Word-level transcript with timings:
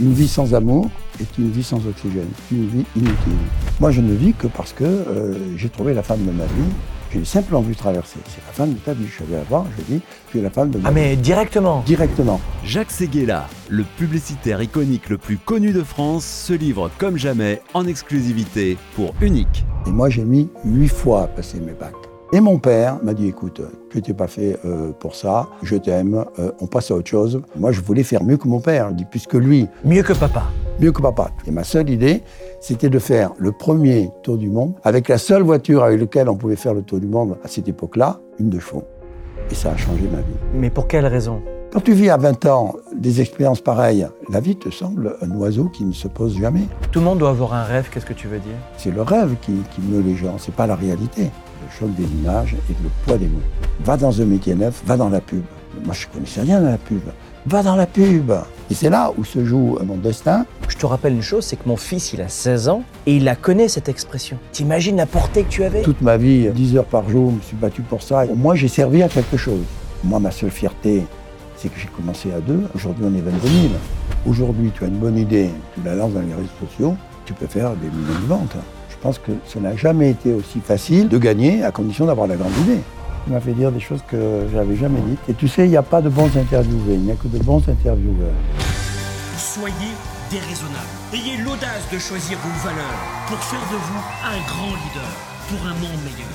Une 0.00 0.12
vie 0.14 0.28
sans 0.28 0.54
amour 0.54 0.88
est 1.20 1.38
une 1.38 1.50
vie 1.50 1.62
sans 1.62 1.86
oxygène, 1.86 2.28
une 2.50 2.66
vie 2.68 2.84
inutile. 2.96 3.32
Moi, 3.80 3.90
je 3.90 4.00
ne 4.00 4.14
vis 4.14 4.32
que 4.32 4.46
parce 4.46 4.72
que 4.72 4.84
euh, 4.84 5.34
j'ai 5.56 5.68
trouvé 5.68 5.92
la 5.92 6.02
femme 6.02 6.24
de 6.24 6.30
ma 6.30 6.44
vie. 6.44 6.70
J'ai 7.12 7.24
simplement 7.24 7.60
vu 7.60 7.74
traverser. 7.74 8.18
C'est 8.28 8.40
la 8.46 8.52
femme 8.52 8.72
de 8.72 8.78
ta 8.78 8.94
vie. 8.94 9.04
Je 9.06 9.12
suis 9.12 9.24
allé 9.24 9.34
la 9.34 9.42
voir, 9.42 9.66
je 9.76 9.94
dis, 9.94 10.00
tu 10.30 10.38
es 10.38 10.42
la 10.42 10.48
femme 10.50 10.70
de 10.70 10.78
ma 10.78 10.88
Ah 10.88 10.92
vie. 10.92 10.94
mais 10.94 11.16
directement 11.16 11.82
Directement. 11.84 12.40
Jacques 12.64 12.92
Séguéla, 12.92 13.48
le 13.68 13.82
publicitaire 13.98 14.62
iconique 14.62 15.08
le 15.10 15.18
plus 15.18 15.36
connu 15.36 15.72
de 15.72 15.82
France, 15.82 16.24
se 16.24 16.52
livre 16.52 16.88
comme 16.98 17.16
jamais 17.18 17.60
en 17.74 17.86
exclusivité 17.86 18.78
pour 18.94 19.12
Unique. 19.20 19.64
Et 19.86 19.90
moi, 19.90 20.08
j'ai 20.08 20.24
mis 20.24 20.48
huit 20.64 20.88
fois 20.88 21.24
à 21.24 21.26
passer 21.26 21.58
mes 21.58 21.72
bacs. 21.72 21.94
Et 22.32 22.40
mon 22.40 22.58
père 22.58 22.98
m'a 23.02 23.12
dit, 23.12 23.26
écoute, 23.26 23.60
tu 23.90 23.96
n'étais 23.96 24.14
pas 24.14 24.28
fait 24.28 24.56
euh, 24.64 24.92
pour 24.92 25.16
ça, 25.16 25.48
je 25.64 25.74
t'aime, 25.74 26.24
euh, 26.38 26.52
on 26.60 26.66
passe 26.68 26.92
à 26.92 26.94
autre 26.94 27.08
chose. 27.10 27.42
Moi, 27.56 27.72
je 27.72 27.80
voulais 27.80 28.04
faire 28.04 28.22
mieux 28.22 28.36
que 28.36 28.46
mon 28.46 28.60
père, 28.60 28.92
puisque 29.10 29.34
lui, 29.34 29.66
Mieux 29.84 30.04
que 30.04 30.12
papa. 30.12 30.44
mieux 30.78 30.92
que 30.92 31.02
papa. 31.02 31.30
Et 31.48 31.50
ma 31.50 31.64
seule 31.64 31.90
idée, 31.90 32.22
c'était 32.60 32.88
de 32.88 33.00
faire 33.00 33.32
le 33.38 33.50
premier 33.50 34.10
tour 34.22 34.36
du 34.38 34.48
monde 34.48 34.74
avec 34.84 35.08
la 35.08 35.18
seule 35.18 35.42
voiture 35.42 35.82
avec 35.82 35.98
laquelle 35.98 36.28
on 36.28 36.36
pouvait 36.36 36.54
faire 36.54 36.72
le 36.72 36.82
tour 36.82 37.00
du 37.00 37.08
monde 37.08 37.36
à 37.42 37.48
cette 37.48 37.66
époque-là, 37.66 38.20
une 38.38 38.48
de 38.48 38.60
chevaux. 38.60 38.84
Et 39.50 39.54
ça 39.56 39.72
a 39.72 39.76
changé 39.76 40.02
ma 40.12 40.18
vie. 40.18 40.36
Mais 40.54 40.70
pour 40.70 40.86
quelle 40.86 41.06
raison? 41.06 41.42
Quand 41.72 41.80
tu 41.80 41.92
vis 41.94 42.10
à 42.10 42.16
20 42.16 42.46
ans 42.46 42.74
des 42.96 43.20
expériences 43.20 43.60
pareilles, 43.60 44.06
la 44.28 44.38
vie 44.38 44.56
te 44.56 44.70
semble 44.70 45.16
un 45.20 45.30
oiseau 45.32 45.64
qui 45.64 45.84
ne 45.84 45.92
se 45.92 46.06
pose 46.06 46.38
jamais. 46.38 46.62
Tout 46.92 47.00
le 47.00 47.04
monde 47.06 47.18
doit 47.18 47.30
avoir 47.30 47.54
un 47.54 47.64
rêve, 47.64 47.88
qu'est-ce 47.92 48.06
que 48.06 48.12
tu 48.12 48.28
veux 48.28 48.38
dire? 48.38 48.56
C'est 48.76 48.92
le 48.94 49.02
rêve 49.02 49.34
qui, 49.42 49.52
qui 49.74 49.80
meut 49.80 50.00
les 50.02 50.14
gens, 50.14 50.36
c'est 50.38 50.54
pas 50.54 50.66
la 50.68 50.76
réalité. 50.76 51.30
Choc 51.78 51.94
des 51.94 52.04
images 52.04 52.54
et 52.68 52.74
le 52.82 52.88
poids 53.04 53.16
des 53.16 53.26
mots. 53.26 53.40
Va 53.84 53.96
dans 53.96 54.20
un 54.20 54.24
métier 54.24 54.54
neuf, 54.54 54.82
va 54.84 54.96
dans 54.96 55.08
la 55.08 55.20
pub. 55.20 55.42
Moi, 55.84 55.94
je 55.94 56.06
connaissais 56.08 56.40
rien 56.40 56.58
à 56.58 56.70
la 56.72 56.78
pub. 56.78 57.00
Va 57.46 57.62
dans 57.62 57.76
la 57.76 57.86
pub. 57.86 58.32
Et 58.70 58.74
c'est 58.74 58.90
là 58.90 59.12
où 59.16 59.24
se 59.24 59.44
joue 59.44 59.78
mon 59.84 59.96
destin. 59.96 60.44
Je 60.68 60.76
te 60.76 60.84
rappelle 60.84 61.14
une 61.14 61.22
chose, 61.22 61.44
c'est 61.44 61.56
que 61.56 61.68
mon 61.68 61.76
fils, 61.76 62.12
il 62.12 62.20
a 62.20 62.28
16 62.28 62.68
ans 62.68 62.82
et 63.06 63.16
il 63.16 63.24
la 63.24 63.36
connaît 63.36 63.68
cette 63.68 63.88
expression. 63.88 64.36
T'imagines 64.52 64.96
la 64.96 65.06
portée 65.06 65.44
que 65.44 65.48
tu 65.48 65.64
avais? 65.64 65.82
Toute 65.82 66.02
ma 66.02 66.16
vie, 66.16 66.50
10 66.50 66.76
heures 66.76 66.84
par 66.84 67.08
jour, 67.08 67.30
je 67.30 67.36
me 67.36 67.40
suis 67.40 67.56
battu 67.56 67.82
pour 67.82 68.02
ça. 68.02 68.24
Au 68.26 68.34
moins, 68.34 68.54
j'ai 68.54 68.68
servi 68.68 69.02
à 69.02 69.08
quelque 69.08 69.36
chose. 69.36 69.62
Moi, 70.04 70.18
ma 70.18 70.30
seule 70.30 70.50
fierté, 70.50 71.06
c'est 71.56 71.68
que 71.68 71.78
j'ai 71.78 71.88
commencé 71.88 72.32
à 72.32 72.40
deux. 72.40 72.62
Aujourd'hui, 72.74 73.04
on 73.06 73.14
est 73.16 73.22
22 73.22 73.48
000. 73.48 73.72
Aujourd'hui, 74.26 74.70
tu 74.74 74.84
as 74.84 74.88
une 74.88 74.98
bonne 74.98 75.16
idée, 75.16 75.50
tu 75.74 75.80
la 75.84 75.94
lances 75.94 76.12
dans 76.12 76.20
les 76.20 76.34
réseaux 76.34 76.48
sociaux, 76.68 76.96
tu 77.24 77.32
peux 77.32 77.46
faire 77.46 77.70
des 77.76 77.86
millions 77.86 78.20
de 78.20 78.26
ventes. 78.26 78.56
Je 79.00 79.04
pense 79.04 79.18
que 79.18 79.32
ça 79.46 79.60
n'a 79.60 79.74
jamais 79.76 80.10
été 80.10 80.34
aussi 80.34 80.60
facile 80.60 81.08
de 81.08 81.16
gagner 81.16 81.64
à 81.64 81.72
condition 81.72 82.04
d'avoir 82.04 82.26
la 82.26 82.36
grande 82.36 82.52
idée. 82.64 82.80
Il 83.26 83.32
m'a 83.32 83.40
fait 83.40 83.54
dire 83.54 83.72
des 83.72 83.80
choses 83.80 84.02
que 84.06 84.46
je 84.50 84.54
n'avais 84.54 84.76
jamais 84.76 85.00
dites. 85.00 85.20
Et 85.26 85.32
tu 85.32 85.48
sais, 85.48 85.64
il 85.64 85.70
n'y 85.70 85.78
a 85.78 85.82
pas 85.82 86.02
de 86.02 86.10
bons 86.10 86.36
interviewés, 86.36 86.96
il 86.96 87.00
n'y 87.00 87.10
a 87.10 87.14
que 87.14 87.26
de 87.26 87.38
bons 87.38 87.66
intervieweurs. 87.66 88.34
Soyez 89.38 89.94
déraisonnable. 90.30 90.86
Ayez 91.14 91.38
l'audace 91.38 91.88
de 91.90 91.98
choisir 91.98 92.36
vos 92.40 92.68
valeurs 92.68 93.00
pour 93.26 93.38
faire 93.38 93.60
de 93.72 93.76
vous 93.76 94.02
un 94.22 94.38
grand 94.46 94.68
leader 94.68 95.10
pour 95.48 95.66
un 95.66 95.74
monde 95.80 96.02
meilleur. 96.04 96.28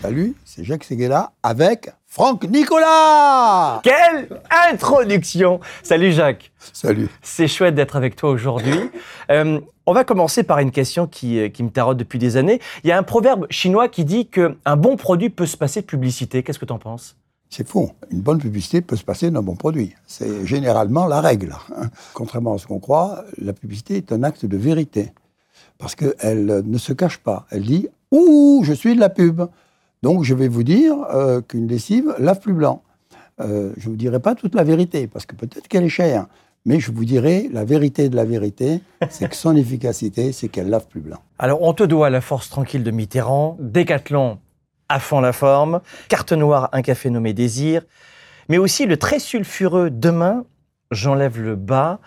Salut, 0.00 0.34
c'est 0.46 0.64
Jacques 0.64 0.84
Seguela 0.84 1.32
avec 1.42 1.90
Franck 2.14 2.44
Nicolas 2.44 3.80
Quelle 3.82 4.28
introduction 4.70 5.60
Salut 5.82 6.12
Jacques 6.12 6.52
Salut. 6.74 7.08
C'est 7.22 7.48
chouette 7.48 7.74
d'être 7.74 7.96
avec 7.96 8.16
toi 8.16 8.28
aujourd'hui. 8.28 8.78
Euh, 9.30 9.58
on 9.86 9.94
va 9.94 10.04
commencer 10.04 10.42
par 10.42 10.58
une 10.58 10.72
question 10.72 11.06
qui, 11.06 11.38
euh, 11.38 11.48
qui 11.48 11.62
me 11.62 11.70
tarote 11.70 11.96
depuis 11.96 12.18
des 12.18 12.36
années. 12.36 12.60
Il 12.84 12.88
y 12.88 12.92
a 12.92 12.98
un 12.98 13.02
proverbe 13.02 13.46
chinois 13.48 13.88
qui 13.88 14.04
dit 14.04 14.26
qu'un 14.26 14.76
bon 14.76 14.98
produit 14.98 15.30
peut 15.30 15.46
se 15.46 15.56
passer 15.56 15.80
de 15.80 15.86
publicité. 15.86 16.42
Qu'est-ce 16.42 16.58
que 16.58 16.66
tu 16.66 16.72
en 16.74 16.78
penses? 16.78 17.16
C'est 17.48 17.66
faux. 17.66 17.92
Une 18.10 18.20
bonne 18.20 18.40
publicité 18.40 18.82
peut 18.82 18.96
se 18.96 19.04
passer 19.04 19.30
d'un 19.30 19.40
bon 19.40 19.56
produit. 19.56 19.94
C'est 20.06 20.44
généralement 20.44 21.06
la 21.06 21.22
règle. 21.22 21.54
hein. 21.74 21.88
Contrairement 22.12 22.52
à 22.52 22.58
ce 22.58 22.66
qu'on 22.66 22.78
croit, 22.78 23.24
la 23.38 23.54
publicité 23.54 23.96
est 23.96 24.12
un 24.12 24.22
acte 24.22 24.44
de 24.44 24.56
vérité. 24.58 25.14
Parce 25.78 25.94
qu'elle 25.94 26.44
ne 26.62 26.76
se 26.76 26.92
cache 26.92 27.16
pas. 27.16 27.46
Elle 27.50 27.62
dit 27.62 27.88
Ouh, 28.10 28.64
je 28.64 28.74
suis 28.74 28.94
de 28.96 29.00
la 29.00 29.08
pub. 29.08 29.44
Donc 30.02 30.24
je 30.24 30.34
vais 30.34 30.48
vous 30.48 30.62
dire 30.62 30.94
euh, 31.14 31.40
qu'une 31.40 31.68
lessive 31.68 32.14
lave 32.18 32.40
plus 32.40 32.52
blanc. 32.52 32.82
Euh, 33.40 33.72
je 33.76 33.86
ne 33.86 33.90
vous 33.92 33.96
dirai 33.96 34.20
pas 34.20 34.34
toute 34.34 34.54
la 34.54 34.64
vérité, 34.64 35.06
parce 35.06 35.26
que 35.26 35.34
peut-être 35.34 35.68
qu'elle 35.68 35.84
est 35.84 35.88
chère. 35.88 36.26
Mais 36.64 36.78
je 36.78 36.92
vous 36.92 37.04
dirai 37.04 37.48
la 37.52 37.64
vérité 37.64 38.08
de 38.08 38.14
la 38.14 38.24
vérité, 38.24 38.80
c'est 39.10 39.28
que 39.28 39.34
son 39.34 39.56
efficacité, 39.56 40.32
c'est 40.32 40.48
qu'elle 40.48 40.68
lave 40.68 40.86
plus 40.86 41.00
blanc. 41.00 41.18
Alors, 41.38 41.62
on 41.62 41.72
te 41.72 41.82
doit 41.82 42.08
la 42.08 42.20
force 42.20 42.48
tranquille 42.50 42.84
de 42.84 42.90
Mitterrand, 42.92 43.56
Décathlon 43.58 44.38
à 44.88 45.00
fond 45.00 45.20
la 45.20 45.32
forme, 45.32 45.80
Carte 46.08 46.32
Noire, 46.32 46.68
un 46.72 46.82
café 46.82 47.08
nommé 47.08 47.32
Désir, 47.32 47.82
mais 48.48 48.58
aussi 48.58 48.84
le 48.84 48.98
très 48.98 49.18
sulfureux 49.18 49.88
Demain, 49.90 50.44
j'enlève 50.90 51.40
le 51.40 51.56
bas. 51.56 51.98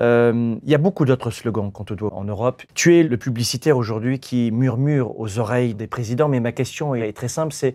Euh, 0.00 0.56
Il 0.62 0.70
y 0.70 0.74
a 0.74 0.78
beaucoup 0.78 1.04
d'autres 1.04 1.30
slogans 1.30 1.72
qu'on 1.72 1.84
te 1.84 1.94
doit 1.94 2.14
en 2.14 2.24
Europe. 2.24 2.62
Tu 2.74 2.96
es 2.96 3.02
le 3.02 3.16
publicitaire 3.16 3.76
aujourd'hui 3.76 4.20
qui 4.20 4.50
murmure 4.52 5.18
aux 5.18 5.38
oreilles 5.38 5.74
des 5.74 5.86
présidents, 5.86 6.28
mais 6.28 6.40
ma 6.40 6.52
question 6.52 6.94
est 6.94 7.12
très 7.12 7.28
simple, 7.28 7.52
c'est 7.52 7.74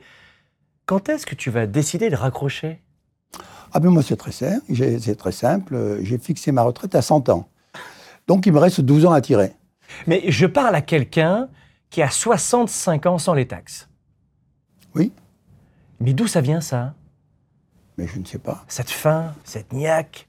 quand 0.86 1.10
est-ce 1.10 1.26
que 1.26 1.36
tu 1.36 1.50
vas 1.50 1.66
décider 1.66 2.10
de 2.10 2.16
raccrocher? 2.16 2.82
Ah 3.72 3.80
ben 3.80 3.90
moi 3.90 4.04
c'est 4.04 4.18
très 4.18 4.32
simple, 4.32 4.64
c'est 5.00 5.16
très 5.16 5.32
simple, 5.32 5.98
j'ai 6.04 6.18
fixé 6.18 6.52
ma 6.52 6.62
retraite 6.62 6.94
à 6.94 7.02
100 7.02 7.30
ans. 7.30 7.48
Donc 8.28 8.46
il 8.46 8.54
me 8.54 8.60
reste 8.60 8.82
12 8.82 9.06
ans 9.06 9.12
à 9.12 9.22
tirer. 9.22 9.54
Mais 10.08 10.24
je 10.28 10.46
parle 10.46 10.76
à 10.76 10.82
quelqu'un 10.82 11.50
qui 11.90 12.02
a 12.02 12.10
65 12.10 13.06
ans 13.06 13.18
sans 13.18 13.34
les 13.34 13.48
taxes. 13.48 13.90
Oui, 14.96 15.12
Mais 16.00 16.14
d'où 16.14 16.28
ça 16.28 16.42
vient 16.42 16.62
ça? 16.62 16.94
Mais 17.98 18.08
je 18.08 18.20
ne 18.20 18.26
sais 18.26 18.38
pas. 18.40 18.64
Cette 18.68 18.90
faim, 18.92 19.34
cette 19.44 19.74
niaque 19.74 20.28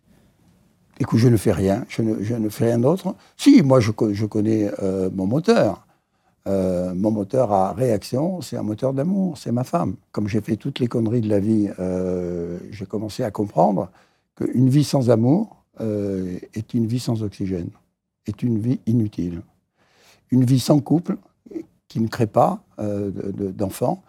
Écoute, 1.01 1.19
je 1.19 1.29
ne 1.29 1.37
fais 1.37 1.53
rien, 1.53 1.85
je 1.89 2.03
ne, 2.03 2.23
je 2.23 2.35
ne 2.35 2.49
fais 2.49 2.67
rien 2.67 2.79
d'autre. 2.79 3.15
Si, 3.37 3.63
moi 3.63 3.81
je, 3.81 3.91
co- 3.91 4.13
je 4.13 4.27
connais 4.27 4.71
euh, 4.83 5.11
mon 5.13 5.27
moteur. 5.27 5.87
Euh, 6.47 6.95
mon 6.95 7.11
moteur 7.11 7.53
à 7.53 7.73
réaction, 7.73 8.43
c'est 8.43 8.57
un 8.57 8.63
moteur 8.63 8.93
d'amour, 8.93 9.39
c'est 9.39 9.51
ma 9.51 9.65
femme. 9.65 9.97
Comme 10.13 10.29
j'ai 10.29 10.41
fait 10.43 10.57
toutes 10.57 10.79
les 10.79 10.89
conneries 10.89 11.23
de 11.23 11.29
la 11.29 11.41
vie, 11.41 11.71
euh, 11.81 12.59
j'ai 12.71 12.85
commencé 12.87 13.25
à 13.25 13.31
comprendre 13.31 13.91
qu'une 14.37 14.69
vie 14.69 14.85
sans 14.85 15.11
amour 15.11 15.57
est 15.81 16.73
une 16.75 16.87
vie 16.87 17.01
sans 17.01 17.25
oxygène, 17.25 17.71
est 18.29 18.45
une 18.45 18.59
vie 18.61 18.79
inutile. 18.87 19.43
Une 20.31 20.45
vie 20.45 20.61
sans 20.61 20.79
couple, 20.79 21.17
qui 21.89 21.99
ne 22.01 22.07
crée 22.07 22.29
pas 22.29 22.63
de- 22.79 23.33
de- 23.33 23.51
d'enfants, 23.51 24.03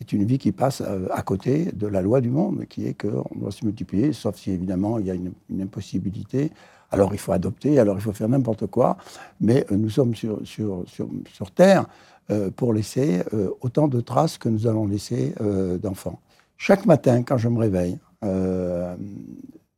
est 0.00 0.12
une 0.12 0.24
vie 0.24 0.38
qui 0.38 0.52
passe 0.52 0.80
euh, 0.80 1.06
à 1.10 1.22
côté 1.22 1.72
de 1.72 1.86
la 1.86 2.02
loi 2.02 2.20
du 2.20 2.30
monde, 2.30 2.64
qui 2.68 2.86
est 2.86 2.94
qu'on 2.94 3.28
doit 3.36 3.52
se 3.52 3.64
multiplier, 3.64 4.12
sauf 4.12 4.36
si 4.36 4.50
évidemment 4.50 4.98
il 4.98 5.06
y 5.06 5.10
a 5.10 5.14
une, 5.14 5.32
une 5.50 5.62
impossibilité. 5.62 6.50
Alors 6.90 7.12
il 7.12 7.18
faut 7.18 7.32
adopter, 7.32 7.78
alors 7.78 7.96
il 7.96 8.00
faut 8.00 8.12
faire 8.12 8.28
n'importe 8.28 8.66
quoi, 8.66 8.96
mais 9.40 9.64
euh, 9.70 9.76
nous 9.76 9.90
sommes 9.90 10.14
sur, 10.14 10.40
sur, 10.44 10.84
sur, 10.86 11.08
sur 11.32 11.50
Terre 11.52 11.86
euh, 12.30 12.50
pour 12.54 12.72
laisser 12.72 13.22
euh, 13.34 13.50
autant 13.60 13.88
de 13.88 14.00
traces 14.00 14.38
que 14.38 14.48
nous 14.48 14.68
allons 14.68 14.86
laisser 14.86 15.34
euh, 15.40 15.78
d'enfants. 15.78 16.20
Chaque 16.56 16.86
matin, 16.86 17.24
quand 17.24 17.38
je 17.38 17.48
me 17.48 17.58
réveille, 17.58 17.98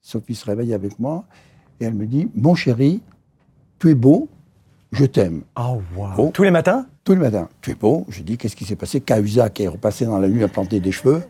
Sophie 0.02 0.34
se 0.34 0.44
réveille 0.44 0.74
avec 0.74 0.98
moi 0.98 1.24
et 1.80 1.84
elle 1.84 1.94
me 1.94 2.04
dit 2.06 2.28
Mon 2.34 2.54
chéri, 2.54 3.00
tu 3.78 3.90
es 3.90 3.94
beau, 3.94 4.28
je 4.90 5.06
t'aime. 5.06 5.44
Oh, 5.58 5.80
wow. 5.96 6.08
Oh. 6.18 6.30
Tous 6.34 6.42
les 6.42 6.50
matins? 6.50 6.86
Tous 7.04 7.12
les 7.14 7.18
matins. 7.18 7.48
Tu 7.60 7.72
es 7.72 7.74
beau. 7.74 8.06
Je 8.08 8.22
dis, 8.22 8.38
qu'est-ce 8.38 8.54
qui 8.54 8.64
s'est 8.64 8.76
passé? 8.76 9.00
Cahuzac 9.00 9.60
est 9.60 9.66
repassé 9.68 10.04
dans 10.06 10.18
la 10.18 10.28
nuit 10.28 10.44
à 10.44 10.48
planter 10.48 10.78
des 10.78 10.92
cheveux. 10.92 11.22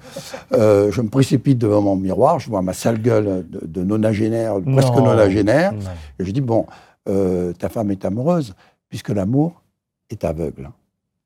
Euh, 0.52 0.92
je 0.92 1.00
me 1.00 1.08
précipite 1.08 1.56
devant 1.58 1.80
mon 1.80 1.96
miroir. 1.96 2.38
Je 2.40 2.50
vois 2.50 2.60
ma 2.60 2.74
sale 2.74 3.00
gueule 3.00 3.46
de, 3.48 3.60
de 3.66 3.82
nonagénaire, 3.82 4.56
presque 4.60 4.94
Non. 4.94 5.04
nonagénaire. 5.06 5.72
Et 6.18 6.24
je 6.26 6.30
dis, 6.30 6.42
bon, 6.42 6.66
euh, 7.08 7.52
ta 7.54 7.70
femme 7.70 7.90
est 7.90 8.04
amoureuse, 8.04 8.54
puisque 8.90 9.08
l'amour 9.08 9.62
est 10.10 10.24
aveugle. 10.24 10.70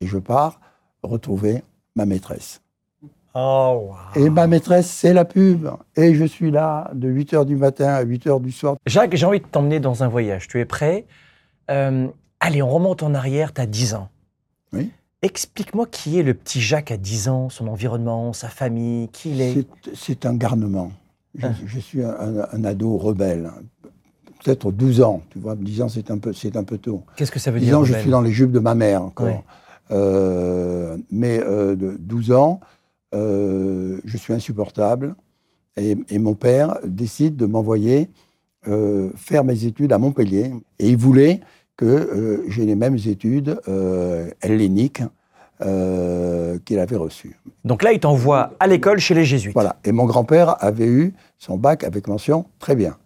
Et 0.01 0.07
je 0.07 0.19
pars 0.19 0.61
retrouver 1.03 1.63
ma 1.97 2.07
maîtresse. 2.07 2.61
Oh, 3.35 3.91
wow. 3.91 4.23
Et 4.25 4.31
ma 4.31 4.47
maîtresse, 4.47 4.87
c'est 4.89 5.13
la 5.13 5.25
pub. 5.25 5.69
Et 5.97 6.15
je 6.15 6.25
suis 6.25 6.51
là 6.53 6.91
de 6.95 7.09
8 7.09 7.33
h 7.35 7.45
du 7.45 7.57
matin 7.57 7.89
à 7.89 8.03
8 8.03 8.27
h 8.27 8.41
du 8.41 8.53
soir. 8.53 8.77
Jacques, 8.87 9.15
j'ai 9.17 9.27
envie 9.27 9.41
de 9.41 9.45
t'emmener 9.47 9.79
dans 9.81 10.05
un 10.05 10.09
voyage. 10.09 10.47
Tu 10.49 10.61
es 10.61 10.65
prêt? 10.65 11.05
Euh, 11.71 12.07
Allez, 12.39 12.63
on 12.63 12.69
remonte 12.71 13.03
en 13.03 13.13
arrière, 13.15 13.53
tu 13.53 13.61
as 13.61 13.67
10 13.67 13.95
ans. 13.95 14.09
Oui. 14.73 14.91
Explique-moi 15.23 15.87
qui 15.87 16.19
est 16.19 16.23
le 16.23 16.35
petit 16.35 16.61
Jacques 16.61 16.91
à 16.91 16.97
10 16.97 17.29
ans, 17.29 17.49
son 17.49 17.69
environnement, 17.69 18.33
sa 18.33 18.49
famille, 18.49 19.09
qui 19.09 19.31
il 19.31 19.41
est. 19.41 19.67
C'est- 19.95 20.27
un 20.27 20.35
garnement. 20.35 20.93
Je, 21.35 21.47
Ah. 21.47 21.53
je 21.65 21.79
suis 21.81 22.03
un, 22.03 22.11
un- 22.11 22.47
un 22.53 22.65
ado 22.65 22.97
rebelle. 22.97 23.51
Peut-être 24.45 24.71
12 24.73 25.01
ans, 25.01 25.23
tu 25.31 25.39
vois, 25.39 25.57
10 25.57 25.83
ans 25.83 25.89
c'est 25.89 26.11
un 26.11 26.19
peu, 26.19 26.33
c'est 26.33 26.57
un 26.57 26.65
peu 26.65 26.79
tôt. 26.79 27.03
Qu'est-ce 27.17 27.33
que 27.33 27.39
ça 27.39 27.51
veut 27.51 27.59
10 27.59 27.67
dire 27.67 27.79
ans, 27.79 27.85
je 27.85 27.93
rebelle 27.93 28.03
suis 28.03 28.11
dans 28.11 28.21
les 28.21 28.31
jupes 28.33 28.53
de 28.53 28.59
ma 28.61 28.75
mère 28.75 29.03
encore. 29.03 29.27
Ouais. 29.27 29.43
Euh, 29.91 30.97
mais 31.11 31.41
euh, 31.41 31.75
de 31.77 31.97
12 31.99 32.33
ans, 32.33 32.61
euh, 33.15 34.01
je 34.05 34.17
suis 34.17 34.33
insupportable. 34.33 35.15
Et, 35.79 35.97
et 36.09 36.19
mon 36.19 36.35
père 36.35 36.79
décide 36.85 37.37
de 37.37 37.47
m'envoyer 37.47 38.09
euh, 38.69 39.11
faire 39.17 39.45
mes 39.45 39.65
études 39.65 39.93
à 39.93 39.99
Montpellier. 39.99 40.53
Et 40.79 40.89
il 40.91 40.97
voulait 40.97 41.41
que 41.77 41.85
euh, 41.85 42.45
j'ai 42.49 42.65
les 42.65 42.75
mêmes 42.75 42.97
études 43.07 43.61
euh, 43.69 44.31
helléniques 44.43 45.03
euh, 45.63 46.59
qu'il 46.65 46.79
avait 46.79 46.97
reçues. 46.97 47.37
Donc 47.65 47.83
là, 47.83 47.93
il 47.93 48.01
t'envoie 48.01 48.51
à 48.61 48.67
l'école 48.67 48.99
chez 48.99 49.15
les 49.15 49.25
jésuites. 49.25 49.55
Voilà. 49.55 49.77
Et 49.85 49.93
mon 49.93 50.05
grand-père 50.05 50.63
avait 50.63 50.87
eu 50.87 51.15
son 51.39 51.57
bac 51.57 51.85
avec 51.85 52.09
mention 52.09 52.47
très 52.59 52.75
bien. 52.75 52.97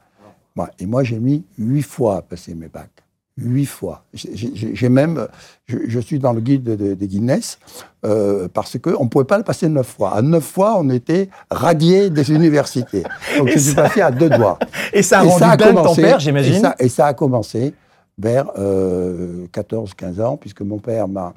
Ouais, 0.57 0.67
et 0.79 0.87
moi, 0.87 1.05
j'ai 1.05 1.19
mis 1.19 1.45
huit 1.59 1.83
fois 1.83 2.17
à 2.19 2.23
passer 2.23 2.55
mes 2.55 2.69
bacs. 2.69 2.91
Huit 3.39 3.65
fois. 3.67 4.05
J'ai 4.13 4.89
même, 4.91 5.27
je, 5.67 5.79
je 5.87 6.01
suis 6.01 6.19
dans 6.19 6.33
le 6.35 6.41
guide 6.43 6.63
de- 6.65 6.75
de- 6.77 6.95
des 6.95 7.07
Guinness 7.09 7.59
euh, 8.05 8.49
parce 8.53 8.77
qu'on 8.79 9.05
ne 9.05 9.09
pouvait 9.09 9.25
pas 9.25 9.39
le 9.39 9.45
passer 9.45 9.67
neuf 9.69 9.87
fois. 9.87 10.15
À 10.15 10.21
neuf 10.21 10.45
fois, 10.45 10.77
on 10.79 10.91
était 10.91 11.31
radié 11.51 12.11
des 12.11 12.31
universités. 12.35 13.05
Donc 13.39 13.49
Et 13.49 13.53
je 13.53 13.59
suis 13.59 13.73
ça- 13.73 13.83
passé 13.85 14.03
à 14.03 14.11
deux 14.11 14.29
doigts. 14.29 14.59
Et 14.93 15.03
ça 15.03 15.21
a 15.21 15.25
Et 15.25 15.29
rendu 15.29 15.43
a 15.45 15.57
dingue 15.57 15.83
ton 15.83 15.95
père, 15.95 16.21
j'imagine. 16.21 16.61
ça, 16.61 16.75
et 16.79 16.89
ça 16.91 17.07
a 17.07 17.15
commencé 17.15 17.73
vers 18.21 18.47
14-15 19.53 20.21
ans, 20.23 20.37
puisque 20.37 20.63
mon 20.63 20.79
père 20.79 21.09
m'a 21.09 21.33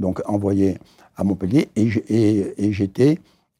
donc 0.00 0.20
envoyé 0.26 0.78
à 1.16 1.24
Montpellier 1.24 1.68
et 1.76 1.88
j'ai- 1.88 2.04
et- 2.08 2.66
et 2.66 2.72
j'étais 2.72 3.18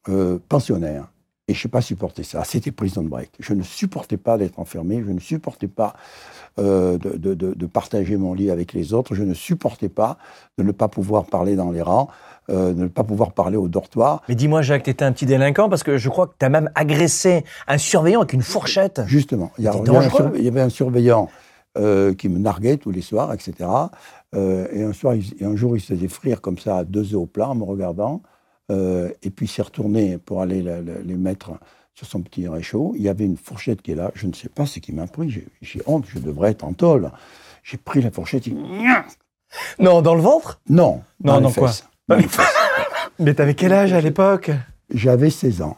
euh, 0.09 0.37
pensionnaire. 0.49 1.07
Et 1.47 1.53
je 1.53 1.67
n'ai 1.67 1.71
pas 1.71 1.81
supporté 1.81 2.23
ça. 2.23 2.43
C'était 2.43 2.71
prison 2.71 3.03
break. 3.03 3.31
Je 3.39 3.53
ne 3.53 3.61
supportais 3.63 4.17
pas 4.17 4.37
d'être 4.37 4.59
enfermé. 4.59 5.03
Je 5.05 5.11
ne 5.11 5.19
supportais 5.19 5.67
pas 5.67 5.93
euh, 6.57 6.97
de, 6.97 7.17
de- 7.17 7.33
de- 7.33 7.53
de 7.53 7.65
partager 7.65 8.15
mon 8.17 8.33
lit 8.33 8.49
avec 8.49 8.71
les 8.73 8.93
autres. 8.93 9.13
Je 9.13 9.23
ne 9.23 9.33
supportais 9.33 9.89
pas 9.89 10.17
de 10.57 10.63
ne 10.63 10.71
pas 10.71 10.87
pouvoir 10.87 11.25
parler 11.25 11.55
dans 11.57 11.69
les 11.71 11.81
rangs, 11.81 12.07
euh, 12.49 12.73
de 12.73 12.83
ne 12.83 12.87
pas 12.87 13.03
pouvoir 13.03 13.33
parler 13.33 13.57
au 13.57 13.67
dortoir. 13.67 14.21
Mais 14.29 14.35
dis-moi, 14.35 14.61
Jacques, 14.61 14.83
t'étais 14.83 15.03
un 15.03 15.11
petit 15.11 15.25
délinquant 15.25 15.67
parce 15.69 15.83
que 15.83 15.97
je 15.97 16.07
crois 16.09 16.27
que 16.27 16.33
t'as 16.39 16.49
même 16.49 16.69
agressé 16.75 17.43
un 17.67 17.77
surveillant 17.77 18.21
avec 18.21 18.31
une 18.33 18.41
fourchette. 18.41 19.01
Justement, 19.05 19.51
y, 19.59 19.67
a- 19.67 19.71
il 20.37 20.43
y 20.45 20.47
avait 20.47 20.61
un 20.61 20.69
surveillant 20.69 21.29
euh, 21.77 22.13
qui 22.13 22.29
me 22.29 22.37
narguait 22.39 22.77
tous 22.77 22.91
les 22.91 23.01
soirs, 23.01 23.33
etc. 23.33 23.69
Euh, 24.35 24.67
et, 24.71 24.83
un 24.83 24.93
soir, 24.93 25.15
il- 25.15 25.33
et 25.39 25.45
un 25.45 25.55
jour, 25.55 25.75
il 25.77 25.81
se 25.81 25.93
faisait 25.93 26.07
frire 26.07 26.41
comme 26.41 26.57
ça 26.57 26.77
à 26.77 26.83
deux 26.83 27.13
œufs 27.13 27.21
au 27.21 27.25
plat 27.25 27.49
en 27.49 27.55
me 27.55 27.63
regardant. 27.63 28.21
Euh, 28.71 29.09
et 29.23 29.29
puis 29.29 29.45
il 29.45 29.49
s'est 29.49 29.61
retourné 29.61 30.17
pour 30.17 30.41
aller 30.41 30.61
la- 30.61 30.81
la- 30.81 30.99
les 31.03 31.15
mettre 31.15 31.51
sur 31.93 32.07
son 32.07 32.21
petit 32.21 32.47
réchaud. 32.47 32.93
Il 32.95 33.03
y 33.03 33.09
avait 33.09 33.25
une 33.25 33.37
fourchette 33.37 33.81
qui 33.81 33.91
est 33.91 33.95
là. 33.95 34.11
Je 34.15 34.27
ne 34.27 34.33
sais 34.33 34.49
pas 34.49 34.65
ce 34.65 34.79
qui 34.79 34.91
m'a 34.91 35.07
pris. 35.07 35.29
J'ai- 35.61 35.81
honte, 35.85 36.05
je 36.07 36.19
devrais 36.19 36.51
être 36.51 36.63
en 36.65 36.73
tôle. 36.73 37.11
J'ai 37.63 37.77
pris 37.77 38.01
la 38.01 38.11
fourchette. 38.11 38.47
il- 38.47 38.57
Non, 39.79 40.01
dans 40.01 40.15
le 40.15 40.21
ventre? 40.21 40.59
Non, 40.69 41.01
Non, 41.23 41.33
dans 41.35 41.41
non, 41.41 41.47
les 41.49 41.53
quoi? 41.53 41.67
fesses. 41.69 41.87
Dans 42.07 42.15
les 42.15 42.27
fesses. 42.27 42.45
Mais 43.19 43.33
t'avais 43.33 43.53
quel 43.53 43.71
âge 43.71 43.93
à 43.93 44.01
l'époque? 44.01 44.51
J'avais 44.89 45.29
16 45.29 45.61
ans. 45.61 45.77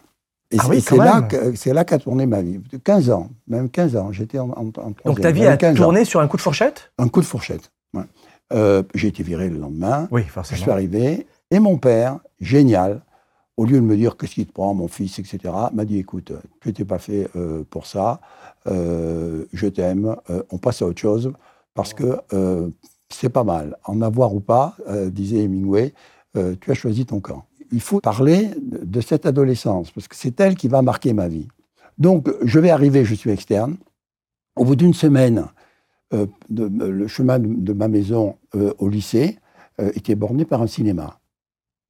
Et 0.52 0.58
Ah 0.60 0.64
c'est- 0.64 0.70
oui, 0.70 0.82
c'est 0.82 0.96
quand 0.98 1.04
là, 1.04 1.22
que- 1.24 1.84
qu'a 1.84 2.00
tourné 2.00 2.26
ma 2.26 2.42
vie. 2.42 2.60
15 2.84 3.10
ans, 3.10 3.30
même 3.48 3.70
15 3.70 3.96
ans. 3.98 4.12
J'étais 4.12 4.40
en, 4.40 4.50
en, 4.52 4.68
en 4.78 4.94
Donc 5.06 5.20
ta 5.22 5.32
vie 5.32 5.46
a 5.46 5.58
15 5.58 5.76
ans. 5.80 5.84
tourné 5.84 6.06
sur 6.06 6.20
un 6.22 6.28
coup 6.28 6.38
de 6.38 6.42
fourchette? 6.42 6.92
Un 6.98 7.10
coup 7.10 7.20
de 7.22 7.26
fourchette. 7.26 7.72
ouais. 7.94 8.04
Euh, 8.54 8.82
j'ai 8.96 9.10
été 9.10 9.24
viré 9.24 9.50
le 9.50 9.58
lendemain. 9.58 10.08
Oui, 10.10 10.24
Je 10.26 10.32
forcément. 10.32 10.62
suis 10.62 10.72
arrivé. 10.72 11.28
Et 11.52 11.60
mon 11.60 11.78
père, 11.78 12.20
génial, 12.40 13.02
au 13.58 13.66
lieu 13.66 13.76
de 13.76 13.82
me 13.86 13.98
dire 13.98 14.16
qu'est-ce 14.16 14.36
qui 14.36 14.46
te 14.46 14.54
prend, 14.54 14.74
mon 14.74 14.88
fils, 14.88 15.20
etc., 15.20 15.54
m'a 15.74 15.84
dit 15.84 15.98
écoute, 16.00 16.32
tu 16.62 16.70
n'étais 16.70 16.86
pas 16.86 16.98
fait 17.00 17.28
euh, 17.36 17.64
pour 17.70 17.86
ça. 17.88 18.22
Euh, 18.68 19.46
je 19.52 19.68
t'aime. 19.68 20.16
on 20.52 20.58
passe 20.60 20.82
à 20.82 20.86
autre 20.86 21.00
chose 21.02 21.34
parce 21.74 21.94
que 21.94 22.18
c'est 23.10 23.30
pas 23.30 23.44
mal. 23.44 23.78
En 23.84 24.02
avoir 24.02 24.34
ou 24.34 24.40
pas, 24.40 24.76
disait 25.08 25.44
Hemingway, 25.44 25.94
tu 26.62 26.72
as 26.72 26.74
choisi 26.74 27.06
ton 27.06 27.20
camp. 27.20 27.44
Il 27.72 27.82
faut 27.82 28.00
parler 28.00 28.50
de, 28.62 29.02
cette 29.02 29.26
adolescence 29.26 29.92
parce 29.92 30.08
que 30.08 30.16
c'est 30.16 30.40
elle 30.40 30.56
qui 30.56 30.68
va 30.68 30.82
marquer 30.82 31.14
ma 31.14 31.28
vie. 31.28 31.48
Donc, 31.98 32.30
je 32.44 32.60
vais 32.60 32.70
arriver, 32.70 33.06
je 33.06 33.16
suis 33.16 33.32
externe. 33.32 33.78
Au 34.56 34.66
bout 34.66 34.76
d'une 34.76 34.94
semaine, 34.94 35.48
euh, 36.14 36.26
de- 36.50 36.66
le 36.86 37.08
chemin 37.08 37.40
de, 37.40 37.74
ma 37.74 37.88
maison 37.88 38.38
euh, 38.56 38.74
au 38.78 38.90
lycée 38.90 39.40
euh, 39.80 39.92
était 39.96 40.16
borné 40.16 40.46
par 40.46 40.62
un 40.62 40.68
cinéma. 40.68 41.20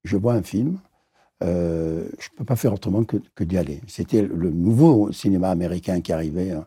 Je 0.03 0.17
vois 0.17 0.33
un 0.33 0.43
film, 0.43 0.79
euh, 1.43 2.07
je 2.19 2.29
ne 2.31 2.37
peux 2.37 2.45
pas 2.45 2.55
faire 2.55 2.73
autrement 2.73 3.03
que, 3.03 3.43
d'y 3.43 3.57
aller. 3.57 3.81
C'était 3.87 4.21
le 4.21 4.49
nouveau 4.49 5.11
cinéma 5.11 5.49
américain 5.49 6.01
qui 6.01 6.11
arrivait. 6.11 6.51
hein. 6.51 6.65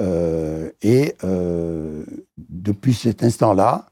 Euh, 0.00 0.70
et 0.82 1.14
euh, 1.24 2.04
depuis 2.38 2.94
cet 2.94 3.22
instant-là, 3.22 3.86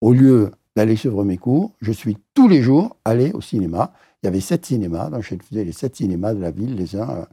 au 0.00 0.12
lieu 0.12 0.50
d'aller 0.76 0.96
suivre 0.96 1.24
mes 1.24 1.38
cours, 1.38 1.72
je 1.80 1.92
suis 1.92 2.18
tous 2.34 2.48
les 2.48 2.62
jours 2.62 2.96
allé 3.04 3.32
au 3.32 3.40
cinéma. 3.40 3.92
Il 4.22 4.26
y 4.26 4.28
avait 4.28 4.40
sept 4.40 4.66
cinémas, 4.66 5.10
donc 5.10 5.22
je 5.22 5.34
faisais 5.48 5.64
les 5.64 5.72
sept 5.72 5.96
cinémas 5.96 6.34
de 6.34 6.40
la 6.40 6.50
ville, 6.50 6.74
les 6.74 6.96
uns 6.96 7.10
euh, 7.10 7.24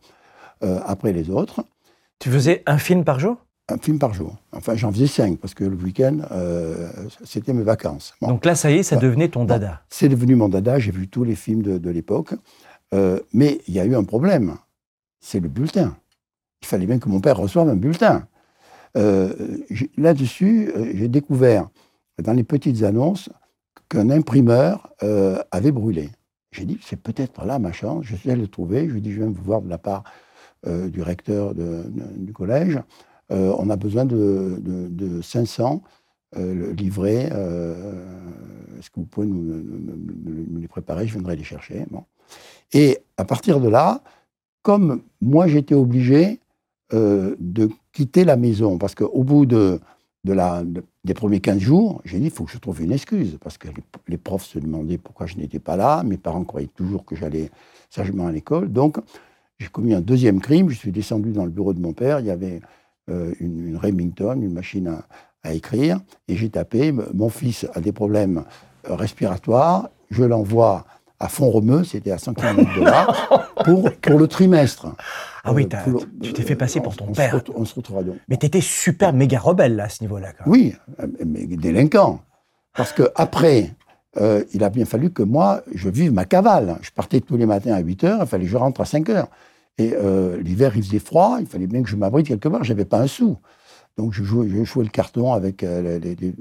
euh, 0.63 0.79
après 0.85 1.11
les 1.13 1.29
autres 1.29 1.63
Tu 2.19 2.29
faisais 2.29 2.61
un 2.65 2.77
film 2.77 3.03
par 3.03 3.19
jour? 3.19 3.37
Un 3.69 3.77
film 3.77 3.97
par 3.97 4.13
jour. 4.13 4.35
Enfin, 4.51 4.75
j'en 4.75 4.91
faisais 4.91 5.07
cinq 5.07 5.39
parce 5.39 5.53
que 5.53 5.63
le 5.63 5.75
week-end, 5.75 6.19
euh, 6.31 6.91
c'était 7.23 7.53
mes 7.53 7.63
vacances. 7.63 8.13
Bon. 8.21 8.27
Donc 8.27 8.45
là, 8.45 8.53
ça 8.53 8.69
y 8.69 8.75
est, 8.75 8.83
ça 8.83 8.97
devenait 8.97 9.29
ton 9.29 9.45
dada. 9.45 9.81
C'est 9.89 10.09
devenu 10.09 10.35
mon 10.35 10.49
dada, 10.49 10.77
j'ai 10.77 10.91
vu 10.91 11.07
tous 11.07 11.23
les 11.23 11.35
films 11.35 11.61
de, 11.61 11.77
de 11.77 11.89
l'époque. 11.89 12.33
Euh, 12.93 13.19
mais 13.33 13.61
il 13.67 13.73
y 13.73 13.79
a 13.79 13.85
eu 13.85 13.95
un 13.95 14.03
problème, 14.03 14.57
c'est 15.21 15.39
le 15.39 15.47
bulletin. 15.47 15.95
Il 16.61 16.67
fallait 16.67 16.85
bien 16.85 16.99
que 16.99 17.07
mon 17.07 17.21
père 17.21 17.37
reçoive 17.37 17.69
un 17.69 17.75
bulletin. 17.75 18.27
Là-dessus, 18.93 20.73
j'ai 20.93 21.07
découvert 21.07 21.69
dans 22.21 22.33
les 22.33 22.43
petites 22.43 22.83
annonces 22.83 23.29
qu'un 23.89 24.09
imprimeur 24.09 24.89
euh, 25.03 25.41
avait 25.51 25.71
brûlé. 25.71 26.09
J'ai 26.51 26.65
dit, 26.65 26.77
c'est 26.83 26.99
peut-être 27.01 27.45
là 27.45 27.59
ma 27.59 27.71
chance. 27.71 28.03
Je 28.05 28.15
suis 28.15 28.29
allé 28.31 28.41
le 28.41 28.47
trouver. 28.47 28.87
Je 28.87 28.91
lui 28.93 28.97
ai 28.99 29.01
dit, 29.01 29.11
je 29.11 29.17
viens 29.21 29.29
vous 29.31 29.43
voir 29.43 29.61
de 29.61 29.69
la 29.69 29.77
part 29.77 30.03
euh, 30.67 30.89
du 30.89 31.01
recteur 31.01 31.53
du 31.55 32.33
collège. 32.33 32.79
Euh, 33.31 33.53
on 33.57 33.69
a 33.69 33.75
besoin 33.77 34.05
de, 34.05 34.57
de- 34.61 34.87
de 34.89 35.21
500 35.21 35.81
euh, 36.37 36.73
livrés. 36.73 37.23
Est-ce 38.77 38.89
que 38.89 38.99
vous 38.99 39.05
pouvez 39.05 39.27
nous, 39.27 39.41
nous- 39.41 40.59
les 40.59 40.67
préparer? 40.67 41.07
Je 41.07 41.13
viendrai 41.13 41.35
les 41.35 41.43
chercher. 41.43 41.85
Bon. 41.89 42.03
Et 42.73 42.99
à 43.17 43.25
partir 43.25 43.59
de 43.59 43.69
là, 43.69 44.01
comme 44.61 45.01
moi 45.21 45.47
j'étais 45.47 45.75
obligé 45.75 46.39
de 46.93 47.69
quitter 47.93 48.25
la 48.25 48.35
maison, 48.35 48.77
parce 48.77 48.95
qu'au 48.95 49.23
bout 49.23 49.45
de, 49.45 49.79
de 50.23 50.33
la, 50.33 50.63
de- 50.63 50.83
des 51.03 51.13
premiers 51.13 51.39
15 51.39 51.59
jours, 51.59 52.01
j'ai 52.05 52.19
dit, 52.19 52.25
il 52.25 52.31
faut 52.31 52.43
que 52.43 52.51
je 52.51 52.57
trouve 52.57 52.81
une 52.81 52.91
excuse, 52.91 53.37
parce 53.43 53.57
que 53.57 53.67
les, 54.07 54.17
profs 54.17 54.45
se 54.45 54.59
demandaient 54.59 54.97
pourquoi 54.97 55.25
je 55.25 55.35
n'étais 55.37 55.59
pas 55.59 55.75
là, 55.75 56.03
mes 56.03 56.17
parents 56.17 56.43
croyaient 56.43 56.69
toujours 56.75 57.05
que 57.05 57.15
j'allais 57.15 57.49
sagement 57.89 58.27
à 58.27 58.31
l'école, 58.31 58.71
donc 58.71 58.97
j'ai 59.57 59.67
commis 59.67 59.93
un 59.93 60.01
deuxième 60.01 60.39
crime, 60.39 60.69
je 60.69 60.77
suis 60.77 60.91
descendu 60.91 61.31
dans 61.31 61.45
le 61.45 61.51
bureau 61.51 61.73
de 61.73 61.79
mon 61.79 61.93
père, 61.93 62.19
il 62.19 62.27
y 62.27 62.31
avait 62.31 62.61
euh, 63.09 63.33
une, 63.39 63.77
Remington, 63.77 64.39
une 64.41 64.53
machine 64.53 64.87
à, 64.87 65.05
à 65.43 65.53
écrire, 65.53 65.99
et 66.27 66.35
j'ai 66.35 66.49
tapé, 66.49 66.93
mon 67.13 67.29
fils 67.29 67.65
a 67.73 67.81
des 67.81 67.91
problèmes 67.91 68.43
euh, 68.89 68.95
respiratoires, 68.95 69.89
je 70.11 70.23
l'envoie 70.23 70.85
à 71.19 71.29
Font-Romeu, 71.29 71.83
c'était 71.83 72.11
à 72.11 72.17
100 72.17 72.33
km 72.35 72.79
de 72.79 72.83
là, 72.83 73.07
pour, 73.63 73.91
pour 73.91 74.19
le 74.19 74.27
trimestre. 74.27 74.87
Ah 75.43 75.53
oui, 75.53 75.67
Euh, 75.73 75.91
pour 75.91 76.05
tu 76.21 76.33
t'es 76.33 76.43
fait 76.43 76.55
passer 76.55 76.79
pour 76.81 76.93
on- 76.93 76.95
ton 76.95 77.05
on 77.09 77.13
père. 77.13 77.41
on 77.55 77.65
se 77.65 77.73
retrouvera 77.75 78.03
donc. 78.03 78.15
Mais 78.29 78.37
t'étais 78.37 78.61
super 78.61 79.11
méga 79.13 79.39
rebelle 79.39 79.75
là, 79.75 79.85
à 79.85 79.89
ce 79.89 80.03
niveau-là. 80.03 80.29
Oui, 80.45 80.75
euh, 80.99 81.07
mais 81.25 81.45
délinquant. 81.47 82.21
Parce 82.75 82.93
que 82.93 83.09
après, 83.15 83.71
euh, 84.19 84.43
il 84.53 84.63
a 84.63 84.69
bien 84.69 84.85
fallu 84.85 85.09
que 85.11 85.23
moi, 85.23 85.61
je 85.73 85.89
vive 85.89 86.13
ma 86.13 86.25
cavale. 86.25 86.77
Je 86.81 86.91
partais 86.91 87.21
tous 87.21 87.37
les 87.37 87.45
matins 87.45 87.73
à 87.73 87.79
8 87.79 88.03
heures, 88.03 88.19
il 88.21 88.27
fallait 88.27 88.43
que 88.45 88.49
je 88.51 88.57
rentre 88.57 88.81
à 88.81 88.85
5 88.85 89.09
heures. 89.09 89.29
Et 89.77 89.93
euh, 89.95 90.39
l'hiver, 90.41 90.73
il 90.75 90.83
faisait 90.83 90.99
froid, 90.99 91.37
il 91.39 91.47
fallait 91.47 91.65
bien 91.67 91.81
que 91.81 91.89
je 91.89 91.95
m'abrite 91.95 92.27
quelque 92.27 92.47
part, 92.49 92.63
je 92.63 92.71
n'avais 92.71 92.85
pas 92.85 92.99
un 92.99 93.07
sou. 93.07 93.37
Donc 93.97 94.13
je 94.13 94.23
jouais, 94.23 94.47
je 94.47 94.63
jouais 94.63 94.83
le 94.83 94.89
carton 94.89 95.33
avec 95.33 95.63
euh, 95.63 95.99
les, 95.99 96.15
les- 96.15 96.35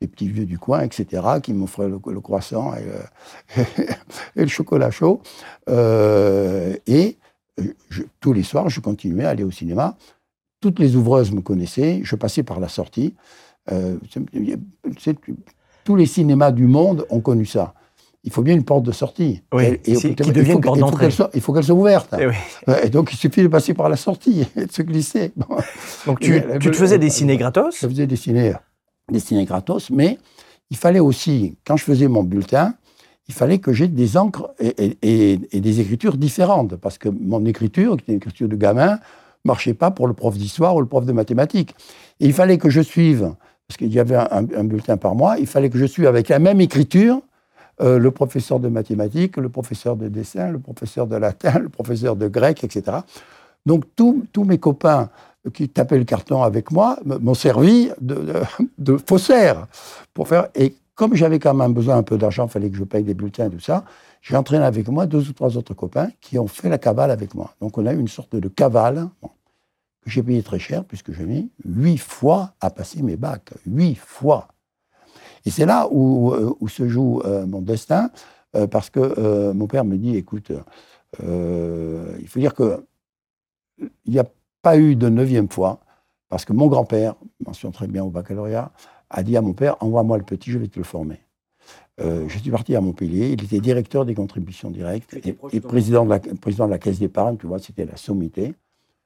les 0.00 0.06
petits 0.06 0.28
vieux 0.28 0.46
du 0.46 0.58
coin, 0.60 0.82
etc., 0.82 1.22
qui 1.42 1.52
m'offraient 1.52 1.88
le, 1.88 1.98
le 2.06 2.20
croissant 2.20 2.72
et, 2.74 2.84
le- 2.84 3.64
et 4.36 4.42
le 4.42 4.46
chocolat 4.48 4.92
chaud. 4.92 5.20
Euh, 5.68 6.74
et 6.86 7.18
je- 7.88 8.02
tous 8.20 8.32
les 8.32 8.42
soirs, 8.42 8.68
je 8.68 8.80
continuais 8.80 9.24
à 9.24 9.30
aller 9.30 9.44
au 9.44 9.50
cinéma. 9.50 9.96
Toutes 10.60 10.78
les 10.78 10.96
ouvreuses 10.96 11.30
me 11.32 11.40
connaissaient, 11.40 12.00
je 12.02 12.16
passais 12.16 12.42
par 12.42 12.58
la 12.60 12.68
sortie. 12.68 13.14
Euh, 13.70 13.96
tous 15.84 15.96
les 15.96 16.06
cinémas 16.06 16.50
du 16.52 16.66
monde 16.66 17.06
ont 17.10 17.20
connu 17.20 17.46
ça. 17.46 17.74
Il 18.24 18.32
faut 18.32 18.42
bien 18.42 18.54
une 18.54 18.64
porte 18.64 18.82
de 18.82 18.92
sortie. 18.92 19.42
Oui, 19.52 19.64
Et- 19.64 19.92
et 19.92 19.94
qui 20.14 20.24
faut 20.24 20.32
devient 20.32 20.52
une 20.52 20.60
porte 20.60 20.76
il 20.76 20.80
faut 20.80 20.86
d'entrée. 20.86 21.04
qu'elle 21.06 21.12
soit- 21.12 21.30
Il 21.34 21.40
faut 21.40 21.52
qu'elle 21.52 21.64
soit 21.64 21.74
ouverte. 21.74 22.14
Eh 22.18 22.26
oui. 22.26 22.34
Et 22.82 22.90
donc, 22.90 23.12
il 23.12 23.16
suffit 23.16 23.42
de 23.42 23.48
passer 23.48 23.74
par 23.74 23.88
la 23.88 23.96
sortie 23.96 24.44
et 24.56 24.66
de 24.66 24.72
se 24.72 24.82
glisser. 24.82 25.32
Bon. 25.36 25.46
Donc 26.06 26.20
tu, 26.20 26.36
Et- 26.36 26.58
tu 26.58 26.70
te 26.70 26.76
faisais 26.76 26.98
des 26.98 27.10
ciné 27.10 27.36
gratos? 27.36 27.78
Je 27.80 27.86
faisais 27.88 28.06
des 28.06 28.16
ciné, 28.16 28.52
des 29.10 29.20
ciné 29.20 29.44
gratos, 29.44 29.90
mais 29.90 30.18
il 30.70 30.76
fallait 30.76 30.98
aussi, 31.00 31.56
quand 31.64 31.76
je 31.76 31.84
faisais 31.84 32.08
mon 32.08 32.22
bulletin, 32.24 32.74
il 33.28 33.34
fallait 33.34 33.58
que 33.58 33.72
j'ai 33.72 33.88
des 33.88 34.16
encres 34.16 34.50
et, 34.58 35.36
des 35.52 35.80
écritures 35.80 36.16
différentes, 36.16 36.76
parce 36.76 36.96
que 36.96 37.08
mon 37.08 37.44
écriture, 37.44 37.96
qui 37.96 38.04
était 38.04 38.12
une 38.12 38.18
écriture 38.18 38.48
de 38.48 38.56
gamin, 38.56 38.98
marchait 39.44 39.74
pas 39.74 39.90
pour 39.90 40.08
le 40.08 40.14
prof 40.14 40.36
d'histoire 40.36 40.74
ou 40.74 40.80
le 40.80 40.86
prof 40.86 41.04
de 41.04 41.12
mathématiques. 41.12 41.74
Il 42.20 42.32
fallait 42.32 42.58
que 42.58 42.70
je 42.70 42.80
suive, 42.80 43.34
parce 43.68 43.76
qu'il 43.76 43.92
y 43.92 44.00
avait 44.00 44.16
un, 44.16 44.64
bulletin 44.64 44.96
par 44.96 45.14
mois, 45.14 45.38
il 45.38 45.46
fallait 45.46 45.68
que 45.68 45.78
je 45.78 45.84
suive 45.84 46.06
avec 46.06 46.28
la 46.28 46.38
même 46.38 46.60
écriture 46.60 47.20
euh, 47.80 47.98
le 47.98 48.10
professeur 48.10 48.58
de 48.58 48.68
mathématiques, 48.68 49.36
le 49.36 49.50
professeur 49.50 49.94
de 49.94 50.08
dessin, 50.08 50.50
le 50.50 50.58
professeur 50.58 51.06
de 51.06 51.14
latin, 51.14 51.58
le 51.60 51.68
professeur 51.68 52.16
de 52.16 52.26
grec, 52.26 52.64
etc. 52.64 52.98
Donc 53.66 53.84
tous 53.94 54.44
mes 54.44 54.58
copains 54.58 55.10
qui 55.52 55.68
tapaient 55.68 55.98
le 55.98 56.04
carton 56.04 56.42
avec 56.42 56.72
moi 56.72 56.98
m'ont 57.04 57.34
servi 57.34 57.90
de, 58.00 58.14
de, 58.14 58.34
de 58.78 58.96
faussaire 59.06 59.66
pour 60.12 60.26
faire. 60.26 60.48
Comme 60.98 61.14
j'avais 61.14 61.38
quand 61.38 61.54
même 61.54 61.72
besoin 61.74 61.96
un 61.96 62.02
peu 62.02 62.18
d'argent, 62.18 62.46
il 62.46 62.50
fallait 62.50 62.70
que 62.70 62.76
je 62.76 62.82
paye 62.82 63.04
des 63.04 63.14
bulletins 63.14 63.46
et 63.46 63.50
tout 63.50 63.60
ça. 63.60 63.84
J'ai 64.20 64.34
entraîné 64.34 64.64
avec 64.64 64.88
moi 64.88 65.06
deux 65.06 65.28
ou 65.28 65.32
trois 65.32 65.56
autres 65.56 65.72
copains 65.72 66.08
qui 66.20 66.40
ont 66.40 66.48
fait 66.48 66.68
la 66.68 66.76
cavale 66.76 67.12
avec 67.12 67.36
moi. 67.36 67.54
Donc 67.60 67.78
on 67.78 67.86
a 67.86 67.92
eu 67.92 68.00
une 68.00 68.08
sorte 68.08 68.34
de 68.34 68.48
cavale. 68.48 69.08
Que 70.02 70.10
j'ai 70.10 70.24
payé 70.24 70.42
très 70.42 70.58
cher, 70.58 70.84
puisque 70.84 71.12
j'ai 71.12 71.24
mis 71.24 71.52
huit 71.64 71.98
fois 71.98 72.54
à 72.60 72.70
passer 72.70 73.00
mes 73.02 73.14
bacs. 73.14 73.52
Huit 73.64 73.94
fois. 73.94 74.48
Et 75.46 75.50
c'est 75.50 75.66
là 75.66 75.86
où, 75.88 76.32
euh, 76.32 76.52
se 76.66 76.88
joue 76.88 77.22
euh, 77.24 77.46
mon 77.46 77.62
destin, 77.62 78.10
euh, 78.56 78.66
parce 78.66 78.90
que 78.90 79.52
mon 79.52 79.68
père 79.68 79.84
me 79.84 79.96
dit, 79.96 80.16
écoute, 80.16 80.50
il 81.20 82.26
faut 82.26 82.40
dire 82.40 82.54
que 82.54 82.84
il 83.80 84.12
n'y 84.12 84.18
a 84.18 84.26
pas 84.62 84.76
eu 84.76 84.96
de 84.96 85.08
neuvième 85.08 85.48
fois, 85.48 85.78
parce 86.28 86.44
que 86.44 86.52
mon 86.52 86.66
grand-père, 86.66 87.14
mention 87.46 87.70
très 87.70 87.86
bien 87.86 88.02
au 88.02 88.10
baccalauréat, 88.10 88.72
a 89.10 89.22
dit 89.22 89.36
à 89.36 89.42
mon 89.42 89.52
père, 89.52 89.76
envoie-moi 89.80 90.18
le 90.18 90.24
petit, 90.24 90.50
je 90.50 90.58
vais 90.58 90.68
te 90.68 90.78
le 90.78 90.84
former. 90.84 91.20
je 91.98 92.38
suis 92.38 92.50
parti 92.50 92.76
à 92.76 92.80
Montpellier, 92.80 93.30
il 93.32 93.44
était 93.44 93.60
directeur 93.60 94.04
des 94.04 94.14
contributions 94.14 94.70
directes 94.70 95.18
et, 95.24 95.60
président, 95.60 96.04
de 96.04 96.10
la, 96.10 96.20
président 96.20 96.66
de 96.66 96.70
la 96.70 96.78
caisse 96.78 96.98
d'épargne, 96.98 97.36
tu 97.36 97.46
vois, 97.46 97.58
c'était 97.58 97.86
la 97.86 97.96
sommité. 97.96 98.54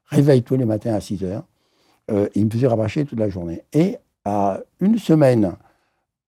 Réveille 0.07 0.43
tous 0.43 0.57
les 0.57 0.65
matins 0.65 0.95
à 0.95 1.01
6 1.01 1.25
heures. 1.25 1.45
il 2.35 2.45
me 2.45 2.51
faisait 2.51 2.67
rabâcher 2.67 3.05
toute 3.05 3.19
la 3.19 3.29
journée. 3.29 3.63
Et 3.73 3.97
à 4.25 4.61
une 4.81 4.99
semaine 4.99 5.57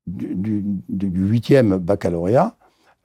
du, 0.07 0.65
huitième 0.89 1.77
baccalauréat, 1.79 2.57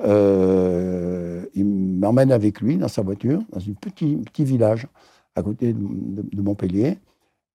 euh, 0.01 1.45
il 1.55 1.65
m'emmène 1.65 2.31
avec 2.31 2.61
lui 2.61 2.77
dans 2.77 2.87
sa 2.87 3.01
voiture, 3.01 3.41
dans 3.51 3.59
un 3.59 3.73
petit, 3.73 4.15
petit 4.17 4.43
village 4.43 4.87
à 5.35 5.43
côté 5.43 5.73
de, 5.73 6.41
Montpellier. 6.41 6.97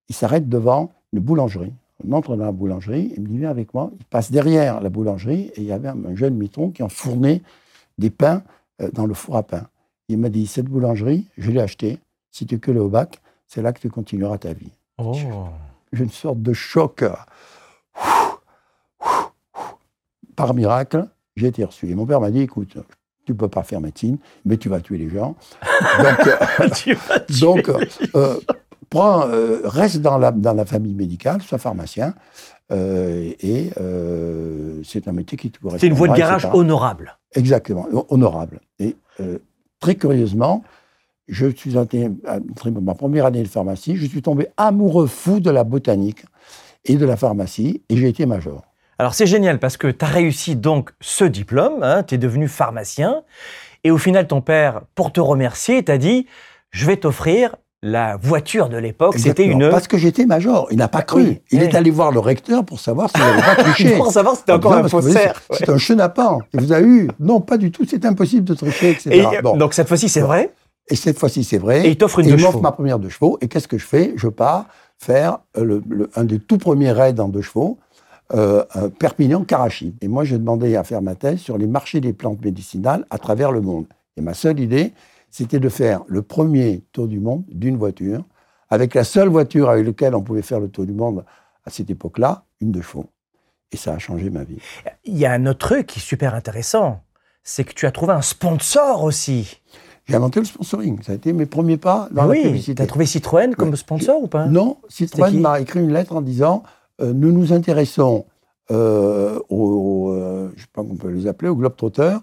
Il 0.09 0.15
s'arrête 0.15 0.49
devant 0.49 0.93
une 1.13 1.21
boulangerie. 1.21 1.73
On 2.03 2.13
entre 2.13 2.37
dans 2.37 2.45
la 2.45 2.53
boulangerie, 2.53 3.13
il 3.17 3.23
me 3.23 3.29
dit 3.29 3.39
Viens 3.39 3.51
avec 3.51 3.73
moi. 3.75 3.91
Il 3.99 4.05
passe 4.07 4.33
derrière 4.33 4.81
la 4.81 4.91
boulangerie 4.91 5.53
et 5.55 5.61
il 5.61 5.65
y 5.65 5.73
avait 5.73 5.89
un, 5.89 6.15
jeune 6.15 6.35
mitron 6.35 6.71
qui 6.71 6.83
enfournait 6.83 7.43
des 7.99 8.11
pains 8.11 8.43
euh, 8.83 8.91
dans 8.93 9.07
le 9.07 9.15
four 9.15 9.37
à 9.37 9.43
pain. 9.43 9.69
Il 10.09 10.19
m'a 10.19 10.29
dit 10.29 10.47
Cette 10.47 10.67
boulangerie, 10.67 11.27
je 11.39 11.51
l'ai 11.51 11.61
achetée. 11.61 11.99
Si 12.31 12.47
tu 12.47 12.57
es 12.57 12.79
au 12.79 12.89
bac, 12.89 13.21
c'est 13.47 13.63
là 13.63 13.73
que 13.73 13.81
tu 13.81 13.91
continueras 13.91 14.39
ta 14.39 14.53
vie. 14.53 14.73
Oh. 14.99 15.15
J'ai 15.93 16.05
une 16.05 16.11
sorte 16.11 16.43
de 16.43 16.53
choc 16.53 17.05
par 20.35 20.55
miracle, 20.55 21.07
j'ai 21.37 21.49
été 21.49 21.65
reçu. 21.65 21.89
Et 21.89 21.95
mon 21.95 22.07
père 22.07 22.21
m'a 22.21 22.31
dit, 22.31 22.41
écoute, 22.41 22.77
tu 23.25 23.33
ne 23.33 23.37
peux 23.37 23.49
pas 23.49 23.63
faire 23.63 23.81
médecine, 23.81 24.19
mais 24.45 24.57
tu 24.57 24.69
vas 24.69 24.81
tuer 24.81 24.99
les 24.99 25.09
gens. 25.09 25.37
Donc, 27.41 27.69
euh, 27.69 27.85
euh, 28.15 28.41
euh, 28.97 29.61
reste 29.65 29.99
dans 29.99 30.19
la, 30.19 30.31
dans 30.31 30.55
la 30.55 30.65
famille 30.65 30.95
médicale, 30.95 31.43
sois 31.43 31.59
pharmacien. 31.59 32.15
et 32.71 33.71
c'est 34.85 35.09
un 35.09 35.13
métier 35.13 35.39
qui 35.39 35.51
te 35.51 35.61
correspond. 35.61 35.81
C'est 35.81 35.87
une 35.87 35.95
voie 35.95 36.09
de 36.09 36.17
garage 36.17 36.49
honorable. 36.53 37.19
Exactement, 37.35 37.87
honorable. 38.09 38.61
Et 38.79 38.97
très 39.81 39.95
curieusement, 39.95 40.63
je 41.29 41.47
suis 41.47 41.77
entré, 41.77 42.11
ma 42.81 42.95
première 42.95 43.27
année 43.27 43.43
de 43.43 43.49
pharmacie, 43.49 43.97
je 43.97 44.07
suis 44.07 44.23
tombé 44.23 44.49
amoureux 44.57 45.07
fou 45.07 45.41
de 45.41 45.51
la 45.51 45.65
botanique 45.65 46.25
et 46.85 46.97
de 46.97 47.07
la 47.07 47.17
pharmacie, 47.17 47.83
et 47.89 47.97
j'ai 47.97 48.09
été 48.09 48.27
major. 48.27 48.63
Alors 48.99 49.15
c'est 49.15 49.27
génial 49.27 49.59
parce 49.59 49.77
que 49.77 49.89
tu 49.89 50.05
as 50.05 50.09
réussi 50.09 50.55
donc 50.55 50.91
ce 51.01 51.25
diplôme, 51.25 51.83
hein, 51.83 52.03
tu 52.03 52.15
es 52.15 52.19
devenu 52.19 52.47
pharmacien, 52.47 53.23
et 53.83 53.91
au 53.91 53.99
final 53.99 54.27
ton 54.27 54.41
père, 54.41 54.83
pour 54.95 55.13
te 55.13 55.21
remercier, 55.21 55.83
t'a 55.83 55.99
dit, 55.99 56.27
je 56.71 56.87
vais 56.87 56.97
t'offrir 56.97 57.57
la 57.85 58.17
voiture 58.17 58.71
de 58.71 58.79
l'époque, 58.79 59.19
c'était 59.19 59.45
une... 59.45 59.69
Parce 59.69 59.87
que 59.89 59.99
j'étais 59.99 60.25
major, 60.25 60.69
il 60.71 60.79
n'a 60.79 60.89
pas 60.89 61.03
cru. 61.03 61.43
il 61.51 61.63
est 61.63 61.75
allé 61.75 61.91
voir 61.91 62.13
le 62.13 62.19
recteur 62.19 62.65
pour 62.65 62.81
savoir 62.81 63.11
s'il 63.11 63.21
n'avait 63.21 63.43
pas 63.43 63.57
triché. 63.63 63.97
pour 63.97 64.11
savoir 64.11 64.35
si 64.35 64.41
c'était 64.41 64.53
encore 64.53 64.73
un 64.73 64.89
faussaire. 64.89 65.43
C'est 65.51 65.69
un 65.69 65.77
chenapan. 65.77 66.41
Il 66.55 66.61
vous 66.63 66.73
a 66.73 66.81
eu. 66.81 67.09
Non, 67.21 67.43
pas 67.43 67.59
du 67.59 67.71
tout, 67.71 67.85
c'est 67.87 68.07
impossible 68.07 68.45
de 68.45 68.55
tricher, 68.55 68.93
etc. 68.93 69.29
Donc 69.43 69.75
cette 69.75 69.87
fois-ci, 69.87 70.09
c'est 70.09 70.23
vrai 70.23 70.55
Et 70.89 70.97
cette 70.97 71.19
fois-ci, 71.19 71.45
c'est 71.45 71.59
vrai. 71.59 71.87
Et 71.87 71.91
il 71.91 71.99
t'offre 71.99 72.21
une 72.21 72.31
de 72.31 72.37
chevaux. 72.39 72.61
ma 72.61 72.73
première 72.73 72.99
de 72.99 73.11
chevaux. 73.11 73.37
Et 73.43 73.49
qu'est-ce 73.49 73.69
que 73.69 73.77
je 73.77 73.85
fais? 73.85 74.15
Je 74.17 74.29
pars 74.29 74.65
faire 74.99 75.41
le, 75.55 75.83
un 76.17 76.25
des 76.25 76.39
tout 76.39 76.57
premiers 76.57 76.93
raids 76.93 77.21
en 77.21 77.29
deux 77.29 77.43
chevaux 77.43 77.77
euh, 78.33 78.65
Perpignan-Karachi. 78.99 79.95
Et 80.01 80.09
moi, 80.09 80.25
j'ai 80.25 80.39
demandé 80.39 80.75
à 80.77 80.85
faire 80.85 81.03
ma 81.03 81.17
thèse 81.17 81.41
sur 81.41 81.59
les 81.59 81.67
marchés 81.67 82.01
des 82.01 82.15
plantes 82.15 82.43
médicinales 82.43 83.05
à 83.11 83.19
travers 83.19 83.53
le 83.53 83.61
monde. 83.61 83.85
Et 84.17 84.23
ma 84.23 84.33
seule 84.33 84.59
idée, 84.59 84.95
c'était 85.35 85.59
de 85.59 85.69
faire 85.69 86.03
le 86.07 86.23
premier 86.23 86.85
tour 86.93 87.09
du 87.09 87.19
monde 87.19 87.43
d'une 87.49 87.77
voiture, 87.77 88.25
avec 88.71 88.95
la 88.95 89.03
seule 89.03 89.27
voiture 89.27 89.69
avec 89.69 89.85
laquelle 89.85 90.15
on 90.15 90.23
pouvait 90.23 90.43
faire 90.43 90.61
le 90.61 90.69
tour 90.69 90.87
du 90.87 90.93
monde 90.93 91.25
à 91.65 91.71
cette 91.71 91.91
époque-là, 91.91 92.45
une 92.61 92.71
de 92.71 92.81
chevaux. 92.81 93.07
Et 93.73 93.77
ça 93.77 93.95
a 93.95 93.99
changé 93.99 94.31
ma 94.31 94.45
vie. 94.45 94.59
Il 95.05 95.19
y 95.19 95.27
a 95.27 95.33
un 95.33 95.45
autre 95.47 95.67
truc 95.67 95.89
qui 95.89 95.99
est 95.99 96.03
super 96.03 96.37
intéressant, 96.37 97.01
c'est 97.43 97.65
que 97.65 97.73
tu 97.73 97.85
as 97.87 97.91
trouvé 97.91 98.13
un 98.13 98.23
sponsor 98.23 99.03
aussi. 99.03 99.61
J'ai 100.05 100.15
inventé 100.15 100.39
le 100.39 100.47
sponsoring. 100.47 101.03
Ça 101.03 101.11
a 101.11 101.15
été 101.17 101.33
mes 101.33 101.47
premiers 101.47 101.79
pas 101.79 102.09
dans 102.13 102.27
la 102.27 102.35
publicité. 102.35 102.77
Tu 102.77 102.83
as 102.83 102.87
trouvé 102.87 103.05
Citroën 103.05 103.57
comme 103.57 103.75
sponsor 103.75 104.23
ou 104.23 104.29
pas? 104.29 104.47
Non, 104.47 104.77
Citroën 104.89 105.41
m'a 105.41 105.59
écrit 105.59 105.81
une 105.81 105.93
lettre 105.93 106.15
en 106.15 106.23
disant 106.23 106.63
euh, 107.01 107.13
nous 107.13 107.33
nous 107.33 107.53
intéressons 107.53 108.25
euh, 108.71 109.41
aux, 109.49 110.13
euh, 110.13 110.53
je 110.55 110.63
sais 110.63 110.69
pas 110.73 110.83
qu'on 110.83 110.95
peut 110.95 111.11
les 111.11 111.27
appeler, 111.27 111.49
aux 111.49 111.57
Globetrotters, 111.57 112.21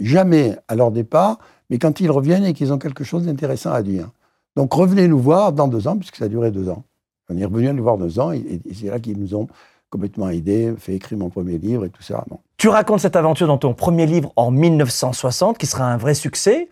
jamais 0.00 0.56
à 0.66 0.74
leur 0.74 0.90
départ, 0.90 1.38
mais 1.70 1.78
quand 1.78 2.00
ils 2.00 2.10
reviennent 2.10 2.44
et 2.44 2.52
qu'ils 2.52 2.72
ont 2.72 2.78
quelque 2.78 3.04
chose 3.04 3.26
d'intéressant 3.26 3.72
à 3.72 3.82
dire. 3.82 4.08
Donc 4.56 4.72
revenez 4.72 5.08
nous 5.08 5.18
voir 5.18 5.52
dans 5.52 5.68
deux 5.68 5.86
ans, 5.88 5.96
puisque 5.96 6.16
ça 6.16 6.26
a 6.26 6.28
duré 6.28 6.50
deux 6.50 6.68
ans. 6.68 6.84
On 7.28 7.36
est 7.36 7.44
revenu 7.44 7.72
nous 7.72 7.82
voir 7.82 7.98
deux 7.98 8.18
ans, 8.20 8.32
et, 8.32 8.60
c'est 8.72 8.86
là 8.86 8.98
qu'ils 8.98 9.18
nous 9.18 9.34
ont 9.34 9.48
complètement 9.90 10.28
aidés, 10.28 10.74
fait 10.78 10.94
écrire 10.94 11.18
mon 11.18 11.28
premier 11.28 11.58
livre 11.58 11.84
et 11.84 11.90
tout 11.90 12.02
ça. 12.02 12.24
Tu 12.56 12.68
racontes 12.68 13.00
cette 13.00 13.16
aventure 13.16 13.46
dans 13.46 13.58
ton 13.58 13.74
premier 13.74 14.06
livre 14.06 14.32
en 14.36 14.50
1960, 14.50 15.58
qui 15.58 15.66
sera 15.66 15.84
un 15.84 15.96
vrai 15.96 16.14
succès. 16.14 16.68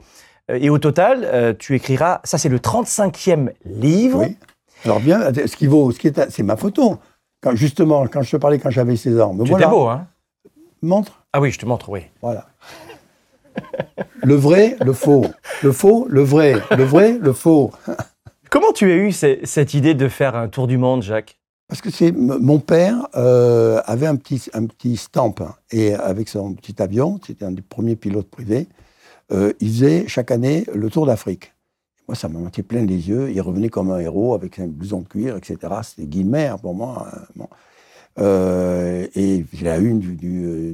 Et 0.48 0.68
au 0.68 0.78
total, 0.78 1.56
tu 1.58 1.74
écriras, 1.74 2.20
ça 2.24 2.38
c'est 2.38 2.48
le 2.48 2.58
35e 2.58 3.50
livre. 3.64 4.20
Oui. 4.20 4.36
Alors 4.84 5.00
bien, 5.00 5.32
ce 5.32 5.56
qui 5.56 5.66
vaut, 5.66 5.90
ce 5.92 5.98
qui 5.98 6.08
est, 6.08 6.30
c'est 6.30 6.42
ma 6.42 6.56
photo. 6.56 6.98
Quand, 7.40 7.54
justement, 7.54 8.06
quand 8.06 8.22
je 8.22 8.30
te 8.30 8.36
parlais 8.36 8.58
quand 8.58 8.70
j'avais 8.70 8.96
16 8.96 9.20
ans. 9.20 9.34
Mais 9.34 9.44
tu 9.44 9.50
voilà. 9.50 9.68
beau, 9.68 9.86
hein? 9.86 10.06
Montre. 10.82 11.24
Ah 11.32 11.40
oui, 11.40 11.50
je 11.50 11.58
te 11.58 11.66
montre, 11.66 11.88
oui. 11.88 12.00
Voilà. 12.20 12.46
le 14.22 14.34
vrai, 14.34 14.76
le 14.84 14.92
faux. 14.92 15.26
Le 15.62 15.72
faux, 15.72 16.06
le 16.08 16.22
vrai. 16.22 16.54
Le 16.76 16.84
vrai, 16.84 17.18
le 17.20 17.32
faux. 17.32 17.72
Comment 18.50 18.72
tu 18.72 18.90
as 18.90 18.96
eu 18.96 19.12
cette 19.12 19.74
idée 19.74 19.94
de 19.94 20.08
faire 20.08 20.36
un 20.36 20.48
tour 20.48 20.66
du 20.66 20.78
monde, 20.78 21.02
Jacques? 21.02 21.38
Parce 21.68 21.80
que 21.80 21.90
c'est 21.90 22.12
mon 22.12 22.58
père 22.58 23.08
euh, 23.16 23.80
avait 23.86 24.06
un 24.06 24.16
petit, 24.16 24.48
un 24.52 24.66
petit 24.66 24.96
stamp 24.96 25.34
hein, 25.40 25.54
et 25.70 25.94
avec 25.94 26.28
son 26.28 26.54
petit 26.54 26.80
avion, 26.80 27.18
c'était 27.26 27.46
un 27.46 27.52
des 27.52 27.62
premiers 27.62 27.96
pilotes 27.96 28.28
privés, 28.28 28.68
euh, 29.32 29.52
il 29.60 29.70
faisait 29.70 30.06
chaque 30.06 30.30
année 30.30 30.64
le 30.74 30.90
tour 30.90 31.06
d'Afrique. 31.06 31.54
Moi, 32.06 32.14
ça 32.14 32.28
m'a 32.28 32.38
monté 32.38 32.62
plein 32.62 32.84
les 32.84 33.08
yeux. 33.08 33.30
Il 33.30 33.40
revenait 33.40 33.70
comme 33.70 33.90
un 33.90 33.98
héros 33.98 34.34
avec 34.34 34.58
un 34.58 34.66
blouson 34.66 35.00
de 35.00 35.08
cuir, 35.08 35.36
etc. 35.36 35.56
C'était 35.82 36.06
Guilmer 36.06 36.54
pour 36.60 36.74
moi. 36.74 37.08
Hein, 37.40 37.46
euh, 38.18 39.06
et 39.14 39.44
j'ai 39.52 39.64
la 39.64 39.78
une 39.78 39.98
du, 39.98 40.14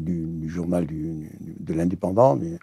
du, 0.00 0.48
journal 0.48 0.86
de 0.86 1.74
l'Indépendant, 1.74 2.36
du, 2.36 2.58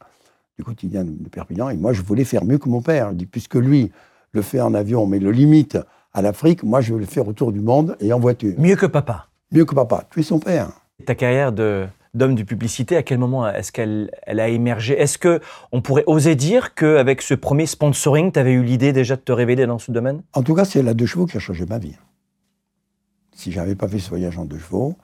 quotidien 0.63 1.03
de 1.03 1.29
Perpignan. 1.29 1.69
Et 1.69 1.77
moi, 1.77 1.93
je 1.93 2.01
voulais 2.01 2.23
faire 2.23 2.45
mieux 2.45 2.57
que 2.57 2.69
mon 2.69 2.81
père. 2.81 3.11
puisque 3.31 3.55
lui 3.55 3.91
le 4.33 4.41
fait 4.41 4.61
en 4.61 4.73
avion, 4.73 5.07
mais 5.07 5.19
le 5.19 5.31
limite 5.31 5.77
à 6.13 6.21
l'Afrique, 6.21 6.63
moi, 6.63 6.81
je 6.81 6.93
veux 6.93 6.99
le 6.99 7.05
faire 7.05 7.27
autour 7.27 7.51
du 7.51 7.61
monde 7.61 7.95
et 7.99 8.11
en 8.13 8.19
voiture. 8.19 8.55
Mieux 8.57 8.75
que 8.75 8.85
papa. 8.85 9.27
Mieux 9.51 9.65
que 9.65 9.73
papa. 9.73 10.03
Tu 10.11 10.19
es 10.19 10.23
son 10.23 10.39
père. 10.39 10.69
Ta 11.05 11.15
carrière 11.15 11.51
de 11.51 11.87
d'homme 12.13 12.35
de 12.35 12.43
publicité, 12.43 12.97
à 12.97 13.03
quel 13.03 13.19
moment 13.19 13.47
est-ce 13.47 13.71
qu'elle 13.71 14.09
elle 14.23 14.39
a 14.39 14.47
émergé? 14.47 14.99
Est-ce 14.99 15.17
que 15.17 15.39
on 15.71 15.81
pourrait 15.81 16.03
oser 16.07 16.35
dire 16.35 16.73
qu'avec 16.73 17.21
ce 17.21 17.35
premier 17.35 17.67
sponsoring, 17.67 18.31
tu 18.31 18.39
avais 18.39 18.53
eu 18.53 18.63
l'idée 18.63 18.91
déjà 18.91 19.15
de 19.15 19.21
te 19.21 19.31
révéler 19.31 19.67
dans 19.67 19.77
ce 19.77 19.91
domaine? 19.91 20.23
En 20.33 20.41
tout 20.41 20.55
cas, 20.55 20.65
c'est 20.65 20.81
la 20.81 20.93
deux 20.93 21.05
chevaux 21.05 21.27
qui 21.27 21.37
a 21.37 21.39
changé 21.39 21.65
ma 21.65 21.77
vie. 21.77 21.95
Si 23.37 23.51
j'avais 23.51 23.75
pas 23.75 23.87
fait 23.87 23.99
ce 23.99 24.09
voyage 24.09 24.39
en 24.39 24.45
deux 24.45 24.57
chevaux, 24.57 24.95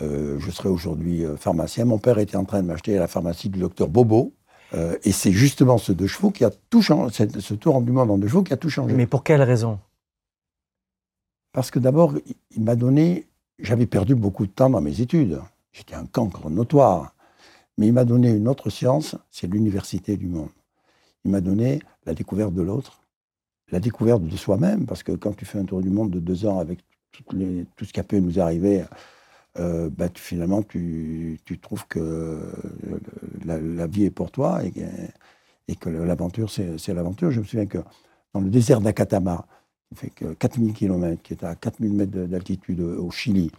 euh, 0.00 0.38
je 0.38 0.50
serais 0.50 0.70
aujourd'hui 0.70 1.22
euh, 1.22 1.36
pharmacien. 1.36 1.84
Mon 1.84 1.98
père 1.98 2.18
était 2.18 2.36
en 2.36 2.46
train 2.46 2.62
de 2.62 2.66
m'acheter 2.66 2.96
à 2.96 3.00
la 3.00 3.08
pharmacie 3.08 3.50
du 3.50 3.58
docteur 3.58 3.88
Bobo. 3.88 4.32
Euh, 4.72 4.96
et 5.04 5.12
c'est 5.12 5.32
justement 5.32 5.76
ce 5.76 5.92
deux 5.92 6.06
chevaux 6.06 6.30
qui 6.30 6.46
a 6.46 6.50
tout 6.70 6.80
changé, 6.80 7.28
ce 7.38 7.54
tour 7.54 7.82
du 7.82 7.92
monde 7.92 8.10
en 8.10 8.16
deux 8.16 8.26
chevaux 8.26 8.42
qui 8.42 8.54
a 8.54 8.56
tout 8.56 8.70
changé. 8.70 8.94
Mais 8.94 9.06
pour 9.06 9.22
quelle 9.22 9.42
raison? 9.42 9.78
Parce 11.52 11.70
que 11.70 11.78
d'abord, 11.78 12.14
il 12.52 12.62
m'a 12.62 12.74
donné, 12.74 13.28
j'avais 13.58 13.86
perdu 13.86 14.14
beaucoup 14.14 14.46
de 14.46 14.50
temps 14.50 14.70
dans 14.70 14.80
mes 14.80 15.02
études. 15.02 15.42
J'étais 15.72 15.94
un 15.94 16.06
cancre 16.06 16.48
notoire. 16.48 17.14
Mais 17.76 17.88
il 17.88 17.92
m'a 17.92 18.06
donné 18.06 18.30
une 18.30 18.48
autre 18.48 18.70
science, 18.70 19.14
c'est 19.30 19.46
l'université 19.46 20.16
du 20.16 20.26
monde. 20.26 20.48
Il 21.26 21.32
m'a 21.32 21.42
donné 21.42 21.80
la 22.06 22.14
découverte 22.14 22.54
de 22.54 22.62
l'autre, 22.62 23.02
la 23.70 23.78
découverte 23.78 24.22
de 24.22 24.36
soi-même, 24.36 24.86
parce 24.86 25.02
que 25.02 25.12
quand 25.12 25.36
tu 25.36 25.44
fais 25.44 25.58
un 25.58 25.64
tour 25.64 25.82
du 25.82 25.90
monde 25.90 26.10
de 26.10 26.18
deux 26.18 26.46
ans 26.46 26.58
avec 26.60 26.78
tout 27.22 27.84
ce 27.84 27.92
qui 27.92 28.00
a 28.00 28.04
pu 28.04 28.20
nous 28.20 28.40
arriver, 28.40 28.84
euh, 29.58 29.88
bah, 29.90 30.08
finalement, 30.14 30.62
tu, 30.62 31.38
trouves 31.62 31.86
que 31.86 32.40
la, 33.44 33.86
vie 33.86 34.04
est 34.04 34.10
pour 34.10 34.30
toi 34.30 34.60
et, 34.64 35.76
que 35.76 35.88
l'aventure, 35.88 36.50
c'est 36.50 36.94
l'aventure. 36.94 37.30
Je 37.30 37.40
me 37.40 37.44
souviens 37.44 37.66
que 37.66 37.78
dans 38.32 38.40
le 38.40 38.50
désert 38.50 38.80
d'Akatama, 38.80 39.46
qui 39.88 39.94
fait 39.94 40.10
que 40.10 40.34
4000 40.34 40.72
km, 40.72 41.22
qui 41.22 41.34
est 41.34 41.44
à 41.44 41.54
4000 41.54 41.92
mètres 41.92 42.12
d'altitude 42.12 42.80
au 42.80 43.10
Chili, 43.10 43.50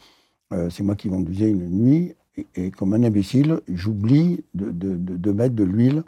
euh, 0.54 0.70
c'est 0.70 0.84
moi 0.84 0.96
qui 0.96 1.10
conduisais 1.10 1.50
une 1.50 1.70
nuit, 1.70 2.16
et, 2.56 2.72
comme 2.72 2.94
un 2.94 3.04
imbécile, 3.04 3.62
j'oublie 3.70 4.44
de, 4.54 5.32
mettre 5.32 5.56
de 5.56 5.64
l'huile 5.64 6.04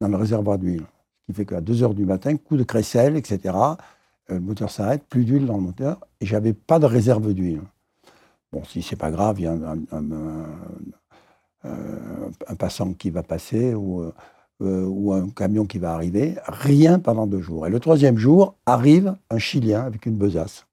dans 0.00 0.08
le 0.08 0.16
réservoir 0.16 0.58
d'huile. 0.58 0.82
Ce 0.82 1.32
qui 1.32 1.32
fait 1.32 1.46
qu'à 1.46 1.60
2 1.60 1.82
heures 1.82 1.94
du 1.94 2.04
matin, 2.04 2.36
coup 2.36 2.56
de 2.56 2.62
crécelle, 2.64 3.16
etc., 3.16 3.54
euh, 3.54 3.74
le 4.34 4.40
moteur 4.40 4.70
s'arrête, 4.70 5.04
plus 5.08 5.24
d'huile 5.24 5.46
dans 5.46 5.56
le 5.56 5.62
moteur, 5.62 6.00
et 6.20 6.26
j'avais 6.26 6.52
pas 6.52 6.78
de 6.78 6.86
réserve 6.86 7.32
d'huile. 7.32 7.62
Bon, 8.52 8.64
si 8.64 8.82
c'est 8.82 8.96
pas 8.96 9.10
grave, 9.10 9.40
il 9.40 9.44
y 9.44 9.46
a 9.46 9.52
un, 9.52 10.44
euh, 11.64 12.30
passant 12.58 12.94
qui 12.94 13.10
va 13.10 13.22
passer 13.22 13.74
ou, 13.74 14.02
euh, 14.02 14.12
euh, 14.62 14.84
ou 14.86 15.12
un 15.12 15.28
camion 15.30 15.66
qui 15.66 15.78
va 15.78 15.92
arriver, 15.92 16.36
rien 16.46 16.98
pendant 16.98 17.26
deux 17.26 17.40
jours. 17.40 17.66
Et 17.66 17.70
le 17.70 17.80
troisième 17.80 18.18
jour, 18.18 18.56
arrive 18.66 19.14
un 19.30 19.38
Chilien 19.38 19.82
avec 19.82 20.06
une 20.06 20.16
besace. 20.16 20.66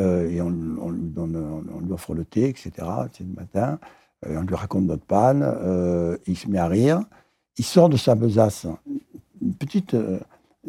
Euh, 0.00 0.30
et 0.30 0.40
on, 0.40 0.50
lui 0.50 1.92
offre 1.92 2.14
le 2.14 2.24
thé, 2.24 2.48
etc. 2.48 2.70
C'est 3.12 3.24
le 3.24 3.34
matin. 3.34 3.78
Euh, 4.26 4.38
on 4.38 4.42
lui 4.42 4.54
raconte 4.54 4.84
notre 4.84 5.04
panne. 5.04 5.42
euh, 5.42 6.16
il 6.26 6.36
se 6.36 6.48
met 6.48 6.58
à 6.58 6.68
rire. 6.68 7.00
Il 7.58 7.64
sort 7.64 7.88
de 7.88 7.96
sa 7.96 8.14
besace 8.14 8.66
une 9.40 9.54
petite, 9.54 9.94
euh, 9.94 10.20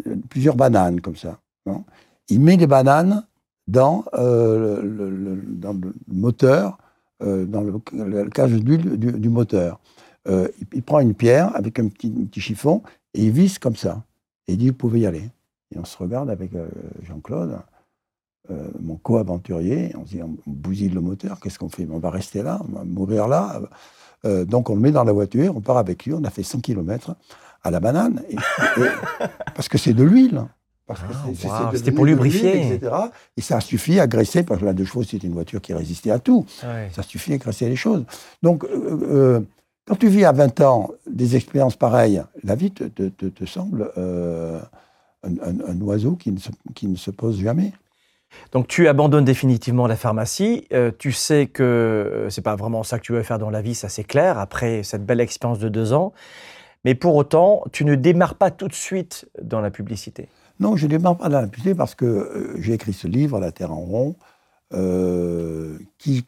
euh, 0.07 0.15
plusieurs 0.29 0.55
bananes 0.55 1.01
comme 1.01 1.15
ça. 1.15 1.39
Il 2.29 2.41
met 2.41 2.57
les 2.57 2.67
bananes 2.67 3.23
dans, 3.69 4.05
euh, 4.15 4.81
le, 4.81 5.41
moteur, 6.07 6.77
euh, 7.21 7.45
dans 7.45 7.61
le, 7.61 8.29
cage 8.29 8.51
d'huile 8.51 8.97
du, 8.97 9.29
moteur. 9.29 9.79
Euh, 10.27 10.47
il, 10.73 10.83
prend 10.83 10.99
une 10.99 11.13
pierre 11.13 11.55
avec 11.55 11.79
un 11.79 11.87
petit, 11.87 12.29
chiffon 12.41 12.81
et 13.13 13.25
il 13.25 13.31
visse 13.31 13.59
comme 13.59 13.75
ça. 13.75 14.03
Et 14.47 14.53
il 14.53 14.57
dit, 14.57 14.69
vous 14.69 14.75
pouvez 14.75 15.01
y 15.01 15.05
aller. 15.05 15.29
Et 15.73 15.77
on 15.77 15.85
se 15.85 15.97
regarde 15.97 16.29
avec 16.29 16.51
Jean-Claude, 17.03 17.59
mon 18.79 18.95
co-aventurier, 18.95 19.93
on 19.95 20.05
se 20.05 20.11
dit, 20.11 20.23
on 20.23 20.35
bousille 20.47 20.89
le 20.89 21.01
moteur, 21.01 21.39
qu'est-ce 21.39 21.59
qu'on 21.59 21.69
fait? 21.69 21.87
On 21.91 21.99
va 21.99 22.09
rester 22.09 22.41
là, 22.41 22.59
on 22.67 22.79
va 22.79 22.83
mourir 22.83 23.27
là. 23.27 23.61
Donc 24.23 24.71
on 24.71 24.75
le 24.75 24.81
met 24.81 24.91
dans 24.91 25.03
la 25.03 25.11
voiture, 25.11 25.55
on 25.55 25.61
part 25.61 25.77
avec 25.77 26.05
lui, 26.05 26.13
on 26.13 26.23
a 26.23 26.31
fait 26.31 26.41
100 26.41 26.61
km 26.61 27.15
à 27.61 27.69
la 27.69 27.79
banane, 27.79 28.23
parce 29.53 29.69
que 29.69 29.77
c'est 29.77 29.93
de 29.93 30.03
l'huile. 30.03 30.47
Parce 30.89 31.01
que 31.01 31.05
Ah, 31.51 31.71
c'était 31.75 31.91
pour 31.91 32.03
lubrifier. 32.05 32.73
etc. 32.73 32.91
Et 33.37 33.41
ça 33.41 33.59
suffit 33.61 33.99
à 33.99 34.07
graisser, 34.07 34.41
parce 34.43 34.59
que 34.59 34.65
la 34.65 34.73
deux 34.73 34.85
chevaux, 34.85 35.03
c'était 35.03 35.27
une 35.27 35.33
voiture 35.33 35.61
qui 35.61 35.71
résistait 35.73 36.09
à 36.09 36.17
tout. 36.17 36.45
Ouais. 36.63 36.89
Ça 36.95 37.03
suffit 37.03 37.31
à 37.33 37.37
graisser 37.37 37.69
les 37.69 37.75
choses. 37.75 38.03
Donc, 38.41 38.63
euh, 38.63 38.99
euh, 39.03 39.39
quand 39.87 39.95
tu 39.95 40.07
vis 40.09 40.25
à 40.25 40.31
20 40.31 40.59
ans 40.61 40.89
des 41.07 41.35
expériences 41.35 41.75
pareilles, 41.75 42.23
la 42.43 42.55
vie 42.55 42.71
te, 42.71 42.85
te- 42.85 43.09
te- 43.09 43.27
te 43.27 43.45
semble 43.45 43.91
euh, 43.99 44.59
un, 45.23 45.33
un- 45.47 45.69
un 45.73 45.81
oiseau 45.81 46.13
qui 46.15 46.31
ne, 46.31 46.39
se, 46.39 46.49
qui 46.73 46.87
ne 46.87 46.95
se 46.95 47.11
pose 47.11 47.39
jamais. 47.39 47.71
Donc 48.51 48.67
tu 48.67 48.87
abandonnes 48.87 49.25
définitivement 49.25 49.85
la 49.87 49.95
pharmacie. 49.95 50.65
Euh, 50.73 50.91
tu 50.97 51.11
sais 51.11 51.45
que 51.47 52.27
c'est 52.29 52.41
pas 52.43 52.55
vraiment 52.55 52.81
ça 52.83 52.97
que 52.99 53.03
tu 53.03 53.11
veux 53.11 53.23
faire 53.23 53.37
dans 53.39 53.49
la 53.51 53.61
vie, 53.61 53.75
ça 53.75 53.89
c'est 53.89 54.03
clair. 54.03 54.37
Après 54.39 54.81
cette 54.83 55.05
belle 55.05 55.19
expérience 55.19 55.59
de 55.59 55.69
deux 55.69 55.93
ans, 55.93 56.13
mais 56.85 56.93
pour 56.95 57.15
autant, 57.15 57.63
tu 57.71 57.85
ne 57.85 57.95
démarres 57.95 58.35
pas 58.35 58.49
tout 58.51 58.67
de 58.67 58.73
suite 58.73 59.27
dans 59.41 59.61
la 59.61 59.71
publicité. 59.71 60.29
Non, 60.59 60.75
je 60.75 60.85
ne 60.85 60.91
démarre 60.91 61.17
pas 61.17 61.29
la 61.29 61.43
publicité 61.47 61.75
parce 61.75 61.95
que 61.95 62.05
euh, 62.05 62.61
j'ai 62.61 62.73
écrit 62.73 62.93
ce 62.93 63.07
livre, 63.07 63.39
La 63.39 63.51
Terre 63.51 63.71
en 63.71 63.79
rond, 63.79 64.15
euh, 64.73 65.77
qui, 65.97 66.25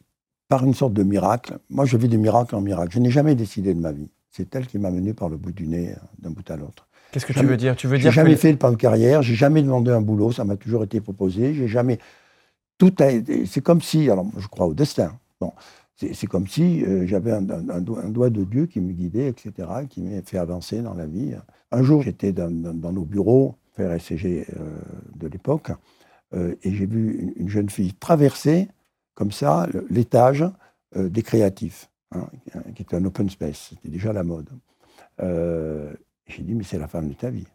par 0.48 0.64
une 0.64 0.74
sorte 0.74 0.92
de 0.94 1.02
miracle, 1.02 1.58
moi 1.70 1.84
je 1.84 1.96
vis 1.96 2.08
des 2.08 2.16
miracles 2.16 2.54
en 2.56 2.60
miracles. 2.60 2.92
Je 2.92 2.98
n'ai 2.98 3.10
jamais 3.10 3.34
décidé 3.34 3.74
de 3.74 3.80
ma 3.80 3.92
vie. 3.92 4.10
C'est 4.30 4.54
elle 4.56 4.66
qui 4.66 4.78
m'a 4.78 4.90
mené 4.90 5.12
par 5.12 5.28
le 5.28 5.36
bout 5.36 5.52
du 5.52 5.66
nez, 5.68 5.90
euh, 5.92 5.96
d'un 6.18 6.30
bout 6.30 6.48
à 6.50 6.56
l'autre. 6.56 6.88
Qu'est-ce 7.12 7.26
que 7.26 7.32
tu 7.32 7.40
Jamais- 7.40 7.50
veux 7.50 7.56
dire? 7.58 7.76
Tu 7.76 7.86
veux 7.86 7.96
J'ai 7.96 8.02
dire 8.04 8.12
jamais 8.12 8.30
que... 8.34 8.40
fait 8.40 8.50
le 8.52 8.58
plan 8.58 8.70
de 8.70 8.76
carrière, 8.76 9.22
j'ai 9.22 9.34
jamais 9.34 9.62
demandé 9.62 9.90
un 9.90 10.00
boulot, 10.00 10.32
ça 10.32 10.44
m'a 10.44 10.56
toujours 10.56 10.82
été 10.84 11.00
proposé. 11.00 11.52
J'ai 11.54 11.68
jamais. 11.68 11.98
Tout 12.78 12.94
a 13.00 13.10
été. 13.10 13.44
C'est 13.46 13.60
comme 13.60 13.82
si, 13.82 14.10
alors 14.10 14.26
je 14.38 14.48
crois 14.48 14.66
au 14.66 14.72
destin. 14.74 15.12
Bon, 15.40 15.52
c'est 15.96 16.26
comme 16.26 16.48
si 16.48 16.82
euh, 16.84 17.06
j'avais 17.06 17.32
un, 17.32 17.42
doigt, 17.42 18.02
un 18.02 18.08
doigt 18.08 18.30
de 18.30 18.44
Dieu 18.44 18.64
qui 18.66 18.80
me 18.80 18.92
guidait, 18.92 19.28
etc., 19.28 19.52
qui 19.90 20.00
m'a 20.00 20.22
fait 20.22 20.38
avancer 20.38 20.80
dans 20.80 20.94
la 20.94 21.06
vie. 21.06 21.34
Un 21.70 21.82
jour, 21.82 22.02
j'étais 22.02 22.32
dans, 22.32 22.50
dans- 22.50 22.72
dans 22.74 22.92
nos 22.92 23.04
bureaux, 23.04 23.56
faire 23.72 23.98
SCG 24.00 24.46
euh, 24.56 24.64
de 25.16 25.28
l'époque, 25.28 25.70
euh, 26.34 26.54
et 26.62 26.72
j'ai 26.74 26.86
vu 26.86 27.16
une, 27.18 27.32
une 27.36 27.48
jeune 27.48 27.70
fille 27.70 27.92
traverser 27.94 28.68
comme 29.14 29.32
ça 29.32 29.66
l'étage 29.90 30.44
euh, 30.96 31.08
des 31.08 31.22
créatifs, 31.22 31.88
hein, 32.12 32.26
qui 32.74 32.82
était 32.82 32.96
un 32.96 33.04
open 33.04 33.28
space. 33.30 33.68
C'était 33.70 33.88
déjà 33.88 34.12
la 34.12 34.22
mode. 34.24 34.48
Euh, 35.20 35.92
j'ai 36.26 36.42
dit, 36.42 36.54
mais 36.54 36.64
c'est 36.64 36.78
la 36.78 36.88
femme 36.88 37.08
de 37.08 37.14
ta 37.14 37.30
vie. 37.30 37.46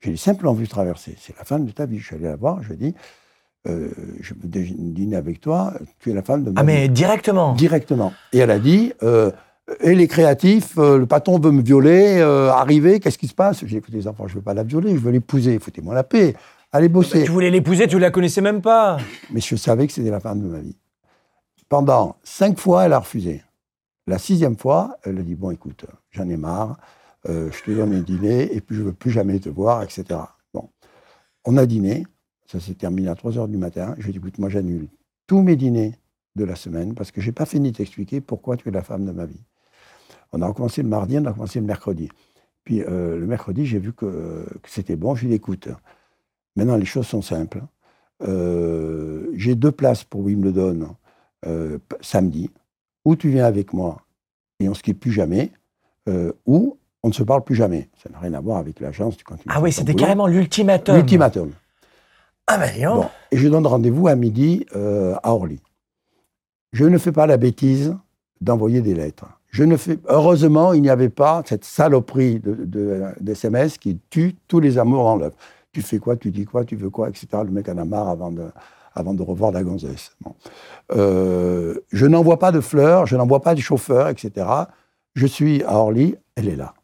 Je 0.00 0.10
l'ai 0.10 0.16
simplement 0.16 0.52
vu 0.54 0.68
traverser. 0.68 1.16
C'est 1.18 1.36
la 1.36 1.44
femme 1.44 1.64
de 1.64 1.70
ta 1.72 1.86
vie. 1.86 1.98
Je 1.98 2.06
suis 2.06 2.14
allé 2.16 2.24
la 2.24 2.36
voir, 2.36 2.62
je 2.62 2.68
lui 2.68 2.74
ai 2.74 2.76
dit, 2.90 2.94
euh, 3.66 3.90
je 4.20 4.34
veux 4.34 4.48
dî- 4.48 4.74
dîner 4.92 5.16
avec 5.16 5.40
toi, 5.40 5.72
tu 5.98 6.10
es 6.10 6.14
la 6.14 6.22
femme 6.22 6.44
de 6.44 6.50
ma 6.50 6.60
Ah 6.60 6.64
vie. 6.64 6.66
mais 6.72 6.88
directement. 6.88 7.54
Directement. 7.54 8.12
Et 8.32 8.38
elle 8.38 8.50
a 8.50 8.58
dit, 8.58 8.92
euh, 9.02 9.30
et 9.80 9.94
les 9.94 10.08
créatifs, 10.08 10.76
euh, 10.78 10.98
le 10.98 11.06
patron 11.06 11.38
veut 11.38 11.50
me 11.50 11.62
violer, 11.62 12.18
euh, 12.18 12.50
arriver, 12.50 13.00
qu'est-ce 13.00 13.18
qui 13.18 13.28
se 13.28 13.34
passe? 13.34 13.60
J'ai 13.60 13.66
dit, 13.66 13.76
écoutez 13.78 13.96
les 13.96 14.06
enfants, 14.06 14.26
je 14.26 14.34
ne 14.34 14.38
veux 14.38 14.44
pas 14.44 14.54
la 14.54 14.62
violer, 14.62 14.90
je 14.90 15.00
veux 15.00 15.10
l'épouser, 15.10 15.58
foutez-moi 15.58 15.94
la 15.94 16.04
paix, 16.04 16.34
allez 16.70 16.88
bosser. 16.88 17.24
Tu 17.24 17.30
voulais 17.30 17.50
l'épouser, 17.50 17.86
tu 17.86 17.98
la 17.98 18.10
connaissais 18.10 18.42
même 18.42 18.60
pas. 18.60 18.98
Mais 19.30 19.40
je 19.40 19.56
savais 19.56 19.86
que 19.86 19.92
c'était 19.92 20.10
la 20.10 20.20
femme 20.20 20.40
de 20.40 20.48
ma 20.48 20.58
vie. 20.58 20.76
Pendant 21.68 22.16
cinq 22.22 22.58
fois, 22.58 22.84
elle 22.84 22.92
a 22.92 22.98
refusé. 22.98 23.42
La 24.06 24.18
sixième 24.18 24.56
fois, 24.56 24.98
elle 25.02 25.18
a 25.18 25.22
dit 25.22 25.34
Bon, 25.34 25.50
écoute, 25.50 25.86
j'en 26.10 26.28
ai 26.28 26.36
marre, 26.36 26.76
euh, 27.28 27.50
je 27.50 27.62
te 27.62 27.70
donne 27.70 27.94
un 27.94 28.00
dîner 28.00 28.54
et 28.54 28.60
puis 28.60 28.76
je 28.76 28.82
ne 28.82 28.86
veux 28.88 28.92
plus 28.92 29.10
jamais 29.10 29.38
te 29.38 29.48
voir, 29.48 29.82
etc. 29.82 30.04
Bon. 30.52 30.68
On 31.46 31.56
a 31.56 31.64
dîné, 31.64 32.06
ça 32.46 32.60
s'est 32.60 32.74
terminé 32.74 33.08
à 33.08 33.14
3 33.14 33.38
heures 33.38 33.48
du 33.48 33.56
matin. 33.56 33.94
Je 33.96 34.02
lui 34.02 34.10
ai 34.10 34.12
dit 34.12 34.18
Écoute, 34.18 34.38
moi, 34.38 34.50
j'annule 34.50 34.88
tous 35.26 35.40
mes 35.40 35.56
dîners 35.56 35.94
de 36.36 36.44
la 36.44 36.54
semaine 36.54 36.94
parce 36.94 37.10
que 37.10 37.22
je 37.22 37.26
n'ai 37.28 37.32
pas 37.32 37.46
fini 37.46 37.72
de 37.72 37.78
t'expliquer 37.78 38.20
pourquoi 38.20 38.58
tu 38.58 38.68
es 38.68 38.72
la 38.72 38.82
femme 38.82 39.06
de 39.06 39.12
ma 39.12 39.24
vie. 39.24 39.40
On 40.34 40.42
a 40.42 40.48
recommencé 40.48 40.82
le 40.82 40.88
mardi, 40.88 41.16
on 41.18 41.24
a 41.24 41.30
recommencé 41.30 41.60
le 41.60 41.66
mercredi. 41.66 42.08
Puis 42.64 42.82
euh, 42.82 43.16
le 43.18 43.26
mercredi, 43.26 43.64
j'ai 43.66 43.78
vu 43.78 43.92
que, 43.92 44.44
que 44.62 44.68
c'était 44.68 44.96
bon. 44.96 45.14
Je 45.14 45.20
lui 45.22 45.28
ai 45.28 45.30
dit 45.30 45.36
Écoute, 45.36 45.68
maintenant, 46.56 46.76
les 46.76 46.84
choses 46.84 47.06
sont 47.06 47.22
simples. 47.22 47.62
Euh, 48.22 49.30
j'ai 49.34 49.54
deux 49.54 49.72
places 49.72 50.04
pour 50.04 50.22
Wimbledon 50.22 50.96
euh, 51.46 51.78
samedi, 52.00 52.50
ou 53.04 53.16
tu 53.16 53.30
viens 53.30 53.44
avec 53.44 53.72
moi 53.72 53.98
et 54.60 54.68
on 54.68 54.70
ne 54.70 54.76
se 54.76 54.82
quitte 54.82 55.00
plus 55.00 55.12
jamais, 55.12 55.50
euh, 56.08 56.32
ou 56.46 56.78
on 57.02 57.08
ne 57.08 57.12
se 57.12 57.22
parle 57.22 57.44
plus 57.44 57.54
jamais. 57.54 57.90
Ça 58.02 58.08
n'a 58.10 58.18
rien 58.18 58.34
à 58.34 58.40
voir 58.40 58.58
avec 58.58 58.80
l'agence. 58.80 59.16
tu 59.16 59.24
continues 59.24 59.52
Ah 59.54 59.60
oui, 59.60 59.72
c'était 59.72 59.94
carrément 59.94 60.26
l'ultimatum. 60.26 60.96
L'ultimatum. 60.96 61.52
Ah 62.46 62.58
ben. 62.58 62.86
Bon. 62.86 63.06
Et 63.30 63.36
je 63.36 63.48
donne 63.48 63.66
rendez-vous 63.66 64.08
à 64.08 64.14
midi 64.14 64.66
à 64.72 65.32
Orly. 65.32 65.60
Je 66.72 66.84
ne 66.84 66.98
fais 66.98 67.12
pas 67.12 67.26
la 67.26 67.36
bêtise 67.36 67.96
d'envoyer 68.40 68.80
des 68.80 68.94
lettres. 68.94 69.26
Heureusement, 70.08 70.72
il 70.72 70.82
n'y 70.82 70.90
avait 70.90 71.08
pas 71.08 71.42
cette 71.46 71.64
saloperie 71.64 72.40
de, 72.40 73.04
d'SMS 73.20 73.78
qui 73.80 73.98
tue 74.10 74.36
tous 74.48 74.60
les 74.60 74.78
amours 74.78 75.06
en 75.06 75.16
l'œuvre. 75.16 75.36
Tu 75.72 75.82
fais 75.82 75.98
quoi, 75.98 76.16
tu 76.16 76.30
dis 76.30 76.44
quoi, 76.44 76.64
tu 76.64 76.76
veux 76.76 76.90
quoi, 76.90 77.08
etc. 77.08 77.26
Le 77.44 77.50
mec 77.50 77.68
en 77.68 77.78
a 77.78 77.84
marre 77.84 78.08
avant 78.08 78.30
de, 78.30 79.22
revoir 79.22 79.52
la 79.52 79.62
gonzesse. 79.62 80.16
Euh, 80.92 81.74
je 81.92 82.06
n'envoie 82.06 82.38
pas 82.38 82.52
de 82.52 82.60
fleurs, 82.60 83.06
je 83.06 83.16
n'envoie 83.16 83.40
pas 83.40 83.54
de 83.54 83.60
chauffeur, 83.60 84.08
etc. 84.08 84.46
Je 85.14 85.26
suis 85.26 85.62
à 85.64 85.78
Orly, 85.78 86.16
elle 86.36 86.48
est 86.48 86.56
là. 86.56 86.74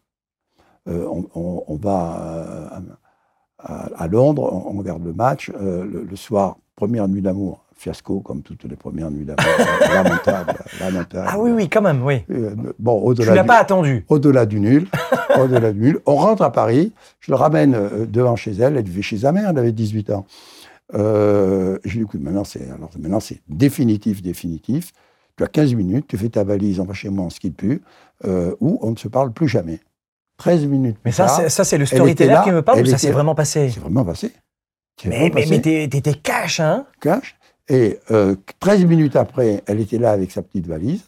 Euh, 0.88 1.06
on, 1.34 1.76
va 1.76 2.20
euh, 2.20 3.84
à, 3.96 4.08
Londres, 4.08 4.50
on, 4.52 4.78
regarde 4.78 5.04
le 5.04 5.12
match. 5.12 5.50
le 5.50 6.16
soir, 6.16 6.56
première 6.74 7.06
nuit 7.06 7.22
d'amour, 7.22 7.64
fiasco, 7.80 8.20
comme 8.20 8.42
toutes 8.42 8.64
les 8.64 8.76
premières 8.76 9.10
nuits 9.10 9.24
d'amour. 9.24 9.44
lamentable, 9.94 10.54
lamentable. 10.78 11.26
Ah 11.26 11.38
oui, 11.38 11.50
oui, 11.50 11.68
quand 11.70 11.80
même, 11.80 12.04
oui. 12.04 12.24
Euh, 12.30 12.54
bon, 12.78 13.00
Tu 13.00 13.06
au-delà 13.08 13.34
l'as 13.36 13.42
du, 13.42 13.46
pas 13.48 13.56
attendu. 13.58 14.04
au-delà 14.08 14.44
du 14.44 14.60
nul, 14.60 14.86
au-delà 15.38 15.72
du 15.72 15.80
nul. 15.80 15.98
On 16.04 16.16
rentre 16.16 16.42
à 16.42 16.52
Paris, 16.52 16.92
je 17.20 17.32
le 17.32 17.36
ramène 17.36 17.74
euh, 17.74 18.04
devant 18.06 18.36
chez 18.36 18.52
elle, 18.52 18.76
elle 18.76 18.84
vivait 18.84 19.00
chez 19.02 19.16
sa 19.18 19.32
mère, 19.32 19.48
elle 19.48 19.58
avait 19.58 19.72
18 19.72 20.10
ans. 20.10 20.26
Euh, 20.94 21.78
je 21.84 21.92
lui 21.92 21.98
dis, 22.00 22.04
écoute, 22.04 22.20
maintenant 22.20 22.44
c'est, 22.44 22.70
alors, 22.70 22.90
maintenant 22.98 23.20
c'est 23.20 23.40
définitif, 23.48 24.20
définitif. 24.20 24.92
Tu 25.38 25.44
as 25.44 25.46
15 25.48 25.74
minutes, 25.74 26.06
tu 26.06 26.18
fais 26.18 26.28
ta 26.28 26.44
valise, 26.44 26.80
on 26.80 26.84
va 26.84 26.92
chez 26.92 27.08
moi, 27.08 27.24
on 27.24 27.30
se 27.30 27.40
quitte 27.40 27.56
plus, 27.56 27.80
euh, 28.26 28.54
ou 28.60 28.78
on 28.82 28.90
ne 28.90 28.96
se 28.96 29.08
parle 29.08 29.32
plus 29.32 29.48
jamais. 29.48 29.80
13 30.36 30.66
minutes 30.66 30.96
Mais 31.04 31.12
plus 31.12 31.16
ça, 31.16 31.28
c'est, 31.28 31.48
ça, 31.48 31.64
c'est 31.64 31.78
le 31.78 31.86
storyteller 31.86 32.40
qui 32.44 32.50
me 32.50 32.60
parle 32.60 32.80
ou 32.80 32.86
ça 32.86 32.98
s'est 32.98 33.10
vraiment 33.10 33.34
passé? 33.34 33.70
C'est 33.70 33.80
vraiment 33.80 34.04
passé. 34.04 34.32
Mais, 35.06 35.30
mais, 35.34 35.46
mais 35.48 35.60
t'étais 35.60 36.12
cash, 36.14 36.60
hein? 36.60 36.84
Cash? 37.00 37.36
Et 37.70 38.00
euh, 38.10 38.34
13 38.58 38.84
minutes 38.84 39.14
après, 39.14 39.62
elle 39.66 39.80
était 39.80 39.98
là 39.98 40.10
avec 40.10 40.32
sa 40.32 40.42
petite 40.42 40.66
valise. 40.66 41.04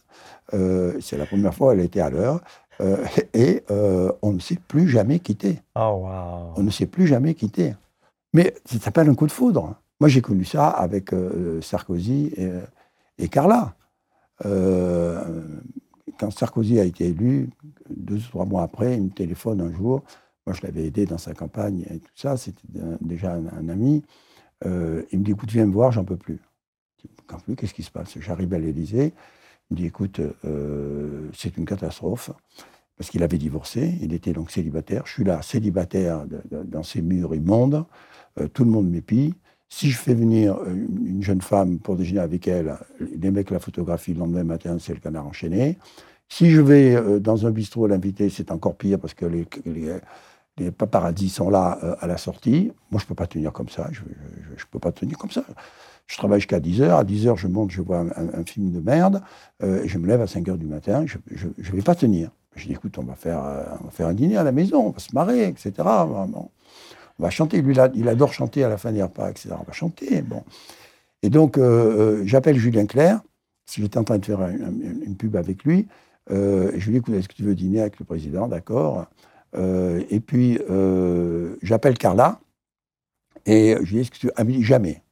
Euh, 0.54 0.96
c'est 1.00 1.18
la 1.18 1.26
première 1.26 1.54
fois 1.54 1.74
elle 1.74 1.80
était 1.80 2.00
à 2.00 2.08
l'heure. 2.08 2.40
Euh, 2.80 3.04
et 3.34 3.64
euh, 3.70 4.12
on 4.22 4.32
ne 4.32 4.38
s'est 4.38 4.58
plus 4.68 4.88
jamais 4.88 5.18
quitté. 5.18 5.60
Oh. 5.74 6.06
On 6.56 6.62
ne 6.62 6.70
s'est 6.70 6.86
plus 6.86 7.06
jamais 7.08 7.34
quitté. 7.34 7.74
Mais 8.32 8.54
ça 8.64 8.78
s'appelle 8.78 9.08
un 9.10 9.14
coup 9.14 9.26
de 9.26 9.32
foudre. 9.32 9.74
Moi, 10.00 10.08
j'ai 10.08 10.20
connu 10.20 10.44
ça 10.44 10.68
avec 10.68 11.12
euh, 11.12 11.60
Sarkozy 11.60 12.32
et, 12.36 12.50
et 13.18 13.28
Carla. 13.28 13.74
Euh, 14.46 15.42
quand 16.18 16.30
Sarkozy 16.30 16.78
a 16.78 16.84
été 16.84 17.08
élu, 17.08 17.50
deux 17.90 18.16
ou 18.16 18.28
trois 18.30 18.46
mois 18.46 18.62
après, 18.62 18.96
il 18.96 19.02
me 19.02 19.10
téléphone 19.10 19.60
un 19.60 19.72
jour. 19.72 20.02
Moi, 20.46 20.54
je 20.54 20.62
l'avais 20.62 20.86
aidé 20.86 21.06
dans 21.06 21.18
sa 21.18 21.34
campagne 21.34 21.84
et 21.90 21.98
tout 21.98 22.10
ça. 22.14 22.36
C'était 22.36 22.62
déjà 23.00 23.34
un, 23.34 23.46
un 23.46 23.68
ami. 23.68 24.04
Euh, 24.66 25.02
il 25.12 25.20
me 25.20 25.24
dit, 25.24 25.32
écoute, 25.32 25.50
viens 25.50 25.66
me 25.66 25.72
voir, 25.72 25.92
j'en 25.92 26.04
peux 26.04 26.16
plus. 26.16 26.38
Plus, 27.40 27.56
qu'est-ce 27.56 27.74
qui 27.74 27.82
se 27.82 27.90
passe? 27.90 28.18
J'arrive 28.18 28.52
à 28.54 28.58
l'Élysée. 28.58 29.12
Il 29.70 29.74
me 29.74 29.76
dit, 29.78 29.86
écoute, 29.86 30.20
euh, 30.44 31.28
c'est 31.34 31.56
une 31.56 31.64
catastrophe. 31.64 32.30
Parce 32.96 33.10
qu'il 33.10 33.22
avait 33.22 33.38
divorcé, 33.38 33.98
il 34.02 34.12
était 34.12 34.32
donc 34.32 34.50
célibataire. 34.50 35.06
Je 35.06 35.12
suis 35.12 35.24
là, 35.24 35.40
célibataire, 35.42 36.24
dans 36.50 36.82
ces 36.82 37.02
murs 37.02 37.34
immondes. 37.34 37.84
Euh, 38.38 38.48
tout 38.48 38.64
le 38.64 38.70
monde 38.70 38.88
m'épie. 38.88 39.34
Si 39.68 39.90
je 39.90 39.96
fais 39.96 40.14
venir 40.14 40.56
euh, 40.56 40.74
une 40.74 41.06
une 41.06 41.22
jeune 41.22 41.40
femme 41.40 41.78
pour 41.78 41.96
déjeuner 41.96 42.20
avec 42.20 42.46
elle, 42.46 42.76
les 43.00 43.30
mecs 43.30 43.50
la 43.50 43.58
photographient 43.58 44.12
le 44.12 44.20
lendemain 44.20 44.44
matin, 44.44 44.76
c'est 44.78 44.92
le 44.92 45.00
canard 45.00 45.26
enchaîné. 45.26 45.78
Si 46.28 46.50
je 46.50 46.60
vais 46.60 47.20
dans 47.20 47.46
un 47.46 47.50
bistrot 47.50 47.86
l'inviter, 47.86 48.30
c'est 48.30 48.50
encore 48.50 48.76
pire 48.76 48.98
parce 48.98 49.14
que 49.14 49.26
les, 49.26 49.46
les, 50.58 50.70
paparazzis 50.70 51.28
sont 51.28 51.50
là 51.50 51.78
à 52.00 52.06
la 52.06 52.16
sortie. 52.16 52.72
Moi, 52.90 52.98
je 52.98 53.04
ne 53.04 53.08
peux 53.08 53.14
pas 53.14 53.26
tenir 53.26 53.52
comme 53.52 53.68
ça. 53.68 53.88
Je 53.92 54.00
ne 54.02 54.70
peux 54.70 54.78
pas 54.78 54.92
tenir 54.92 55.18
comme 55.18 55.30
ça. 55.30 55.44
Je 56.06 56.16
travaille 56.18 56.40
jusqu'à 56.40 56.60
10h. 56.60 56.90
À 56.90 57.04
10h, 57.04 57.36
je 57.36 57.46
monte, 57.48 57.70
je 57.70 57.80
vois 57.80 58.00
un, 58.00 58.44
film 58.44 58.70
de 58.70 58.80
merde. 58.80 59.22
euh, 59.62 59.82
je 59.86 59.98
me 59.98 60.06
lève 60.06 60.20
à 60.20 60.26
5h 60.26 60.56
du 60.58 60.66
matin. 60.66 61.04
Je 61.06 61.46
ne 61.46 61.76
vais 61.76 61.82
pas 61.82 61.94
tenir. 61.94 62.30
Je 62.54 62.66
dis, 62.66 62.72
écoute, 62.72 62.98
on 62.98 63.02
va, 63.02 63.14
faire, 63.14 63.42
euh, 63.42 63.64
on 63.80 63.84
va 63.84 63.90
faire 63.90 64.08
un 64.08 64.12
dîner 64.14 64.36
à 64.36 64.42
la 64.42 64.52
maison, 64.52 64.86
on 64.86 64.90
va 64.90 64.98
se 64.98 65.14
marrer, 65.14 65.48
etc. 65.48 65.72
On 65.78 66.42
va 67.18 67.30
chanter. 67.30 67.62
Il, 67.94 68.08
adore 68.08 68.32
chanter 68.32 68.62
à 68.62 68.68
la 68.68 68.76
fin 68.76 68.92
des 68.92 69.02
repas, 69.02 69.30
etc. 69.30 69.50
On 69.58 69.64
va 69.64 69.72
chanter. 69.72 70.20
Bon. 70.22 70.44
Et 71.22 71.30
donc, 71.30 71.56
euh, 71.56 72.22
j'appelle 72.26 72.58
Julien 72.58 72.84
Clerc, 72.84 73.20
j'étais 73.74 73.96
en 73.98 74.04
train 74.04 74.18
de 74.18 74.24
faire 74.26 74.40
un- 74.40 74.50
un- 74.50 75.02
une 75.06 75.16
pub 75.16 75.36
avec 75.36 75.64
lui. 75.64 75.86
Je 76.28 76.72
lui 76.84 76.92
dis, 76.92 76.96
écoute, 76.96 77.14
est-ce 77.14 77.28
que 77.28 77.34
tu 77.34 77.42
veux 77.42 77.54
dîner 77.54 77.80
avec 77.80 77.98
le 77.98 78.04
président? 78.04 78.48
D'accord. 78.48 79.06
Et 79.56 80.20
puis, 80.20 80.58
j'appelle 81.62 81.96
Carla, 81.96 82.40
et 83.46 83.74
je 83.76 83.80
lui 83.80 83.94
dis, 83.96 83.98
est-ce 84.00 84.10
que 84.10 84.18
tu 84.18 84.26
veux? 84.26 84.62
Jamais. 84.62 85.02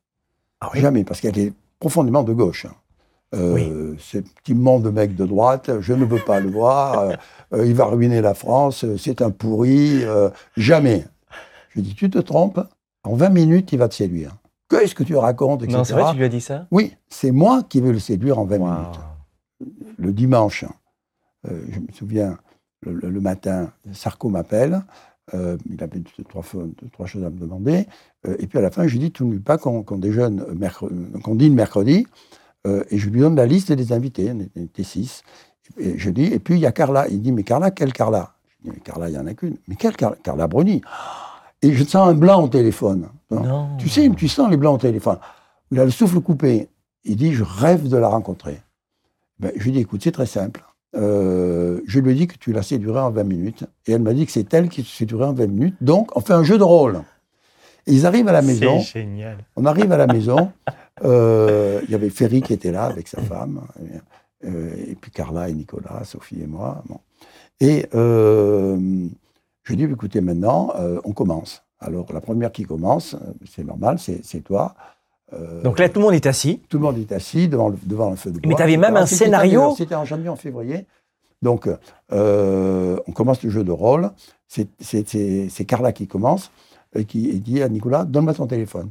Ah 0.60 0.70
oui 0.74 0.80
Jamais, 0.80 1.04
parce 1.04 1.20
qu'elle 1.20 1.38
est 1.38 1.52
profondément 1.78 2.22
de 2.22 2.32
gauche. 2.32 2.66
hein. 2.66 2.74
Euh, 3.34 3.94
C'est 4.00 4.22
petit 4.22 4.54
monde 4.54 4.82
de 4.82 4.90
mec 4.90 5.14
de 5.14 5.24
droite, 5.24 5.70
je 5.80 5.92
ne 5.92 6.04
veux 6.04 6.18
pas 6.18 6.40
le 6.40 6.50
voir, 6.50 6.98
euh, 6.98 7.12
euh, 7.54 7.66
il 7.66 7.74
va 7.74 7.84
ruiner 7.86 8.20
la 8.20 8.34
France, 8.34 8.84
euh, 8.84 8.96
c'est 8.98 9.22
un 9.22 9.30
pourri, 9.30 10.02
euh, 10.04 10.30
jamais. 10.56 11.04
Je 11.70 11.76
lui 11.76 11.82
dis, 11.82 11.94
tu 11.94 12.10
te 12.10 12.18
trompes, 12.18 12.60
en 13.04 13.14
20 13.14 13.28
minutes, 13.28 13.72
il 13.72 13.78
va 13.78 13.88
te 13.88 13.94
séduire. 13.94 14.36
Qu'est-ce 14.68 14.94
que 14.96 15.04
tu 15.04 15.16
racontes, 15.16 15.62
etc. 15.62 15.78
Non, 15.78 15.84
c'est 15.84 15.92
vrai, 15.92 16.10
tu 16.10 16.18
lui 16.18 16.24
as 16.24 16.28
dit 16.28 16.40
ça? 16.40 16.66
Oui, 16.72 16.96
c'est 17.08 17.30
moi 17.30 17.62
qui 17.68 17.80
vais 17.80 17.92
le 17.92 17.98
séduire 18.00 18.38
en 18.40 18.44
20 18.44 18.58
Waouh. 18.58 18.72
minutes. 18.80 19.00
Le 19.98 20.12
dimanche, 20.12 20.64
je 21.44 21.78
me 21.78 21.92
souviens, 21.92 22.36
le 22.84 23.20
matin, 23.20 23.70
Sarko 23.92 24.28
m'appelle, 24.28 24.82
euh, 25.34 25.56
il 25.70 25.82
avait 25.82 26.00
deux, 26.00 26.24
trois, 26.28 26.42
fois- 26.42 26.64
deux, 26.80 26.88
trois 26.90 27.06
choses 27.06 27.24
à 27.24 27.30
me 27.30 27.38
demander, 27.38 27.86
euh, 28.26 28.36
et 28.38 28.46
puis 28.46 28.58
à 28.58 28.62
la 28.62 28.70
fin, 28.70 28.86
je 28.86 28.92
lui 28.92 28.98
dis, 28.98 29.12
tu 29.12 29.22
n'oublies 29.24 29.38
pas 29.40 29.58
qu'on 29.58 29.82
qu'on 29.82 29.98
déjeune, 29.98 30.44
mercredi, 30.56 30.94
qu'on 31.22 31.34
dîne 31.34 31.54
mercredi, 31.54 32.06
euh, 32.66 32.84
et 32.90 32.98
je 32.98 33.08
lui 33.08 33.20
donne 33.20 33.36
la 33.36 33.46
liste 33.46 33.72
des 33.72 33.92
invités, 33.92 34.32
on 34.32 34.60
était 34.62 34.82
six, 34.82 35.22
et 35.78 35.96
je 35.98 36.10
dis, 36.10 36.24
et 36.24 36.38
puis 36.38 36.54
il 36.54 36.60
y 36.60 36.66
a 36.66 36.72
Carla, 36.72 37.08
il 37.08 37.22
dit, 37.22 37.32
mais 37.32 37.44
Carla, 37.44 37.70
quelle 37.70 37.92
Carla? 37.92 38.34
Je 38.58 38.68
dis, 38.68 38.76
mais 38.76 38.80
Carla, 38.80 39.08
il 39.08 39.12
n'y 39.12 39.18
en 39.18 39.26
a 39.26 39.34
qu'une. 39.34 39.56
Mais 39.68 39.76
quelle 39.76 39.96
Carla 39.96 40.16
Carla 40.22 40.46
Bruni? 40.48 40.82
Et 41.62 41.72
je 41.72 41.84
sens 41.84 42.08
un 42.08 42.14
blanc 42.14 42.42
au 42.42 42.48
téléphone. 42.48 43.08
Non. 43.30 43.76
Tu 43.78 43.88
sais, 43.88 44.10
tu 44.16 44.28
sens 44.28 44.50
les 44.50 44.56
blancs 44.56 44.74
au 44.74 44.78
téléphone. 44.78 45.18
Il 45.70 45.78
a 45.78 45.84
le 45.84 45.90
souffle 45.90 46.20
coupé. 46.20 46.68
Il 47.04 47.16
dit, 47.16 47.32
je 47.32 47.44
rêve 47.44 47.88
de 47.88 47.96
la 47.96 48.08
rencontrer. 48.08 48.60
Ben, 49.38 49.52
je 49.56 49.64
lui 49.64 49.72
dis, 49.72 49.78
écoute, 49.78 50.02
c'est 50.02 50.12
très 50.12 50.26
simple. 50.26 50.64
Euh, 50.96 51.80
je 51.86 52.00
lui 52.00 52.12
ai 52.12 52.14
dit 52.14 52.26
que 52.26 52.36
tu 52.36 52.52
la 52.52 52.62
séduirais 52.62 53.00
en 53.00 53.10
20 53.10 53.24
minutes. 53.24 53.64
Et 53.86 53.92
elle 53.92 54.02
m'a 54.02 54.12
dit 54.12 54.26
que 54.26 54.32
c'est 54.32 54.52
elle 54.54 54.68
qui 54.68 54.82
te 54.82 54.88
séduirait 54.88 55.26
en 55.26 55.32
20 55.32 55.46
minutes. 55.46 55.76
Donc, 55.80 56.16
on 56.16 56.20
fait 56.20 56.32
un 56.32 56.42
jeu 56.42 56.58
de 56.58 56.62
rôle. 56.64 57.00
Et 57.86 57.92
ils 57.92 58.06
arrivent 58.06 58.28
à 58.28 58.32
la 58.32 58.42
maison. 58.42 58.80
C'est 58.80 59.00
génial. 59.00 59.38
On 59.56 59.64
arrive 59.66 59.90
à 59.92 59.96
la 59.96 60.06
maison. 60.06 60.50
euh, 61.04 61.80
Il 61.84 61.90
y 61.90 61.94
avait 61.94 62.10
Ferry 62.10 62.42
qui 62.42 62.52
était 62.52 62.72
là 62.72 62.84
avec 62.84 63.08
sa 63.08 63.20
femme. 63.22 63.62
euh, 64.44 64.70
et 64.88 64.94
puis 64.94 65.10
Carla 65.10 65.48
et 65.48 65.52
Nicolas, 65.52 66.02
Sophie 66.04 66.42
et 66.42 66.46
moi. 66.46 66.82
bon. 66.88 66.98
Et 67.60 67.86
je 67.92 69.74
dis, 69.74 69.84
écoutez, 69.84 70.20
maintenant, 70.20 70.72
on 71.04 71.12
commence. 71.12 71.62
Alors, 71.78 72.12
la 72.12 72.20
première 72.20 72.52
qui 72.52 72.64
commence, 72.64 73.16
c'est 73.50 73.64
normal, 73.64 73.98
c'est 73.98 74.40
toi. 74.40 74.74
Euh, 75.32 75.62
Donc 75.62 75.78
là, 75.78 75.88
tout 75.88 76.00
le 76.00 76.04
monde 76.06 76.14
est 76.14 76.26
assis. 76.26 76.60
tout 76.68 76.78
le 76.78 76.82
monde 76.84 76.98
est 76.98 77.12
assis 77.12 77.48
devant 77.48 77.68
le, 77.68 77.76
devant 77.84 78.10
le 78.10 78.16
feu 78.16 78.30
de 78.30 78.40
bois. 78.40 78.48
Mais 78.48 78.54
t'avais 78.54 78.72
etc. 78.74 78.86
même 78.88 78.96
un 78.96 79.06
scénario 79.06 79.74
C'était 79.76 79.94
en 79.94 80.04
janvier, 80.04 80.28
en 80.28 80.36
février. 80.36 80.86
Donc, 81.42 81.68
euh, 82.12 82.96
on 83.06 83.12
commence 83.12 83.42
le 83.42 83.50
jeu 83.50 83.64
de 83.64 83.72
rôle. 83.72 84.10
C'est- 84.48 85.64
Carla 85.66 85.92
qui 85.92 86.06
commence 86.06 86.50
et 86.94 87.04
qui 87.04 87.38
dit 87.40 87.62
à 87.62 87.68
Nicolas 87.68 88.04
Donne-moi 88.04 88.34
ton 88.34 88.46
téléphone. 88.46 88.90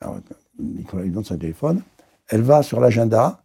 Alors, 0.00 0.16
Nicolas 0.58 1.02
lui 1.04 1.10
donne 1.10 1.24
son 1.24 1.36
téléphone. 1.36 1.82
Elle 2.28 2.42
va 2.42 2.62
sur 2.62 2.80
l'agenda 2.80 3.42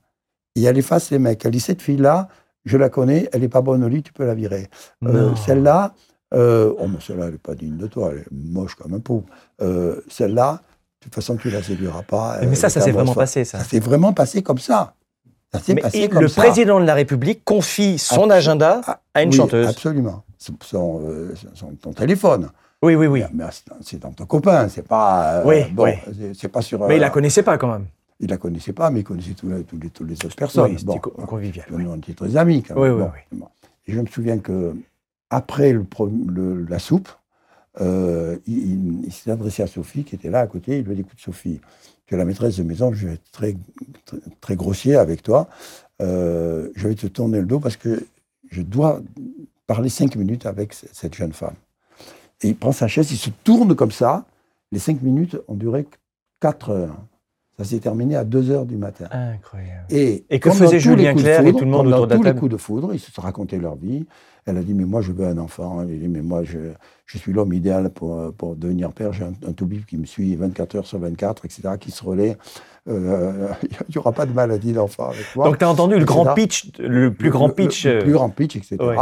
et 0.55 0.63
elle 0.63 0.77
efface 0.77 1.11
les 1.11 1.19
mecs. 1.19 1.43
Elle 1.45 1.51
dit 1.51 1.59
Cette 1.59 1.81
fille-là, 1.81 2.29
je 2.65 2.77
la 2.77 2.89
connais, 2.89 3.29
elle 3.33 3.41
n'est 3.41 3.47
pas 3.49 3.61
bonne 3.61 3.83
au 3.83 3.87
lit, 3.89 4.01
tu 4.03 4.13
peux 4.13 4.25
la 4.25 4.33
virer. 4.35 4.69
Euh, 5.03 5.35
celle-là, 5.35 5.93
euh, 6.33 6.73
oh, 6.79 6.87
mais 6.87 6.97
celle-là, 6.99 7.25
elle 7.25 7.33
n'est 7.33 7.37
pas 7.37 7.55
digne 7.55 7.77
de 7.77 7.87
toi, 7.87 8.11
elle 8.13 8.19
est 8.19 8.25
moche 8.31 8.75
comme 8.75 8.93
un 8.93 8.99
pot. 8.99 9.23
Euh, 9.61 9.99
celle-là, 10.07 10.61
de 11.01 11.05
toute 11.05 11.15
façon, 11.15 11.35
tu 11.35 11.49
la 11.49 11.63
séduiras 11.63 12.03
pas. 12.03 12.37
Mais 12.41 12.55
ça, 12.55 12.67
elle 12.67 12.73
ça 12.73 12.81
s'est 12.81 12.91
vraiment 12.91 13.13
pas. 13.15 13.21
passé, 13.21 13.43
ça. 13.43 13.57
Ça 13.59 13.65
s'est 13.65 13.79
vraiment 13.79 14.13
passé 14.13 14.43
comme 14.43 14.59
ça. 14.59 14.93
Ça 15.51 15.59
s'est 15.59 15.73
Mais 15.73 15.81
passé 15.81 15.99
il- 16.03 16.09
comme 16.09 16.21
le 16.21 16.27
ça. 16.27 16.41
président 16.41 16.79
de 16.79 16.85
la 16.85 16.93
République 16.93 17.43
confie 17.43 17.97
son 17.97 18.27
Absol- 18.27 18.31
agenda 18.33 18.81
Ah, 18.85 18.99
à 19.15 19.23
une 19.23 19.29
oui, 19.29 19.35
chanteuse. 19.35 19.67
Absolument. 19.67 20.23
Son, 20.37 20.53
son, 20.61 21.01
euh, 21.09 21.33
son- 21.55 21.71
ton 21.75 21.91
téléphone. 21.93 22.49
Oui, 22.83 22.95
oui, 22.95 23.07
oui. 23.07 23.23
Mais 23.33 23.45
c'est- 23.81 23.99
dans 23.99 24.11
ton 24.11 24.25
copain, 24.25 24.67
c'est 24.69 24.87
pas. 24.87 25.39
euh, 25.39 25.43
Oui, 25.45 25.63
bon, 25.71 25.85
oui. 25.85 26.33
c'est- 26.35 26.47
pas 26.47 26.61
sur. 26.61 26.79
Mais 26.87 26.95
il 26.95 26.97
euh, 26.99 27.01
la 27.01 27.09
connaissait 27.09 27.43
pas 27.43 27.57
quand 27.57 27.71
même. 27.71 27.87
Il 28.19 28.29
la 28.29 28.37
connaissait 28.37 28.73
pas, 28.73 28.91
mais 28.91 28.99
il 28.99 29.03
connaissait 29.03 29.33
tous 29.33 29.49
les, 29.49 29.63
tous 29.63 30.03
les, 30.05 30.13
autres 30.23 30.35
personnes. 30.35 30.65
Oui, 30.71 30.75
c'était 30.77 30.85
Bon, 30.85 30.99
co- 30.99 31.09
convivial. 31.09 31.65
Nous, 31.71 31.89
on 31.89 31.95
était 31.97 32.13
très 32.13 32.37
amis. 32.37 32.61
Quand 32.63 32.75
Oui, 32.75 32.89
même. 32.89 33.01
oui, 33.01 33.07
Bon, 33.31 33.37
bon. 33.39 33.47
Et 33.87 33.93
je 33.93 33.99
me 33.99 34.05
souviens 34.05 34.37
que 34.37 34.75
après 35.31 35.73
le- 35.73 36.65
la 36.69 36.79
soupe, 36.79 37.09
euh, 37.79 38.37
il, 38.47 39.05
il- 39.05 39.13
s'est 39.13 39.31
adressé 39.31 39.63
à 39.63 39.67
Sophie 39.67 40.03
qui 40.03 40.15
était 40.15 40.29
là 40.29 40.39
à 40.41 40.47
côté. 40.47 40.79
Il 40.79 40.85
lui 40.85 40.91
a 40.91 40.95
dit 40.95 41.01
Écoute, 41.01 41.19
Sophie, 41.19 41.61
tu 42.05 42.15
es 42.15 42.17
la 42.17 42.25
maîtresse 42.25 42.57
de 42.57 42.63
maison, 42.63 42.91
je 42.93 43.07
vais 43.07 43.13
être 43.13 43.31
très, 43.31 43.55
très, 44.41 44.55
grossier 44.55 44.95
avec 44.95 45.23
toi. 45.23 45.47
Euh, 46.01 46.69
je 46.75 46.87
vais 46.87 46.95
te 46.95 47.07
tourner 47.07 47.39
le 47.39 47.45
dos 47.45 47.59
parce 47.59 47.77
que 47.77 48.05
je 48.49 48.61
dois 48.61 49.01
parler 49.67 49.89
cinq 49.89 50.15
minutes 50.15 50.45
avec 50.45 50.73
cette 50.73 51.15
jeune 51.15 51.33
femme. 51.33 51.55
Et 52.41 52.49
il 52.49 52.55
prend 52.57 52.71
sa 52.71 52.87
chaise, 52.87 53.11
il 53.11 53.17
se 53.17 53.29
tourne 53.43 53.75
comme 53.75 53.91
ça. 53.91 54.25
Les 54.71 54.79
cinq 54.79 55.01
minutes 55.01 55.37
ont 55.47 55.55
duré 55.55 55.87
quatre 56.41 56.71
heures. 56.71 56.97
Ça 57.63 57.69
s'est 57.69 57.79
terminé 57.79 58.15
à 58.15 58.23
deux 58.23 58.49
heures 58.49 58.65
du 58.65 58.75
matin. 58.75 59.05
Incroyable. 59.11 59.85
Et, 59.89 60.25
Et 60.29 60.39
que 60.39 60.49
faisait 60.51 60.79
Julien 60.79 61.13
Clerc 61.13 61.45
et 61.45 61.53
tout 61.53 61.65
le 61.65 61.71
monde 61.71 61.87
autour 61.87 62.07
de 62.07 62.15
tous 62.15 62.23
les 62.23 62.35
coups 62.35 62.51
de 62.51 62.57
foudre, 62.57 62.93
ils 62.93 62.99
se 62.99 63.11
sont 63.11 63.21
racontés 63.21 63.57
leur 63.57 63.75
vie. 63.75 64.05
Elle 64.47 64.57
a 64.57 64.63
dit, 64.63 64.73
mais 64.73 64.85
moi, 64.85 65.01
je 65.01 65.11
veux 65.11 65.25
un 65.27 65.37
enfant. 65.37 65.83
Elle 65.83 65.93
a 65.93 65.97
dit, 65.97 66.07
mais 66.07 66.21
moi, 66.21 66.43
je, 66.43 66.57
je 67.05 67.17
suis 67.19 67.31
l'homme 67.31 67.53
idéal 67.53 67.91
pour, 67.91 68.33
pour 68.33 68.55
devenir 68.55 68.91
père. 68.91 69.13
J'ai 69.13 69.23
un, 69.23 69.33
un 69.47 69.51
toubib 69.51 69.85
qui 69.85 69.97
me 69.97 70.05
suit 70.05 70.35
24 70.35 70.75
heures 70.75 70.87
sur 70.87 70.97
24, 70.97 71.45
etc., 71.45 71.61
qui 71.79 71.91
se 71.91 72.03
relaie. 72.03 72.37
Euh, 72.89 73.49
Il 73.63 73.91
n'y 73.95 73.97
aura 73.97 74.11
pas 74.11 74.25
de 74.25 74.33
maladie 74.33 74.73
d'enfant 74.73 75.09
avec 75.09 75.25
moi. 75.35 75.45
Donc 75.45 75.59
tu 75.59 75.65
as 75.65 75.69
entendu 75.69 75.95
le 75.95 76.01
etc. 76.01 76.13
grand 76.15 76.33
pitch, 76.33 76.71
le 76.79 77.13
plus 77.13 77.29
grand 77.29 77.49
pitch. 77.49 77.85
Le, 77.85 77.91
le 77.91 77.97
euh, 77.97 78.01
plus 78.01 78.13
grand 78.13 78.29
pitch, 78.29 78.55
etc. 78.55 78.77
ouais. 78.79 78.95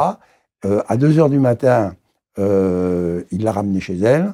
Euh, 0.66 0.82
à 0.90 0.98
2 0.98 1.20
heures 1.20 1.30
du 1.30 1.40
matin, 1.40 1.94
euh, 2.38 3.24
il 3.32 3.44
l'a 3.44 3.52
ramenée 3.52 3.80
chez 3.80 3.98
elle. 3.98 4.34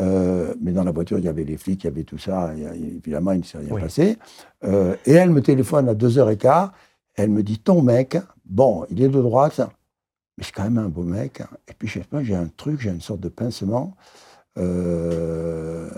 Euh, 0.00 0.54
mais 0.60 0.72
dans 0.72 0.84
la 0.84 0.90
voiture, 0.92 1.18
il 1.18 1.24
y 1.24 1.28
avait 1.28 1.44
les 1.44 1.56
flics, 1.58 1.84
il 1.84 1.86
y 1.86 1.90
avait 1.90 2.04
tout 2.04 2.18
ça. 2.18 2.54
et, 2.56 2.62
et 2.62 2.96
évidemment, 2.96 3.32
il 3.32 3.40
ne 3.40 3.44
s'est 3.44 3.58
rien 3.58 3.68
Oui. 3.72 3.82
passé. 3.82 4.18
Euh, 4.64 4.96
et 5.04 5.12
elle 5.12 5.30
me 5.30 5.42
téléphone 5.42 5.88
à 5.88 5.94
2h15. 5.94 6.70
Elle 7.14 7.30
me 7.30 7.42
dit 7.42 7.58
Ton 7.58 7.82
mec, 7.82 8.16
bon, 8.46 8.86
il 8.90 9.02
est 9.02 9.08
de 9.08 9.20
droite, 9.20 9.60
mais 10.38 10.44
c'est 10.44 10.52
quand 10.52 10.62
même 10.64 10.78
un 10.78 10.88
beau 10.88 11.02
mec. 11.02 11.42
Et 11.68 11.74
puis, 11.74 11.88
je 11.88 11.98
sais 12.00 12.06
pas, 12.06 12.22
j'ai 12.22 12.34
un 12.34 12.48
truc, 12.56 12.80
j'ai 12.80 12.88
une 12.90 13.02
sorte 13.02 13.20
de 13.20 13.28
pincement. 13.28 13.94
Euh, 14.58 15.90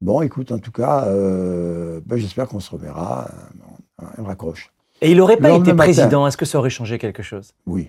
bon, 0.00 0.20
écoute, 0.22 0.52
en 0.52 0.58
tout 0.58 0.72
cas, 0.72 1.06
ben, 1.06 2.16
j'espère 2.16 2.48
qu'on 2.48 2.60
se 2.60 2.70
reverra. 2.70 3.30
Elle 4.18 4.24
raccroche. 4.24 4.70
Et 5.00 5.10
il 5.10 5.16
n'aurait 5.16 5.36
pas 5.38 5.50
été 5.50 5.72
matin. 5.72 5.76
président. 5.76 6.26
Est-ce 6.26 6.36
que 6.36 6.44
ça 6.44 6.58
aurait 6.58 6.70
changé 6.70 6.98
quelque 6.98 7.22
chose? 7.22 7.52
Oui, 7.66 7.88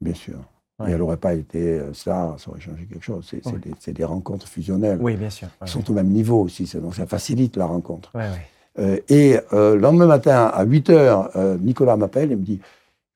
bien 0.00 0.14
sûr. 0.14 0.38
Ouais. 0.80 0.90
Et 0.90 0.92
elle 0.92 0.98
n'aurait 0.98 1.16
pas 1.16 1.34
été 1.34 1.78
euh, 1.78 1.92
star, 1.92 2.40
ça 2.40 2.50
aurait 2.50 2.60
changé 2.60 2.86
quelque 2.90 3.04
chose. 3.04 3.26
C'est 3.28 3.42
des, 3.86 3.92
des 3.92 4.04
rencontres 4.04 4.48
fusionnelles. 4.48 4.98
Oui, 5.00 5.16
bien 5.16 5.30
sûr. 5.30 5.48
Ouais, 5.60 5.66
Ils 5.66 5.70
sont 5.70 5.88
au 5.90 5.94
même 5.94 6.08
niveau 6.08 6.40
aussi, 6.40 6.70
donc 6.80 6.94
ça 6.94 7.06
facilite 7.06 7.56
la 7.56 7.66
rencontre. 7.66 8.12
Euh, 8.78 8.98
et 9.08 9.36
euh, 9.52 9.74
le 9.74 9.80
lendemain 9.80 10.06
matin, 10.06 10.50
à 10.52 10.64
8 10.64 10.90
heures, 10.90 11.30
euh, 11.36 11.56
Nicolas 11.60 11.96
m'appelle 11.96 12.32
et 12.32 12.36
me 12.36 12.42
dit 12.42 12.60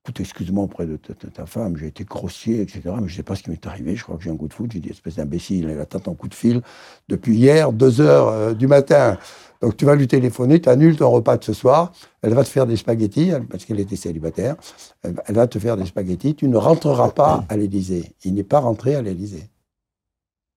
Écoute, 0.06 0.20
excuse-moi 0.20 0.64
auprès 0.64 0.84
de 0.84 0.98
ta, 0.98 1.14
ta- 1.14 1.46
femme, 1.46 1.78
j'ai 1.78 1.86
été 1.86 2.04
grossier, 2.04 2.60
etc. 2.60 2.82
Mais 2.86 3.08
je 3.08 3.12
ne 3.12 3.16
sais 3.16 3.22
pas 3.22 3.34
ce 3.36 3.42
qui 3.42 3.48
m'est 3.48 3.66
arrivé, 3.66 3.96
je 3.96 4.02
crois 4.04 4.18
que 4.18 4.22
j'ai 4.22 4.28
un 4.30 4.36
coup 4.36 4.48
de 4.48 4.52
foot. 4.52 4.70
J'ai 4.70 4.78
dit 4.80 4.90
Espèce 4.90 5.16
d'imbécile, 5.16 5.70
elle 5.70 5.80
attend 5.80 5.98
ton 5.98 6.14
coup 6.14 6.28
de 6.28 6.34
fil 6.34 6.60
depuis 7.08 7.36
hier, 7.36 7.72
2 7.72 8.02
heures 8.02 8.28
euh, 8.28 8.52
du 8.52 8.66
matin. 8.66 9.16
Donc 9.62 9.78
tu 9.78 9.86
vas 9.86 9.94
lui 9.94 10.06
téléphoner, 10.06 10.60
tu 10.60 10.68
annules 10.68 10.96
ton 10.96 11.10
repas 11.10 11.38
de 11.38 11.44
ce 11.44 11.54
soir, 11.54 11.90
elle 12.20 12.34
va 12.34 12.44
te 12.44 12.50
faire 12.50 12.66
des 12.66 12.76
spaghettis, 12.76 13.30
parce 13.50 13.64
qu'elle 13.64 13.80
était 13.80 13.96
célibataire, 13.96 14.56
elle 15.02 15.14
elle 15.26 15.34
va 15.36 15.46
te 15.46 15.58
faire 15.58 15.78
des 15.78 15.86
spaghettis, 15.86 16.34
tu 16.34 16.48
ne 16.48 16.58
rentreras 16.58 17.08
pas 17.10 17.46
à 17.48 17.56
l'Élysée. 17.56 18.12
Il 18.24 18.34
n'est 18.34 18.42
pas 18.44 18.58
rentré 18.60 18.94
à 18.96 19.00
l'Élysée. 19.00 19.48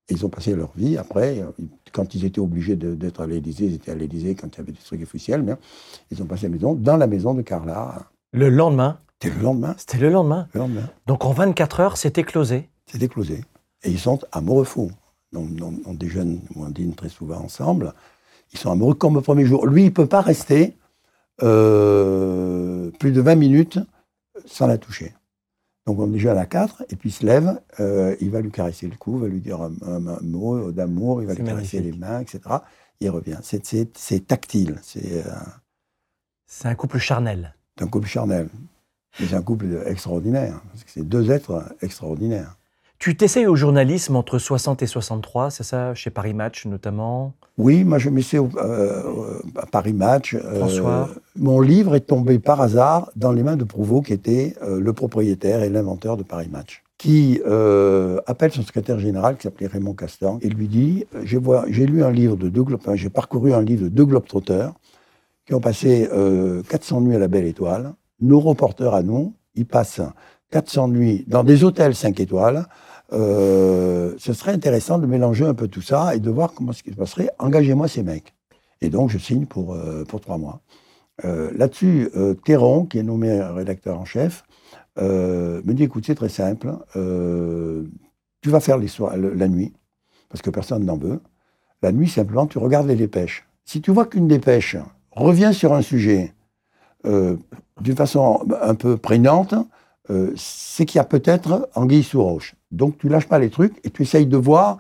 Ils 0.10 0.26
ont 0.26 0.30
passé 0.30 0.56
leur 0.56 0.72
vie 0.76 0.98
après. 0.98 1.40
euh, 1.40 1.52
Quand 1.94 2.16
ils 2.16 2.26
étaient 2.26 2.40
obligés 2.42 2.76
d'être 2.76 3.22
à 3.22 3.28
l'Élysée, 3.28 3.66
ils 3.68 3.76
étaient 3.76 3.92
à 3.92 3.96
l'Élysée 3.96 4.36
quand 4.36 4.48
il 4.56 4.58
y 4.58 4.62
avait 4.62 4.72
des 4.74 4.78
trucs 4.84 5.04
officiels. 5.04 5.42
Mais 5.44 5.54
ils 6.12 6.22
ont 6.22 6.26
passé 6.26 6.48
la 6.48 6.54
maison 6.54 6.74
dans 6.76 6.98
la 6.98 7.08
maison 7.08 7.34
de 7.34 7.42
Carla. 7.44 8.10
Le 8.34 8.50
lendemain, 8.50 9.00
C'était 9.19 9.36
le 9.36 9.41
lendemain. 9.41 9.75
c'était 9.77 9.97
le 9.97 10.10
lendemain. 10.10 10.47
Le 10.53 10.60
lendemain. 10.60 10.89
Donc 11.08 11.25
en 11.25 11.32
24 11.32 11.80
heures, 11.80 11.97
c'était 11.97 12.23
closé. 12.23 12.69
C'était 12.86 13.08
closé. 13.08 13.43
Et 13.84 13.89
ils 13.89 13.99
sont 13.99 14.19
amoureux 14.32 14.63
fous. 14.63 14.91
donc 15.32 15.49
on, 15.86 15.93
déjeune 15.93 16.41
ou 16.56 16.65
on 16.65 16.69
dîne 16.69 16.93
très 16.93 17.10
souvent 17.10 17.38
ensemble. 17.38 17.93
Ils 18.53 18.60
sont 18.60 18.71
amoureux 18.71 18.93
comme 18.93 19.17
au 19.17 19.21
premier 19.21 19.45
jour. 19.45 19.65
Lui, 19.65 19.84
il 19.84 19.86
ne 19.86 19.91
peut 19.91 20.06
pas 20.06 20.21
rester 20.21 20.75
euh, 21.41 22.91
plus 22.99 23.12
de 23.12 23.21
20 23.21 23.36
minutes 23.36 23.80
sans 24.45 24.67
la 24.67 24.77
toucher. 24.77 25.13
Donc 25.88 25.99
on 25.99 26.08
déjeune 26.08 26.38
à 26.38 26.45
4, 26.45 26.84
et 26.89 26.95
puis 26.95 27.10
il 27.10 27.13
se 27.13 27.25
lève, 27.25 27.62
euh, 27.80 28.15
il 28.19 28.30
va 28.30 28.41
lui 28.41 28.51
caresser 28.51 28.88
le 28.88 28.97
cou, 28.97 29.15
il 29.15 29.21
va 29.21 29.27
lui 29.30 29.39
dire 29.39 29.62
un, 29.62 29.99
mot 30.21 30.71
d'amour, 30.71 31.21
il 31.21 31.27
va 31.27 31.34
lui 31.34 31.45
caresser 31.45 31.80
les 31.80 31.93
mains, 31.93 32.19
etc. 32.19 32.41
Il 32.99 33.10
revient. 33.10 33.39
C'est 33.41 34.27
tactile. 34.27 34.80
C'est 34.84 36.67
un 36.67 36.75
couple 36.75 36.97
charnel. 36.97 37.56
C'est 37.77 37.86
un 37.86 37.88
couple 37.88 38.08
charnel. 38.08 38.49
C'est 39.13 39.34
un 39.34 39.41
couple 39.41 39.65
extraordinaire. 39.86 40.62
C'est 40.86 41.08
deux 41.08 41.32
êtres 41.32 41.63
extraordinaires. 41.82 42.58
Tu 43.00 43.15
t'essayes 43.15 43.46
au 43.46 43.56
journalisme 43.56 44.15
entre 44.15 44.39
60 44.39 44.82
et 44.82 44.88
63, 44.88 45.52
c'est 45.52 45.63
ça 45.63 45.93
Chez 45.93 46.10
Paris 46.10 46.34
Match 46.34 46.65
notamment? 46.65 47.34
Oui, 47.60 47.84
moi 47.84 48.00
je 48.00 48.10
m'essaie 48.10 48.39
euh, 48.39 49.39
à 49.56 49.67
Paris 49.67 49.93
Match. 49.93 50.34
Euh, 50.34 50.56
François? 50.56 51.10
Mon 51.36 51.62
livre 51.62 51.96
est 51.96 52.02
tombé 52.02 52.39
par 52.39 52.60
hasard 52.60 53.12
dans 53.15 53.32
les 53.32 53.43
mains 53.43 53.56
de 53.56 53.63
Prouveau, 53.63 54.02
qui 54.02 54.13
était 54.13 54.56
euh, 54.63 54.80
le 54.80 54.93
propriétaire 54.93 55.62
et 55.62 55.70
l'inventeur 55.70 56.17
de 56.17 56.24
Paris 56.24 56.50
Match, 56.52 56.84
qui 56.98 57.39
appelle 58.26 58.52
son 58.52 58.63
secrétaire 58.63 58.98
général, 58.98 59.38
qui 59.38 59.43
s'appelait 59.43 59.67
Raymond 59.67 59.93
Castan, 59.93 60.39
et 60.41 60.50
lui 60.50 60.67
dit 60.67 61.06
J'ai 61.24 61.86
lu 61.86 62.04
un 62.04 62.12
livre 62.12 62.36
de 62.36 62.50
deux 62.50 62.65
j'ai 62.96 63.10
parcouru 63.12 63.54
un 63.54 63.62
livre 63.62 63.84
de 63.84 63.89
deux 63.89 64.06
globetrotters 64.06 64.72
qui 65.46 65.54
ont 65.54 65.62
passé 65.62 66.10
400 66.67 67.02
nuits 67.02 67.15
à 67.15 67.20
la 67.20 67.28
Belle 67.28 67.46
Étoile. 67.46 67.93
Nos 68.19 68.39
reporters 68.39 68.93
à 68.93 69.03
nous, 69.03 69.34
ils 69.56 69.65
passent 69.65 70.01
400 70.51 70.88
nuits 70.89 71.25
dans 71.27 71.43
des 71.43 71.63
hôtels 71.63 71.95
5 71.95 72.19
étoiles 72.19 72.67
euh, 73.13 74.15
ce 74.17 74.34
serait 74.34 74.51
intéressant 74.51 74.99
de 74.99 75.06
mélanger 75.06 75.45
un 75.45 75.53
peu 75.53 75.67
tout 75.67 75.82
ça 75.82 76.15
et 76.15 76.19
de 76.19 76.30
voir 76.30 76.53
comment 76.53 76.73
ce 76.73 76.84
qui 76.84 76.91
se 76.91 76.95
passerait. 76.95 77.30
Engagez-moi 77.39 77.88
ces 77.88 78.03
mecs. 78.03 78.34
Et 78.82 78.89
donc, 78.89 79.10
je 79.10 79.17
signe 79.17 79.45
pour, 79.45 79.73
euh, 79.73 80.03
pour 80.03 80.21
trois 80.21 80.38
mois. 80.38 80.62
Euh, 81.25 81.51
là-dessus, 81.56 82.12
Théron, 82.45 82.86
qui 82.86 82.99
est 82.99 83.03
nommé 83.03 83.41
rédacteur 83.41 83.99
en 83.99 84.06
chef, 84.06 84.43
me 84.97 85.71
dit 85.71 85.84
écoute, 85.84 86.06
c'est 86.06 86.15
très 86.15 86.30
simple. 86.30 86.73
tu 86.93 88.49
vas 88.49 88.60
faire 88.60 88.77
la 88.77 89.47
nuit, 89.47 89.73
parce 90.30 90.41
que 90.41 90.49
personne 90.49 90.86
n'en 90.86 90.97
veut. 90.97 91.21
La 91.82 91.91
nuit, 91.91 92.10
simplement, 92.10 92.47
tu 92.47 92.58
regardes 92.58 92.88
les 92.88 92.95
dépêches. 92.95 93.47
Si 93.65 93.82
tu 93.82 93.91
vois 93.91 94.06
qu'une 94.06 94.27
dépêche 94.27 94.77
revient 95.12 95.51
sur 95.53 95.73
un 95.73 95.82
sujet 95.82 96.34
d'une 97.82 97.96
façon 97.96 98.46
un 98.62 98.76
peu 98.76 98.98
prégnante, 98.98 99.56
c'est 100.36 100.86
qu'il 100.86 101.00
y 101.00 101.02
a 101.02 101.06
peut-être 101.06 101.70
anguille 101.76 102.04
sous 102.04 102.24
roche. 102.24 102.56
Donc 102.72 102.98
tu 102.98 103.10
lâches 103.10 103.28
pas 103.28 103.40
les 103.40 103.50
trucs 103.50 103.80
et 103.84 103.90
tu 103.90 104.04
essayes 104.04 104.26
de 104.26 104.38
voir 104.38 104.78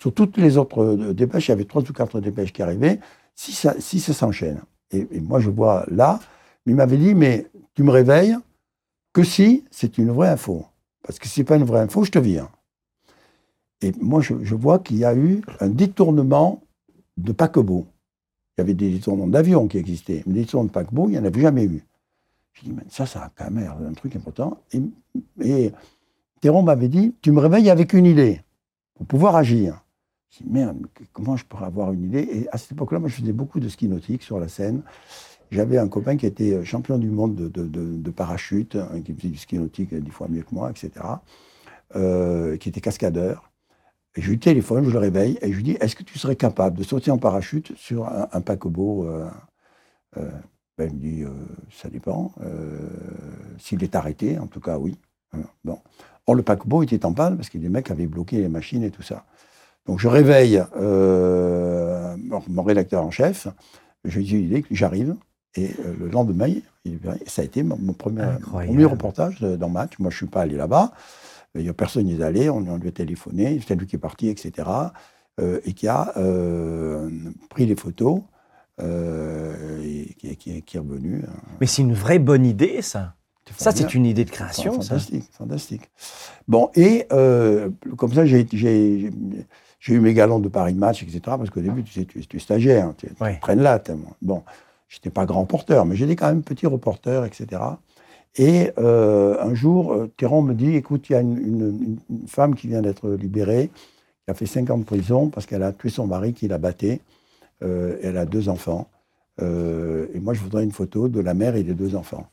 sur 0.00 0.14
toutes 0.14 0.38
les 0.38 0.56
autres 0.56 0.82
euh, 0.82 1.12
dépêches, 1.12 1.48
il 1.48 1.50
y 1.50 1.52
avait 1.52 1.64
trois 1.64 1.82
ou 1.82 1.92
quatre 1.92 2.20
dépêches 2.20 2.52
qui 2.52 2.62
arrivaient, 2.62 3.00
si 3.34 3.52
ça, 3.52 3.74
si 3.78 4.00
ça 4.00 4.14
s'enchaîne. 4.14 4.62
Et, 4.90 5.06
moi 5.20 5.40
je 5.40 5.50
vois 5.50 5.84
là, 5.88 6.18
il 6.66 6.74
m'avait 6.74 6.96
dit, 6.96 7.14
mais 7.14 7.46
tu 7.74 7.82
me 7.82 7.90
réveilles 7.90 8.36
que 9.12 9.22
si 9.22 9.64
c'est 9.70 9.98
une 9.98 10.10
vraie 10.10 10.30
info. 10.30 10.64
Parce 11.02 11.18
que 11.18 11.28
si 11.28 11.40
n'est 11.40 11.44
pas 11.44 11.56
une 11.56 11.64
vraie 11.64 11.80
info, 11.80 12.02
je 12.04 12.10
te 12.10 12.18
vire. 12.18 12.48
Et 13.82 13.92
moi 14.00 14.20
je, 14.20 14.54
vois 14.54 14.78
qu'il 14.78 14.96
y 14.96 15.04
a 15.04 15.14
eu 15.14 15.42
un 15.60 15.68
détournement 15.68 16.62
de 17.16 17.32
paquebot. 17.32 17.86
Il 18.56 18.60
y 18.60 18.62
avait 18.62 18.74
des 18.74 18.90
détournements 18.90 19.26
d'avions 19.26 19.68
qui 19.68 19.78
existaient, 19.78 20.22
mais 20.26 20.34
des 20.34 20.40
détournements 20.40 20.68
de 20.68 20.72
paquebot, 20.72 21.08
il 21.08 21.12
n'y 21.12 21.18
en 21.18 21.24
avait 21.24 21.40
jamais 21.40 21.64
eu. 21.64 21.84
Je 22.62 22.70
dis, 22.70 22.76
ça, 22.88 23.06
ça 23.06 23.24
a 23.24 23.30
quand 23.34 23.50
même 23.50 23.70
un 23.88 23.92
truc 23.92 24.16
important. 24.16 24.58
et 25.40 25.72
Théron 26.40 26.62
m'avait 26.62 26.88
dit 26.88 27.14
Tu 27.22 27.32
me 27.32 27.40
réveilles 27.40 27.70
avec 27.70 27.92
une 27.92 28.06
idée 28.06 28.42
pour 28.94 29.06
pouvoir 29.06 29.36
agir. 29.36 29.84
Je 30.30 30.44
dis 30.44 30.50
Merde, 30.50 30.78
comment 31.12 31.36
je 31.36 31.44
pourrais 31.44 31.66
avoir 31.66 31.92
une 31.92 32.04
idée? 32.04 32.26
Et 32.32 32.48
à 32.50 32.58
cette 32.58 32.72
époque-là, 32.72 32.98
moi, 32.98 33.08
je 33.08 33.16
faisais 33.16 33.32
beaucoup 33.32 33.60
de 33.60 33.68
ski 33.68 33.88
nautique 33.88 34.22
sur 34.22 34.38
la 34.38 34.48
Seine. 34.48 34.82
J'avais 35.50 35.78
un 35.78 35.88
copain 35.88 36.16
qui 36.16 36.26
était 36.26 36.54
euh, 36.54 36.64
champion 36.64 36.96
du 36.96 37.10
monde 37.10 37.34
de, 37.34 38.10
parachute, 38.10 38.76
hein, 38.76 39.00
qui 39.04 39.12
faisait 39.14 39.28
du 39.28 39.38
ski 39.38 39.58
nautique 39.58 39.94
dix 39.94 40.10
fois 40.10 40.28
mieux 40.28 40.42
que 40.42 40.54
moi, 40.54 40.70
etc., 40.70 40.90
euh, 41.96 42.56
qui 42.56 42.68
était 42.68 42.80
cascadeur. 42.80 43.50
Et 44.14 44.22
je 44.22 44.30
lui 44.30 44.38
téléphone, 44.38 44.84
je 44.84 44.90
le 44.90 44.98
réveille, 44.98 45.38
et 45.42 45.50
je 45.50 45.56
lui 45.56 45.64
dis 45.64 45.76
Est-ce 45.80 45.96
que 45.96 46.04
tu 46.04 46.18
serais 46.18 46.36
capable 46.36 46.78
de 46.78 46.84
sauter 46.84 47.10
en 47.10 47.18
parachute 47.18 47.76
sur 47.76 48.08
un, 48.08 48.40
paquebot 48.40 49.06
euh, 49.06 50.30
ben, 50.86 50.90
Il 50.92 50.96
me 50.96 51.00
dit 51.00 51.24
Ça 51.70 51.88
dépend. 51.88 52.32
S'il 53.58 53.82
est 53.82 53.94
arrêté, 53.94 54.38
en 54.38 54.46
tout 54.46 54.60
cas, 54.60 54.78
oui. 54.78 54.96
Bon. 55.64 55.78
Or, 56.26 56.34
le 56.34 56.42
paquebot 56.42 56.82
était 56.82 57.04
en 57.04 57.12
panne 57.12 57.36
parce 57.36 57.48
que 57.48 57.58
les 57.58 57.68
mecs 57.68 57.90
avaient 57.90 58.06
bloqué 58.06 58.38
les 58.38 58.48
machines 58.48 58.82
et 58.82 58.90
tout 58.90 59.02
ça. 59.02 59.24
Donc, 59.86 59.98
je 59.98 60.08
réveille 60.08 60.62
euh, 60.76 62.16
mon 62.48 62.62
rédacteur 62.62 63.04
en 63.04 63.10
chef. 63.10 63.48
Je 64.04 64.18
lui 64.18 64.24
dis 64.24 64.64
j'arrive. 64.70 65.16
Et 65.56 65.70
euh, 65.80 65.94
le 65.98 66.08
lendemain, 66.08 66.52
ça 67.26 67.42
a 67.42 67.44
été 67.44 67.64
mon, 67.64 67.92
premier, 67.92 68.22
premier, 68.40 68.84
reportage 68.84 69.40
dans 69.40 69.68
Match. 69.68 69.98
Moi, 69.98 70.10
je 70.10 70.14
ne 70.14 70.18
suis 70.18 70.26
pas 70.26 70.42
allé 70.42 70.56
là-bas. 70.56 70.92
Il 71.56 71.62
n'y 71.62 71.68
a 71.68 71.72
personne 71.72 72.04
n'y 72.04 72.20
est 72.20 72.22
allé. 72.22 72.48
On, 72.48 72.76
lui 72.76 72.88
a 72.88 72.92
téléphoné. 72.92 73.60
C'est 73.66 73.74
lui 73.74 73.86
qui 73.88 73.96
est 73.96 73.98
parti, 73.98 74.28
etc. 74.28 74.68
Euh, 75.40 75.60
et 75.64 75.72
qui 75.72 75.88
a 75.88 76.12
pris 77.48 77.66
les 77.66 77.76
photos. 77.76 78.20
Et 78.80 80.14
qui, 80.14 80.62
qui, 80.62 80.76
est 80.76 80.80
revenu. 80.80 81.22
Mais 81.60 81.66
c'est 81.66 81.82
une 81.82 81.94
vraie 81.94 82.18
bonne 82.18 82.46
idée, 82.46 82.82
ça 82.82 83.14
ça, 83.56 83.72
c'est 83.72 83.94
une 83.94 84.06
idée 84.06 84.24
de 84.24 84.30
création, 84.30 84.72
fantastique, 84.74 85.24
Fantastique, 85.32 85.90
Bon, 86.48 86.70
et 86.74 87.06
euh, 87.12 87.70
comme 87.96 88.12
ça, 88.12 88.24
j'ai 88.24 88.46
eu 88.50 90.00
mes 90.00 90.14
galons 90.14 90.38
de 90.38 90.48
Paris 90.48 90.74
Match, 90.74 91.02
etc. 91.02 91.20
Parce 91.24 91.50
qu'au 91.50 91.60
début, 91.60 91.82
tu 91.82 91.92
sais, 91.92 92.04
tu, 92.04 92.18
es 92.18 92.38
stagiaire, 92.38 92.92
tu, 92.96 93.08
traînes 93.40 93.62
là. 93.62 93.82
Bon, 94.22 94.42
j'étais 94.88 95.10
pas 95.10 95.26
grand 95.26 95.44
porteur, 95.44 95.84
mais 95.84 95.96
j'étais 95.96 96.16
quand 96.16 96.28
même 96.28 96.42
petit 96.42 96.66
reporter, 96.66 97.24
etc. 97.24 97.62
Et 98.36 98.70
euh, 98.78 99.42
un 99.42 99.54
jour, 99.54 99.92
euh, 99.92 100.12
Théron 100.16 100.42
me 100.42 100.54
dit, 100.54 100.76
écoute, 100.76 101.08
il 101.10 101.12
y 101.12 101.16
a 101.16 101.20
une, 101.20 101.98
femme 102.26 102.54
qui 102.54 102.68
vient 102.68 102.80
d'être 102.80 103.10
libérée, 103.10 103.70
qui 104.24 104.30
a 104.30 104.34
fait 104.34 104.46
5 104.46 104.70
ans 104.70 104.78
de 104.78 104.84
prison 104.84 105.28
parce 105.28 105.46
qu'elle 105.46 105.64
a 105.64 105.72
tué 105.72 105.88
son 105.88 106.06
mari 106.06 106.32
qui 106.32 106.46
la 106.46 106.58
battait. 107.60 108.00
elle 108.02 108.16
a 108.16 108.26
deux 108.26 108.48
enfants. 108.48 108.88
et 109.40 110.20
moi, 110.20 110.34
je 110.34 110.40
voudrais 110.40 110.64
une 110.64 110.72
photo 110.72 111.08
de 111.08 111.20
la 111.20 111.34
mère 111.34 111.56
et 111.56 111.62
des 111.62 111.74
deux 111.74 111.94
enfants. 111.94 112.26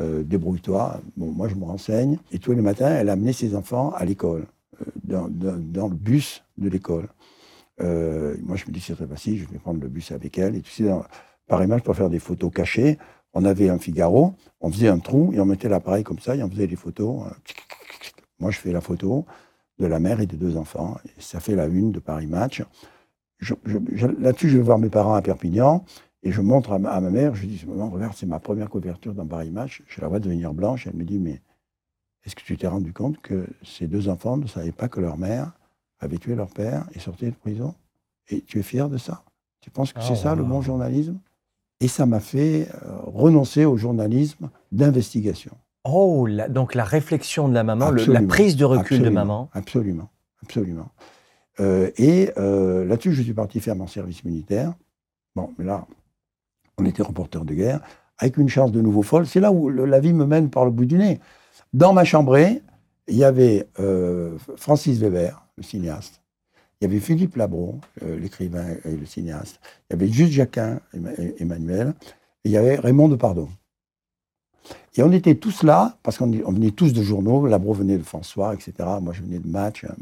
Euh, 0.00 0.22
débrouille-toi. 0.22 1.00
Moi, 1.16 1.48
je 1.48 1.54
me 1.54 1.64
renseigne. 1.64 2.18
Et 2.30 2.38
tous 2.38 2.52
les 2.52 2.60
matins, 2.60 2.90
elle 2.90 3.08
amenait 3.08 3.32
ses 3.32 3.54
enfants 3.56 3.90
à 3.90 4.04
l'école, 4.04 4.46
euh, 4.80 5.28
dans, 5.28 5.88
le 5.88 5.94
bus 5.94 6.44
de 6.56 6.68
l'école. 6.68 7.08
Euh, 7.80 8.36
moi, 8.42 8.56
je 8.56 8.66
me 8.66 8.72
dis, 8.72 8.80
c'est 8.80 8.94
très 8.94 9.06
facile, 9.06 9.38
je 9.38 9.48
vais 9.52 9.58
prendre 9.58 9.80
le 9.80 9.88
bus 9.88 10.12
avec 10.12 10.38
elle. 10.38 10.56
Et 10.56 10.60
tu 10.60 10.70
sais, 10.70 10.84
dans, 10.84 11.04
par 11.46 11.62
image, 11.62 11.82
pour 11.82 11.96
faire 11.96 12.10
des 12.10 12.18
photos 12.18 12.52
cachées, 12.52 12.98
on 13.32 13.44
avait 13.44 13.68
un 13.68 13.78
Figaro, 13.78 14.34
on 14.60 14.70
faisait 14.70 14.88
un 14.88 14.98
trou 14.98 15.32
et 15.32 15.40
on 15.40 15.44
mettait 15.44 15.68
l'appareil 15.68 16.04
comme 16.04 16.18
ça 16.18 16.36
et 16.36 16.42
on 16.42 16.50
faisait 16.50 16.66
des 16.66 16.76
photos. 16.76 17.24
Moi, 18.38 18.50
je 18.50 18.58
fais 18.58 18.72
la 18.72 18.80
photo 18.80 19.26
de 19.78 19.86
la 19.86 19.98
mère 20.00 20.20
et 20.20 20.26
des 20.26 20.36
deux 20.36 20.56
enfants. 20.56 20.96
Et 21.04 21.20
ça 21.20 21.40
fait 21.40 21.54
la 21.54 21.66
une 21.66 21.92
de 21.92 21.98
Paris 21.98 22.26
Match. 22.26 22.62
Là-dessus, 24.18 24.48
je 24.48 24.56
vais 24.56 24.62
voir 24.62 24.78
mes 24.78 24.88
parents 24.88 25.14
à 25.14 25.22
Perpignan. 25.22 25.84
Et 26.24 26.32
je 26.32 26.40
montre 26.40 26.72
à 26.72 26.78
ma, 26.78 27.00
mère, 27.00 27.34
je 27.34 27.46
dis, 27.46 27.64
maman, 27.66 27.88
regarde, 27.90 28.14
c'est 28.16 28.26
ma 28.26 28.40
première 28.40 28.68
couverture 28.68 29.14
dans 29.14 29.26
Paris 29.26 29.50
Match. 29.50 29.82
Je 29.86 30.00
la 30.00 30.08
vois 30.08 30.18
devenir 30.18 30.52
blanche. 30.52 30.86
Elle 30.86 30.96
me 30.96 31.04
dit, 31.04 31.18
mais 31.18 31.40
est-ce 32.24 32.34
que 32.34 32.42
tu 32.42 32.56
t'es 32.56 32.66
rendu 32.66 32.92
compte 32.92 33.20
que 33.20 33.46
ces 33.62 33.86
deux 33.86 34.08
enfants 34.08 34.36
ne 34.36 34.46
savaient 34.46 34.72
pas 34.72 34.88
que 34.88 35.00
leur 35.00 35.16
mère 35.16 35.52
avait 36.00 36.18
tué 36.18 36.34
leur 36.34 36.50
père 36.50 36.86
et 36.94 36.98
sortait 36.98 37.30
de 37.30 37.36
prison? 37.36 37.74
Et 38.28 38.40
tu 38.40 38.58
es 38.58 38.62
fier 38.62 38.88
de 38.88 38.98
ça? 38.98 39.22
Tu 39.60 39.70
penses 39.70 39.92
que 39.92 40.02
c'est 40.02 40.16
ça 40.16 40.34
le 40.34 40.44
bon 40.44 40.60
journalisme? 40.60 41.18
Et 41.80 41.88
ça 41.88 42.06
m'a 42.06 42.20
fait 42.20 42.68
euh, 42.84 42.96
renoncer 43.04 43.64
au 43.64 43.76
journalisme 43.76 44.50
d'investigation. 44.72 45.52
Oh, 45.84 46.26
donc 46.48 46.74
la 46.74 46.84
réflexion 46.84 47.48
de 47.48 47.54
la 47.54 47.62
maman, 47.62 47.92
la 47.92 48.22
prise 48.22 48.56
de 48.56 48.64
recul 48.64 49.00
de 49.00 49.08
maman. 49.08 49.48
Absolument, 49.52 50.10
absolument. 50.42 50.88
Euh, 51.60 51.90
et 51.96 52.30
euh, 52.38 52.84
là-dessus, 52.84 53.12
je 53.12 53.22
suis 53.22 53.34
parti 53.34 53.60
faire 53.60 53.76
mon 53.76 53.86
service 53.86 54.24
militaire. 54.24 54.74
Bon, 55.34 55.52
mais 55.58 55.64
là, 55.64 55.86
on 56.78 56.84
était 56.84 57.02
reporter 57.02 57.44
de 57.44 57.54
guerre, 57.54 57.80
avec 58.18 58.36
une 58.36 58.48
chance 58.48 58.72
de 58.72 58.80
nouveau 58.80 59.02
folle. 59.02 59.26
C'est 59.26 59.40
là 59.40 59.52
où 59.52 59.68
la 59.68 60.00
vie 60.00 60.12
me 60.12 60.24
mène 60.24 60.50
par 60.50 60.64
le 60.64 60.70
bout 60.70 60.86
du 60.86 60.96
nez. 60.96 61.20
Dans 61.72 61.92
ma 61.92 62.04
chambrée, 62.04 62.62
il 63.08 63.16
y 63.16 63.24
avait 63.24 63.68
euh, 63.80 64.36
Francis 64.56 64.98
Weber, 64.98 65.44
le 65.56 65.62
cinéaste. 65.62 66.20
Il 66.80 66.84
y 66.84 66.90
avait 66.90 67.00
Philippe 67.00 67.34
Labro, 67.34 67.80
l'écrivain 68.02 68.66
et 68.84 68.94
le 68.94 69.04
cinéaste. 69.04 69.58
Il 69.90 69.94
y 69.94 69.96
avait 69.96 70.12
Juste 70.12 70.30
Jacquin, 70.30 70.78
Emmanuel. 71.40 71.92
Et 72.44 72.50
il 72.50 72.52
y 72.52 72.56
avait 72.56 72.76
Raymond 72.76 73.08
Depardon. 73.08 73.48
Et 74.96 75.02
on 75.02 75.10
était 75.10 75.34
tous 75.34 75.64
là, 75.64 75.96
parce 76.04 76.18
qu'on 76.18 76.30
venait 76.30 76.70
tous 76.70 76.92
de 76.92 77.02
journaux. 77.02 77.48
Labro 77.48 77.72
venait 77.72 77.98
de 77.98 78.04
François, 78.04 78.54
etc. 78.54 78.72
Moi, 79.02 79.12
je 79.12 79.22
venais 79.22 79.40
de 79.40 79.48
Match. 79.48 79.84
Hein, 79.84 79.94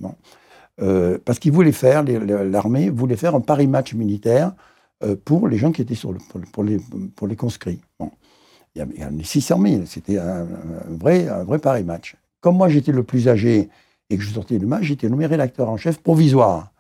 euh, 0.83 1.19
parce 1.25 1.39
qu'ils 1.39 1.53
voulaient 1.53 1.73
faire, 1.73 2.05
l'armée 2.05 2.91
voulait 2.91 3.17
faire 3.17 3.35
un 3.35 3.41
Paris 3.41 3.67
Match 3.67 3.95
militaire 3.95 4.53
euh, 5.05 5.17
pour 5.25 5.49
les 5.49 5.57
gens 5.57 5.73
qui 5.73 5.83
étaient 5.83 5.95
sur 5.95 6.13
le, 6.13 6.19
pour, 6.53 6.65
les, 6.65 6.79
pour 7.15 7.27
les 7.27 7.37
conscrits. 7.37 7.81
Bon. 7.99 8.11
Il 8.75 8.81
y 8.81 9.03
avait 9.03 9.25
600 9.25 9.59
000, 9.59 9.83
c'était 9.87 10.19
un, 10.19 10.47
vrai, 10.89 11.29
un 11.29 11.45
vrai 11.45 11.59
Paris 11.59 11.83
match. 11.83 12.15
Comme 12.43 12.59
moi 12.59 12.69
j'étais 12.69 12.93
le 12.93 13.03
plus 13.03 13.27
âgé 13.27 13.71
et 14.11 14.17
que 14.19 14.23
je 14.23 14.31
sortais 14.31 14.59
du 14.59 14.67
match, 14.67 14.83
j'étais 14.83 15.09
nommé 15.09 15.25
rédacteur 15.25 15.71
en 15.71 15.79
chef 15.79 15.99
provisoire. 15.99 16.73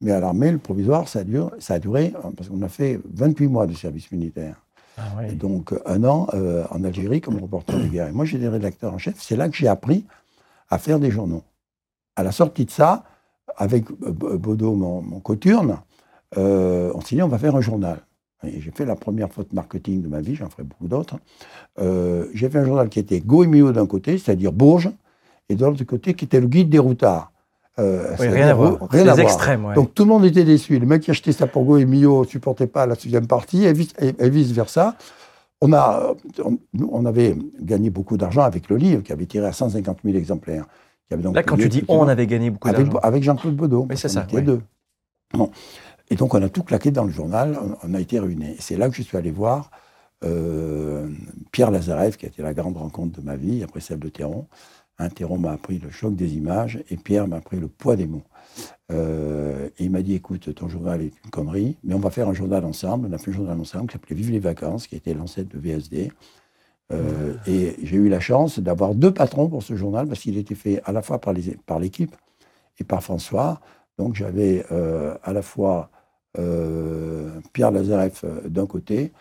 Mais 0.00 0.12
à 0.12 0.20
l'armée, 0.20 0.50
le 0.50 0.58
provisoire, 0.58 1.06
ça 1.06 1.20
a, 1.20 1.24
duré, 1.24 1.50
ça 1.58 1.74
a 1.74 1.78
duré, 1.78 2.12
parce 2.36 2.48
qu'on 2.48 2.62
a 2.62 2.68
fait 2.68 2.98
28 3.12 3.46
mois 3.48 3.66
de 3.66 3.74
service 3.74 4.10
militaire. 4.10 4.64
Ah. 4.96 5.26
Et 5.28 5.32
donc 5.32 5.74
un 5.86 6.04
an 6.04 6.28
euh, 6.34 6.64
en 6.70 6.82
Algérie 6.84 7.20
comme 7.20 7.36
reporter 7.36 7.78
de 7.78 7.88
guerre. 7.88 8.08
Et 8.08 8.12
moi, 8.12 8.24
j'étais 8.24 8.48
rédacteur 8.48 8.94
en 8.94 8.98
chef. 8.98 9.16
C'est 9.18 9.36
là 9.36 9.48
que 9.48 9.56
j'ai 9.56 9.68
appris 9.68 10.04
à 10.70 10.78
faire 10.78 10.98
des 10.98 11.10
journaux. 11.10 11.42
À 12.16 12.22
la 12.22 12.32
sortie 12.32 12.64
de 12.64 12.70
ça, 12.70 13.04
avec 13.56 13.90
euh, 13.90 14.10
B- 14.10 14.36
Bodo, 14.36 14.74
mon, 14.74 15.02
mon 15.02 15.20
coturne, 15.20 15.78
euh, 16.36 16.90
on 16.94 17.00
s'est 17.00 17.16
dit 17.16 17.22
on 17.22 17.28
va 17.28 17.38
faire 17.38 17.56
un 17.56 17.60
journal. 17.60 17.98
J'ai 18.42 18.70
fait 18.72 18.84
la 18.84 18.94
première 18.96 19.30
faute 19.32 19.52
marketing 19.54 20.02
de 20.02 20.08
ma 20.08 20.20
vie, 20.20 20.34
j'en 20.34 20.50
ferai 20.50 20.64
beaucoup 20.64 20.86
d'autres. 20.86 21.16
Euh, 21.80 22.26
j'ai 22.34 22.50
fait 22.50 22.58
un 22.58 22.64
journal 22.66 22.90
qui 22.90 22.98
était 22.98 23.20
Go 23.20 23.42
et 23.42 23.46
Mio 23.46 23.72
d'un 23.72 23.86
côté, 23.86 24.18
c'est-à-dire 24.18 24.52
Bourges, 24.52 24.90
et 25.48 25.54
de 25.54 25.64
l'autre 25.64 25.82
côté 25.84 26.12
qui 26.14 26.26
était 26.26 26.40
le 26.40 26.46
guide 26.46 26.68
des 26.68 26.78
routards. 26.78 27.32
Euh, 27.78 28.14
Oui, 28.20 28.28
rien 28.28 28.48
à 28.48 28.54
voir. 28.54 28.76
rien 28.90 29.02
à 29.08 29.14
voir. 29.14 29.18
extrêmes, 29.20 29.64
ouais. 29.64 29.74
Donc 29.74 29.94
tout 29.94 30.04
le 30.04 30.10
monde 30.10 30.24
était 30.26 30.44
déçu. 30.44 30.78
Le 30.78 30.86
mec 30.86 31.02
qui 31.02 31.10
achetait 31.10 31.32
ça 31.32 31.46
pour 31.46 31.64
Go 31.64 31.78
et 31.78 31.86
Mio 31.86 32.22
ne 32.22 32.26
supportait 32.28 32.66
pas 32.66 32.86
la 32.86 32.94
deuxième 32.96 33.26
partie 33.26 33.64
et 33.64 33.72
vice, 33.72 33.94
et- 33.98 34.14
et 34.18 34.28
vice 34.28 34.50
versa. 34.52 34.94
On, 35.62 35.72
a, 35.72 36.12
on, 36.44 36.58
nous, 36.74 36.88
on 36.92 37.06
avait 37.06 37.34
gagné 37.60 37.88
beaucoup 37.88 38.18
d'argent 38.18 38.42
avec 38.42 38.68
le 38.68 38.76
livre 38.76 39.02
qui 39.02 39.12
avait 39.12 39.24
tiré 39.26 39.46
à 39.46 39.52
150 39.52 40.00
000 40.04 40.16
exemplaires. 40.18 40.66
Qui 41.14 41.20
avait 41.20 41.22
donc 41.22 41.34
Là, 41.34 41.42
quand 41.42 41.56
tu 41.56 41.68
dis 41.68 41.84
on 41.88 42.08
avait 42.08 42.26
gagné 42.26 42.50
beaucoup 42.50 42.68
avec, 42.68 42.86
d'argent. 42.86 42.98
avec 43.02 43.22
Jean-Claude 43.22 43.56
Baudot. 43.56 43.88
C'est 43.94 44.08
ça, 44.08 44.24
était 44.24 44.36
oui. 44.36 44.42
deux. 44.42 44.60
Bon. 45.32 45.50
Et 46.10 46.16
donc, 46.16 46.34
on 46.34 46.42
a 46.42 46.48
tout 46.48 46.62
claqué 46.62 46.90
dans 46.90 47.04
le 47.04 47.10
journal, 47.10 47.58
on, 47.60 47.88
on 47.88 47.94
a 47.94 48.00
été 48.00 48.18
ruinés. 48.18 48.56
C'est 48.58 48.76
là 48.76 48.88
que 48.88 48.94
je 48.94 49.02
suis 49.02 49.16
allé 49.16 49.30
voir 49.30 49.70
euh, 50.24 51.08
Pierre 51.52 51.70
Lazarev, 51.70 52.16
qui 52.16 52.26
a 52.26 52.28
été 52.28 52.42
la 52.42 52.54
grande 52.54 52.76
rencontre 52.76 53.20
de 53.20 53.24
ma 53.24 53.36
vie, 53.36 53.62
après 53.62 53.80
celle 53.80 53.98
de 53.98 54.08
Théron. 54.08 54.46
Théron 55.14 55.38
m'a 55.38 55.52
appris 55.52 55.78
le 55.78 55.90
choc 55.90 56.14
des 56.14 56.36
images 56.36 56.82
et 56.88 56.96
Pierre 56.96 57.26
m'a 57.26 57.36
appris 57.36 57.58
le 57.58 57.66
poids 57.66 57.96
des 57.96 58.06
mots. 58.06 58.22
Euh, 58.92 59.68
et 59.78 59.84
il 59.84 59.90
m'a 59.90 60.02
dit 60.02 60.14
écoute, 60.14 60.54
ton 60.54 60.68
journal 60.68 61.02
est 61.02 61.12
une 61.24 61.30
connerie, 61.30 61.76
mais 61.82 61.94
on 61.94 61.98
va 61.98 62.10
faire 62.10 62.28
un 62.28 62.34
journal 62.34 62.64
ensemble. 62.64 63.08
On 63.10 63.12
a 63.12 63.18
fait 63.18 63.32
un 63.32 63.34
journal 63.34 63.60
ensemble 63.60 63.88
qui 63.88 63.94
s'appelait 63.94 64.14
Vive 64.14 64.30
les 64.30 64.38
vacances, 64.38 64.86
qui 64.86 64.94
était 64.94 65.14
l'ancêtre 65.14 65.48
de 65.48 65.58
VSD. 65.58 66.12
Euh, 66.92 67.34
et 67.46 67.76
j'ai 67.82 67.96
eu 67.96 68.08
la 68.08 68.20
chance 68.20 68.58
d'avoir 68.58 68.94
deux 68.94 69.12
patrons 69.12 69.48
pour 69.48 69.62
ce 69.62 69.74
journal 69.74 70.06
parce 70.06 70.20
qu'il 70.20 70.36
était 70.36 70.54
fait 70.54 70.82
à 70.84 70.92
la 70.92 71.02
fois 71.02 71.20
par 71.20 71.32
l'équipe 71.32 72.14
et 72.78 72.84
par 72.84 73.02
François. 73.02 73.60
Donc 73.98 74.14
j'avais 74.14 74.66
euh, 74.70 75.16
à 75.22 75.32
la 75.32 75.42
fois 75.42 75.90
euh, 76.38 77.40
Pierre 77.52 77.70
Lazareff 77.70 78.24
d'un 78.46 78.66
côté 78.66 79.12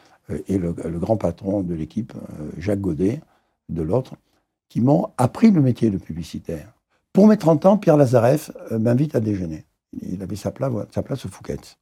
et 0.47 0.57
le, 0.57 0.71
grand 0.73 1.17
patron 1.17 1.61
de 1.61 1.73
l'équipe, 1.73 2.13
Jacques 2.57 2.79
Godet, 2.79 3.21
de 3.67 3.81
l'autre, 3.81 4.15
qui 4.69 4.79
m'ont 4.79 5.09
appris 5.17 5.51
le 5.51 5.61
métier 5.61 5.89
de 5.89 5.97
publicitaire. 5.97 6.73
Pour 7.11 7.27
mes 7.27 7.37
30 7.37 7.65
ans, 7.65 7.77
Pierre 7.77 7.97
Lazareff 7.97 8.49
m'invite 8.71 9.15
à 9.15 9.19
déjeuner. 9.19 9.65
Il 10.01 10.23
avait 10.23 10.37
sa 10.37 10.51
place, 10.51 10.71
sa 10.91 11.03
place 11.03 11.25
au 11.25 11.29
Fouquet's. 11.29 11.77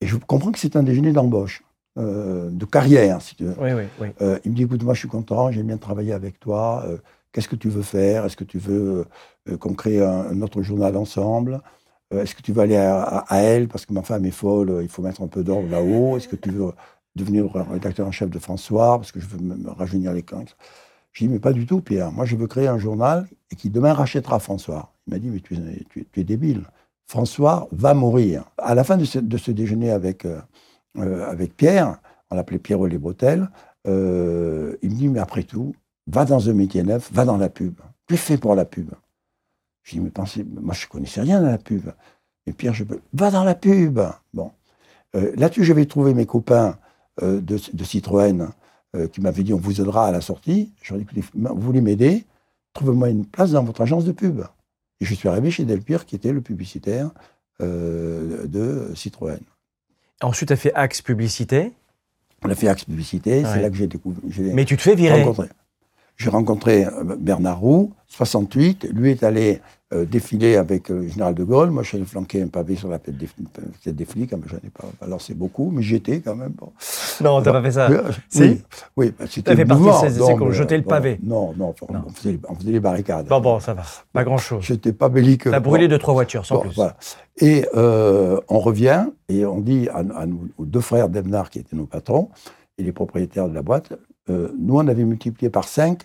Et 0.00 0.06
je 0.06 0.16
comprends 0.16 0.52
que 0.52 0.60
c'est 0.60 0.76
un 0.76 0.84
déjeuner 0.84 1.12
d'embauche, 1.12 1.64
euh, 1.98 2.50
de 2.50 2.64
carrière, 2.64 3.22
si 3.22 3.34
tu 3.36 3.44
veux. 3.44 3.54
Oui, 3.60 3.72
oui, 3.72 3.84
oui. 4.00 4.08
Euh, 4.20 4.38
il 4.44 4.50
me 4.52 4.56
dit, 4.56 4.62
écoute, 4.64 4.82
moi 4.82 4.94
je 4.94 5.00
suis 5.00 5.08
content, 5.08 5.50
j'aime 5.50 5.66
bien 5.66 5.76
travailler 5.78 6.12
avec 6.12 6.38
toi. 6.40 6.84
euh, 6.86 6.98
Qu'est-ce 7.32 7.48
que 7.48 7.56
tu 7.56 7.68
veux 7.68 7.82
faire? 7.82 8.24
Est-ce 8.24 8.36
que 8.36 8.44
tu 8.44 8.58
veux 8.58 9.04
qu'on 9.60 9.74
crée 9.74 10.02
un, 10.02 10.30
un 10.30 10.40
autre 10.42 10.62
journal 10.62 10.96
ensemble? 10.96 11.60
Est-ce 12.10 12.34
que 12.34 12.40
tu 12.42 12.52
veux 12.52 12.62
aller 12.62 12.76
à, 12.76 13.02
à- 13.02 13.18
à 13.34 13.38
elle? 13.40 13.68
Parce 13.68 13.84
que 13.84 13.92
ma 13.92 14.02
femme 14.02 14.24
est 14.24 14.30
folle, 14.30 14.78
il 14.82 14.88
faut 14.88 15.02
mettre 15.02 15.20
un 15.22 15.26
peu 15.26 15.42
d'ordre 15.44 15.68
là-haut 15.68 16.16
Est-ce 16.16 16.28
que 16.28 16.36
tu 16.36 16.50
veux 16.50 16.72
devenir 17.14 17.52
rédacteur 17.70 18.06
en 18.06 18.10
chef 18.12 18.30
de 18.30 18.38
François? 18.38 18.96
Parce 18.96 19.12
que 19.12 19.20
je 19.20 19.26
veux 19.26 19.38
me, 19.38 19.70
rajeunir 19.70 20.12
les 20.14 20.22
camps 20.22 20.44
Je 21.12 21.24
dis, 21.24 21.28
mais 21.30 21.38
pas 21.38 21.52
du 21.52 21.66
tout, 21.66 21.80
Pierre. 21.82 22.10
Moi, 22.12 22.24
je 22.24 22.36
veux 22.36 22.46
créer 22.46 22.68
un 22.68 22.78
journal 22.78 23.26
et 23.50 23.56
qui 23.56 23.68
demain 23.68 23.92
rachètera 23.92 24.38
François. 24.38 24.92
Il 25.06 25.12
m'a 25.14 25.18
dit, 25.18 25.28
mais 25.28 25.40
tu 25.40 25.54
es, 25.54 25.58
tu 25.90 26.06
tu 26.10 26.20
es 26.20 26.24
débile. 26.24 26.62
François 27.06 27.68
va 27.72 27.92
mourir. 27.92 28.44
À 28.56 28.74
la 28.74 28.82
fin 28.84 28.96
de 28.96 29.04
ce, 29.04 29.18
de 29.18 29.36
ce 29.36 29.50
déjeuner 29.50 29.90
avec, 29.90 30.24
avec 31.00 31.56
Pierre, 31.56 31.98
on 32.30 32.36
l'appelait 32.36 32.58
Pierre 32.58 32.82
Les 32.84 32.98
Bretelles, 32.98 33.48
euh, 33.86 34.76
il 34.82 34.90
me 34.90 34.94
dit, 34.94 35.08
mais 35.08 35.20
après 35.20 35.42
tout, 35.42 35.74
va 36.06 36.24
dans 36.24 36.48
un 36.48 36.52
métier 36.52 36.82
neuf, 36.82 37.10
va 37.12 37.24
dans 37.24 37.36
la 37.36 37.48
pub. 37.48 37.74
Tu 38.06 38.14
es 38.14 38.16
fait 38.16 38.38
pour 38.38 38.54
la 38.54 38.64
pub? 38.64 38.90
Je 39.82 39.92
dis, 39.92 40.00
mais 40.00 40.10
pensez, 40.10 40.44
moi 40.44 40.74
je 40.74 40.86
ne 40.86 40.90
connaissais 40.90 41.20
rien 41.20 41.44
à 41.44 41.50
la 41.50 41.58
pub. 41.58 41.90
Mais 42.46 42.52
Pierre, 42.52 42.74
je 42.74 42.84
peux, 42.84 43.00
va 43.12 43.30
dans 43.30 43.44
la 43.44 43.54
pub. 43.54 44.00
Bon. 44.34 44.50
Euh, 45.14 45.32
Là-dessus, 45.36 45.64
j'avais 45.64 45.86
trouvé 45.86 46.14
mes 46.14 46.26
copains 46.26 46.78
euh, 47.22 47.40
de, 47.40 47.56
Citroën 47.56 48.48
euh, 48.94 49.08
qui 49.08 49.20
m'avaient 49.20 49.42
dit, 49.42 49.54
on 49.54 49.58
vous 49.58 49.80
aidera 49.80 50.08
à 50.08 50.12
la 50.12 50.20
sortie. 50.20 50.72
Ai 50.90 50.98
dit, 50.98 51.24
vous 51.34 51.60
voulez 51.60 51.80
m'aider? 51.80 52.24
Trouvez-moi 52.72 53.08
une 53.08 53.24
place 53.24 53.52
dans 53.52 53.64
votre 53.64 53.80
agence 53.80 54.04
de 54.04 54.12
pub. 54.12 54.42
Et 55.00 55.04
je 55.04 55.14
suis 55.14 55.28
arrivé 55.28 55.50
chez 55.50 55.64
Delpire, 55.64 56.06
qui 56.06 56.16
était 56.16 56.32
le 56.32 56.40
publicitaire 56.40 57.10
euh, 57.62 58.46
de 58.46 58.92
Citroën. 58.94 59.40
Ensuite, 60.22 60.48
tu 60.48 60.52
as 60.52 60.56
fait 60.56 60.72
Axe 60.74 61.02
Publicité, 61.02 61.72
On 62.44 62.50
a 62.50 62.54
fait 62.54 62.68
Axe 62.68 62.84
Publicité, 62.84 63.42
Ouais. 63.42 63.50
c'est 63.52 63.60
là 63.62 63.70
que 63.70 63.76
j'ai 63.76 63.86
découvert. 63.86 64.20
mais 64.54 64.64
tu 64.64 64.76
te 64.76 64.82
fais 64.82 64.94
virer. 64.94 65.22
rencontré. 65.22 65.48
J'ai 66.16 66.30
rencontré 66.30 66.84
euh, 66.86 67.16
Bernard 67.18 67.60
Roux, 67.60 67.92
68. 68.06 68.88
Lui 68.92 69.10
est 69.10 69.22
allé 69.22 69.60
euh, 69.94 70.04
défiler 70.04 70.56
avec 70.56 70.90
euh, 70.90 71.02
le 71.02 71.08
général 71.08 71.34
de 71.34 71.44
Gaulle. 71.44 71.70
Moi, 71.70 71.82
je 71.84 71.88
suis 71.88 71.96
allé 71.96 72.06
flanquer 72.06 72.42
un 72.42 72.48
pavé 72.48 72.74
sur 72.74 72.88
la 72.88 72.98
tête 72.98 73.16
des, 73.16 73.28
tête 73.84 73.94
des 73.94 74.04
flics. 74.04 74.32
Mais 74.32 74.40
J'en 74.46 74.56
ai 74.56 74.70
pas 74.70 74.84
balancé 75.00 75.32
beaucoup, 75.32 75.70
mais 75.72 75.82
j'étais 75.82 76.20
quand 76.20 76.34
même. 76.34 76.50
Bon. 76.52 76.72
Non, 77.22 77.40
t'as 77.40 77.52
pas 77.52 77.62
fait 77.62 77.70
ça. 77.70 77.88
Oui, 77.88 77.96
euh, 77.96 78.10
Si. 78.28 78.40
oui, 78.42 78.62
oui 78.96 79.14
bah, 79.16 79.26
c'était 79.28 79.42
T'as 79.50 79.56
fait 79.56 79.62
le 79.62 79.68
partie 79.68 80.06
de 80.06 80.10
ces- 80.10 80.20
ont 80.22 80.36
mais, 80.38 80.52
jeté 80.52 80.76
le 80.76 80.82
pavé. 80.82 81.20
Non, 81.22 81.54
non, 81.56 81.72
on, 81.88 81.92
Non. 81.92 82.02
on 82.06 82.10
faisait, 82.10 82.32
les- 82.32 82.40
on 82.48 82.54
faisait 82.56 82.72
les 82.72 82.80
barricades. 82.80 83.28
Bon, 83.28 83.40
bon, 83.40 83.60
ça 83.60 83.74
va. 83.74 83.82
Pas 84.12 84.24
grand-chose. 84.24 84.64
J'étais 84.64 84.92
pas 84.92 85.08
belliqueux. 85.08 85.52
T'as 85.52 85.60
brûlé 85.60 85.86
Bon. 85.86 85.90
deux, 85.94 85.98
trois 85.98 86.14
voitures, 86.14 86.44
sans 86.44 86.56
Bon, 86.56 86.60
plus. 86.62 86.74
voilà. 86.74 86.96
Et 87.40 87.64
euh, 87.76 88.40
on 88.48 88.58
revient 88.58 89.06
et 89.28 89.46
on 89.46 89.60
dit 89.60 89.88
à, 89.90 89.98
à 89.98 90.26
nous, 90.26 90.48
aux 90.58 90.64
deux 90.64 90.80
frères 90.80 91.08
Demnard, 91.08 91.48
qui 91.48 91.60
étaient 91.60 91.76
nos 91.76 91.86
patrons, 91.86 92.30
et 92.78 92.82
les 92.82 92.92
propriétaires 92.92 93.48
de 93.48 93.54
la 93.54 93.62
boîte, 93.62 93.92
euh, 94.30 94.50
nous, 94.58 94.74
on 94.78 94.88
avait 94.88 95.04
multiplié 95.04 95.48
par 95.48 95.68
5 95.68 96.02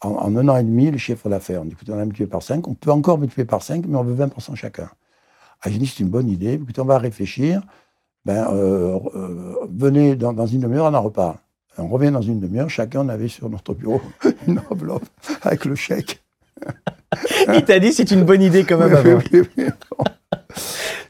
en, 0.00 0.10
en 0.10 0.36
un 0.36 0.48
an 0.48 0.56
et 0.56 0.62
demi 0.62 0.90
le 0.90 0.98
chiffre 0.98 1.28
d'affaires. 1.28 1.62
On 1.62 1.64
dit, 1.64 1.72
écoutez, 1.72 1.92
on 1.92 1.98
a 1.98 2.04
multiplié 2.04 2.26
par 2.28 2.42
5, 2.42 2.66
on 2.68 2.74
peut 2.74 2.90
encore 2.90 3.18
multiplier 3.18 3.44
par 3.46 3.62
5, 3.62 3.84
mais 3.86 3.96
on 3.96 4.04
veut 4.04 4.14
20% 4.14 4.54
chacun. 4.54 4.88
Ah, 5.62 5.70
j'ai 5.70 5.78
dit, 5.78 5.86
c'est 5.86 6.00
une 6.02 6.08
bonne 6.10 6.28
idée, 6.28 6.52
écoutez, 6.54 6.80
on 6.80 6.84
va 6.84 6.98
réfléchir. 6.98 7.62
Ben, 8.24 8.46
euh, 8.52 8.98
euh, 9.14 9.54
venez 9.74 10.14
dans, 10.14 10.32
dans 10.32 10.46
une 10.46 10.60
demi-heure, 10.60 10.86
on 10.86 10.94
en 10.94 11.02
reparle. 11.02 11.36
On 11.78 11.86
revient 11.88 12.10
dans 12.10 12.20
une 12.22 12.40
demi-heure, 12.40 12.68
chacun 12.68 13.08
avait 13.08 13.28
sur 13.28 13.48
notre 13.48 13.72
bureau 13.74 14.00
une 14.46 14.60
enveloppe 14.70 15.04
avec 15.42 15.64
le 15.64 15.74
chèque. 15.76 16.22
Il 17.54 17.64
t'a 17.64 17.78
dit 17.78 17.92
c'est 17.92 18.10
une 18.10 18.24
bonne 18.24 18.42
idée 18.42 18.64
quand 18.64 18.76
même 18.78 18.92
Oui, 18.92 18.96
avant. 19.12 19.20
oui, 19.32 19.42
oui. 19.56 19.64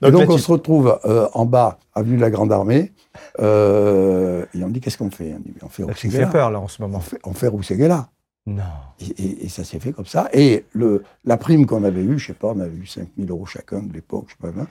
Donc 0.00 0.08
et 0.08 0.10
donc 0.12 0.30
on 0.30 0.36
tu- 0.36 0.42
se 0.42 0.52
retrouve 0.52 0.98
euh, 1.06 1.26
en 1.32 1.44
bas, 1.46 1.78
avenue 1.94 2.16
de 2.16 2.20
la 2.20 2.30
Grande 2.30 2.52
Armée, 2.52 2.92
euh, 3.40 4.44
et 4.54 4.62
on 4.62 4.68
dit 4.68 4.80
qu'est-ce 4.80 4.98
qu'on 4.98 5.10
fait? 5.10 5.34
On 5.34 5.40
dit 5.40 5.52
mais 5.54 5.64
on 5.64 5.68
fait 5.68 5.82
Roussiguela. 5.82 6.26
peur 6.26 6.50
là 6.50 6.60
en 6.60 6.68
ce 6.68 6.80
moment. 6.82 6.98
On 6.98 7.00
fait, 7.00 7.18
on 7.24 7.32
fait 7.32 7.48
Roussiguela. 7.48 8.08
Non. 8.54 8.62
Et, 9.00 9.06
et- 9.22 9.44
et 9.44 9.48
ça 9.48 9.64
s'est 9.64 9.78
fait 9.80 9.92
comme 9.92 10.06
ça. 10.06 10.28
Et 10.32 10.64
le, 10.72 11.02
la 11.24 11.36
prime 11.36 11.66
qu'on 11.66 11.84
avait 11.84 12.02
eue, 12.02 12.18
je 12.18 12.28
sais 12.28 12.32
pas, 12.34 12.48
on 12.48 12.60
avait 12.60 12.76
eu 12.76 12.86
5 12.86 13.08
000 13.18 13.28
euros 13.30 13.46
chacun 13.46 13.82
de 13.82 13.92
l'époque, 13.92 14.26
je 14.28 14.32
sais 14.46 14.52
pas, 14.52 14.62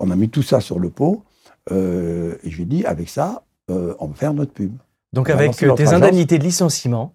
on 0.00 0.10
a 0.10 0.16
mis 0.16 0.28
tout 0.28 0.42
ça 0.42 0.60
sur 0.60 0.78
le 0.78 0.90
pot, 0.90 1.24
euh, 1.72 2.36
et 2.42 2.50
je 2.50 2.56
lui 2.56 2.62
ai 2.64 2.66
dit, 2.66 2.84
avec 2.84 3.08
ça, 3.08 3.42
euh, 3.70 3.94
on 3.98 4.08
va 4.08 4.14
faire 4.14 4.34
notre 4.34 4.52
pub. 4.52 4.72
Donc 5.12 5.28
On 5.28 5.32
avec 5.32 5.50
agence. 5.62 5.92
indemnités 5.92 6.38
de 6.38 6.44
licenciement, 6.44 7.14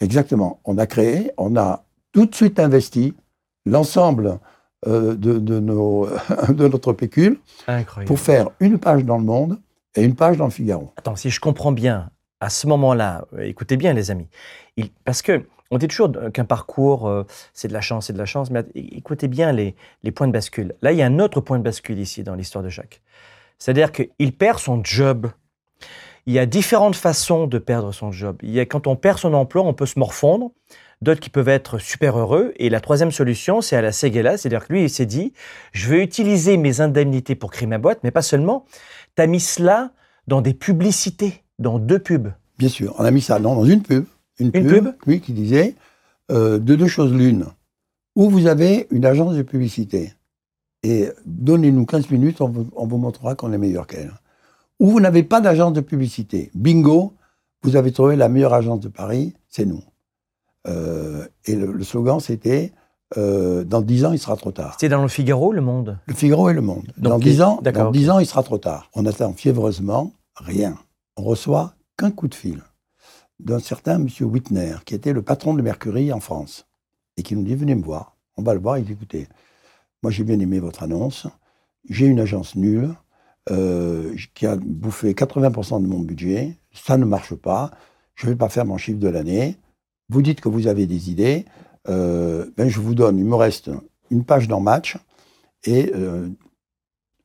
Exactement. 0.00 0.58
On 0.64 0.76
a 0.78 0.86
créé, 0.86 1.30
on 1.38 1.56
a 1.56 1.84
tout 2.12 2.26
de 2.26 2.34
suite 2.34 2.58
investi 2.58 3.14
l'ensemble 3.64 4.38
euh, 4.86 5.14
de, 5.14 5.38
de, 5.38 5.60
nos, 5.60 6.08
de 6.48 6.68
notre 6.68 6.92
pécule 6.92 7.38
incroyable. 7.68 8.08
pour 8.08 8.18
faire 8.18 8.50
une 8.60 8.78
page 8.78 9.04
dans 9.04 9.16
le 9.18 9.24
Monde 9.24 9.58
et 9.94 10.02
une 10.02 10.14
page 10.16 10.36
dans 10.36 10.44
le 10.46 10.50
Figaro. 10.50 10.92
Attends, 10.96 11.16
si 11.16 11.30
je 11.30 11.38
comprends 11.40 11.70
bien, 11.72 12.10
à 12.44 12.50
ce 12.50 12.66
moment-là, 12.66 13.24
euh, 13.34 13.40
écoutez 13.40 13.76
bien 13.76 13.94
les 13.94 14.10
amis, 14.10 14.28
parce 15.04 15.22
que 15.22 15.46
on 15.70 15.78
dit 15.78 15.88
toujours 15.88 16.10
qu'un 16.32 16.44
parcours, 16.44 17.08
euh, 17.08 17.24
c'est 17.54 17.68
de 17.68 17.72
la 17.72 17.80
chance, 17.80 18.06
c'est 18.06 18.12
de 18.12 18.18
la 18.18 18.26
chance, 18.26 18.50
mais 18.50 18.64
écoutez 18.74 19.28
bien 19.28 19.50
les, 19.50 19.74
points 20.14 20.28
de 20.28 20.32
bascule. 20.32 20.74
Là, 20.82 20.92
il 20.92 20.98
y 20.98 21.02
a 21.02 21.06
un 21.06 21.18
autre 21.18 21.40
point 21.40 21.58
de 21.58 21.64
bascule 21.64 21.98
ici 21.98 22.22
dans 22.22 22.34
l'histoire 22.34 22.62
de 22.62 22.68
Jacques. 22.68 23.00
C'est-à-dire 23.58 23.90
qu'il 23.90 24.32
perd 24.36 24.58
son 24.58 24.84
job. 24.84 25.30
Il 26.26 26.34
y 26.34 26.38
a 26.38 26.44
différentes 26.46 26.96
façons 26.96 27.46
de 27.46 27.58
perdre 27.58 27.92
son 27.92 28.12
job. 28.12 28.36
Il 28.42 28.50
y 28.50 28.60
a, 28.60 28.66
quand 28.66 28.86
on 28.86 28.94
perd 28.94 29.18
son 29.18 29.32
emploi, 29.32 29.62
on 29.62 29.72
peut 29.72 29.86
se 29.86 29.98
morfondre, 29.98 30.50
d'autres 31.00 31.20
qui 31.20 31.30
peuvent 31.30 31.48
être 31.48 31.78
super 31.78 32.18
heureux. 32.18 32.52
Et 32.56 32.68
la 32.68 32.80
troisième 32.80 33.10
solution, 33.10 33.62
c'est 33.62 33.74
à 33.74 33.82
la 33.82 33.92
Séguéla, 33.92 34.36
c'est-à-dire 34.36 34.66
que 34.66 34.72
lui, 34.74 34.82
il 34.82 34.90
s'est 34.90 35.06
dit, 35.06 35.32
je 35.72 35.88
vais 35.88 36.02
utiliser 36.02 36.58
mes 36.58 36.82
indemnités 36.82 37.34
pour 37.34 37.50
créer 37.50 37.66
ma 37.66 37.78
boîte, 37.78 38.00
mais 38.04 38.10
pas 38.10 38.22
seulement. 38.22 38.66
Tu 39.16 39.22
as 39.22 39.26
mis 39.26 39.40
cela 39.40 39.92
dans 40.26 40.40
des 40.40 40.54
publicités, 40.54 41.43
dans 41.58 41.78
deux 41.78 41.98
pubs. 41.98 42.32
Bien 42.58 42.68
sûr, 42.68 42.94
on 42.98 43.04
a 43.04 43.10
mis 43.10 43.20
ça 43.20 43.38
non, 43.38 43.54
dans 43.54 43.64
une 43.64 43.82
pub. 43.82 44.04
Une, 44.38 44.50
Une 44.54 44.66
pub 44.66 44.88
Oui, 45.06 45.20
qui 45.20 45.32
disait 45.32 45.76
euh, 46.30 46.58
de 46.58 46.74
deux 46.74 46.88
choses 46.88 47.12
l'une. 47.12 47.46
Ou 48.16 48.28
vous 48.28 48.46
avez 48.46 48.86
une 48.90 49.04
agence 49.04 49.34
de 49.34 49.42
publicité 49.42 50.12
et 50.84 51.08
donnez-nous 51.24 51.86
15 51.86 52.10
minutes, 52.10 52.40
on 52.42 52.48
vous, 52.48 52.66
on 52.76 52.86
vous 52.86 52.98
montrera 52.98 53.34
qu'on 53.34 53.52
est 53.52 53.58
meilleur 53.58 53.86
qu'elle. 53.86 54.12
Ou 54.80 54.90
vous 54.90 55.00
n'avez 55.00 55.22
pas 55.22 55.40
d'agence 55.40 55.72
de 55.72 55.80
publicité. 55.80 56.50
Bingo, 56.54 57.14
vous 57.62 57.76
avez 57.76 57.90
trouvé 57.90 58.16
la 58.16 58.28
meilleure 58.28 58.52
agence 58.52 58.80
de 58.80 58.88
Paris, 58.88 59.32
c'est 59.48 59.64
nous. 59.64 59.82
Euh, 60.66 61.26
et 61.46 61.54
le, 61.56 61.72
le 61.72 61.84
slogan, 61.84 62.20
c'était 62.20 62.72
euh, 63.16 63.64
dans 63.64 63.80
10 63.80 64.04
ans, 64.04 64.12
il 64.12 64.18
sera 64.18 64.36
trop 64.36 64.52
tard. 64.52 64.72
C'était 64.72 64.90
dans 64.90 65.02
le 65.02 65.08
Figaro, 65.08 65.52
Le 65.52 65.62
Monde? 65.62 65.98
Le 66.06 66.14
Figaro 66.14 66.50
et 66.50 66.54
le 66.54 66.60
Monde. 66.60 66.86
Donc, 66.98 67.12
dans 67.12 67.18
10 67.18 67.42
ans, 67.42 67.60
dans 67.62 67.86
ok. 67.86 67.92
10 67.92 68.10
ans, 68.10 68.18
il 68.18 68.26
sera 68.26 68.42
trop 68.42 68.58
tard. 68.58 68.90
On 68.94 69.06
attend 69.06 69.32
fiévreusement 69.32 70.12
rien. 70.36 70.76
On 71.16 71.22
reçoit 71.22 71.74
qu'un 71.96 72.10
coup 72.10 72.28
de 72.28 72.34
fil 72.34 72.62
d'un 73.40 73.58
certain 73.58 73.98
monsieur 73.98 74.26
Whitner, 74.26 74.76
qui 74.84 74.94
était 74.94 75.12
le 75.12 75.22
patron 75.22 75.54
de 75.54 75.62
Mercury 75.62 76.12
en 76.12 76.20
France, 76.20 76.66
et 77.16 77.22
qui 77.22 77.36
nous 77.36 77.42
dit 77.42 77.54
venez 77.54 77.74
me 77.74 77.82
voir. 77.82 78.16
On 78.36 78.42
va 78.42 78.54
le 78.54 78.60
voir. 78.60 78.78
Il 78.78 78.84
dit 78.84 78.92
écoutez, 78.92 79.28
moi 80.02 80.10
j'ai 80.10 80.24
bien 80.24 80.38
aimé 80.38 80.58
votre 80.58 80.82
annonce. 80.82 81.26
J'ai 81.88 82.06
une 82.06 82.20
agence 82.20 82.56
nulle 82.56 82.94
euh, 83.50 84.16
qui 84.34 84.46
a 84.46 84.56
bouffé 84.56 85.12
80% 85.12 85.82
de 85.82 85.86
mon 85.86 86.00
budget. 86.00 86.56
Ça 86.72 86.96
ne 86.96 87.04
marche 87.04 87.34
pas. 87.34 87.70
Je 88.14 88.26
ne 88.26 88.32
vais 88.32 88.36
pas 88.36 88.48
faire 88.48 88.64
mon 88.64 88.78
chiffre 88.78 88.98
de 88.98 89.08
l'année. 89.08 89.56
Vous 90.08 90.22
dites 90.22 90.40
que 90.40 90.48
vous 90.48 90.66
avez 90.66 90.86
des 90.86 91.10
idées. 91.10 91.44
Euh, 91.88 92.50
ben, 92.56 92.68
je 92.68 92.80
vous 92.80 92.94
donne, 92.94 93.18
il 93.18 93.24
me 93.24 93.34
reste 93.34 93.70
une 94.10 94.24
page 94.24 94.48
dans 94.48 94.60
Match 94.60 94.96
et 95.64 95.92
euh, 95.94 96.28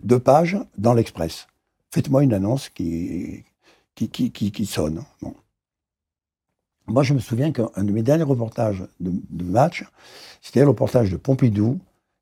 deux 0.04 0.20
pages 0.20 0.58
dans 0.78 0.94
l'Express. 0.94 1.48
Faites-moi 1.92 2.24
une 2.24 2.34
annonce 2.34 2.70
qui, 2.70 3.44
qui, 4.08 4.66
sonne. 4.66 5.04
Moi, 6.88 7.04
je 7.04 7.14
me 7.14 7.20
souviens 7.20 7.52
qu'un 7.52 7.84
de 7.84 7.92
mes 7.92 8.02
derniers 8.02 8.24
reportages 8.24 8.84
de, 9.00 9.44
match, 9.44 9.86
c'était 10.42 10.62
le 10.62 10.70
reportage 10.70 11.12
de 11.12 11.18
Pompidou, 11.18 11.80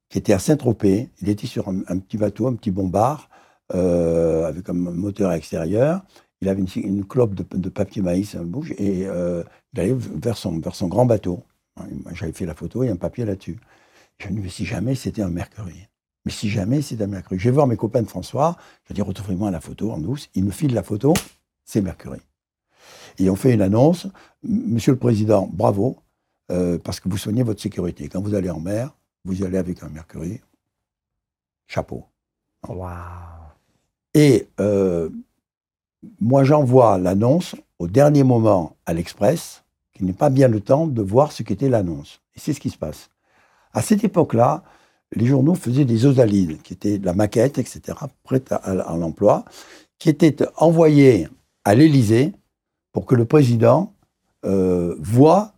qui 0.09 0.17
était 0.17 0.33
à 0.33 0.39
Saint-Tropez. 0.39 1.09
Il 1.21 1.29
était 1.29 1.47
sur 1.47 1.69
un, 1.69 1.81
un 1.87 1.99
petit 1.99 2.17
bateau, 2.17 2.47
un 2.47 2.55
petit 2.55 2.71
bombard, 2.71 3.29
euh, 3.75 4.47
avec 4.47 4.69
un 4.69 4.73
moteur 4.73 5.33
extérieur. 5.33 6.01
Il 6.39 6.47
avait 6.47 6.61
une, 6.61 7.05
clope 7.05 7.33
de, 7.33 7.69
papier 7.69 8.01
maïs 8.01 8.35
la 8.35 8.43
bouche 8.43 8.71
et 8.77 9.07
euh, 9.07 9.43
il 9.73 9.79
allait 9.79 9.95
vers 9.95 10.37
son, 10.37 10.59
grand 10.87 11.05
bateau. 11.05 11.43
J'avais 12.13 12.31
fait 12.31 12.45
la 12.45 12.53
photo 12.53 12.83
et 12.83 12.89
un 12.89 12.95
papier 12.95 13.25
là-dessus. 13.25 13.57
Je 14.19 14.29
me 14.29 14.35
dis, 14.35 14.39
mais 14.41 14.49
si 14.49 14.65
jamais 14.65 14.95
c'était 14.95 15.21
un 15.21 15.29
Mercury. 15.29 15.87
Mais 16.25 16.31
si 16.31 16.49
jamais 16.49 16.81
c'était 16.81 17.03
un 17.03 17.07
Mercury. 17.07 17.39
Je 17.39 17.45
vais 17.45 17.53
voir 17.53 17.67
mes 17.67 17.75
copains 17.75 18.03
de 18.03 18.07
François, 18.07 18.55
je 18.87 18.93
dis, 18.93 19.01
retrouvez-moi 19.01 19.51
la 19.51 19.59
photo 19.59 19.91
en 19.91 19.97
douce. 19.97 20.29
Ils 20.33 20.45
me 20.45 20.51
filent 20.51 20.73
la 20.73 20.83
photo, 20.83 21.13
c'est 21.67 21.81
Mercury. 21.81 22.21
Et 23.19 23.29
on 23.29 23.35
fait 23.35 23.53
une 23.53 23.61
annonce. 23.61 24.07
Monsieur 24.41 24.93
le 24.93 24.97
Président, 24.97 25.47
bravo, 25.51 25.97
euh, 26.51 26.79
parce 26.79 26.99
que 26.99 27.09
vous 27.09 27.17
soignez 27.17 27.43
votre 27.43 27.61
sécurité. 27.61 28.07
Quand 28.07 28.21
vous 28.21 28.33
allez 28.33 28.49
en 28.49 28.59
mer, 28.59 28.95
vous 29.25 29.41
y 29.41 29.45
allez 29.45 29.57
avec 29.57 29.83
un 29.83 29.89
Mercury. 29.89 30.41
Chapeau. 31.67 32.05
Waouh 32.67 32.89
Et 34.13 34.47
euh, 34.59 35.09
moi, 36.21 36.43
j'envoie 36.43 36.97
l'annonce 36.97 37.55
au 37.79 37.87
dernier 37.87 38.23
moment 38.23 38.77
à 38.85 38.93
l'Express, 38.93 39.63
qui 39.93 40.05
n'est 40.05 40.13
pas 40.13 40.29
bien 40.29 40.47
le 40.47 40.61
temps 40.61 40.87
de 40.87 41.01
voir 41.01 41.31
ce 41.31 41.43
qu'était 41.43 41.69
l'annonce. 41.69 42.21
Et 42.35 42.39
c'est 42.39 42.53
ce 42.53 42.61
qui 42.61 42.69
se 42.69 42.77
passe. 42.77 43.09
À 43.73 43.81
cette 43.81 44.03
époque-là, 44.03 44.63
les 45.13 45.25
journaux 45.25 45.55
faisaient 45.55 45.85
des 45.85 46.05
osalides, 46.05 46.61
qui 46.61 46.73
étaient 46.73 46.97
de 46.97 47.05
la 47.05 47.13
maquette, 47.13 47.57
etc., 47.57 47.97
prête 48.23 48.51
à, 48.51 48.55
à 48.57 48.97
l'emploi, 48.97 49.43
qui 49.99 50.09
étaient 50.09 50.37
envoyées 50.55 51.27
à 51.67 51.75
l'Élysée 51.75 52.31
pour 52.93 53.05
que 53.05 53.13
le 53.13 53.25
président 53.25 53.93
euh, 54.45 54.95
voit 54.99 55.51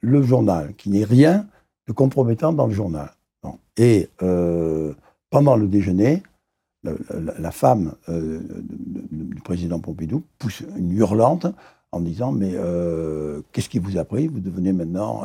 le 0.00 0.22
journal, 0.22 0.76
qu'il 0.76 0.92
n'y 0.92 1.00
ait 1.00 1.04
rien 1.04 1.48
de 1.88 1.92
compromettant 1.92 2.52
dans 2.52 2.68
le 2.68 2.72
journal. 2.72 3.10
Et 3.76 4.08
euh, 4.22 4.94
pendant 5.28 5.56
le 5.56 5.66
déjeuner, 5.66 6.22
la, 6.84 7.50
femme 7.50 7.96
euh, 8.08 8.40
du 9.10 9.40
président 9.42 9.80
Pompidou 9.80 10.22
pousse 10.38 10.62
une 10.76 10.92
hurlante 10.92 11.46
en 11.90 12.00
disant 12.00 12.30
Mais 12.30 12.52
euh, 12.54 13.40
qu'est-ce 13.50 13.68
qui 13.68 13.80
vous 13.80 13.98
a 13.98 14.04
pris? 14.04 14.28
Vous 14.28 14.38
devenez 14.38 14.72
maintenant 14.72 15.24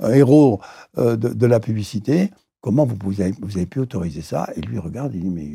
un 0.00 0.12
héros 0.12 0.60
de 0.96 1.46
la 1.46 1.60
publicité. 1.60 2.32
Comment 2.62 2.86
vous, 2.86 3.20
avez, 3.20 3.66
pu 3.66 3.80
autoriser 3.80 4.22
ça? 4.22 4.48
Et 4.54 4.60
lui 4.60 4.78
regarde, 4.78 5.12
il 5.16 5.20
dit 5.22 5.30
Mais, 5.30 5.50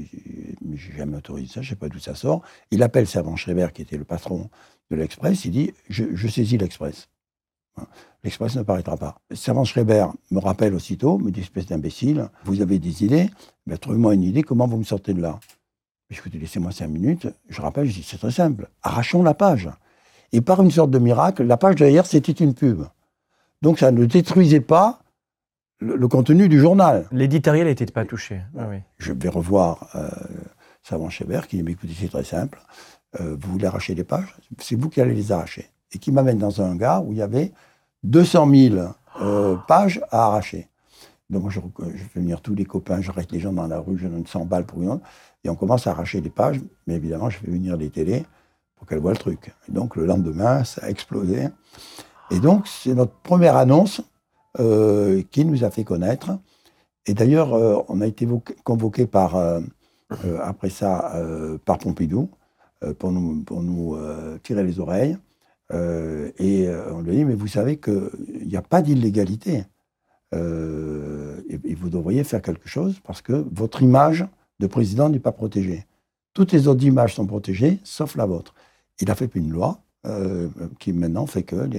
mais 0.61 0.75
j'ai 0.75 0.91
jamais 0.91 1.15
autorisé 1.15 1.47
ça, 1.47 1.61
je 1.61 1.67
ne 1.67 1.69
sais 1.69 1.75
pas 1.77 1.87
d'où 1.87 1.99
ça 1.99 2.15
sort. 2.15 2.41
Il 2.69 2.83
appelle 2.83 3.07
Servan 3.07 3.37
Schreiber, 3.37 3.69
qui 3.73 3.81
était 3.81 3.97
le 3.97 4.03
patron 4.03 4.49
de 4.91 4.97
l'Express, 4.97 5.45
il 5.45 5.51
dit 5.51 5.73
Je, 5.89 6.27
saisis 6.27 6.57
l'Express. 6.57 7.07
L'Express 8.25 8.57
ne 8.57 8.63
paraîtra 8.63 8.97
pas. 8.97 9.21
Servan 9.31 9.63
Schreiber 9.63 10.07
me 10.31 10.39
rappelle 10.39 10.73
aussitôt, 10.73 11.17
me 11.17 11.31
dit 11.31 11.39
Espèce 11.39 11.67
d'imbécile, 11.67 12.27
vous 12.43 12.61
avez 12.61 12.77
des 12.77 13.05
idées 13.05 13.29
ben, 13.65 13.77
Trouvez-moi 13.77 14.13
une 14.13 14.23
idée, 14.23 14.43
comment 14.43 14.67
vous 14.67 14.77
me 14.77 14.83
sortez 14.83 15.13
de 15.13 15.21
là? 15.21 15.39
Dis 16.09 16.19
Laissez-moi 16.37 16.73
cinq 16.73 16.89
minutes. 16.89 17.29
Je 17.47 17.61
rappelle, 17.61 17.87
je 17.87 17.93
dis 17.93 18.03
C'est 18.03 18.17
très 18.17 18.31
simple, 18.31 18.67
arrachons 18.83 19.23
la 19.23 19.33
page. 19.33 19.69
Et 20.33 20.41
par 20.41 20.61
une 20.61 20.71
sorte 20.71 20.91
de 20.91 20.99
miracle, 20.99 21.43
la 21.43 21.55
page 21.55 21.75
derrière, 21.75 22.05
c'était 22.05 22.33
une 22.33 22.53
pub. 22.53 22.83
Donc 23.61 23.79
ça 23.79 23.91
ne 23.91 24.05
détruisait 24.05 24.59
pas 24.59 24.99
le, 25.79 25.95
le 25.95 26.07
contenu 26.07 26.49
du 26.49 26.59
journal. 26.59 27.07
L'éditorial 27.11 27.67
n'était 27.67 27.85
pas 27.85 28.05
touché. 28.05 28.41
Ah 28.57 28.67
oui. 28.69 28.77
Je 28.97 29.13
vais 29.13 29.29
revoir 29.29 29.89
euh, 29.95 30.09
Savant 30.83 31.09
Chébert 31.09 31.47
qui 31.47 31.61
dit 31.61 31.71
écoutez, 31.71 31.93
c'est 31.99 32.09
très 32.09 32.23
simple. 32.23 32.59
Euh, 33.19 33.35
vous 33.39 33.51
voulez 33.53 33.65
arracher 33.65 33.95
les 33.95 34.03
pages? 34.03 34.35
C'est 34.59 34.75
vous 34.75 34.89
qui 34.89 35.01
allez 35.01 35.13
les 35.13 35.31
arracher. 35.31 35.69
Et 35.93 35.99
qui 35.99 36.11
m'amène 36.11 36.37
dans 36.37 36.61
un 36.61 36.71
hangar 36.71 37.05
où 37.05 37.13
il 37.13 37.19
y 37.19 37.21
avait 37.21 37.53
200 38.03 38.49
000 38.49 38.75
euh, 39.21 39.55
pages 39.67 40.01
à 40.11 40.25
arracher. 40.25 40.67
Donc 41.29 41.43
moi, 41.43 41.51
je, 41.51 41.59
je 41.93 42.03
fais 42.03 42.19
venir 42.19 42.41
tous 42.41 42.55
les 42.55 42.65
copains, 42.65 43.01
j'arrête 43.01 43.31
les 43.31 43.39
gens 43.39 43.51
dans 43.51 43.67
la 43.67 43.79
rue, 43.79 43.97
je 43.97 44.07
donne 44.07 44.25
100 44.25 44.45
balles 44.45 44.65
pour 44.65 44.81
une 44.81 44.89
autre, 44.89 45.03
et 45.43 45.49
on 45.49 45.55
commence 45.55 45.85
à 45.87 45.91
arracher 45.91 46.21
les 46.21 46.29
pages. 46.29 46.59
Mais 46.85 46.95
évidemment, 46.95 47.29
je 47.29 47.37
fais 47.37 47.51
venir 47.51 47.77
des 47.77 47.89
télés 47.89 48.25
pour 48.77 48.87
qu'elles 48.87 48.99
voient 48.99 49.11
le 49.11 49.17
truc. 49.17 49.53
Et 49.67 49.71
donc 49.71 49.95
le 49.95 50.05
lendemain, 50.05 50.63
ça 50.63 50.85
a 50.85 50.89
explosé. 50.89 51.49
Et 52.31 52.39
donc, 52.39 52.67
c'est 52.67 52.93
notre 52.93 53.13
première 53.13 53.57
annonce 53.57 54.01
euh, 54.59 55.21
qui 55.29 55.45
nous 55.45 55.63
a 55.63 55.69
fait 55.69 55.83
connaître. 55.83 56.31
Et 57.05 57.13
d'ailleurs, 57.13 57.53
euh, 57.53 57.77
on 57.89 58.01
a 58.01 58.07
été 58.07 58.27
convoqué 58.63 59.05
par, 59.05 59.35
euh, 59.35 59.61
après 60.41 60.69
ça 60.69 61.13
par 61.65 61.77
Pompidou 61.77 62.29
pour 62.97 63.11
nous, 63.11 63.43
pour 63.43 63.61
nous 63.61 63.97
tirer 64.41 64.63
les 64.63 64.79
oreilles. 64.79 65.17
Et 65.71 66.67
on 66.91 67.01
lui 67.01 67.11
a 67.11 67.15
dit, 67.15 67.25
mais 67.25 67.35
vous 67.35 67.47
savez 67.47 67.77
qu'il 67.77 68.47
n'y 68.47 68.55
a 68.55 68.61
pas 68.61 68.81
d'illégalité. 68.81 69.65
Et, 70.33 71.75
vous 71.75 71.89
devriez 71.89 72.23
faire 72.23 72.41
quelque 72.41 72.69
chose 72.69 72.99
parce 73.03 73.21
que 73.21 73.45
votre 73.51 73.83
image 73.83 74.25
de 74.59 74.67
président 74.67 75.09
n'est 75.09 75.19
pas 75.19 75.33
protégée. 75.33 75.85
Toutes 76.33 76.53
les 76.53 76.67
autres 76.67 76.83
images 76.85 77.15
sont 77.15 77.27
protégées, 77.27 77.79
sauf 77.83 78.15
la 78.15 78.25
vôtre. 78.25 78.55
Il 79.01 79.11
a 79.11 79.15
fait 79.15 79.29
une 79.35 79.51
loi 79.51 79.81
qui 80.79 80.93
maintenant 80.93 81.27
fait 81.27 81.43
que 81.43 81.69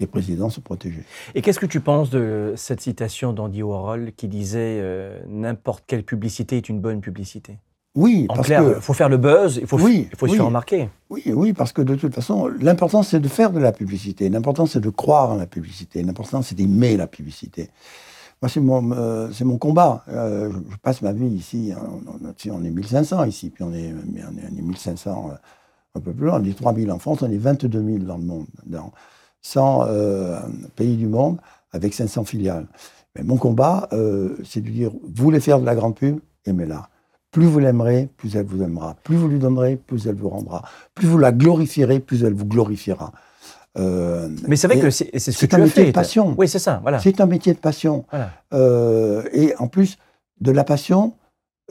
les 0.00 0.06
présidents 0.06 0.50
sont 0.50 0.62
protégés. 0.62 1.04
Et 1.34 1.42
qu'est-ce 1.42 1.60
que 1.60 1.66
tu 1.66 1.80
penses 1.80 2.10
de 2.10 2.54
cette 2.56 2.80
citation 2.80 3.32
d'Andy 3.32 3.62
Warhol 3.62 4.12
qui 4.16 4.28
disait 4.28 4.78
euh, 4.80 5.20
N'importe 5.28 5.84
quelle 5.86 6.02
publicité 6.02 6.56
est 6.56 6.68
une 6.68 6.80
bonne 6.80 7.00
publicité? 7.00 7.58
Oui, 7.96 8.26
En 8.28 8.34
parce 8.34 8.46
clair, 8.46 8.62
que 8.64 8.74
il 8.76 8.80
faut 8.80 8.92
faire 8.92 9.08
le 9.08 9.16
buzz, 9.16 9.58
il 9.60 9.66
faut, 9.66 9.78
Oui, 9.78 10.08
il 10.12 10.16
faut 10.16 10.28
se 10.28 10.34
faire 10.34 10.46
remarquer. 10.46 10.88
Oui, 11.10 11.24
oui, 11.34 11.52
parce 11.52 11.72
que 11.72 11.82
de 11.82 11.96
toute 11.96 12.14
façon, 12.14 12.46
l'important 12.46 13.02
c'est 13.02 13.18
de 13.20 13.28
faire 13.28 13.50
de 13.50 13.58
la 13.58 13.72
publicité. 13.72 14.28
L'important 14.28 14.66
c'est 14.66 14.80
de 14.80 14.90
croire 14.90 15.30
en 15.30 15.36
la 15.36 15.46
publicité. 15.46 16.02
L'important 16.02 16.40
c'est 16.42 16.54
d'aimer 16.54 16.96
la 16.96 17.06
publicité. 17.08 17.68
Moi, 18.42 18.48
c'est 18.48 18.60
mon, 18.60 18.92
euh, 18.92 19.28
c'est 19.32 19.44
mon 19.44 19.58
combat. 19.58 20.02
Euh, 20.08 20.50
je, 20.50 20.72
je 20.72 20.76
passe 20.78 21.02
ma 21.02 21.12
vie 21.12 21.26
ici. 21.26 21.72
hein, 21.76 21.82
On, 22.50 22.64
est 22.64 22.70
1500 22.70 23.24
ici, 23.24 23.50
puis 23.50 23.64
on 23.64 23.74
est, 23.74 23.92
on 23.92 24.16
est, 24.16 24.24
on 24.24 24.56
est 24.58 24.62
1500 24.62 25.30
euh, 25.32 25.34
un 25.96 26.00
peu 26.00 26.12
plus 26.14 26.26
loin. 26.26 26.40
On 26.40 26.44
est 26.44 26.56
3000 26.56 26.90
en 26.90 26.98
France, 26.98 27.20
on 27.22 27.30
est 27.30 27.36
22 27.36 27.84
000 27.84 27.98
dans 28.04 28.16
le 28.16 28.24
monde, 28.24 28.46
dans 28.64 28.92
100 29.42 29.84
euh, 29.88 30.40
pays 30.76 30.96
du 30.96 31.06
monde, 31.06 31.38
avec 31.72 31.94
500 31.94 32.24
filiales. 32.24 32.66
Mais 33.16 33.22
mon 33.24 33.36
combat, 33.36 33.88
euh, 33.92 34.36
c'est 34.44 34.60
de 34.60 34.70
dire, 34.70 34.90
vous 34.90 35.22
voulez 35.24 35.40
faire 35.40 35.60
de 35.60 35.66
la 35.66 35.74
grande 35.74 35.96
pub, 35.96 36.20
aimez-la. 36.46 36.88
Plus 37.30 37.46
vous 37.46 37.60
l'aimerez, 37.60 38.08
plus 38.16 38.34
elle 38.36 38.46
vous 38.46 38.62
aimera. 38.62 38.96
Plus 39.04 39.16
vous 39.16 39.28
lui 39.28 39.38
donnerez, 39.38 39.76
plus 39.76 40.06
elle 40.06 40.16
vous 40.16 40.28
rendra. 40.28 40.62
Plus 40.94 41.06
vous 41.06 41.18
la 41.18 41.30
glorifierez, 41.32 42.00
plus 42.00 42.24
elle 42.24 42.34
vous 42.34 42.46
glorifiera. 42.46 43.12
Euh, 43.78 44.28
Mais 44.48 44.56
c'est 44.56 44.66
vrai 44.66 44.80
que 44.80 44.90
c'est 44.90 45.16
ce 45.18 45.30
que 45.30 45.32
c'est 45.32 45.48
tu 45.48 45.54
un 45.54 45.58
as 45.58 45.64
métier 45.64 45.82
fait. 45.84 45.88
de 45.88 45.94
passion. 45.94 46.34
Oui, 46.36 46.48
c'est 46.48 46.58
ça, 46.58 46.80
voilà. 46.82 46.98
C'est 46.98 47.20
un 47.20 47.26
métier 47.26 47.54
de 47.54 47.58
passion. 47.58 48.04
Voilà. 48.10 48.30
Euh, 48.52 49.22
et 49.32 49.54
en 49.58 49.68
plus, 49.68 49.96
de 50.40 50.50
la 50.50 50.64
passion 50.64 51.14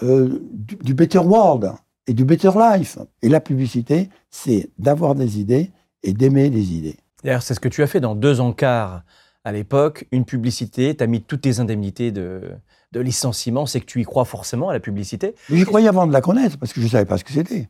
euh, 0.01 0.39
du, 0.53 0.77
du 0.77 0.93
better 0.93 1.19
world 1.19 1.73
et 2.07 2.13
du 2.13 2.23
better 2.23 2.51
life. 2.55 2.97
Et 3.21 3.27
la 3.27 3.41
publicité, 3.41 4.09
c'est 4.29 4.69
d'avoir 4.77 5.13
des 5.13 5.39
idées 5.39 5.71
et 6.03 6.13
d'aimer 6.13 6.49
des 6.49 6.73
idées. 6.73 6.97
D'ailleurs, 7.23 7.41
c'est 7.43 7.53
ce 7.53 7.59
que 7.59 7.69
tu 7.69 7.83
as 7.83 7.87
fait 7.87 7.99
dans 7.99 8.15
deux 8.15 8.39
encarts 8.39 9.03
à 9.43 9.51
l'époque. 9.51 10.05
Une 10.11 10.25
publicité, 10.25 10.95
tu 10.95 11.03
as 11.03 11.07
mis 11.07 11.21
toutes 11.21 11.41
tes 11.41 11.59
indemnités 11.59 12.11
de, 12.11 12.51
de 12.91 12.99
licenciement. 12.99 13.65
C'est 13.65 13.81
que 13.81 13.85
tu 13.85 14.01
y 14.01 14.03
crois 14.05 14.25
forcément 14.25 14.69
à 14.69 14.73
la 14.73 14.79
publicité. 14.79 15.35
J'y 15.49 15.63
croyais 15.65 15.87
avant 15.87 16.07
de 16.07 16.13
la 16.13 16.21
connaître 16.21 16.57
parce 16.57 16.73
que 16.73 16.79
je 16.81 16.85
ne 16.85 16.91
savais 16.91 17.05
pas 17.05 17.17
ce 17.17 17.23
que 17.23 17.31
c'était. 17.31 17.69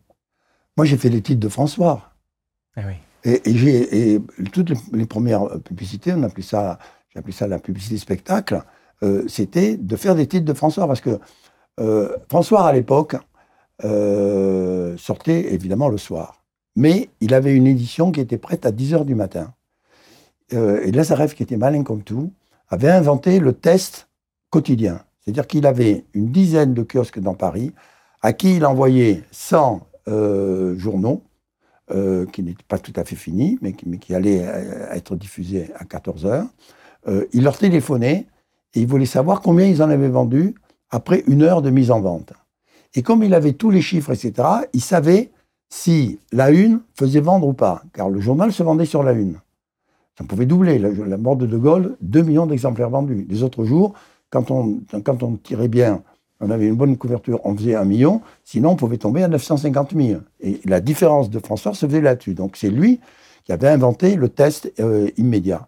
Moi, 0.78 0.86
j'ai 0.86 0.97
fait 0.97 1.10
les 1.10 1.22
titres 1.22 1.39
de 1.39 1.50
François. 1.50 2.12
Ah 2.76 2.82
oui. 2.88 2.93
Et, 3.26 3.50
et 3.50 3.58
j'ai 3.58 4.14
et 4.14 4.22
toutes 4.54 4.70
les, 4.70 4.78
les 4.93 5.06
premières 5.06 5.60
publicités, 5.62 6.14
on 6.14 6.24
appelait 6.24 6.43
ça, 6.43 6.80
j'ai 7.10 7.20
appelé 7.20 7.34
ça 7.34 7.47
la 7.47 7.60
publicité 7.60 7.97
spectacle. 7.97 8.62
euh, 9.04 9.28
C'était 9.28 9.76
de 9.76 9.95
faire 9.97 10.16
des 10.16 10.26
titres 10.28 10.45
de 10.45 10.54
François 10.54 10.88
parce 10.88 11.02
que 11.02 11.20
euh, 11.82 12.16
François 12.30 12.66
à 12.66 12.72
l'époque 12.72 13.16
euh, 13.84 14.95
sortait 14.97 15.54
évidemment 15.54 15.89
le 15.89 15.97
soir, 15.97 16.39
mais 16.80 17.09
il 17.19 17.34
avait 17.34 17.53
une 17.53 17.67
édition 17.67 18.13
qui 18.13 18.21
était 18.21 18.38
prête 18.38 18.65
à 18.65 18.71
10 18.71 18.93
heures 18.93 19.05
du 19.05 19.13
matin. 19.13 19.53
Euh, 20.53 20.82
et 20.86 20.91
Lazareff, 20.91 21.36
qui 21.36 21.43
était 21.43 21.57
malin 21.57 21.84
comme 21.84 22.03
tout, 22.03 22.32
avait 22.69 22.89
inventé 22.89 23.39
le 23.39 23.51
test 23.51 24.07
quotidien. 24.49 25.01
C'est-à-dire 25.19 25.45
qu'il 25.45 25.67
avait 25.67 26.05
une 26.13 26.32
dizaine 26.32 26.73
de 26.73 26.82
kiosques 26.84 27.19
dans 27.19 27.34
Paris 27.34 27.73
à 28.21 28.32
qui 28.32 28.55
il 28.55 28.65
envoyait 28.65 29.23
100 29.32 29.82
euh, 30.07 30.77
journaux 30.77 31.21
euh, 31.91 32.25
qui 32.27 32.43
n'étaient 32.43 32.63
pas 32.65 32.80
tout 32.80 32.93
à 32.95 33.03
fait 33.03 33.17
finis, 33.17 33.59
mais 33.61 33.73
qui, 33.73 33.88
mais 33.88 33.97
qui 33.97 34.15
allaient 34.15 34.45
être 34.93 35.17
diffusés 35.17 35.71
à 35.75 35.84
14 35.84 36.25
heures. 36.25 36.47
Euh, 37.09 37.25
il 37.34 37.43
leur 37.43 37.57
téléphonait 37.57 38.25
et 38.73 38.80
il 38.80 38.88
voulait 38.88 39.05
savoir 39.05 39.41
combien 39.41 39.65
ils 39.65 39.84
en 39.84 39.89
avaient 39.89 40.07
vendu 40.07 40.55
après 40.91 41.25
une 41.27 41.43
heure 41.43 41.61
de 41.61 41.71
mise 41.71 41.91
en 41.91 41.99
vente. 41.99 42.32
Et 42.95 43.03
comme 43.03 43.21
il 43.21 43.34
avait 43.34 43.53
tous 43.53 43.69
les 43.69 43.82
chiffres, 43.82 44.11
etc., 44.11 44.47
il 44.71 44.82
savait 44.82 45.32
si 45.70 46.20
la 46.32 46.51
une 46.51 46.82
faisait 46.95 47.20
vendre 47.22 47.47
ou 47.47 47.53
pas, 47.53 47.84
car 47.93 48.09
le 48.09 48.20
journal 48.20 48.51
se 48.51 48.63
vendait 48.63 48.86
sur 48.86 49.03
la 49.03 49.11
une. 49.13 49.38
Ça 50.17 50.24
pouvait 50.26 50.45
doubler. 50.45 50.80
La, 50.80 50.89
la 50.89 51.17
mort 51.17 51.38
de 51.38 51.45
De 51.45 51.57
Gaulle, 51.57 51.95
2 52.01 52.22
millions 52.24 52.45
d'exemplaires 52.45 52.89
vendus. 52.89 53.26
Les 53.30 53.43
autres 53.43 53.63
jours, 53.63 53.93
quand 54.30 54.51
on, 54.51 54.80
tirait 55.43 55.67
bien, 55.70 56.03
on 56.41 56.49
avait 56.51 56.67
une 56.67 56.76
bonne 56.76 56.97
couverture, 56.97 57.39
on 57.45 57.55
faisait 57.55 57.76
un 57.76 57.86
million, 57.86 58.22
sinon 58.43 58.72
on 58.72 58.76
pouvait 58.76 58.97
tomber 58.97 59.24
à 59.24 59.28
950 59.28 59.93
000. 59.95 60.22
Et 60.41 60.59
la 60.65 60.82
différence 60.82 61.30
de 61.30 61.39
François 61.39 61.74
se 61.74 61.86
faisait 61.86 62.01
là-dessus. 62.01 62.34
Donc 62.34 62.57
c'est 62.57 62.70
lui 62.70 62.99
qui 63.45 63.51
avait 63.51 63.70
inventé 63.70 64.15
le 64.15 64.30
test 64.30 64.72
euh, 64.80 65.09
immédiat. 65.17 65.67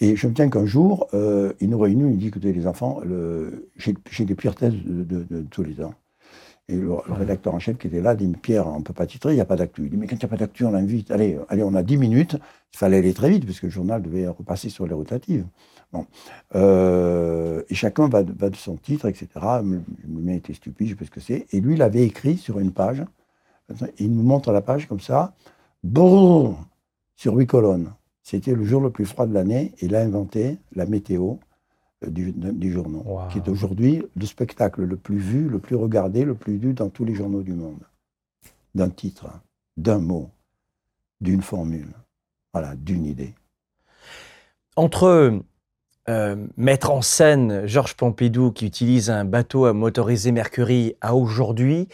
Et 0.00 0.16
je 0.16 0.28
me 0.28 0.32
tiens 0.34 0.48
qu'un 0.48 0.66
jour, 0.66 1.08
euh, 1.14 1.52
il 1.60 1.70
nous 1.70 1.78
réunit, 1.78 2.10
il 2.12 2.18
dit, 2.18 2.28
écoutez 2.28 2.52
les 2.52 2.66
enfants, 2.66 3.00
j'ai 3.76 4.24
les 4.24 4.34
pires 4.34 4.54
tests 4.54 4.76
de, 4.76 5.02
de- 5.02 5.26
de 5.28 5.42
tous 5.50 5.62
les 5.64 5.74
temps. 5.74 5.94
Et 6.70 6.76
le, 6.76 6.92
rédacteur 6.92 7.54
en 7.54 7.58
chef 7.58 7.78
qui 7.78 7.86
était 7.86 8.02
là 8.02 8.14
dit, 8.14 8.28
Pierre, 8.28 8.66
on 8.66 8.80
ne 8.80 8.84
peut 8.84 8.92
pas 8.92 9.06
titrer, 9.06 9.32
il 9.32 9.36
n'y 9.36 9.40
a 9.40 9.46
pas 9.46 9.56
d'actu. 9.56 9.84
Il 9.84 9.90
dit, 9.90 9.96
mais 9.96 10.06
quand 10.06 10.16
il 10.16 10.18
n'y 10.18 10.24
a 10.26 10.28
pas 10.28 10.36
d'actu, 10.36 10.66
on 10.66 10.70
l'invite. 10.70 11.10
Allez, 11.10 11.38
allez, 11.48 11.62
on 11.62 11.74
a 11.74 11.82
10 11.82 11.96
minutes. 11.96 12.36
Il 12.74 12.76
fallait 12.76 12.98
aller 12.98 13.14
très 13.14 13.30
vite, 13.30 13.46
parce 13.46 13.58
que 13.58 13.66
le 13.66 13.72
journal 13.72 14.02
devait 14.02 14.28
repasser 14.28 14.68
sur 14.68 14.86
les 14.86 14.92
rotatives. 14.92 15.46
Bon. 15.92 16.06
Euh, 16.54 17.62
et 17.70 17.74
chacun 17.74 18.08
va 18.08 18.22
de, 18.22 18.56
son 18.56 18.76
titre, 18.76 19.06
etc. 19.06 19.28
Le 19.62 19.80
mien 20.06 20.34
était 20.34 20.52
stupide, 20.52 20.88
je 20.88 20.92
ne 20.92 20.98
sais 20.98 21.04
pas 21.04 21.06
ce 21.06 21.10
que 21.10 21.20
c'est. 21.20 21.46
Et 21.52 21.60
lui, 21.60 21.74
il 21.74 21.82
avait 21.82 22.02
écrit 22.02 22.36
sur 22.36 22.58
une 22.58 22.72
page, 22.72 23.02
il 23.98 24.12
nous 24.12 24.22
montre 24.22 24.52
la 24.52 24.60
page 24.60 24.86
comme 24.86 25.00
ça, 25.00 25.34
brrr, 25.82 26.54
sur 27.16 27.34
huit 27.34 27.46
colonnes. 27.46 27.92
C'était 28.22 28.54
le 28.54 28.64
jour 28.64 28.82
le 28.82 28.90
plus 28.90 29.06
froid 29.06 29.26
de 29.26 29.32
l'année, 29.32 29.72
il 29.80 29.94
a 29.94 30.00
inventé 30.00 30.58
la 30.74 30.84
météo 30.84 31.36
du, 32.06 32.32
du 32.32 32.72
journal, 32.72 33.02
Wow. 33.04 33.28
qui 33.28 33.38
est 33.38 33.48
aujourd'hui 33.48 34.02
le 34.14 34.26
spectacle 34.26 34.82
le 34.82 34.96
plus 34.96 35.18
vu, 35.18 35.48
le 35.48 35.58
plus 35.58 35.76
regardé, 35.76 36.24
le 36.24 36.34
plus 36.34 36.58
lu 36.58 36.72
dans 36.74 36.90
tous 36.90 37.04
les 37.04 37.14
journaux 37.14 37.42
du 37.42 37.52
monde. 37.52 37.80
D'un 38.74 38.90
titre, 38.90 39.26
d'un 39.76 39.98
mot, 39.98 40.30
d'une 41.20 41.42
formule, 41.42 41.92
voilà, 42.52 42.76
d'une 42.76 43.04
idée. 43.04 43.34
Entre 44.76 45.40
euh, 46.08 46.46
mettre 46.56 46.90
en 46.90 47.02
scène 47.02 47.66
Georges 47.66 47.94
Pompidou 47.94 48.52
qui 48.52 48.66
utilise 48.66 49.10
un 49.10 49.24
bateau 49.24 49.64
à 49.66 49.72
motoriser 49.72 50.30
Mercury 50.32 50.94
à 51.00 51.14
aujourd'hui, 51.16 51.88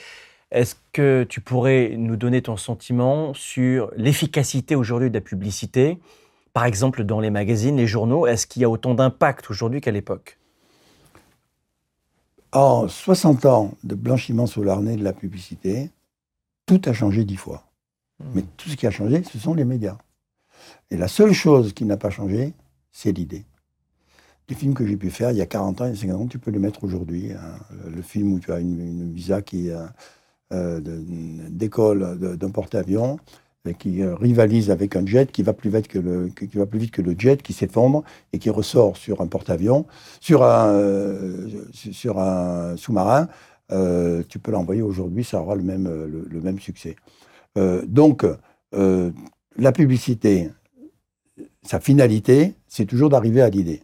est-ce 0.50 0.76
que 0.92 1.24
tu 1.28 1.40
pourrais 1.40 1.94
nous 1.96 2.16
donner 2.16 2.42
ton 2.42 2.56
sentiment 2.56 3.34
sur 3.34 3.90
l'efficacité 3.96 4.76
aujourd'hui 4.76 5.08
de 5.10 5.14
la 5.14 5.20
publicité 5.20 5.98
Par 6.54 6.64
exemple, 6.66 7.02
dans 7.02 7.18
les 7.18 7.30
magazines, 7.30 7.76
les 7.76 7.88
journaux, 7.88 8.28
est-ce 8.28 8.46
qu'il 8.46 8.62
y 8.62 8.64
a 8.64 8.70
autant 8.70 8.94
d'impact 8.94 9.50
aujourd'hui 9.50 9.80
qu'à 9.80 9.90
l'époque? 9.90 10.38
En 12.52 12.86
60 12.86 13.44
ans 13.44 13.74
de 13.82 13.96
blanchiment 13.96 14.46
sous 14.46 14.62
l'arnais 14.62 14.96
de 14.96 15.02
la 15.02 15.12
publicité, 15.12 15.90
tout 16.64 16.80
a 16.86 16.92
changé 16.92 17.24
dix 17.24 17.36
fois. 17.36 17.64
Mais 18.34 18.42
tout 18.56 18.68
ce 18.68 18.76
qui 18.76 18.86
a 18.86 18.92
changé, 18.92 19.24
ce 19.24 19.38
sont 19.38 19.54
les 19.54 19.64
médias. 19.64 19.98
Et 20.92 20.96
la 20.96 21.08
seule 21.08 21.32
chose 21.32 21.72
qui 21.72 21.84
n'a 21.84 21.96
pas 21.96 22.10
changé, 22.10 22.54
c'est 22.92 23.10
l'idée. 23.10 23.44
Les 24.48 24.54
films 24.54 24.74
que 24.74 24.86
j'ai 24.86 24.96
pu 24.96 25.10
faire 25.10 25.32
il 25.32 25.36
y 25.36 25.42
a 25.42 25.46
40 25.46 25.80
ans, 25.80 25.86
il 25.86 25.90
y 25.90 25.92
a 25.92 26.00
50 26.00 26.20
ans, 26.20 26.26
tu 26.28 26.38
peux 26.38 26.52
les 26.52 26.60
mettre 26.60 26.84
aujourd'hui. 26.84 27.32
hein. 27.32 27.58
Le, 27.88 28.00
film 28.02 28.32
où 28.32 28.38
tu 28.38 28.52
as 28.52 28.60
une, 28.60 28.80
une 28.80 29.12
visa 29.12 29.42
qui 29.42 29.70
euh, 29.70 29.86
euh, 30.52 30.80
de- 30.80 32.36
d'un 32.36 32.50
porte-avions 32.50 33.18
qui 33.72 34.02
euh, 34.02 34.14
rivalise 34.14 34.70
avec 34.70 34.94
un 34.94 35.06
jet 35.06 35.32
qui 35.32 35.42
va 35.42 35.54
plus 35.54 35.70
vite 35.70 35.88
que 35.88 35.98
le, 35.98 37.14
jet, 37.18 37.42
qui 37.42 37.52
s'effondre 37.54 38.04
et 38.32 38.38
qui 38.38 38.50
ressort 38.50 38.96
sur 38.96 39.22
un 39.22 39.26
porte-avions, 39.26 39.86
sur 40.20 40.42
un, 40.44 40.68
euh, 40.68 41.64
sous-marin. 42.76 43.28
euh, 43.72 44.22
tu 44.28 44.38
peux 44.38 44.52
l'envoyer 44.52 44.82
aujourd'hui, 44.82 45.24
ça 45.24 45.40
aura 45.40 45.54
le 45.56 45.62
même, 45.62 46.58
succès. 46.60 46.96
Donc, 47.86 48.26
la 48.72 49.72
publicité, 49.72 50.50
sa 51.62 51.80
finalité, 51.80 52.54
c'est 52.66 52.84
toujours 52.84 53.08
d'arriver 53.08 53.40
à 53.40 53.48
l'idée. 53.48 53.82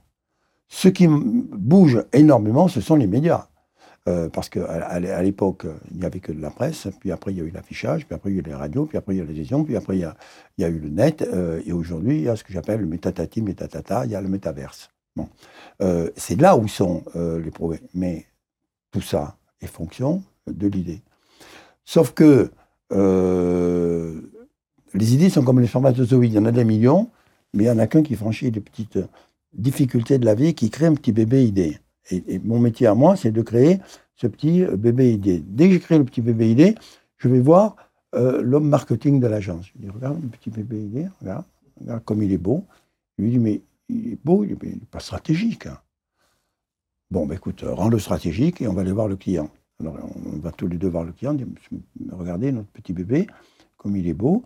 Ce 0.69 0.89
qui 0.89 1.07
bouge 1.09 2.05
énormément, 2.13 2.69
ce 2.69 2.81
sont 2.81 2.97
les 2.97 3.07
médias. 3.07 3.50
Euh, 4.09 4.31
parce 4.31 4.49
qu'à 4.49 4.99
l'époque, 5.21 5.67
il 5.91 5.99
n'y 5.99 6.07
avait 6.07 6.21
que 6.21 6.33
de 6.33 6.41
la 6.41 6.51
presse, 6.51 6.89
puis 7.01 7.13
après 7.13 7.33
il 7.33 7.39
y 7.39 7.41
a 7.43 7.45
eu 7.45 7.51
l'affichage, 7.51 8.07
puis 8.07 8.15
après 8.15 8.31
il 8.31 8.37
y 8.37 8.39
a 8.39 8.41
eu 8.41 8.45
les 8.45 8.55
radios, 8.55 8.87
puis 8.87 8.97
après 8.97 9.15
il 9.15 9.19
y 9.19 9.21
a 9.21 9.25
la 9.25 9.29
télévision, 9.29 9.63
puis 9.63 9.77
après 9.77 9.99
il 9.99 10.01
y 10.01 10.65
a, 10.65 10.69
eu 10.69 10.79
le 10.79 10.89
net, 10.89 11.21
euh, 11.21 11.61
et 11.67 11.73
aujourd'hui 11.73 12.17
il 12.17 12.23
y 12.23 12.29
a 12.29 12.35
ce 12.35 12.43
que 12.43 12.51
j'appelle 12.51 12.81
le 12.81 12.87
métatati, 12.87 13.43
métatata, 13.43 14.07
il 14.07 14.13
y 14.13 14.15
a 14.15 14.23
le 14.23 14.29
métaverse. 14.29 14.89
Bon. 15.17 15.29
Euh, 15.83 16.11
c'est 16.17 16.41
là 16.41 16.57
où 16.57 16.67
sont 16.67 17.05
les 17.15 17.51
progrès. 17.51 17.83
Mais 17.93 18.25
tout 18.91 19.03
ça 19.03 19.37
est 19.61 19.67
fonction 19.67 20.23
de 20.47 20.67
l'idée. 20.67 21.03
Sauf 21.85 22.13
que 22.15 22.51
les 24.95 25.15
idées 25.15 25.29
sont 25.29 25.45
comme 25.45 25.61
les 25.61 25.67
spermatozoïdes, 25.67 26.33
il 26.33 26.37
y 26.37 26.39
en 26.39 26.47
a 26.47 26.53
des 26.53 26.65
millions, 26.65 27.11
mais 27.53 27.65
il 27.65 27.67
n'y 27.67 27.73
en 27.73 27.79
a 27.79 27.87
qu'un 27.87 28.03
qui 28.03 28.15
franchit 28.15 28.51
les 28.51 28.61
petites 28.61 28.99
difficultés 29.53 30.19
de 30.19 30.25
la 30.25 30.35
vie, 30.35 30.55
qui 30.55 30.71
crée 30.71 30.87
un 30.87 30.95
petit 30.95 31.13
bébé 31.13 31.45
idée. 31.45 31.79
Et, 32.11 32.39
mon 32.41 32.59
métier 32.59 32.87
à 32.87 32.95
moi, 32.95 33.17
c'est 33.17 33.31
de 33.31 33.43
créer 33.43 33.79
ce 34.17 34.27
petit 34.27 34.65
euh, 34.65 34.77
bébé 34.77 35.13
idée. 35.13 35.43
Dès 35.47 35.67
que 35.69 35.75
j'ai 35.75 35.81
créé 35.81 35.99
le 35.99 36.05
petit 36.05 36.21
bébé 36.21 36.51
idée, 36.51 36.75
je 37.19 37.29
vais 37.29 37.41
voir 37.41 37.77
euh, 38.15 38.43
l'homme 38.43 38.69
marketing 38.69 39.21
de 39.21 39.27
l'agence. 39.27 39.67
Je 39.67 39.73
lui 39.75 39.81
dis, 39.81 39.91
regarde 39.91 40.21
le 40.21 40.29
petit 40.29 40.51
bébé 40.51 40.83
idée, 40.83 41.07
regarde, 41.21 41.45
regarde 41.81 42.05
comme 42.05 42.23
il 42.23 42.33
est 42.33 42.39
beau. 42.39 42.65
Je 43.19 43.25
lui 43.25 43.31
dis, 43.31 43.39
mais 43.39 43.63
il 43.89 44.13
est 44.13 44.19
beau, 44.25 44.45
il 44.45 44.57
n'est 44.63 44.77
pas 44.91 45.01
stratégique. 45.01 45.67
hein. 45.67 45.79
Bon, 47.11 47.27
ben 47.27 47.35
écoute, 47.35 47.65
euh, 47.65 47.75
rends-le 47.75 47.99
stratégique 47.99 48.61
et 48.63 48.69
on 48.69 48.73
va 48.73 48.83
aller 48.83 48.93
voir 48.93 49.09
le 49.09 49.17
client. 49.17 49.51
Alors, 49.81 49.97
on 50.27 50.39
va 50.39 50.53
tous 50.53 50.69
les 50.69 50.77
deux 50.77 50.89
voir 50.89 51.05
le 51.05 51.13
client, 51.13 51.35
dire, 51.35 51.47
regardez 52.13 52.53
notre 52.53 52.69
petit 52.69 52.93
bébé, 52.93 53.27
comme 53.77 53.97
il 53.97 54.07
est 54.07 54.15
beau, 54.15 54.45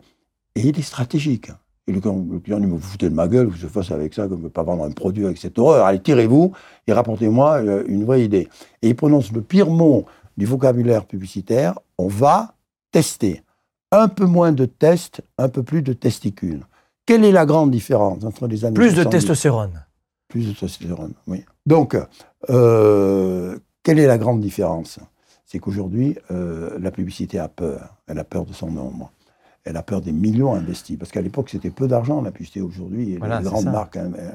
et 0.54 0.68
il 0.68 0.78
est 0.78 0.82
stratégique. 0.82 1.50
Et 1.86 1.92
le, 1.92 2.00
le 2.00 2.38
client 2.40 2.58
dit, 2.60 2.66
mais 2.66 2.72
vous 2.72 2.78
foutez 2.78 3.10
de 3.10 3.14
ma 3.14 3.28
gueule, 3.28 3.46
vous 3.46 3.56
se 3.56 3.66
fasse 3.66 3.90
avec 3.90 4.14
ça, 4.14 4.26
comme 4.26 4.42
ne 4.42 4.48
pas 4.48 4.62
vendre 4.62 4.84
un 4.84 4.90
produit 4.90 5.26
avec 5.26 5.38
cette 5.38 5.58
horreur. 5.58 5.84
Allez, 5.84 6.00
tirez-vous 6.00 6.52
et 6.86 6.92
rapportez-moi 6.92 7.62
euh, 7.62 7.84
une 7.86 8.04
vraie 8.04 8.24
idée. 8.24 8.48
Et 8.82 8.88
il 8.88 8.96
prononce 8.96 9.32
le 9.32 9.42
pire 9.42 9.68
mot 9.68 10.06
du 10.36 10.46
vocabulaire 10.46 11.04
publicitaire, 11.04 11.78
on 11.98 12.08
va 12.08 12.54
tester. 12.90 13.42
Un 13.92 14.08
peu 14.08 14.24
moins 14.24 14.52
de 14.52 14.64
tests, 14.64 15.22
un 15.38 15.48
peu 15.48 15.62
plus 15.62 15.82
de 15.82 15.92
testicules. 15.92 16.64
Quelle 17.06 17.24
est 17.24 17.32
la 17.32 17.46
grande 17.46 17.70
différence 17.70 18.24
entre 18.24 18.46
les 18.46 18.64
années 18.64 18.74
Plus 18.74 18.90
de 18.94 19.02
70 19.02 19.10
testostérone. 19.10 19.84
plus 20.28 20.48
de 20.48 20.52
testostérone, 20.52 21.12
oui. 21.26 21.44
Donc, 21.66 21.96
euh, 22.50 23.58
quelle 23.82 23.98
est 23.98 24.06
la 24.06 24.18
grande 24.18 24.40
différence? 24.40 24.98
C'est 25.44 25.58
qu'aujourd'hui, 25.58 26.16
euh, 26.30 26.76
la 26.80 26.90
publicité 26.90 27.38
a 27.38 27.48
peur. 27.48 27.96
Elle 28.06 28.18
a 28.18 28.24
peur 28.24 28.46
de 28.46 28.52
son 28.52 28.70
nombre. 28.70 29.12
Elle 29.64 29.76
a 29.76 29.82
peur 29.82 30.00
des 30.00 30.12
millions 30.12 30.54
investis. 30.54 30.96
Parce 30.98 31.10
qu'à 31.10 31.22
l'époque, 31.22 31.48
c'était 31.50 31.70
peu 31.70 31.88
d'argent, 31.88 32.20
la 32.20 32.30
publicité. 32.30 32.60
Aujourd'hui, 32.60 33.16
Voilà, 33.16 33.38
les 33.38 33.44
grandes 33.44 33.64
ça. 33.64 33.70
marques, 33.70 33.96
hein, 33.96 34.12
euh, 34.18 34.30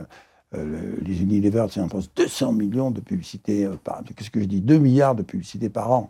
euh, 0.56 0.96
les 1.06 1.22
Unilever, 1.22 1.68
on 1.78 1.88
pense 1.88 2.12
200 2.16 2.54
millions 2.54 2.90
de 2.90 3.00
publicité 3.02 3.66
euh, 3.66 3.76
par 3.84 4.02
Qu'est-ce 4.16 4.32
que 4.32 4.40
je 4.42 4.46
dis 4.46 4.62
2 4.62 4.80
milliards 4.80 5.14
de 5.16 5.22
publicité 5.22 5.70
par 5.70 5.92
an. 5.92 6.10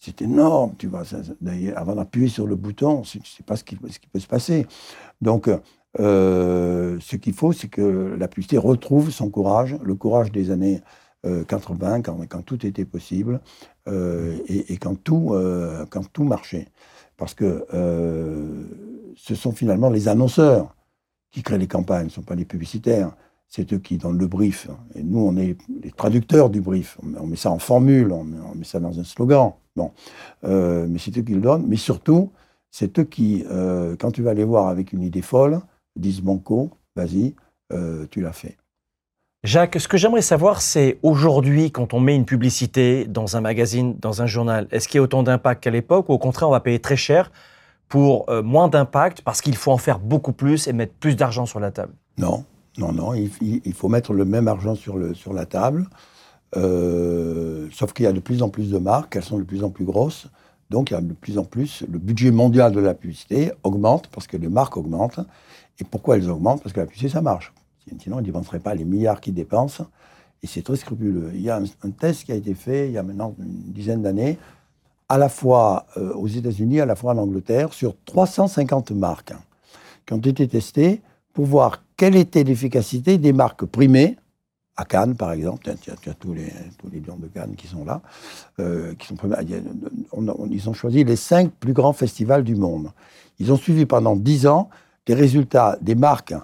C'est 0.00 0.22
énorme, 0.22 0.72
tu 0.78 0.86
vois. 0.86 1.04
Ça, 1.04 1.22
ça- 1.22 1.32
d'ailleurs, 1.42 1.78
avant 1.78 1.94
d'appuyer 1.94 2.28
sur 2.28 2.46
le 2.46 2.56
bouton, 2.56 3.02
tu 3.02 3.18
ne 3.18 3.24
sais 3.24 3.42
pas 3.42 3.56
ce 3.56 3.64
qui, 3.64 3.76
ce 3.90 3.98
qui 3.98 4.08
peut 4.08 4.18
se 4.18 4.26
passer. 4.26 4.66
Donc, 5.20 5.50
euh, 6.00 6.98
ce 7.00 7.16
qu'il 7.16 7.34
faut, 7.34 7.52
c'est 7.52 7.68
que 7.68 8.16
la 8.18 8.28
publicité 8.28 8.56
retrouve 8.58 9.10
son 9.10 9.28
courage, 9.28 9.76
le 9.82 9.94
courage 9.94 10.32
des 10.32 10.50
années 10.50 10.80
euh, 11.26 11.44
80, 11.44 12.02
quand, 12.02 12.18
quand 12.28 12.42
tout 12.42 12.64
était 12.66 12.84
possible 12.84 13.40
et, 13.86 14.72
et 14.72 14.76
quand, 14.78 14.94
tout, 15.02 15.34
quand 15.90 16.10
tout 16.12 16.24
marchait. 16.24 16.68
Parce 17.16 17.34
que 17.34 17.66
euh, 17.74 18.64
ce 19.16 19.34
sont 19.34 19.52
finalement 19.52 19.90
les 19.90 20.08
annonceurs 20.08 20.74
qui 21.30 21.42
créent 21.42 21.58
les 21.58 21.66
campagnes, 21.66 22.08
ce 22.08 22.20
ne 22.20 22.22
sont 22.22 22.22
pas 22.22 22.34
les 22.34 22.44
publicitaires. 22.44 23.12
C'est 23.46 23.72
eux 23.72 23.78
qui 23.78 23.98
donnent 23.98 24.18
le 24.18 24.26
brief. 24.26 24.68
Et 24.94 25.02
nous, 25.02 25.20
on 25.20 25.36
est 25.36 25.56
les 25.82 25.92
traducteurs 25.92 26.50
du 26.50 26.60
brief. 26.60 26.98
On 27.02 27.26
met, 27.26 27.36
ça 27.36 27.50
en 27.50 27.58
formule, 27.58 28.10
on 28.10 28.24
met, 28.24 28.64
ça 28.64 28.80
dans 28.80 28.98
un 28.98 29.04
slogan. 29.04 29.52
Bon. 29.76 29.92
Euh, 30.44 30.86
mais 30.88 30.98
c'est 30.98 31.16
eux 31.18 31.22
qui 31.22 31.34
le 31.34 31.40
donnent. 31.40 31.66
Mais 31.68 31.76
surtout, 31.76 32.32
c'est 32.70 32.98
eux 32.98 33.04
qui, 33.04 33.44
euh, 33.50 33.94
quand 33.96 34.10
tu 34.10 34.22
vas 34.22 34.34
les 34.34 34.44
voir 34.44 34.68
avec 34.68 34.92
une 34.92 35.02
idée 35.02 35.22
folle, 35.22 35.60
disent 35.94 36.20
Banco, 36.20 36.70
vas-y, 36.96 37.34
tu 38.10 38.20
l'as 38.20 38.32
fait. 38.32 38.56
Jacques, 39.44 39.78
ce 39.78 39.88
que 39.88 39.98
j'aimerais 39.98 40.22
savoir, 40.22 40.62
c'est 40.62 40.98
aujourd'hui, 41.02 41.70
quand 41.70 41.92
on 41.92 42.00
met 42.00 42.16
une 42.16 42.24
publicité 42.24 43.04
dans 43.04 43.36
un 43.36 43.42
magazine, 43.42 43.94
dans 44.00 44.22
un 44.22 44.26
journal, 44.26 44.66
est-ce 44.70 44.88
qu'il 44.88 44.96
y 44.96 45.00
a 45.00 45.02
autant 45.02 45.22
d'impact 45.22 45.62
qu'à 45.62 45.70
l'époque 45.70 46.08
ou 46.08 46.14
au 46.14 46.18
contraire, 46.18 46.48
on 46.48 46.52
va 46.52 46.60
payer 46.60 46.78
très 46.78 46.96
cher 46.96 47.30
pour 47.90 48.24
euh, 48.30 48.42
moins 48.42 48.68
d'impact 48.68 49.20
parce 49.20 49.42
qu'il 49.42 49.54
faut 49.54 49.70
en 49.70 49.76
faire 49.76 49.98
beaucoup 49.98 50.32
plus 50.32 50.66
et 50.66 50.72
mettre 50.72 50.94
plus 50.94 51.14
d'argent 51.14 51.44
sur 51.44 51.60
la 51.60 51.70
table? 51.72 51.92
Non, 52.16 52.46
non, 52.78 52.92
non, 52.92 53.12
il, 53.12 53.74
faut 53.74 53.90
mettre 53.90 54.14
le 54.14 54.24
même 54.24 54.48
argent 54.48 54.74
sur 54.76 54.96
la 55.34 55.44
table. 55.44 55.90
Euh, 56.56 57.68
sauf 57.70 57.92
qu'il 57.92 58.04
y 58.04 58.08
a 58.08 58.12
de 58.12 58.20
plus 58.20 58.42
en 58.42 58.48
plus 58.48 58.70
de 58.70 58.78
marques, 58.78 59.14
elles 59.14 59.24
sont 59.24 59.38
de 59.38 59.44
plus 59.44 59.62
en 59.62 59.68
plus 59.68 59.84
grosses. 59.84 60.26
Donc, 60.70 60.90
il 60.90 60.94
y 60.94 60.96
a 60.96 61.02
de 61.02 61.12
plus 61.12 61.36
en 61.36 61.44
plus, 61.44 61.84
le 61.92 61.98
budget 61.98 62.30
mondial 62.30 62.72
de 62.72 62.80
la 62.80 62.94
publicité 62.94 63.52
augmente 63.62 64.08
parce 64.08 64.26
que 64.26 64.38
les 64.38 64.48
marques 64.48 64.78
augmentent. 64.78 65.20
Et 65.78 65.84
pourquoi 65.84 66.16
elles 66.16 66.30
augmentent? 66.30 66.62
Parce 66.62 66.72
que 66.72 66.80
la 66.80 66.86
publicité, 66.86 67.10
ça 67.10 67.20
marche. 67.20 67.52
Sinon, 67.98 68.18
ils 68.18 68.22
ne 68.22 68.26
dépenseraient 68.26 68.60
pas 68.60 68.74
les 68.74 68.84
milliards 68.84 69.20
qu'ils 69.20 69.34
dépensent. 69.34 69.86
Et 70.42 70.46
c'est 70.46 70.62
très 70.62 70.76
scrupuleux. 70.76 71.30
Il 71.34 71.40
y 71.40 71.50
a 71.50 71.56
un, 71.56 71.90
test 71.90 72.24
qui 72.24 72.32
a 72.32 72.34
été 72.34 72.54
fait 72.54 72.88
il 72.88 72.92
y 72.92 72.98
a 72.98 73.02
maintenant 73.02 73.34
une 73.38 73.72
dizaine 73.72 74.02
d'années, 74.02 74.38
à 75.08 75.18
la 75.18 75.28
fois 75.28 75.86
euh, 75.96 76.12
aux 76.14 76.28
États-Unis, 76.28 76.80
à 76.80 76.86
la 76.86 76.96
fois 76.96 77.14
en 77.14 77.18
Angleterre, 77.18 77.72
sur 77.72 77.94
350 78.04 78.90
marques 78.90 79.32
hein, 79.32 79.40
qui 80.06 80.12
ont 80.12 80.18
été 80.18 80.46
testées 80.46 81.00
pour 81.32 81.46
voir 81.46 81.82
quelle 81.96 82.16
était 82.16 82.44
l'efficacité 82.44 83.18
des 83.18 83.32
marques 83.32 83.64
primées, 83.64 84.16
à 84.76 84.84
Cannes 84.84 85.14
par 85.14 85.32
exemple, 85.32 85.72
tu 85.80 85.90
as, 85.90 86.14
tous, 86.14 86.34
les, 86.34 86.52
tous 86.78 86.90
les 86.90 87.00
lions 87.00 87.16
de 87.16 87.28
Cannes 87.28 87.54
qui 87.56 87.66
sont 87.66 87.84
là, 87.84 88.02
euh, 88.58 88.94
qui 88.94 89.06
sont, 89.06 89.16
ils 90.50 90.68
ont 90.68 90.72
choisi 90.72 91.04
les 91.04 91.16
cinq 91.16 91.52
plus 91.52 91.72
grands 91.72 91.92
festivals 91.92 92.42
du 92.42 92.56
monde. 92.56 92.90
Ils 93.38 93.52
ont 93.52 93.56
suivi 93.56 93.86
pendant 93.86 94.16
dix 94.16 94.46
ans 94.46 94.68
les 95.06 95.14
résultats 95.14 95.78
des 95.80 95.94
marques 95.94 96.34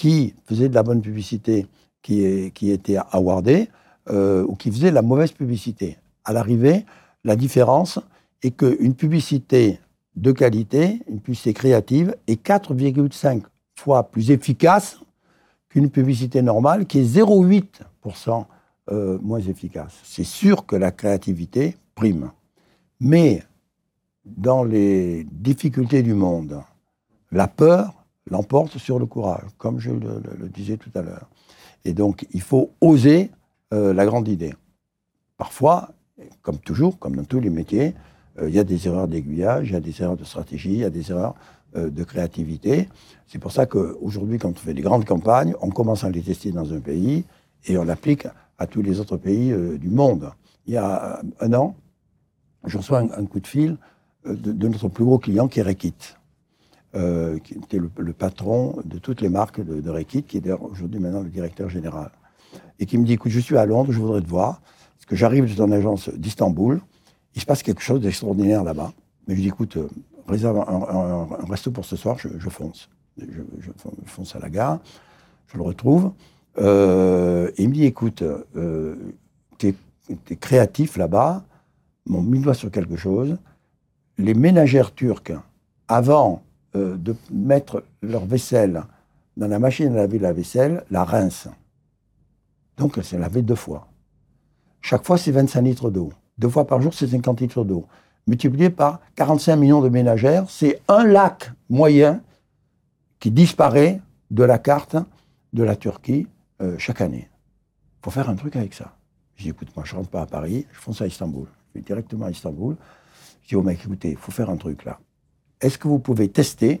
qui 0.00 0.32
faisaient 0.46 0.70
de 0.70 0.74
la 0.74 0.82
bonne 0.82 1.02
publicité, 1.02 1.66
qui, 2.00 2.24
étaient 2.70 2.96
awardées, 3.12 3.68
euh, 4.08 4.46
ou 4.48 4.54
qui 4.54 4.70
faisaient 4.70 4.88
de 4.88 4.94
la 4.94 5.02
mauvaise 5.02 5.32
publicité. 5.32 5.98
À 6.24 6.32
l'arrivée, 6.32 6.86
la 7.22 7.36
différence 7.36 7.98
est 8.42 8.52
qu'une 8.52 8.94
publicité 8.94 9.78
de 10.16 10.32
qualité, 10.32 11.02
une 11.06 11.20
publicité 11.20 11.52
créative, 11.52 12.16
est 12.28 12.42
4,5 12.42 13.42
fois 13.74 14.04
plus 14.04 14.30
efficace 14.30 15.00
qu'une 15.68 15.90
publicité 15.90 16.40
normale 16.40 16.86
qui 16.86 17.00
est 17.00 17.18
0,8% 17.18 18.46
euh, 18.92 19.18
moins 19.20 19.40
efficace. 19.40 19.98
C'est 20.02 20.24
sûr 20.24 20.64
que 20.64 20.76
la 20.76 20.92
créativité 20.92 21.76
prime. 21.94 22.30
Mais 23.00 23.42
dans 24.24 24.64
les 24.64 25.24
difficultés 25.30 26.02
du 26.02 26.14
monde, 26.14 26.62
la 27.32 27.48
peur 27.48 27.99
l'emporte 28.30 28.78
sur 28.78 28.98
le 28.98 29.06
courage, 29.06 29.44
comme 29.58 29.78
je 29.78 29.90
le, 29.90 30.48
disais 30.48 30.76
tout 30.76 30.90
à 30.94 31.02
l'heure. 31.02 31.28
Et 31.84 31.92
donc, 31.92 32.26
il 32.32 32.40
faut 32.40 32.72
oser 32.80 33.30
euh, 33.72 33.92
la 33.92 34.06
grande 34.06 34.28
idée. 34.28 34.54
Parfois, 35.36 35.90
comme 36.42 36.58
toujours, 36.58 36.98
comme 36.98 37.16
dans 37.16 37.24
tous 37.24 37.40
les 37.40 37.50
métiers, 37.50 37.94
euh, 38.38 38.48
il 38.48 38.54
y 38.54 38.58
a 38.58 38.64
des 38.64 38.86
erreurs 38.86 39.08
d'aiguillage, 39.08 39.68
il 39.68 39.72
y 39.72 39.76
a 39.76 39.80
des 39.80 40.02
erreurs 40.02 40.16
de 40.16 40.24
stratégie, 40.24 40.72
il 40.72 40.78
y 40.78 40.84
a 40.84 40.90
des 40.90 41.10
erreurs 41.10 41.34
euh, 41.76 41.90
de 41.90 42.04
créativité. 42.04 42.88
C'est 43.26 43.38
pour 43.38 43.52
ça 43.52 43.66
qu'aujourd'hui, 43.66 44.38
quand 44.38 44.50
on 44.50 44.54
fait 44.54 44.74
des 44.74 44.82
grandes 44.82 45.04
campagnes, 45.04 45.54
on 45.60 45.70
commence 45.70 46.04
à 46.04 46.10
les 46.10 46.22
tester 46.22 46.52
dans 46.52 46.72
un 46.72 46.80
pays 46.80 47.24
et 47.66 47.76
on 47.78 47.84
l'applique 47.84 48.26
à 48.58 48.66
tous 48.66 48.82
les 48.82 49.00
autres 49.00 49.16
pays 49.16 49.54
du 49.78 49.88
monde. 49.88 50.30
Il 50.66 50.74
y 50.74 50.76
a 50.76 51.22
un 51.40 51.52
an, 51.54 51.76
je 52.64 52.76
reçois 52.76 52.98
un, 52.98 53.24
coup 53.24 53.40
de 53.40 53.46
fil 53.46 53.78
de, 54.26 54.68
notre 54.68 54.88
plus 54.88 55.04
gros 55.04 55.18
client 55.18 55.48
qui 55.48 55.60
est 55.60 55.62
Rekit. 55.62 55.94
Qui 56.92 57.54
était 57.54 57.78
le, 57.78 58.12
patron 58.12 58.76
de 58.84 58.98
toutes 58.98 59.20
les 59.20 59.28
marques 59.28 59.60
de, 59.60 59.80
de 59.80 60.02
qui 60.02 60.36
est 60.36 60.40
d'ailleurs 60.40 60.62
aujourd'hui 60.62 60.98
maintenant 60.98 61.22
le 61.22 61.30
directeur 61.30 61.68
général. 61.68 62.10
Et 62.80 62.86
qui 62.86 62.98
me 62.98 63.04
dit, 63.04 63.12
écoute, 63.12 63.30
je 63.30 63.40
suis 63.40 63.56
à 63.56 63.64
Londres, 63.64 63.92
je 63.92 63.98
voudrais 63.98 64.20
te 64.20 64.28
voir 64.28 64.60
que 65.10 65.16
j'arrive 65.16 65.56
dans 65.56 65.66
une 65.66 65.72
agence 65.72 66.08
d'Istanbul, 66.08 66.80
il 67.34 67.40
se 67.40 67.46
passe 67.46 67.64
quelque 67.64 67.82
chose 67.82 68.00
d'extraordinaire 68.00 68.62
là-bas. 68.62 68.92
Mais 69.26 69.34
je 69.34 69.40
dis, 69.40 69.48
écoute, 69.48 69.76
euh, 69.76 69.88
réserve 70.28 70.58
un, 70.58 71.28
resto 71.50 71.72
pour 71.72 71.84
ce 71.84 71.96
soir, 71.96 72.16
je, 72.18 72.48
fonce. 72.48 72.88
Je, 73.18 73.42
fonce 74.06 74.36
à 74.36 74.38
la 74.38 74.48
gare, 74.48 74.78
je 75.48 75.58
le 75.58 75.64
retrouve. 75.64 76.12
Euh, 76.58 77.50
et 77.56 77.64
il 77.64 77.70
me 77.70 77.74
dit, 77.74 77.84
écoute, 77.86 78.22
euh, 78.22 78.94
tu 79.58 79.74
es, 80.30 80.36
créatif 80.36 80.96
là-bas, 80.96 81.44
mon 82.06 82.22
mis 82.22 82.38
doigt 82.38 82.54
sur 82.54 82.70
quelque 82.70 82.96
chose. 82.96 83.36
Les 84.16 84.34
ménagères 84.34 84.94
turques, 84.94 85.32
avant 85.88 86.42
de 86.74 87.16
mettre 87.32 87.84
leur 88.02 88.24
vaisselle 88.26 88.82
dans 89.36 89.48
la 89.48 89.58
machine 89.58 89.92
à 89.92 89.96
laver 89.96 90.18
la 90.18 90.32
vaisselle, 90.32 90.84
la 90.90 91.04
rince. 91.04 91.48
Donc, 92.76 92.96
elle 92.96 93.04
s'est 93.04 93.18
lavée 93.18 93.42
deux 93.42 93.54
fois. 93.54 93.88
Chaque 94.80 95.04
fois, 95.04 95.18
c'est 95.18 95.32
25 95.32 95.62
litres 95.62 95.90
d'eau. 95.90 96.12
Deux 96.38 96.48
fois 96.48 96.66
par 96.66 96.80
jour, 96.80 96.94
c'est 96.94 97.08
50 97.08 97.40
litres 97.40 97.64
d'eau. 97.64 97.86
Multiplié 98.26 98.70
par 98.70 99.00
45 99.16 99.56
millions 99.56 99.80
de 99.80 99.88
ménagères, 99.88 100.48
c'est 100.48 100.80
un 100.88 101.04
lac 101.04 101.52
moyen 101.68 102.22
qui 103.18 103.30
disparaît 103.30 104.00
de 104.30 104.44
la 104.44 104.58
carte 104.58 104.96
de 105.52 105.62
la 105.62 105.76
Turquie 105.76 106.26
euh, 106.62 106.76
chaque 106.78 107.00
année. 107.00 107.28
Il 108.00 108.04
faut 108.04 108.10
faire 108.10 108.30
un 108.30 108.36
truc 108.36 108.56
avec 108.56 108.72
ça. 108.72 108.94
Je 109.36 109.44
dis, 109.44 109.50
écoute, 109.50 109.68
moi, 109.74 109.84
je 109.86 109.94
rentre 109.94 110.08
pas 110.08 110.22
à 110.22 110.26
Paris, 110.26 110.66
je 110.72 110.78
fonce 110.78 111.02
à 111.02 111.06
Istanbul. 111.06 111.46
Je 111.68 111.80
vais 111.80 111.84
directement 111.84 112.26
à 112.26 112.30
Istanbul. 112.30 112.76
Je 113.42 113.48
dis 113.48 113.56
au 113.56 113.62
mec, 113.62 113.80
écoutez, 113.84 114.10
il 114.10 114.16
faut 114.16 114.32
faire 114.32 114.48
un 114.48 114.56
truc 114.56 114.84
là. 114.84 114.98
Est-ce 115.60 115.78
que 115.78 115.88
vous 115.88 115.98
pouvez 115.98 116.28
tester 116.28 116.80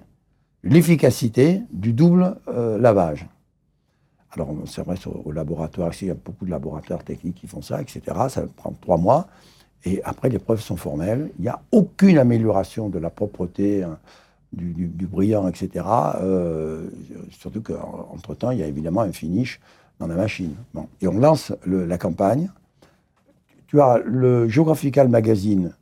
l'efficacité 0.62 1.62
du 1.70 1.92
double 1.92 2.36
euh, 2.48 2.78
lavage? 2.78 3.26
Alors, 4.32 4.50
on 4.50 4.64
s'adresse 4.66 5.06
au, 5.06 5.32
laboratoire. 5.32 5.92
Il 6.00 6.08
y 6.08 6.10
a 6.10 6.14
beaucoup 6.14 6.44
de 6.44 6.50
laboratoires 6.50 7.02
techniques 7.02 7.36
qui 7.36 7.46
font 7.46 7.62
ça, 7.62 7.82
etc. 7.82 8.16
Ça 8.28 8.42
prend 8.56 8.72
trois 8.80 8.96
mois. 8.96 9.26
Et 9.84 10.02
après, 10.04 10.28
les 10.28 10.38
preuves 10.38 10.60
sont 10.60 10.76
formelles. 10.76 11.30
Il 11.38 11.42
n'y 11.42 11.48
a 11.48 11.60
aucune 11.72 12.18
amélioration 12.18 12.88
de 12.88 12.98
la 12.98 13.10
propreté, 13.10 13.82
hein, 13.82 13.98
du, 14.52 15.06
brillant, 15.06 15.48
etc. 15.48 15.84
Euh, 16.20 16.88
surtout 17.30 17.60
qu'entre-temps, 17.60 18.52
il 18.52 18.58
y 18.58 18.62
a 18.62 18.66
évidemment 18.66 19.00
un 19.00 19.12
finish 19.12 19.60
dans 19.98 20.06
la 20.06 20.16
machine. 20.16 20.54
Et 21.00 21.08
on 21.08 21.18
lance 21.18 21.52
la 21.66 21.98
campagne. 21.98 22.50
Tu 23.66 23.80
as 23.80 23.98
le 24.04 24.48
Geographical 24.48 25.08
Magazine 25.08 25.72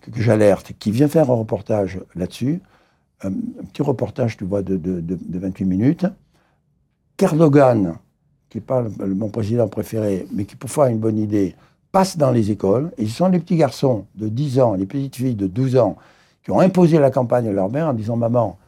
que, 0.00 0.20
j'alerte, 0.20 0.72
qui 0.78 0.90
vient 0.90 1.08
faire 1.08 1.30
un 1.30 1.34
reportage 1.34 2.00
là-dessus. 2.14 2.60
Un, 3.22 3.32
petit 3.72 3.82
reportage, 3.82 4.36
tu 4.36 4.44
vois, 4.44 4.62
de, 4.62 4.76
de 4.76 5.38
28 5.38 5.64
minutes. 5.64 6.06
Erdogan, 7.22 7.96
qui 8.48 8.58
n'est 8.58 8.62
pas 8.62 8.84
mon 8.98 9.28
président 9.28 9.68
préféré, 9.68 10.26
mais 10.32 10.44
qui 10.44 10.56
pour 10.56 10.70
faire 10.70 10.86
une 10.86 10.98
bonne 10.98 11.18
idée, 11.18 11.54
passe 11.92 12.16
dans 12.16 12.30
les 12.30 12.50
écoles, 12.50 12.92
et 12.98 13.06
ce 13.06 13.16
sont 13.16 13.28
les 13.28 13.38
petits 13.38 13.56
garçons 13.56 14.06
de 14.14 14.28
10 14.28 14.60
ans, 14.60 14.74
les 14.74 14.86
petites 14.86 15.16
filles 15.16 15.34
de 15.34 15.46
12 15.46 15.76
ans, 15.76 15.96
qui 16.42 16.50
ont 16.50 16.60
imposé 16.60 16.98
la 16.98 17.10
campagne 17.10 17.48
à 17.48 17.52
leur 17.52 17.70
mère 17.70 17.88
en 17.88 17.92
disant 17.92 18.16
Maman, 18.16 18.58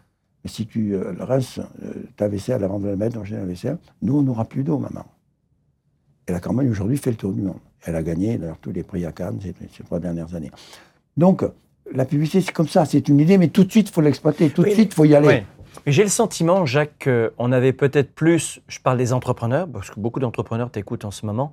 si 0.44 0.66
tu 0.66 0.94
euh, 0.94 1.14
euh, 1.20 1.40
ta 2.16 2.28
vaisselle 2.28 2.64
avant 2.64 2.80
de 2.80 2.88
la 2.88 2.96
mettre 2.96 3.16
dans 3.16 3.22
la 3.22 3.44
vaisselle, 3.44 3.78
nous, 4.02 4.18
on 4.18 4.22
n'aura 4.22 4.44
plus 4.44 4.64
d'eau, 4.64 4.78
maman. 4.78 5.04
Et 6.26 6.32
la 6.32 6.40
campagne 6.40 6.68
aujourd'hui 6.68 6.96
fait 6.96 7.10
le 7.10 7.16
tour 7.16 7.32
du 7.32 7.42
monde. 7.42 7.60
Elle 7.84 7.96
a 7.96 8.02
gagné 8.02 8.38
d'ailleurs 8.38 8.58
tous 8.58 8.72
les 8.72 8.82
prix 8.82 9.04
à 9.06 9.12
Cannes 9.12 9.38
ces, 9.40 9.82
trois 9.84 9.98
dernières 9.98 10.34
années. 10.34 10.50
Donc, 11.16 11.44
la 11.92 12.04
publicité, 12.04 12.40
c'est 12.40 12.52
comme 12.52 12.68
ça, 12.68 12.84
c'est 12.84 13.08
une 13.08 13.20
idée, 13.20 13.38
mais 13.38 13.48
tout 13.48 13.64
de 13.64 13.70
suite, 13.70 13.88
il 13.90 13.92
faut 13.92 14.00
l'exploiter, 14.00 14.50
tout 14.50 14.62
de 14.62 14.70
suite, 14.70 14.92
il 14.92 14.94
faut 14.94 15.04
y 15.04 15.14
aller. 15.14 15.44
J'ai 15.86 16.02
le 16.02 16.08
sentiment, 16.08 16.64
Jacques, 16.66 17.08
qu'on 17.38 17.52
avait 17.52 17.72
peut-être 17.72 18.14
plus, 18.14 18.60
je 18.68 18.78
parle 18.78 18.98
des 18.98 19.12
entrepreneurs, 19.12 19.68
parce 19.68 19.90
que 19.90 19.98
beaucoup 19.98 20.20
d'entrepreneurs 20.20 20.70
t'écoutent 20.70 21.04
en 21.04 21.10
ce 21.10 21.26
moment, 21.26 21.52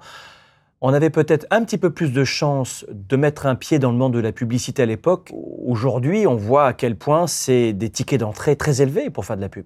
on 0.82 0.94
avait 0.94 1.10
peut-être 1.10 1.46
un 1.52 1.64
petit 1.64 1.78
peu 1.78 1.90
plus 1.90 2.14
de 2.14 2.24
chance 2.24 2.86
de 2.90 3.18
mettre 3.18 3.46
un 3.46 3.56
pied 3.56 3.80
dans 3.80 3.92
le 3.92 3.98
monde 3.98 4.14
de 4.14 4.20
la 4.20 4.32
publicité 4.32 4.84
à 4.84 4.86
l'époque. 4.86 5.34
Aujourd'hui, 5.66 6.26
on 6.26 6.36
voit 6.36 6.68
à 6.68 6.74
quel 6.74 6.96
point 6.96 7.28
c'est 7.28 7.74
des 7.74 7.90
tickets 7.90 8.22
d'entrée 8.22 8.56
très 8.56 8.82
élevés 8.82 9.10
pour 9.10 9.26
faire 9.26 9.36
de 9.36 9.42
la 9.42 9.50
pub. 9.50 9.66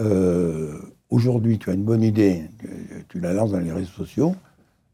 Euh, 0.00 0.78
aujourd'hui, 1.10 1.58
tu 1.58 1.70
as 1.70 1.74
une 1.74 1.84
bonne 1.84 2.02
idée, 2.02 2.42
tu 3.08 3.20
la 3.20 3.32
lances 3.32 3.52
dans 3.52 3.60
les 3.60 3.72
réseaux 3.72 3.86
sociaux, 3.86 4.34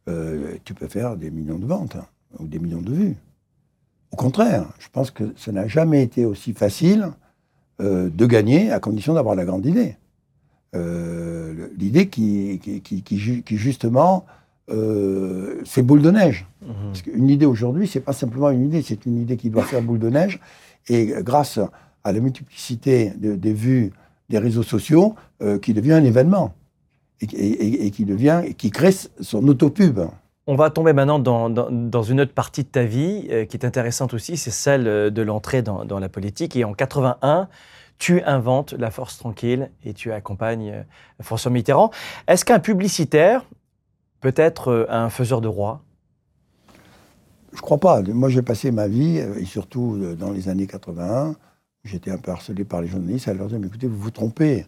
euh, 0.08 0.56
tu 0.64 0.74
peux 0.74 0.88
faire 0.88 1.16
des 1.16 1.30
millions 1.30 1.58
de 1.58 1.66
ventes 1.66 1.96
hein, 1.96 2.06
ou 2.38 2.46
des 2.46 2.58
millions 2.58 2.82
de 2.82 2.92
vues. 2.92 3.16
Au 4.14 4.16
contraire, 4.16 4.66
je 4.78 4.86
pense 4.92 5.10
que 5.10 5.34
ça 5.36 5.50
n'a 5.50 5.66
jamais 5.66 6.00
été 6.00 6.24
aussi 6.24 6.52
facile 6.52 7.08
euh, 7.80 8.08
de 8.14 8.26
gagner 8.26 8.70
à 8.70 8.78
condition 8.78 9.12
d'avoir 9.12 9.34
la 9.34 9.44
grande 9.44 9.66
idée. 9.66 9.96
Euh, 10.76 11.66
l'idée 11.76 12.08
qui, 12.08 12.60
qui, 12.60 13.56
justement, 13.56 14.24
euh, 14.70 15.60
c'est 15.64 15.82
boule 15.82 16.00
de 16.00 16.12
neige. 16.12 16.46
Mhm. 16.62 16.68
Parce 16.92 17.02
qu'une 17.02 17.28
idée 17.28 17.44
aujourd'hui, 17.44 17.88
c'est 17.88 17.98
pas 17.98 18.12
simplement 18.12 18.50
une 18.50 18.66
idée, 18.66 18.82
c'est 18.82 19.04
une 19.04 19.20
idée 19.20 19.36
qui 19.36 19.50
doit 19.50 19.64
faire 19.64 19.82
boule 19.82 19.98
de 19.98 20.10
neige. 20.10 20.38
Et 20.88 21.12
grâce 21.22 21.58
à 22.04 22.12
la 22.12 22.20
multiplicité 22.20 23.10
des 23.16 23.52
vues 23.52 23.90
des 24.30 24.38
réseaux 24.38 24.62
sociaux, 24.62 25.16
qui 25.60 25.74
devient 25.74 25.94
un 25.94 26.04
événement 26.04 26.54
et, 27.20 27.90
qui 27.90 28.04
devient, 28.04 28.42
et 28.46 28.54
qui 28.54 28.70
crée 28.70 28.94
son 29.18 29.48
autopub. 29.48 30.02
On 30.46 30.56
va 30.56 30.68
tomber 30.68 30.92
maintenant 30.92 31.18
dans, 31.18 32.02
une 32.02 32.20
autre 32.20 32.34
partie 32.34 32.64
de 32.64 32.68
ta 32.68 32.84
vie 32.84 33.28
euh, 33.30 33.46
qui 33.46 33.56
est 33.56 33.64
intéressante 33.64 34.12
aussi, 34.12 34.36
c'est 34.36 34.50
celle 34.50 34.86
euh, 34.86 35.10
de 35.10 35.22
l'entrée 35.22 35.62
dans, 35.62 35.98
la 35.98 36.08
politique. 36.10 36.54
Et 36.54 36.64
en 36.64 36.74
81, 36.74 37.48
tu 37.98 38.22
inventes 38.24 38.74
la 38.74 38.90
force 38.90 39.16
tranquille 39.16 39.70
et 39.84 39.94
tu 39.94 40.12
accompagnes 40.12 40.70
euh, 40.70 40.82
François 41.22 41.50
Mitterrand. 41.50 41.90
Est-ce 42.28 42.44
qu'un 42.44 42.58
publicitaire 42.58 43.46
peut 44.20 44.34
être 44.36 44.86
un 44.90 45.08
faiseur 45.08 45.40
de 45.40 45.48
roi? 45.48 45.80
Je 47.54 47.60
crois 47.62 47.78
pas. 47.78 48.02
Moi, 48.02 48.28
j'ai 48.28 48.42
passé 48.42 48.70
ma 48.70 48.88
vie, 48.88 49.18
et 49.18 49.44
surtout 49.44 49.98
dans 50.18 50.30
les 50.30 50.48
années 50.48 50.66
81, 50.66 51.36
j'étais 51.84 52.10
un 52.10 52.18
peu 52.18 52.32
harcelé 52.32 52.64
par 52.64 52.82
les 52.82 52.88
journalistes, 52.88 53.28
à 53.28 53.34
leur 53.34 53.46
dire, 53.46 53.58
écoutez, 53.64 53.86
vous 53.86 53.98
vous 53.98 54.10
trompez. 54.10 54.66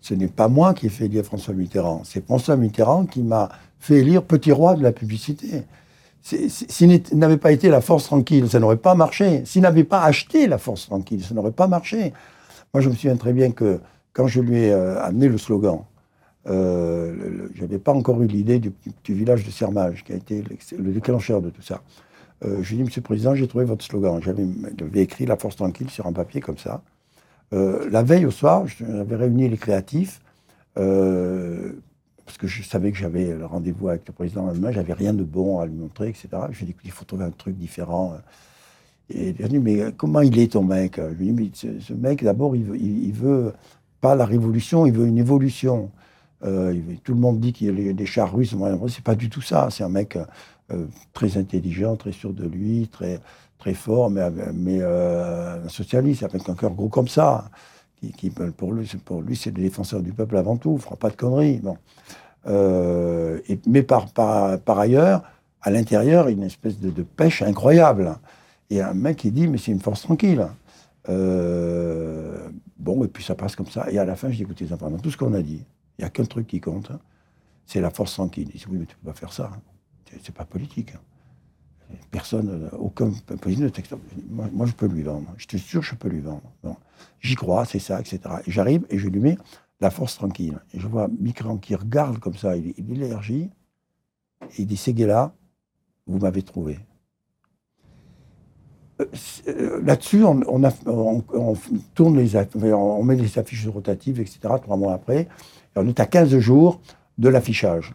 Ce 0.00 0.14
n'est 0.14 0.28
pas 0.28 0.48
moi 0.48 0.74
qui 0.74 0.86
ai 0.86 0.88
fait 0.88 1.06
élire 1.06 1.24
François 1.24 1.54
Mitterrand, 1.54 2.02
c'est 2.04 2.24
François 2.24 2.56
Mitterrand 2.56 3.06
qui 3.06 3.22
m'a 3.22 3.48
fait 3.78 3.98
élire 3.98 4.22
petit 4.22 4.52
roi 4.52 4.74
de 4.74 4.82
la 4.82 4.92
publicité. 4.92 5.64
S'il 6.22 7.00
n'avait 7.14 7.36
pas 7.36 7.52
été 7.52 7.68
la 7.68 7.80
force 7.80 8.04
tranquille, 8.04 8.48
ça 8.50 8.60
n'aurait 8.60 8.76
pas 8.76 8.94
marché. 8.94 9.44
S'il 9.46 9.62
n'avait 9.62 9.84
pas 9.84 10.02
acheté 10.02 10.46
la 10.46 10.58
force 10.58 10.86
tranquille, 10.86 11.24
ça 11.24 11.34
n'aurait 11.34 11.52
pas 11.52 11.68
marché. 11.68 12.12
Moi, 12.74 12.82
je 12.82 12.90
me 12.90 12.94
souviens 12.94 13.16
très 13.16 13.32
bien 13.32 13.50
que 13.50 13.80
quand 14.12 14.26
je 14.26 14.40
lui 14.40 14.58
ai 14.58 14.72
euh, 14.72 15.00
amené 15.02 15.28
le 15.28 15.38
slogan, 15.38 15.84
euh, 16.48 17.48
je 17.54 17.62
n'avais 17.62 17.78
pas 17.78 17.92
encore 17.92 18.20
eu 18.22 18.26
l'idée 18.26 18.58
du, 18.58 18.72
village 19.08 19.44
de 19.44 19.50
Sermage, 19.50 20.04
qui 20.04 20.12
a 20.12 20.16
été 20.16 20.44
le 20.76 20.92
déclencheur 20.92 21.40
de 21.40 21.50
tout 21.50 21.62
ça. 21.62 21.82
Euh, 22.44 22.62
je 22.62 22.68
lui 22.68 22.74
ai 22.74 22.78
dit, 22.78 22.84
Monsieur 22.84 23.00
le 23.00 23.04
Président, 23.04 23.34
j'ai 23.34 23.48
trouvé 23.48 23.64
votre 23.64 23.84
slogan. 23.84 24.20
J'avais 24.22 24.46
écrit 25.00 25.24
La 25.24 25.36
force 25.36 25.56
tranquille 25.56 25.90
sur 25.90 26.06
un 26.06 26.12
papier 26.12 26.40
comme 26.40 26.58
ça. 26.58 26.82
Euh, 27.52 27.88
la 27.90 28.02
veille 28.02 28.26
au 28.26 28.30
soir, 28.30 28.66
j'avais 28.66 29.16
réuni 29.16 29.48
les 29.48 29.56
créatifs, 29.56 30.20
parce 30.74 32.36
que 32.38 32.46
je 32.46 32.62
savais 32.62 32.92
que 32.92 32.98
j'avais 32.98 33.34
le 33.34 33.46
rendez-vous 33.46 33.88
avec 33.88 34.06
le 34.06 34.12
président 34.12 34.42
le 34.42 34.48
lendemain, 34.48 34.70
j'avais 34.70 34.92
rien 34.92 35.14
de 35.14 35.24
bon 35.24 35.58
à 35.60 35.66
lui 35.66 35.74
montrer, 35.74 36.08
etc. 36.08 36.28
Je 36.50 36.58
lui 36.58 36.64
ai 36.64 36.66
dit, 36.66 36.76
il 36.84 36.90
faut 36.90 37.04
trouver 37.04 37.24
un 37.24 37.30
truc 37.30 37.56
différent. 37.56 38.16
Et 39.10 39.30
il 39.30 39.44
a 39.44 39.48
dit, 39.48 39.58
mais 39.58 39.92
comment 39.96 40.20
il 40.20 40.38
est 40.38 40.52
ton 40.52 40.62
mec? 40.62 40.96
Je 40.96 41.14
lui 41.14 41.28
ai 41.28 41.32
dit, 41.32 41.50
mais 41.64 41.80
ce, 41.80 41.92
mec, 41.94 42.22
d'abord, 42.22 42.54
il, 42.54 43.12
veut 43.12 43.54
pas 44.00 44.14
la 44.14 44.26
révolution, 44.26 44.86
il 44.86 44.92
veut 44.92 45.06
une 45.06 45.18
évolution. 45.18 45.90
Euh, 46.44 46.78
tout 47.02 47.14
le 47.14 47.20
monde 47.20 47.40
dit 47.40 47.52
qu'il 47.52 47.80
y 47.80 47.88
a 47.88 47.92
des 47.92 48.06
chars 48.06 48.32
russes. 48.32 48.52
Moi, 48.54 48.76
c'est 48.88 49.02
pas 49.02 49.16
du 49.16 49.28
tout 49.30 49.40
ça. 49.40 49.68
C'est 49.70 49.82
un 49.82 49.88
mec 49.88 50.16
euh, 50.70 50.86
très 51.14 51.38
intelligent, 51.38 51.96
très 51.96 52.12
sûr 52.12 52.32
de 52.32 52.46
lui, 52.46 52.88
très, 52.88 53.20
très 53.58 53.74
fort, 53.74 54.10
mais, 54.10 54.22
euh, 54.80 55.64
un 55.64 55.68
socialiste, 55.68 56.22
avec 56.22 56.48
un 56.48 56.54
cœur 56.54 56.72
gros 56.72 56.88
comme 56.88 57.08
ça. 57.08 57.50
Qui, 58.16 58.30
pour 58.30 58.72
lui, 58.72 58.86
pour 59.04 59.22
lui 59.22 59.34
c'est 59.34 59.50
le 59.50 59.60
défenseur 59.60 60.00
du 60.00 60.12
peuple 60.12 60.36
avant 60.36 60.56
tout. 60.56 60.74
Il 60.76 60.82
fera 60.82 60.94
pas 60.96 61.10
de 61.10 61.16
conneries. 61.16 61.60
Bon. 61.60 61.76
Et, 62.46 63.58
mais 63.66 63.82
par, 63.82 64.12
par, 64.12 64.60
par, 64.60 64.78
ailleurs, 64.78 65.22
à 65.62 65.70
l'intérieur, 65.70 66.28
une 66.28 66.44
espèce 66.44 66.78
de, 66.78 67.02
pêche 67.02 67.42
incroyable. 67.42 68.16
Et 68.70 68.80
un 68.80 68.94
mec 68.94 69.16
qui 69.16 69.32
dit, 69.32 69.48
mais 69.48 69.58
c'est 69.58 69.72
une 69.72 69.80
force 69.80 70.02
tranquille. 70.02 70.46
bon, 71.06 73.04
et 73.04 73.08
puis 73.08 73.24
ça 73.24 73.34
passe 73.34 73.56
comme 73.56 73.66
ça. 73.66 73.90
Et 73.90 73.98
à 73.98 74.04
la 74.04 74.14
fin, 74.14 74.30
je 74.30 74.36
dis, 74.36 74.42
écoutez, 74.42 74.66
dans 74.66 74.98
tout 74.98 75.10
ce 75.10 75.16
qu'on 75.16 75.34
a 75.34 75.42
dit, 75.42 75.64
il 75.98 76.02
n'y 76.02 76.06
a 76.06 76.10
qu'un 76.10 76.24
truc 76.24 76.46
qui 76.46 76.60
compte, 76.60 76.92
hein. 76.92 77.00
c'est 77.66 77.80
la 77.80 77.90
force 77.90 78.12
tranquille. 78.14 78.48
Il 78.54 78.60
dit, 78.60 78.66
oui, 78.70 78.78
mais 78.78 78.86
tu 78.86 78.94
ne 78.94 79.00
peux 79.04 79.12
pas 79.12 79.18
faire 79.18 79.32
ça. 79.32 79.50
Hein. 79.52 79.60
C'est 80.22 80.34
pas 80.34 80.44
politique. 80.44 80.92
Personne, 82.10 82.70
aucun 82.78 83.10
président 83.40 83.68
moi, 84.28 84.46
moi, 84.52 84.66
je 84.66 84.72
peux 84.72 84.86
lui 84.86 85.02
vendre. 85.02 85.26
Je 85.36 85.46
suis 85.48 85.58
sûr, 85.58 85.82
je 85.82 85.94
peux 85.94 86.08
lui 86.08 86.20
vendre. 86.20 86.42
J'y 87.20 87.34
crois, 87.34 87.64
c'est 87.64 87.78
ça, 87.78 88.00
etc. 88.00 88.20
Et 88.46 88.50
j'arrive 88.50 88.86
et 88.90 88.98
je 88.98 89.08
lui 89.08 89.20
mets 89.20 89.38
la 89.80 89.90
force 89.90 90.16
tranquille. 90.16 90.58
Et 90.74 90.80
je 90.80 90.86
vois 90.86 91.08
Mitterrand 91.20 91.56
qui 91.56 91.74
regarde 91.74 92.18
comme 92.18 92.34
ça, 92.34 92.56
il, 92.56 92.74
il 92.76 93.02
élargit, 93.02 93.50
et 94.42 94.62
il 94.62 94.66
dit, 94.66 94.76
Séguéla, 94.76 95.32
vous 96.06 96.18
m'avez 96.18 96.42
trouvé. 96.42 96.78
Euh, 99.00 99.06
euh, 99.48 99.80
là-dessus, 99.82 100.24
on, 100.24 100.40
tourne 101.94 102.18
les, 102.18 102.36
on 102.72 103.02
met 103.04 103.16
les 103.16 103.38
affiches 103.38 103.66
rotatives, 103.68 104.20
etc., 104.20 104.40
trois 104.60 104.76
mois 104.76 104.94
après 104.94 105.28
on 105.78 105.88
est 105.88 106.00
à 106.00 106.06
15 106.06 106.38
jours 106.38 106.80
de 107.18 107.28
l'affichage. 107.28 107.94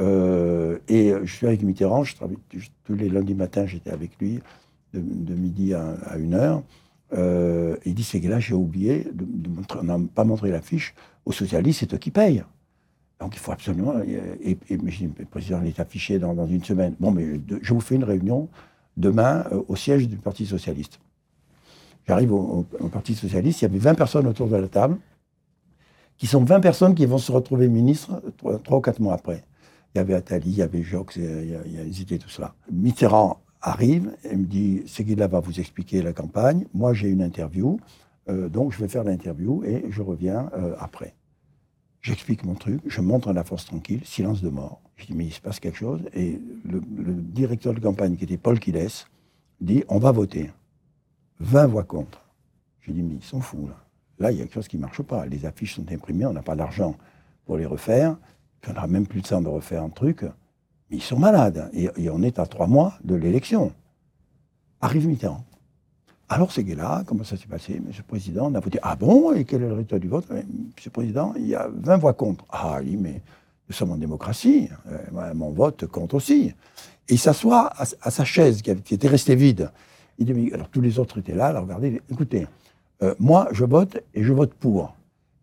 Euh, 0.00 0.78
et 0.88 1.12
je 1.24 1.32
suis 1.32 1.46
avec 1.46 1.62
Mitterrand, 1.62 2.04
je 2.04 2.14
tous 2.84 2.94
les 2.94 3.08
lundis 3.08 3.34
matins, 3.34 3.66
j'étais 3.66 3.90
avec 3.90 4.18
lui, 4.20 4.40
de, 4.94 5.34
midi 5.34 5.74
à, 5.74 5.96
1 6.12 6.32
heure. 6.32 6.62
Euh, 7.14 7.76
il 7.84 7.94
dit, 7.94 8.04
c'est 8.04 8.20
que 8.20 8.28
là, 8.28 8.38
j'ai 8.38 8.54
oublié, 8.54 9.06
de, 9.12 9.48
montrer, 9.48 9.80
on 9.80 9.84
n'a 9.84 9.98
pas 10.14 10.24
montré 10.24 10.50
l'affiche, 10.50 10.94
aux 11.24 11.32
socialistes, 11.32 11.80
c'est 11.80 11.94
eux 11.94 11.98
qui 11.98 12.10
payent. 12.10 12.44
Donc 13.20 13.34
il 13.34 13.38
faut 13.38 13.52
absolument... 13.52 13.94
Et, 14.00 14.56
et, 14.68 14.76
le 14.76 15.24
président 15.24 15.62
est 15.62 15.80
affiché 15.80 16.18
dans, 16.18 16.46
une 16.46 16.62
semaine. 16.62 16.94
Bon, 17.00 17.10
mais 17.10 17.40
je 17.60 17.74
vous 17.74 17.80
fais 17.80 17.96
une 17.96 18.04
réunion 18.04 18.48
demain 18.96 19.44
euh, 19.52 19.62
au 19.68 19.76
siège 19.76 20.08
du 20.08 20.16
Parti 20.16 20.46
socialiste. 20.46 21.00
J'arrive 22.06 22.32
au, 22.32 22.66
Parti 22.90 23.14
socialiste, 23.14 23.60
il 23.60 23.64
y 23.64 23.66
avait 23.66 23.78
20 23.78 23.94
personnes 23.94 24.26
autour 24.26 24.48
de 24.48 24.56
la 24.56 24.68
table 24.68 24.96
qui 26.16 26.26
sont 26.26 26.42
20 26.42 26.60
personnes 26.60 26.94
qui 26.94 27.06
vont 27.06 27.18
se 27.18 27.30
retrouver 27.30 27.68
ministres 27.68 28.22
trois 28.64 28.78
ou 28.78 28.80
quatre 28.80 29.00
mois 29.00 29.14
après. 29.14 29.44
Il 29.98 30.02
y 30.02 30.04
avait 30.04 30.14
Attali, 30.14 30.50
il 30.50 30.56
y 30.58 30.62
avait 30.62 30.84
Jox, 30.84 31.16
il 31.16 31.50
y 31.50 31.56
a, 31.56 31.82
il 31.82 32.18
tout 32.20 32.28
cela. 32.28 32.54
Mitterrand 32.70 33.40
arrive 33.60 34.16
et 34.22 34.36
me 34.36 34.46
dit 34.46 34.84
Seguila 34.86 35.26
va 35.26 35.40
vous 35.40 35.58
expliquer 35.58 36.02
la 36.02 36.12
campagne. 36.12 36.66
Moi, 36.72 36.94
j'ai 36.94 37.08
une 37.08 37.20
interview, 37.20 37.80
euh, 38.28 38.48
donc 38.48 38.70
je 38.70 38.78
vais 38.78 38.86
faire 38.86 39.02
l'interview 39.02 39.64
et 39.64 39.86
je 39.90 40.00
reviens 40.00 40.50
euh, 40.56 40.76
après. 40.78 41.16
J'explique 42.00 42.44
mon 42.44 42.54
truc, 42.54 42.80
je 42.86 43.00
montre 43.00 43.32
la 43.32 43.42
force 43.42 43.64
tranquille, 43.64 44.00
silence 44.04 44.40
de 44.40 44.50
mort. 44.50 44.80
Je 44.94 45.06
dis 45.06 45.14
mais 45.14 45.24
il 45.24 45.32
se 45.32 45.40
passe 45.40 45.58
quelque 45.58 45.78
chose. 45.78 46.02
Et 46.14 46.40
le, 46.64 46.80
directeur 46.80 47.74
de 47.74 47.80
campagne, 47.80 48.14
qui 48.14 48.22
était 48.22 48.36
Paul 48.36 48.60
Quiles, 48.60 48.86
dit 49.60 49.82
on 49.88 49.98
va 49.98 50.12
voter. 50.12 50.52
20 51.40 51.66
voix 51.66 51.82
contre. 51.82 52.22
Je 52.82 52.92
dis 52.92 53.02
mais 53.02 53.16
ils 53.16 53.24
sont 53.24 53.40
fous 53.40 53.66
là. 53.66 53.84
Là, 54.20 54.30
il 54.30 54.38
y 54.38 54.42
a 54.42 54.44
quelque 54.44 54.54
chose 54.54 54.68
qui 54.68 54.76
ne 54.76 54.82
marche 54.82 55.02
pas. 55.02 55.26
Les 55.26 55.44
affiches 55.44 55.74
sont 55.74 55.90
imprimées, 55.90 56.26
on 56.26 56.32
n'a 56.32 56.42
pas 56.42 56.54
d'argent 56.54 56.94
pour 57.46 57.56
les 57.56 57.66
refaire. 57.66 58.16
On 58.66 58.72
n'a 58.72 58.86
même 58.86 59.06
plus 59.06 59.22
de 59.22 59.28
temps 59.28 59.40
de 59.40 59.48
refaire 59.48 59.82
un 59.82 59.88
truc. 59.88 60.22
Mais 60.90 60.96
ils 60.96 61.02
sont 61.02 61.18
malades. 61.18 61.70
Et, 61.72 62.10
on 62.10 62.22
est 62.22 62.38
à 62.38 62.46
trois 62.46 62.66
mois 62.66 62.94
de 63.04 63.14
l'élection. 63.14 63.72
Arrive 64.80 65.06
Mitterrand. 65.06 65.44
Alors, 66.30 66.52
ces 66.52 66.62
gars-là, 66.62 67.04
comment 67.06 67.24
ça 67.24 67.36
s'est 67.36 67.46
passé 67.46 67.80
Monsieur 67.84 68.02
le 68.02 68.08
Président, 68.08 68.50
on 68.50 68.54
a 68.54 68.60
voté. 68.60 68.78
Ah 68.82 68.96
bon 68.96 69.32
Et 69.32 69.44
quel 69.44 69.62
est 69.62 69.66
le 69.66 69.72
résultat 69.72 69.98
du 69.98 70.08
vote? 70.08 70.28
Monsieur 70.28 70.44
le 70.86 70.90
Président, 70.90 71.32
il 71.36 71.46
y 71.46 71.54
a 71.54 71.68
20 71.72 71.96
voix 71.96 72.12
contre. 72.12 72.44
Ah 72.50 72.78
oui, 72.82 72.96
mais 72.96 73.22
nous 73.68 73.74
sommes 73.74 73.92
en 73.92 73.96
démocratie. 73.96 74.68
Euh, 74.90 75.34
mon 75.34 75.50
vote 75.50 75.86
compte 75.86 76.14
aussi. 76.14 76.52
Et 77.08 77.14
il 77.14 77.18
s'assoit 77.18 77.72
à, 77.76 78.10
sa 78.10 78.24
chaise 78.24 78.60
qui, 78.60 78.70
était 78.70 79.08
restée 79.08 79.34
vide. 79.34 79.70
Il 80.18 80.26
dit, 80.26 80.52
alors 80.52 80.68
tous 80.68 80.80
les 80.80 80.98
autres 80.98 81.18
étaient 81.18 81.34
là, 81.34 81.46
alors 81.46 81.62
regardez, 81.62 82.02
écoutez, 82.10 82.46
euh, 83.02 83.14
moi, 83.18 83.48
je 83.52 83.64
vote 83.64 83.98
et 84.14 84.22
je 84.22 84.32
vote 84.32 84.52
pour. 84.52 84.94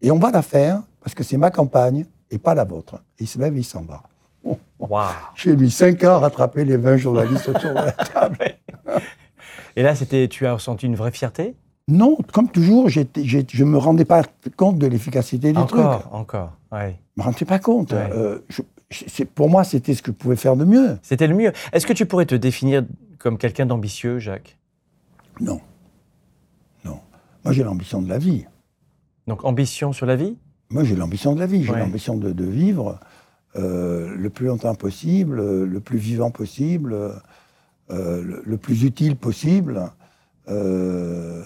Et 0.01 0.11
on 0.11 0.20
va 0.20 0.30
la 0.30 0.41
faire 0.41 0.84
parce 1.01 1.16
que 1.16 1.24
c'est 1.24 1.38
ma 1.38 1.49
campagne 1.49 2.05
et 2.32 2.38
pas 2.38 2.55
la 2.55 2.63
vôtre. 2.63 3.01
il 3.19 3.28
se 3.28 3.39
lève 3.39 3.55
et 3.55 3.59
il 3.59 3.63
s'en 3.63 3.84
va. 3.84 4.03
J'ai 5.36 5.55
mis 5.55 5.71
cinq 5.71 6.03
ans 6.03 6.15
à 6.15 6.19
rattraper 6.19 6.65
les 6.65 6.78
20 6.78 6.97
journalistes 6.97 7.49
autour 7.49 7.71
de 7.71 7.76
la 7.76 7.91
table. 7.91 8.38
et 9.76 9.82
là, 9.84 9.95
c'était, 9.95 10.28
tu 10.28 10.45
as 10.45 10.53
ressenti 10.53 10.86
une 10.86 10.95
vraie 10.95 11.11
fierté? 11.11 11.55
Non, 11.88 12.17
comme 12.34 12.49
toujours, 12.49 12.89
je 12.89 13.01
ne 13.01 13.63
me 13.69 13.78
rendais 13.78 14.05
pas 14.05 14.23
compte 14.55 14.78
de 14.80 14.88
l'efficacité 14.88 15.53
truc. 15.53 15.80
Encore, 15.80 16.09
encore, 16.13 16.51
Je 16.71 16.78
ne 16.78 16.91
me 17.17 17.23
rendais 17.23 17.45
pas 17.45 17.59
compte. 17.59 17.93
Euh, 17.93 18.39
pour 19.36 19.49
moi, 19.49 19.63
c'était 19.63 19.93
ce 19.93 20.01
que 20.01 20.11
je 20.11 20.17
pouvais 20.17 20.36
faire 20.36 20.55
de 20.55 20.65
mieux. 20.65 20.97
C'était 21.03 21.28
le 21.28 21.36
mieux. 21.36 21.51
Est-ce 21.73 21.86
que 21.86 21.93
tu 21.93 22.05
pourrais 22.05 22.26
te 22.26 22.36
définir 22.36 22.84
comme 23.19 23.38
quelqu'un 23.38 23.65
d'ambitieux, 23.65 24.19
Jacques? 24.19 24.57
Non. 25.39 25.61
Moi, 27.45 27.53
j'ai 27.53 27.63
l'ambition 27.63 28.01
de 28.01 28.09
la 28.09 28.17
vie. 28.17 28.45
Donc, 29.28 29.45
ambition 29.45 29.93
sur 29.93 30.07
la 30.07 30.15
vie? 30.15 30.36
Moi, 30.70 30.84
j'ai 30.84 30.95
l'ambition 30.95 31.34
de 31.34 31.39
la 31.39 31.45
vie. 31.45 31.63
J'ai 31.63 31.74
l'ambition 31.74 32.18
de, 32.18 32.43
vivre 32.43 32.99
euh, 33.55 34.16
le 34.16 34.30
plus 34.30 34.47
longtemps 34.47 34.76
possible, 34.76 35.66
le 35.66 35.80
plus 35.80 35.97
vivant 35.97 36.32
possible, 36.32 36.95
euh, 37.91 38.41
le, 38.45 38.57
plus 38.57 38.84
utile 38.84 39.16
possible. 39.16 39.91
Euh. 40.49 41.43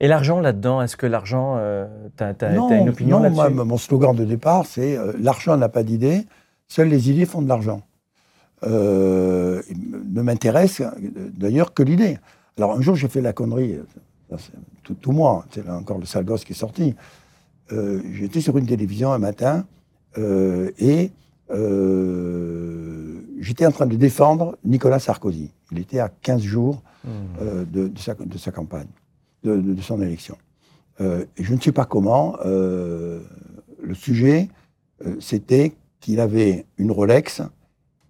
Et 0.00 0.08
l'argent 0.08 0.40
là-dedans, 0.40 0.82
est-ce 0.82 0.96
que 0.96 1.06
l'argent, 1.06 1.58
tu 2.16 2.24
as, 2.24 2.52
une 2.52 2.88
opinion 2.88 3.20
là-dessus 3.20 3.40
Non, 3.40 3.50
moi, 3.50 3.64
mon 3.64 3.78
slogan 3.78 4.14
de 4.14 4.24
départ, 4.24 4.66
c'est 4.66 4.96
l'argent 5.18 5.56
n'a 5.56 5.68
pas 5.68 5.82
d'idée, 5.82 6.26
seules 6.68 6.88
les 6.88 7.10
idées 7.10 7.26
font 7.26 7.42
de 7.42 7.48
l'argent. 7.48 7.82
ne 8.62 10.22
m'intéresse 10.22 10.82
d'ailleurs 11.36 11.74
que 11.74 11.82
l'idée. 11.82 12.18
Alors 12.58 12.76
un 12.76 12.80
jour, 12.80 12.94
j'ai 12.94 13.08
fait 13.08 13.20
la 13.20 13.32
connerie, 13.32 13.78
tout, 14.84 14.94
tout 14.94 15.12
moi, 15.12 15.46
c'est 15.50 15.68
encore 15.68 15.98
le 15.98 16.06
sale 16.06 16.24
gosse 16.24 16.44
qui 16.44 16.52
est 16.52 16.56
sorti. 16.56 16.94
Euh, 17.72 18.00
j'étais 18.12 18.40
sur 18.40 18.56
une 18.56 18.66
télévision 18.66 19.12
un 19.12 19.18
matin 19.18 19.66
euh, 20.16 20.70
et 20.78 21.10
euh, 21.50 23.20
j'étais 23.40 23.66
en 23.66 23.72
train 23.72 23.86
de 23.86 23.96
défendre 23.96 24.58
Nicolas 24.64 24.98
Sarkozy. 24.98 25.50
Il 25.72 25.78
était 25.78 25.98
à 25.98 26.08
15 26.08 26.40
jours 26.42 26.82
mmh. 27.04 27.10
de, 27.70 27.90
sa, 27.98 28.14
de, 28.14 28.38
sa, 28.38 28.52
campagne, 28.52 28.88
de, 29.44 29.80
son 29.82 30.00
élection. 30.00 30.36
et 31.00 31.44
je 31.44 31.54
ne 31.54 31.60
sais 31.60 31.72
pas 31.72 31.84
comment, 31.84 32.36
le 32.44 33.20
sujet, 33.92 34.48
c'était 35.20 35.74
qu'il 36.00 36.20
avait 36.20 36.64
une 36.78 36.90
Rolex 36.90 37.42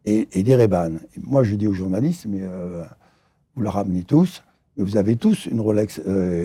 et, 0.04 0.28
et 0.32 0.42
des 0.44 0.54
Ray-Ban. 0.54 0.92
Moi, 1.24 1.42
je 1.42 1.56
dis 1.56 1.66
aux 1.66 1.72
journalistes, 1.72 2.26
mais 2.28 2.42
vous 3.56 3.62
la 3.62 3.70
ramenez 3.70 4.04
tous 4.04 4.42
vous 4.76 4.96
avez 4.96 5.16
tous 5.16 5.46
une 5.46 5.60
Rolex 5.60 6.00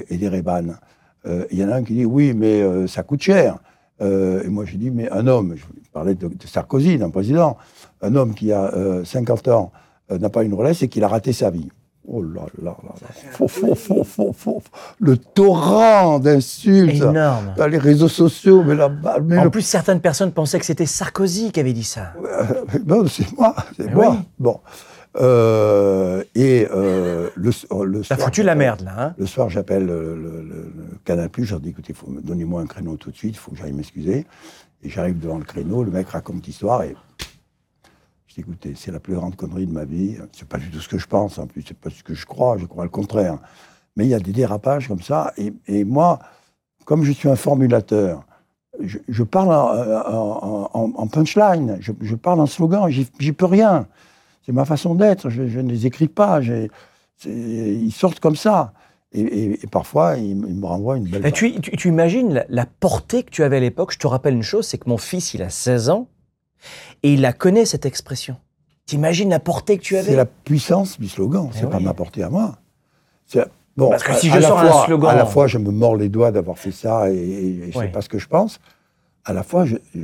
et 0.09 0.18
des 0.18 0.28
Ray-Ban. 0.28 0.74
Euh, 1.26 1.45
il 1.51 1.59
y 1.59 1.63
en 1.63 1.69
a 1.69 1.76
un 1.76 1.84
qui 1.84 1.93
dit 1.93 2.05
oui, 2.05 2.34
mais 2.34 2.61
euh, 2.61 2.86
ça 2.88 3.03
coûte 3.03 3.21
cher. 3.21 3.57
et 4.01 4.47
moi, 4.49 4.65
je 4.65 4.76
dis 4.76 4.91
mais 4.91 5.09
un 5.11 5.28
homme, 5.28 5.55
je 5.55 5.63
parlais 5.93 6.15
de, 6.15 6.28
de 6.28 6.47
Sarkozy, 6.47 6.97
d'un 6.97 7.09
président, 7.09 7.57
un 8.01 8.15
homme 8.15 8.34
qui 8.34 8.51
a 8.51 8.71
50 9.05 9.47
ans 9.47 9.71
n'a 10.09 10.30
pas 10.30 10.43
une 10.43 10.53
Rolex 10.53 10.82
et 10.84 10.88
qu'il 10.89 11.03
a 11.03 11.07
raté 11.07 11.32
sa 11.32 11.49
vie. 11.49 11.69
Oh 12.05 12.21
là 12.21 12.41
là 12.61 12.76
là 12.84 12.89
là. 13.01 13.07
Fou, 13.32 13.47
fou, 13.47 13.74
fou, 13.76 14.03
fou, 14.03 14.34
fou. 14.38 14.61
Le 14.99 15.15
torrent 15.15 16.19
d'insultes. 16.19 16.95
Énorme. 17.01 17.53
Dans 17.55 17.67
les 17.67 17.78
réseaux 17.78 18.09
sociaux, 18.09 18.61
mais 18.61 18.76
là 18.76 18.91
mais 19.24 19.38
En 19.38 19.45
le- 19.45 19.49
plus, 19.49 19.61
certaines 19.61 20.01
personnes 20.01 20.34
pensaient 20.34 20.59
que 20.59 20.65
c'était 20.65 20.86
Sarkozy 20.86 21.53
qui 21.53 21.61
avait 21.61 21.71
dit 21.71 21.86
ça. 21.86 22.11
non, 22.86 23.05
c'est 23.07 23.32
moi, 23.38 23.55
c'est 23.78 23.86
Mais 23.86 23.93
moi. 23.93 24.09
oui. 24.11 24.17
Bon. 24.38 24.59
Euh, 25.16 26.24
et 26.36 26.68
euh, 26.72 27.30
le, 27.36 27.51
le 27.86 28.01
T'as 28.01 28.16
soir, 28.16 28.20
foutu 28.28 28.41
la 28.41 28.53
j'appelle- 28.53 28.57
merde, 28.57 28.82
là. 28.82 28.93
Hein 28.97 29.16
Le 29.18 29.26
soir, 29.26 29.49
j'appelle 29.49 29.86
le, 29.86 30.16
le- 30.16 30.41
le- 30.41 30.74
Canal+, 31.05 31.30
je 31.38 31.51
leur 31.51 31.59
dis, 31.59 31.70
écoutez, 31.70 31.93
donnez-moi 32.24 32.61
un 32.61 32.66
créneau 32.66 32.95
tout 32.97 33.11
de 33.11 33.16
suite, 33.16 33.36
il 33.36 33.38
faut 33.38 33.51
que 33.51 33.57
j'aille 33.57 33.74
m'excuser. 33.74 34.26
Et 34.82 34.89
j'arrive 34.89 35.20
devant 35.20 35.38
le 35.38 35.43
créneau, 35.45 35.84
le 35.84 35.91
mec 35.91 36.09
raconte 36.09 36.45
l'histoire 36.47 36.84
et 36.84 36.95
je 38.28 38.34
dis, 38.36 38.41
écoutez, 38.41 38.74
c'est 38.76 38.91
la 38.91 38.99
plus 38.99 39.14
grande 39.16 39.36
connerie 39.36 39.68
de 39.68 39.72
ma 39.72 39.86
vie. 39.86 40.18
C'est 40.32 40.47
pas 40.47 40.57
du 40.57 40.70
tout 40.72 40.80
ce 40.80 40.89
que 40.89 40.97
je 40.97 41.07
pense, 41.07 41.38
en 41.38 41.45
plus, 41.47 41.64
c'est 41.68 41.78
pas 41.78 41.89
ce 41.89 42.03
que 42.03 42.14
je 42.16 42.26
crois, 42.26 42.57
je 42.57 42.66
crois 42.66 42.84
le 42.84 42.89
contraire. 42.89 43.38
Mais 43.95 44.05
il 44.05 44.09
y 44.09 44.16
a 44.16 44.20
des 44.20 44.32
dérapages 44.32 44.88
comme 44.88 45.01
ça. 45.01 45.32
Et, 45.38 45.53
et 45.68 45.84
moi, 45.84 46.20
comme 46.86 47.03
je 47.03 47.11
suis 47.11 47.30
un 47.30 47.36
formulateur, 47.36 48.24
je, 48.82 48.97
je 49.07 49.24
parle 49.24 49.49
en, 49.49 49.70
en- 50.11 50.70
en- 50.74 50.93
en 50.95 51.07
punchline, 51.07 51.78
je, 51.80 51.91
je 52.01 52.16
parle 52.16 52.39
en 52.39 52.47
slogan, 52.47 52.89
j'y 52.89 53.32
peux 53.34 53.45
rien. 53.45 53.88
C'est 54.45 54.51
ma 54.51 54.65
façon 54.65 54.95
d'être, 54.95 55.29
je, 55.29 55.47
je 55.47 55.59
ne 55.59 55.69
les 55.69 55.85
écris 55.85 56.07
pas, 56.07 56.39
ils 57.25 57.91
sortent 57.91 58.19
comme 58.19 58.35
ça. 58.35 58.73
Et, 59.15 59.21
et- 59.21 59.63
et 59.63 59.67
parfois, 59.67 60.17
ils, 60.17 60.35
me- 60.35 60.47
ils 60.47 60.55
me 60.55 60.65
renvoient 60.65 60.97
une 60.97 61.07
belle. 61.07 61.31
Tu, 61.33 61.59
tu- 61.61 61.77
tu 61.77 61.87
imagines 61.87 62.33
la, 62.33 62.45
la 62.49 62.65
portée 62.65 63.21
que 63.23 63.29
tu 63.29 63.43
avais 63.43 63.57
à 63.57 63.59
l'époque 63.59 63.91
Je 63.93 63.99
te 63.99 64.07
rappelle 64.07 64.33
une 64.33 64.41
chose, 64.41 64.65
c'est 64.65 64.79
que 64.79 64.89
mon 64.89 64.97
fils, 64.97 65.35
il 65.35 65.43
a 65.43 65.49
16 65.49 65.89
ans 65.91 66.07
et 67.03 67.13
il 67.13 67.21
la 67.21 67.31
connaît, 67.31 67.65
cette 67.65 67.85
expression. 67.85 68.37
T'imagines 68.87 69.29
la 69.29 69.39
portée 69.39 69.77
que 69.77 69.83
tu 69.83 69.95
avais? 69.97 70.09
C'est 70.09 70.15
la 70.15 70.25
puissance 70.25 70.99
du 70.99 71.07
slogan, 71.07 71.49
Eh 71.53 71.57
c'est 71.59 71.69
pas 71.69 71.77
oui. 71.77 71.83
ma 71.83 71.93
portée 71.93 72.23
à 72.23 72.29
moi. 72.29 72.57
Bon, 73.77 73.89
Parce 73.89 74.03
que 74.03 74.13
si 74.13 74.29
à 74.29 74.35
je 74.39 74.41
sors 74.41 74.59
un 74.59 74.85
slogan- 74.85 75.09
À 75.11 75.15
la 75.15 75.25
fois, 75.25 75.47
je 75.47 75.57
me 75.57 75.71
mords 75.71 75.95
les 75.95 76.09
doigts 76.09 76.31
d'avoir 76.31 76.57
fait 76.59 76.71
ça 76.71 77.09
et, 77.11 77.15
et- 77.15 77.71
je 77.71 77.77
Oui. 77.79 77.85
sais 77.85 77.91
pas 77.91 78.01
ce 78.01 78.09
que 78.09 78.19
je 78.19 78.27
pense. 78.27 78.59
À 79.25 79.33
la 79.33 79.41
fois, 79.43 79.65
je- 79.65 79.77
je- 79.95 80.01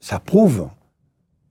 ça 0.00 0.18
prouve 0.20 0.68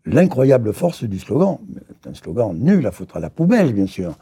l'incroyable 0.06 0.74
force 0.74 1.04
du 1.04 1.20
slogan. 1.20 1.58
C'est 2.02 2.10
un 2.10 2.14
slogan 2.14 2.56
nul 2.58 2.86
à 2.88 2.92
foutre 2.92 3.18
à 3.18 3.20
la 3.20 3.30
poubelle, 3.30 3.74
bien 3.74 3.88
sûr. 3.88 4.18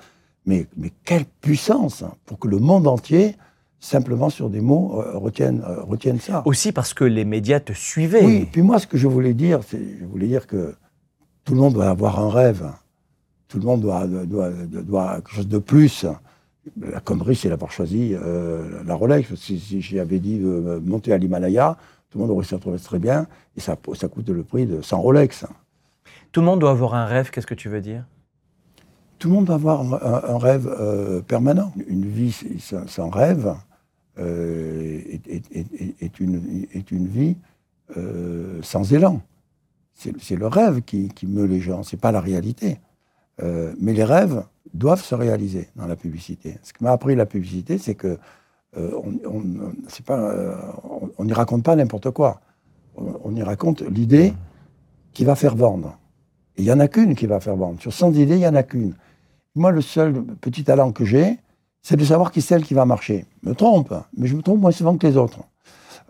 Mais, 0.46 0.68
mais 0.78 0.92
quelle 1.04 1.26
puissance 1.26 2.04
hein, 2.04 2.14
pour 2.26 2.40
que 2.40 2.48
le 2.48 2.58
monde 2.58 2.88
entier, 2.88 3.36
simplement 3.80 4.30
sur 4.30 4.50
des 4.50 4.62
mots, 4.62 5.02
euh, 5.02 5.18
retienne, 5.18 5.64
euh, 5.68 5.84
retienne 5.84 6.20
ça. 6.20 6.42
Aussi 6.46 6.72
parce 6.72 6.94
que 6.94 7.04
les 7.04 7.26
médias 7.26 7.60
te 7.60 7.74
suivaient. 7.74 8.26
Oui, 8.26 8.48
puis 8.52 8.62
moi, 8.62 8.80
ce 8.80 8.88
que 8.88 8.98
je 8.98 9.08
voulais 9.08 9.34
dire, 9.34 9.62
c'est, 9.68 9.82
je 10.00 10.06
voulais 10.06 10.28
dire 10.28 10.48
que 10.48 10.76
tout 11.46 11.54
le 11.54 11.60
monde 11.60 11.74
doit 11.74 11.90
avoir 11.90 12.20
un 12.20 12.30
rêve. 12.30 12.66
Tout 13.48 13.60
le 13.60 13.66
monde 13.66 13.82
doit, 13.82 14.06
doit, 14.06 14.26
doit, 14.26 14.50
doit 14.84 15.16
quelque 15.16 15.32
chose 15.32 15.48
de 15.48 15.58
plus. 15.58 16.06
La 16.80 17.00
connerie, 17.00 17.36
c'est 17.36 17.50
d'avoir 17.50 17.72
choisi 17.72 18.14
euh, 18.14 18.84
la 18.86 18.96
Rolex. 18.96 19.34
Si, 19.36 19.60
si 19.60 19.82
j'avais 19.82 20.20
dit 20.20 20.38
de 20.38 20.82
monter 20.86 21.14
à 21.14 21.18
l'Himalaya, 21.18 21.78
tout 22.10 22.18
le 22.18 22.24
monde 22.24 22.32
aurait 22.32 22.46
se 22.46 22.56
retrouvé 22.56 22.78
très 22.80 23.00
bien. 23.00 23.28
Et 23.56 23.60
ça, 23.60 23.76
ça 23.96 24.08
coûte 24.08 24.30
le 24.30 24.44
prix 24.44 24.66
de 24.66 24.82
100 24.82 25.02
Rolex. 25.02 25.46
Tout 26.32 26.42
le 26.42 26.46
monde 26.46 26.60
doit 26.60 26.72
avoir 26.72 26.94
un 26.94 27.06
rêve, 27.06 27.32
qu'est-ce 27.32 27.48
que 27.48 27.56
tu 27.56 27.70
veux 27.70 27.82
dire? 27.82 28.06
Tout 29.18 29.30
le 29.30 29.36
monde 29.36 29.46
doit 29.46 29.56
avoir 29.56 29.82
un, 29.82 30.38
rêve 30.38 30.68
euh, 30.68 31.22
permanent. 31.22 31.74
Une 31.88 32.06
vie 32.06 32.32
sans, 32.60 33.10
rêve 33.10 33.54
euh, 34.18 35.02
est, 35.28 36.20
une, 36.20 37.08
vie 37.08 37.36
euh, 37.98 38.60
sans 38.62 38.94
élan. 38.94 39.22
C'est 39.96 40.36
le 40.38 40.48
rêve 40.48 40.82
qui, 40.84 41.12
meut 41.24 41.46
les 41.46 41.60
gens, 41.60 41.84
c'est 41.84 42.00
pas 42.00 42.12
la 42.12 42.22
réalité. 42.22 42.80
Mais 43.42 43.94
les 43.94 44.04
rêves 44.04 44.44
doivent 44.74 45.04
se 45.04 45.16
réaliser 45.16 45.70
dans 45.76 45.88
la 45.88 45.96
publicité. 45.96 46.58
Ce 46.62 46.74
que 46.74 46.84
m'a 46.84 46.92
appris 46.92 47.16
la 47.16 47.26
publicité, 47.26 47.78
c'est 47.78 47.96
que 47.96 48.18
on 48.78 49.12
n'y 51.26 51.34
raconte 51.34 51.64
pas 51.64 51.76
n'importe 51.76 52.12
quoi. 52.12 52.40
On 52.96 53.36
y 53.36 53.44
raconte 53.44 53.82
l'idée 53.82 54.34
qui 55.12 55.26
va 55.26 55.36
faire 55.36 55.56
vendre. 55.56 55.98
Il 56.60 56.66
n'y 56.66 56.72
en 56.74 56.80
a 56.80 56.90
qu'une 56.90 57.16
qui 57.16 57.26
va 57.26 57.40
faire 57.40 57.56
vendre. 57.56 57.80
Sur 57.80 57.94
100 57.94 58.14
idées, 58.14 58.36
il 58.36 58.40
n'y 58.40 58.48
en 58.48 58.56
a 58.56 58.64
qu'une. 58.64 58.94
Moi, 59.56 59.72
le 59.72 59.82
seul 59.82 60.24
petit 60.42 60.64
talent 60.66 60.92
que 60.92 61.06
j'ai, 61.06 61.38
c'est 61.82 61.96
de 61.96 62.04
savoir 62.04 62.32
qui 62.32 62.42
c'est 62.42 62.56
celle 62.56 62.64
qui 62.64 62.74
va 62.74 62.86
marcher. 62.86 63.26
Je 63.44 63.50
me 63.50 63.56
trompe, 63.56 63.94
mais 64.18 64.28
je 64.28 64.36
me 64.36 64.42
trompe 64.42 64.60
moins 64.60 64.72
souvent 64.72 64.98
que 64.98 65.08
les 65.08 65.16
autres. 65.16 65.40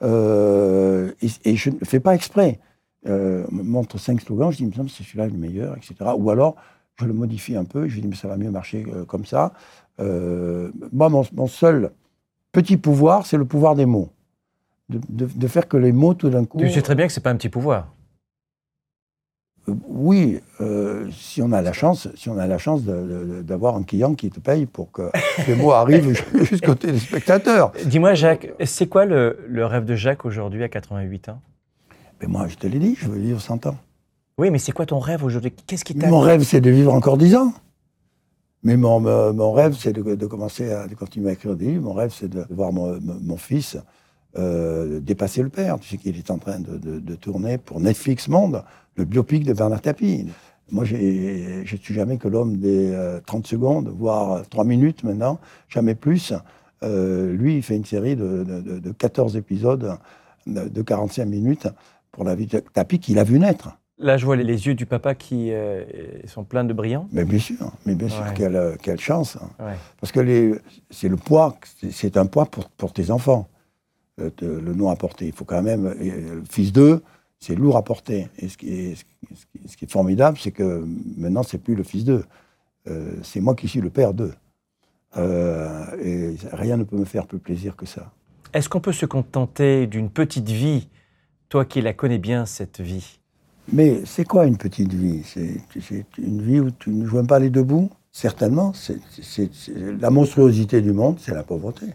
Euh, 0.01 1.11
et, 1.45 1.55
je 1.55 1.69
ne 1.69 1.85
fais 1.85 1.99
pas 1.99 2.15
exprès. 2.15 2.59
Euh, 3.07 3.45
on 3.51 3.55
me 3.55 3.63
montre 3.63 3.99
cinq 3.99 4.21
slogans, 4.21 4.51
je 4.51 4.57
dis, 4.57 4.63
il 4.63 4.89
c'est 4.89 5.03
celui-là 5.03 5.27
le 5.27 5.37
meilleur, 5.37 5.77
etc. 5.77 6.11
Ou 6.17 6.31
alors, 6.31 6.55
je 6.99 7.05
le 7.05 7.13
modifie 7.13 7.55
un 7.55 7.63
peu, 7.63 7.87
je 7.87 8.01
dis, 8.01 8.07
mais 8.07 8.15
ça 8.15 8.27
va 8.27 8.35
mieux 8.35 8.51
marcher 8.51 8.85
euh, 8.93 9.05
comme 9.05 9.25
ça. 9.25 9.53
Moi, 9.99 11.09
mon, 11.09 11.47
seul 11.47 11.91
petit 12.51 12.77
pouvoir, 12.77 13.25
c'est 13.25 13.37
le 13.37 13.45
pouvoir 13.45 13.75
des 13.75 13.85
mots. 13.85 14.09
De, 14.89 14.99
de- 15.09 15.47
faire 15.47 15.67
que 15.67 15.77
les 15.77 15.91
mots, 15.91 16.15
tout 16.15 16.29
d'un 16.29 16.45
coup... 16.45 16.57
Tu 16.57 16.71
sais 16.71 16.81
très 16.81 16.95
bien 16.95 17.05
que 17.05 17.13
c'est 17.13 17.21
pas 17.21 17.29
un 17.29 17.35
petit 17.35 17.49
pouvoir. 17.49 17.93
Oui, 19.87 20.39
euh, 20.61 21.07
si 21.11 21.41
on 21.41 21.51
a 21.51 21.61
la 21.61 21.73
chance, 21.73 22.07
si 22.15 22.29
on 22.29 22.37
a 22.37 22.47
la 22.47 22.57
chance 22.57 22.83
d'avoir 22.83 23.75
un 23.75 23.83
client 23.83 24.13
qui 24.15 24.29
te 24.29 24.39
paye 24.39 24.65
pour 24.65 24.91
que 24.91 25.09
les 25.47 25.55
mots 25.55 25.71
arrivent 25.71 26.13
jusqu'au 26.43 26.75
téléspectateur. 26.75 27.71
Dis-moi, 27.85 28.13
Jacques, 28.13 28.51
c'est 28.65 28.87
quoi 28.87 29.05
le, 29.05 29.39
le 29.47 29.65
rêve 29.65 29.85
de 29.85 29.95
Jacques 29.95 30.25
aujourd'hui 30.25 30.63
à 30.63 30.69
88 30.69 31.29
ans? 31.29 31.41
Mais 32.21 32.27
moi, 32.27 32.47
je 32.47 32.55
te 32.55 32.67
l'ai 32.67 32.79
dit, 32.79 32.95
je 32.99 33.07
veux 33.07 33.17
vivre 33.19 33.39
100 33.41 33.65
ans. 33.67 33.77
Oui, 34.37 34.51
mais 34.51 34.57
c'est 34.59 34.71
quoi 34.71 34.85
ton 34.85 34.99
rêve 34.99 35.23
aujourd'hui? 35.23 35.51
Qu'est-ce 35.67 35.83
qui 35.85 35.95
Mon 35.97 36.19
rêve, 36.19 36.43
c'est 36.43 36.61
de 36.61 36.69
vivre 36.69 36.93
encore 36.93 37.17
10 37.17 37.35
ans. 37.35 37.53
Mais 38.63 38.75
mon, 38.75 38.99
mon- 39.33 39.51
rêve, 39.53 39.75
c'est 39.79 39.93
de, 39.93 40.15
de 40.15 40.25
commencer 40.25 40.71
à 40.71 40.87
de 40.87 40.93
continuer 40.95 41.29
à 41.29 41.33
écrire 41.33 41.55
des 41.55 41.67
livres. 41.67 41.83
Mon 41.83 41.93
rêve, 41.93 42.13
c'est 42.13 42.27
de 42.27 42.45
voir 42.49 42.73
mon- 42.73 42.99
mon 43.01 43.37
fils 43.37 43.77
euh, 44.37 44.99
dépasser 44.99 45.41
le 45.41 45.49
père. 45.49 45.79
Tu 45.79 45.89
sais 45.89 45.97
qu'il 45.97 46.17
est 46.17 46.31
en 46.31 46.37
train 46.37 46.59
de, 46.59 46.77
de- 46.77 46.99
de 46.99 47.15
tourner 47.15 47.57
pour 47.57 47.79
Netflix 47.79 48.27
Monde, 48.27 48.63
le 48.95 49.05
biopic 49.05 49.43
de 49.43 49.53
Bernard 49.53 49.81
Tapie. 49.81 50.27
Moi, 50.71 50.85
je 50.85 50.95
ne 50.95 51.65
suis 51.65 51.93
jamais 51.95 52.17
que 52.17 52.27
l'homme 52.27 52.57
des 52.57 52.91
euh, 52.91 53.19
30 53.25 53.47
secondes, 53.47 53.87
voire 53.89 54.43
3 54.49 54.63
minutes 54.65 55.03
maintenant, 55.03 55.39
jamais 55.67 55.95
plus. 55.95 56.33
Euh, 56.83 57.33
lui, 57.33 57.55
il 57.57 57.63
fait 57.63 57.75
une 57.75 57.85
série 57.85 58.15
de, 58.15 58.43
de- 58.43 58.61
de- 58.61 58.79
de 58.79 58.91
14 58.91 59.35
épisodes 59.35 59.97
de, 60.45 60.67
de 60.69 60.81
45 60.81 61.25
minutes 61.25 61.67
pour 62.11 62.23
la 62.23 62.35
vie 62.35 62.45
de 62.45 62.59
Tapie 62.59 62.99
qu'il 62.99 63.17
a 63.19 63.23
vu 63.23 63.39
naître. 63.39 63.69
Là, 63.97 64.15
je 64.15 64.25
vois 64.25 64.35
les- 64.37 64.45
yeux 64.67 64.75
du 64.75 64.85
papa 64.85 65.13
qui 65.15 65.51
euh, 65.51 65.83
sont 66.25 66.43
pleins 66.45 66.63
de 66.63 66.71
brillants. 66.71 67.07
Mais 67.11 67.25
bien 67.25 67.39
sûr, 67.39 67.71
mais 67.85 67.95
bien 67.95 68.07
sûr, 68.07 68.21
Ouais. 68.21 68.33
quelle, 68.35 68.77
quelle 68.81 68.99
chance. 68.99 69.37
Ouais. 69.59 69.73
Parce 69.99 70.11
que 70.13 70.61
c'est 70.91 71.09
le 71.09 71.17
poids, 71.17 71.57
c'est- 71.81 71.91
c'est 71.91 72.15
un 72.15 72.25
poids 72.27 72.45
pour, 72.45 72.69
pour 72.69 72.93
tes 72.93 73.11
enfants, 73.11 73.49
euh, 74.19 74.29
de- 74.37 74.47
le 74.59 74.73
nom 74.73 74.89
à 74.89 74.95
porter. 74.95 75.25
Il 75.27 75.33
faut 75.33 75.45
quand 75.45 75.61
même, 75.61 75.85
euh, 75.85 76.41
fils 76.49 76.71
d'eux, 76.73 77.01
c'est 77.39 77.55
lourd 77.55 77.77
à 77.77 77.83
porter. 77.83 78.27
Et 78.39 78.47
ce 78.49 78.57
qui 78.57 78.69
est, 78.69 78.95
ce 79.65 79.77
qui- 79.77 79.87
formidable, 79.87 80.37
c'est 80.39 80.51
que 80.51 80.85
maintenant, 81.17 81.43
c'est 81.43 81.57
plus 81.57 81.75
le 81.75 81.83
fils 81.83 82.03
d'eux. 82.05 82.23
Euh, 82.87 83.13
c'est 83.23 83.39
moi 83.41 83.55
qui 83.55 83.67
suis 83.67 83.81
le 83.81 83.89
père 83.89 84.13
d'eux. 84.13 84.33
Et 85.17 86.35
rien 86.51 86.77
ne 86.77 86.83
peut 86.83 86.97
me 86.97 87.05
faire 87.05 87.25
plus 87.27 87.39
plaisir 87.39 87.75
que 87.75 87.85
ça. 87.85 88.11
Est-ce 88.53 88.69
qu'on 88.69 88.79
peut 88.81 88.93
se 88.93 89.05
contenter 89.05 89.87
d'une 89.87 90.09
petite 90.09 90.49
vie, 90.49 90.87
toi 91.49 91.65
qui 91.65 91.81
la 91.81 91.93
connais 91.93 92.17
bien, 92.19 92.45
cette 92.45 92.79
vie? 92.81 93.19
Mais 93.71 94.01
c'est 94.05 94.25
quoi 94.25 94.45
une 94.45 94.57
petite 94.57 94.93
vie? 94.93 95.23
C'est 95.23 95.61
une 96.17 96.41
vie 96.41 96.59
où 96.59 96.71
tu 96.71 96.89
ne 96.89 97.05
joins 97.05 97.25
pas 97.25 97.39
les 97.39 97.49
deux 97.49 97.63
bouts? 97.63 97.89
Certainement. 98.11 98.73
c'est- 98.73 98.99
la 99.99 100.09
monstruosité 100.09 100.81
du 100.81 100.91
monde, 100.93 101.17
c'est 101.19 101.33
la 101.33 101.43
pauvreté. 101.43 101.85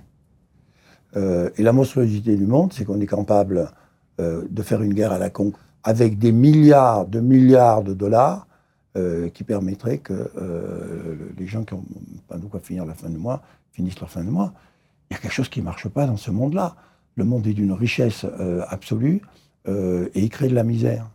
Euh, 1.17 1.51
et 1.57 1.63
la 1.63 1.73
monstruosité 1.73 2.37
du 2.37 2.47
monde, 2.47 2.73
c'est 2.73 2.85
qu'on 2.85 3.01
est 3.01 3.07
capable 3.07 3.71
euh, 4.21 4.45
de 4.51 4.63
faire 4.63 4.83
une 4.83 4.95
guerre 4.95 5.13
à 5.13 5.19
la 5.19 5.31
con 5.31 5.53
avec 5.83 6.19
des 6.19 6.33
milliards 6.33 7.07
de 7.07 7.21
milliards 7.21 7.83
de 7.83 7.93
dollars 7.93 8.47
euh, 8.97 9.29
qui 9.29 9.45
permettraient 9.45 9.99
que 9.99 10.31
les 11.37 11.47
gens 11.47 11.65
qui 11.65 11.75
n'ont 11.75 11.85
pas 12.27 12.39
de 12.39 12.47
quoi 12.47 12.61
finir 12.61 12.87
la 12.87 12.95
fin 12.95 13.11
du 13.11 13.19
mois 13.19 13.43
finissent 13.73 14.01
leur 14.01 14.11
fin 14.11 14.25
de 14.25 14.31
mois. 14.31 14.55
Il 15.11 15.15
y 15.15 15.17
a 15.17 15.21
quelque 15.21 15.33
chose 15.33 15.49
qui 15.49 15.61
ne 15.61 15.67
marche 15.67 15.89
pas 15.89 16.07
dans 16.07 16.17
ce 16.17 16.31
monde-là. 16.31 16.77
Le 17.17 17.25
monde 17.25 17.47
est 17.47 17.53
d'une 17.53 17.73
richesse 17.73 18.25
absolue 18.69 19.21
et 19.67 20.11
il 20.15 20.31
crée 20.31 20.49
de 20.49 20.55
la 20.55 20.65
misère. 20.65 21.11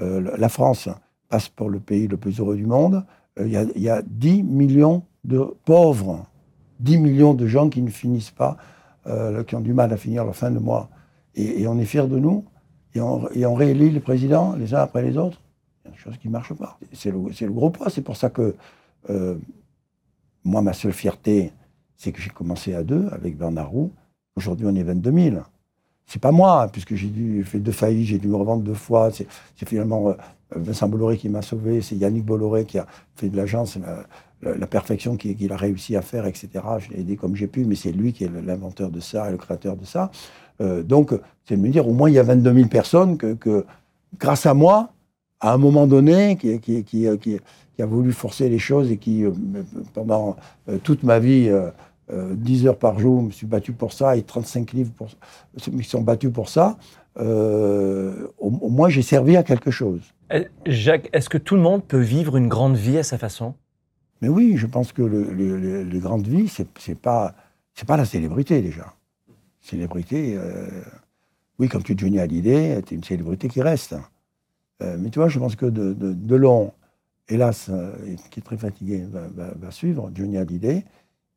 La 0.00 0.48
France 0.48 0.88
passe 1.28 1.48
pour 1.48 1.70
le 1.70 1.78
pays 1.78 2.08
le 2.08 2.16
plus 2.16 2.40
heureux 2.40 2.56
du 2.56 2.66
monde. 2.66 3.04
Il 3.38 3.46
y, 3.46 3.70
il 3.76 3.82
y 3.82 3.90
a 3.90 4.02
10 4.02 4.42
millions 4.42 5.04
de 5.22 5.54
pauvres, 5.64 6.26
10 6.80 6.98
millions 6.98 7.34
de 7.34 7.46
gens 7.46 7.68
qui 7.68 7.80
ne 7.80 7.90
finissent 7.90 8.32
pas, 8.32 8.56
euh, 9.10 9.44
qui 9.44 9.54
ont 9.56 9.60
du 9.60 9.74
mal 9.74 9.92
à 9.92 9.96
finir 9.96 10.24
leur 10.24 10.36
fin 10.36 10.50
de 10.50 10.58
mois. 10.58 10.88
Et, 11.34 11.66
on 11.68 11.78
est 11.78 11.84
fiers 11.84 12.08
de 12.08 12.18
nous, 12.18 12.44
et 12.94 13.00
on, 13.00 13.54
réélit 13.54 13.90
les 13.90 14.00
présidents 14.00 14.56
les 14.56 14.74
uns 14.74 14.80
après 14.80 15.02
les 15.02 15.16
autres. 15.16 15.40
Il 15.84 15.88
y 15.88 15.90
a 15.90 15.92
des 15.92 15.98
choses 15.98 16.16
qui 16.18 16.26
ne 16.28 16.32
marchent 16.32 16.54
pas. 16.54 16.78
C'est 16.92 17.12
le, 17.12 17.18
le 17.28 17.52
gros 17.52 17.70
poids. 17.70 17.88
C'est 17.88 18.02
pour 18.02 18.16
ça 18.16 18.30
que 18.30 18.56
euh, 19.08 19.36
moi, 20.42 20.60
ma 20.60 20.72
seule 20.72 20.92
fierté, 20.92 21.52
c'est 21.96 22.10
que 22.10 22.20
j'ai 22.20 22.30
commencé 22.30 22.74
à 22.74 22.82
deux 22.82 23.08
avec 23.12 23.36
Bernard 23.36 23.70
Roux. 23.70 23.92
Aujourd'hui, 24.34 24.66
on 24.66 24.74
est 24.74 24.82
22 24.82 25.12
000 25.12 25.36
c'est 26.10 26.20
pas 26.20 26.32
moi, 26.32 26.64
hein, 26.64 26.68
puisque 26.68 26.96
j'ai 26.96 27.08
fait 27.44 27.60
deux 27.60 27.70
faillites, 27.70 28.08
j'ai 28.08 28.18
dû 28.18 28.26
me 28.26 28.34
revendre 28.34 28.64
deux 28.64 28.74
fois. 28.74 29.12
C'est 29.12 29.28
finalement 29.64 30.08
euh, 30.08 30.14
Vincent 30.50 30.88
Bolloré 30.88 31.16
qui 31.16 31.28
m'a 31.28 31.40
sauvé, 31.40 31.82
c'est 31.82 31.94
Yannick 31.94 32.24
Bolloré 32.24 32.64
qui 32.64 32.78
a 32.78 32.86
fait 33.14 33.28
de 33.28 33.36
l'agence, 33.36 33.76
la, 33.76 34.02
la, 34.42 34.66
perfection 34.66 35.16
qu'il 35.16 35.52
a 35.52 35.56
réussi 35.56 35.96
à 35.96 36.02
faire, 36.02 36.26
etc. 36.26 36.48
Je 36.78 36.90
l'ai 36.90 37.00
aidé 37.00 37.16
comme 37.16 37.36
j'ai 37.36 37.46
pu, 37.46 37.64
mais 37.64 37.74
c'est 37.74 37.92
lui 37.92 38.12
qui 38.12 38.24
est 38.24 38.30
l'inventeur 38.44 38.90
de 38.90 39.00
ça 39.00 39.28
et 39.28 39.32
le 39.32 39.36
créateur 39.36 39.76
de 39.76 39.84
ça. 39.84 40.10
Euh, 40.60 40.82
donc, 40.82 41.12
c'est 41.46 41.56
de 41.56 41.60
me 41.60 41.68
dire, 41.68 41.88
au 41.88 41.92
moins, 41.92 42.08
il 42.10 42.14
y 42.14 42.18
a 42.18 42.22
22 42.22 42.54
000 42.54 42.68
personnes 42.68 43.16
que, 43.16 43.64
grâce 44.18 44.46
à 44.46 44.54
moi, 44.54 44.92
à 45.40 45.54
un 45.54 45.58
moment 45.58 45.86
donné, 45.86 46.36
qui, 46.36 47.08
a 47.08 47.86
voulu 47.86 48.12
forcer 48.12 48.48
les 48.48 48.58
choses 48.58 48.90
et 48.90 48.98
qui, 48.98 49.24
euh, 49.24 49.32
pendant 49.94 50.36
euh, 50.68 50.78
toute 50.82 51.02
ma 51.02 51.18
vie, 51.18 51.48
euh, 51.48 51.70
euh, 52.12 52.34
10 52.34 52.66
heures 52.66 52.78
par 52.78 52.98
jour, 52.98 53.22
me 53.22 53.30
suis 53.30 53.46
battu 53.46 53.72
pour 53.72 53.92
ça, 53.92 54.16
et 54.16 54.22
35 54.22 54.72
livres 54.72 54.92
pour, 54.96 55.08
qui 55.58 55.84
sont 55.84 56.02
battus 56.02 56.32
pour 56.32 56.48
ça, 56.48 56.76
au, 57.16 58.50
moins 58.50 58.88
j'ai 58.88 59.02
servi 59.02 59.36
à 59.36 59.42
quelque 59.42 59.70
chose. 59.70 60.00
Jacques, 60.66 61.08
est-ce 61.12 61.28
que 61.28 61.38
tout 61.38 61.56
le 61.56 61.60
monde 61.60 61.84
peut 61.84 62.00
vivre 62.00 62.36
une 62.36 62.48
grande 62.48 62.76
vie 62.76 62.98
à 62.98 63.02
sa 63.02 63.18
façon? 63.18 63.54
Mais 64.20 64.28
oui, 64.28 64.56
je 64.56 64.66
pense 64.66 64.92
que 64.92 65.02
le, 65.02 65.24
le- 65.32 65.58
le- 65.58 65.82
les 65.82 65.98
grandes 65.98 66.26
vies, 66.26 66.48
c'est 66.48 66.98
pas 66.98 67.34
pas 67.86 67.96
la 67.96 68.04
célébrité 68.04 68.60
déjà. 68.60 68.94
Célébrité, 69.62 70.34
euh, 70.36 70.68
oui, 71.58 71.68
quand 71.68 71.82
tu 71.82 71.92
es 71.92 71.98
Johnny 71.98 72.18
Hallyday, 72.18 72.82
tu 72.82 72.92
es 72.94 72.96
une 72.96 73.04
célébrité 73.04 73.48
qui 73.48 73.62
reste. 73.62 73.94
Euh, 74.82 74.96
mais 74.98 75.08
tu 75.10 75.18
vois, 75.18 75.28
je 75.28 75.38
pense 75.38 75.56
que 75.56 75.66
de, 75.66 75.94
Delon, 75.94 76.72
hélas, 77.28 77.68
euh, 77.70 77.92
qui 78.30 78.40
est 78.40 78.42
très 78.42 78.58
fatigué, 78.58 79.06
va, 79.10 79.70
suivre 79.70 80.10
Johnny 80.14 80.36
Hallyday. 80.36 80.84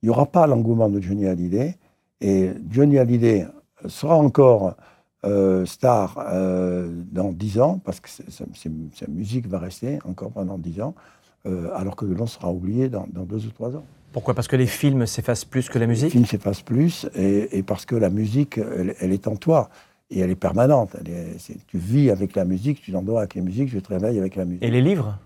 Il 0.02 0.08
n'y 0.08 0.10
aura 0.10 0.26
pas 0.26 0.48
l'engouement 0.48 0.90
de 0.90 1.00
Johnny 1.00 1.26
Hallyday. 1.28 1.78
Et 2.20 2.52
Johnny 2.70 2.98
Hallyday 2.98 3.48
sera 3.88 4.16
encore 4.18 4.76
star 5.66 6.16
dans 7.12 7.32
10 7.32 7.60
ans, 7.62 7.80
parce 7.80 8.02
que 8.02 8.10
sa 8.10 9.08
musique 9.08 9.48
va 9.48 9.60
rester 9.60 10.00
encore 10.04 10.32
pendant 10.32 10.58
10 10.58 10.82
ans, 10.82 10.94
euh, 11.46 11.70
alors 11.76 11.96
que 11.96 12.06
Delon 12.06 12.26
sera 12.28 12.52
oublié 12.52 12.90
dans, 12.90 13.08
dans 13.12 13.24
2 13.24 13.46
ou 13.48 13.50
3 13.52 13.76
ans. 13.76 13.84
Pourquoi? 14.12 14.34
Parce 14.34 14.48
que 14.48 14.56
les 14.56 14.68
films 14.68 15.06
s'effacent 15.06 15.46
plus 15.46 15.70
que 15.70 15.80
la 15.80 15.88
musique? 15.88 16.12
film 16.12 16.26
s'efface 16.26 16.62
plus, 16.62 17.08
et, 17.16 17.58
et 17.58 17.64
parce 17.64 17.86
que 17.86 17.96
la 17.96 18.10
musique, 18.10 18.58
elle, 18.60 18.96
elle 19.00 19.12
est 19.12 19.28
en 19.28 19.36
toi, 19.36 19.70
et 20.12 20.20
elle 20.20 20.30
est 20.30 20.36
permanente. 20.36 20.96
Elle 21.00 21.10
est- 21.12 21.40
c'est- 21.40 21.58
tu 21.68 21.78
vis 21.78 22.12
avec 22.12 22.36
la 22.36 22.46
musique, 22.46 22.82
tu 22.82 22.92
t'endors 22.92 23.18
avec 23.20 23.36
la 23.36 23.42
musique, 23.42 23.70
tu 23.72 23.82
te 23.82 23.90
réveilles 23.90 24.20
avec 24.20 24.36
la 24.36 24.46
musique. 24.46 24.64
Et 24.64 24.70
les 24.72 24.82
livres? 24.82 25.18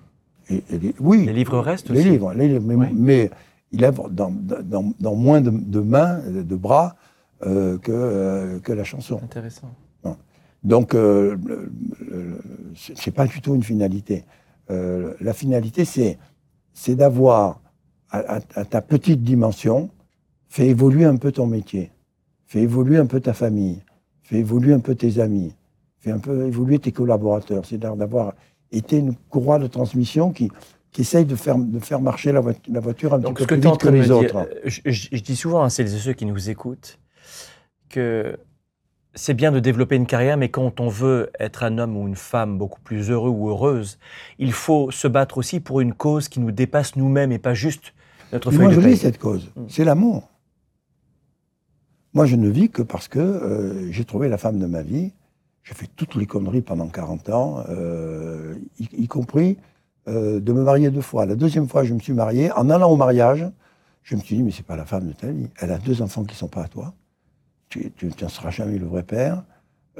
Et- 0.50 0.64
et 0.72 0.80
les- 0.80 0.96
oui, 1.00 1.26
Les 1.26 1.34
livres 1.34 1.60
restent 1.60 1.90
les 1.90 2.00
aussi 2.00 2.10
livres, 2.12 2.34
les 2.34 2.48
livres, 2.48 2.64
mais, 2.66 2.76
Oui. 2.76 2.88
mais 2.94 3.30
il 3.74 3.84
œuvre 3.84 4.10
dans, 4.10 4.32
dans, 4.32 4.94
dans 4.98 5.16
moins 5.16 5.42
de, 5.42 5.50
de 5.52 5.80
mains, 5.82 6.20
de 6.26 6.56
bras 6.56 6.96
euh, 7.46 7.78
que, 7.78 7.92
euh, 7.92 8.60
que 8.62 8.72
la 8.72 8.84
chanson. 8.86 9.20
Intéressant. 9.22 9.70
Donc, 10.64 10.96
euh, 10.96 11.38
c'est 12.96 13.12
pas 13.14 13.28
du 13.28 13.42
tout 13.42 13.54
une 13.56 13.64
finalité. 13.64 14.24
Euh, 14.70 15.14
la 15.22 15.34
finalité, 15.34 15.86
c'est 15.86 16.18
c'est 16.74 16.96
d'avoir, 16.96 17.62
à, 18.12 18.20
à- 18.38 18.42
à 18.56 18.66
ta 18.66 18.82
petite 18.82 19.24
dimension, 19.24 19.90
fait 20.50 20.68
évoluer 20.68 21.06
un 21.06 21.16
peu 21.16 21.32
ton 21.32 21.48
métier, 21.48 21.92
fait 22.46 22.62
évoluer 22.62 22.98
un 22.98 23.06
peu 23.08 23.20
ta 23.20 23.34
famille, 23.34 23.82
fait 24.24 24.38
évoluer 24.38 24.74
un 24.74 24.80
peu 24.80 24.94
tes 24.96 25.20
amis, 25.20 25.56
fait 26.00 26.12
un 26.12 26.20
peu 26.20 26.46
évoluer 26.46 26.80
tes 26.80 26.92
collaborateurs. 26.92 27.66
C'est 27.66 27.78
d'avoir 27.80 28.34
été 28.72 28.98
une 28.98 29.16
courroie 29.30 29.58
de 29.60 29.68
transmission 29.68 30.32
qui, 30.32 30.52
qui 30.92 31.02
essaye 31.02 31.26
de 31.26 31.36
faire, 31.36 31.58
de 31.58 31.80
faire 31.80 32.00
marcher 32.02 32.32
la, 32.32 32.40
voiture- 32.42 32.74
la 32.74 32.80
voiture 32.80 33.14
un 33.14 33.20
Donc, 33.20 33.38
petit 33.38 33.48
peu 33.48 33.56
que 33.56 33.62
plus 33.62 33.70
vite 33.72 33.80
que 33.82 33.90
les 33.90 34.02
dire, 34.04 34.16
autres. 34.36 34.50
je, 34.66 34.82
je- 34.86 35.08
je 35.12 35.22
dis 35.24 35.36
souvent 35.36 35.64
à 35.64 35.70
celles 35.70 35.94
et 35.94 35.98
ceux 35.98 36.14
qui 36.14 36.26
nous 36.26 36.50
écoutent 36.50 37.00
que 37.90 38.38
c'est 39.18 39.34
bien 39.34 39.52
de 39.52 39.60
développer 39.60 39.96
une 39.96 40.06
carrière, 40.06 40.38
mais 40.38 40.50
quand 40.50 40.80
on 40.80 40.88
veut 40.88 41.32
être 41.40 41.64
un 41.64 41.78
homme 41.80 41.98
ou 41.98 42.08
une 42.08 42.16
femme 42.16 42.58
beaucoup 42.58 42.80
plus 42.80 43.10
heureux 43.10 43.30
ou 43.30 43.50
heureuse, 43.50 43.98
il 44.38 44.54
faut 44.54 44.92
se 44.92 45.08
battre 45.08 45.38
aussi 45.38 45.60
pour 45.60 45.82
une 45.82 45.94
cause 45.94 46.30
qui 46.30 46.40
nous 46.40 46.52
dépasse 46.52 46.96
nous-mêmes 46.96 47.32
et 47.32 47.40
pas 47.40 47.54
juste 47.54 47.94
notre 48.32 48.52
Mais 48.52 48.58
feuille 48.58 48.66
moi, 48.68 48.76
de 48.76 48.82
je 48.82 48.86
paye. 48.86 48.98
cette 48.98 49.18
cause. 49.18 49.52
Mm. 49.56 49.62
C'est 49.70 49.84
l'amour. 49.84 50.30
Moi, 52.14 52.26
je 52.26 52.36
ne 52.36 52.48
vis 52.48 52.70
que 52.70 52.82
parce 52.82 53.08
que 53.08 53.20
euh, 53.20 53.92
j'ai 53.92 54.06
trouvé 54.06 54.30
la 54.30 54.38
femme 54.38 54.60
de 54.60 54.66
ma 54.66 54.82
vie. 54.82 55.12
J'ai 55.64 55.74
fait 55.74 55.90
toutes 55.96 56.16
les 56.16 56.26
conneries 56.26 56.62
pendant 56.62 56.88
40 56.88 57.30
ans, 57.30 57.64
euh, 57.70 58.56
y, 58.80 59.04
y 59.04 59.08
compris 59.08 59.58
euh, 60.08 60.40
de 60.40 60.54
me 60.54 60.64
marier 60.64 60.90
deux 60.92 61.02
fois. 61.02 61.26
La 61.26 61.36
deuxième 61.36 61.68
fois, 61.68 61.84
je 61.84 61.94
me 61.94 62.00
suis 62.00 62.14
marié. 62.14 62.52
En 62.54 62.70
allant 62.70 62.90
au 62.90 62.96
mariage, 62.96 63.46
je 64.04 64.16
me 64.16 64.22
suis 64.22 64.38
dit, 64.38 64.44
mais 64.44 64.52
c'est 64.52 64.66
pas 64.66 64.78
la 64.78 64.86
femme 64.86 65.08
de 65.08 65.14
ta 65.14 65.28
vie. 65.28 65.50
Elle 65.60 65.72
a 65.72 65.80
deux 65.80 66.02
enfants 66.02 66.24
qui 66.24 66.36
sont 66.36 66.48
pas 66.48 66.64
à 66.64 66.68
toi. 66.68 66.94
Tu 67.70 67.92
tu 67.92 68.12
n'en 68.22 68.30
seras 68.30 68.50
jamais 68.50 68.78
le 68.78 68.86
vrai 68.86 69.04
père. 69.04 69.44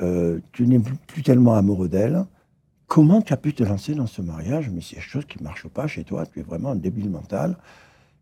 Euh, 0.02 0.40
tu 0.52 0.68
n'es 0.68 0.80
plus, 0.80 1.24
tellement 1.24 1.56
amoureux 1.56 1.90
d'elle. 1.90 2.26
Comment 2.88 3.22
tu 3.22 3.34
as 3.34 3.38
pu 3.38 3.54
te 3.54 3.64
lancer 3.64 3.96
dans 3.96 4.08
ce 4.08 4.22
mariage? 4.22 4.70
Mais 4.70 4.82
c'est 4.82 4.96
quelque 4.96 5.10
chose 5.10 5.26
qui 5.26 5.40
ne 5.40 5.44
marche 5.44 5.68
pas 5.68 5.88
chez 5.88 6.04
toi. 6.04 6.26
Tu 6.26 6.40
es 6.40 6.44
vraiment 6.44 6.72
un 6.72 6.76
débile 6.76 7.10
mental. 7.10 7.58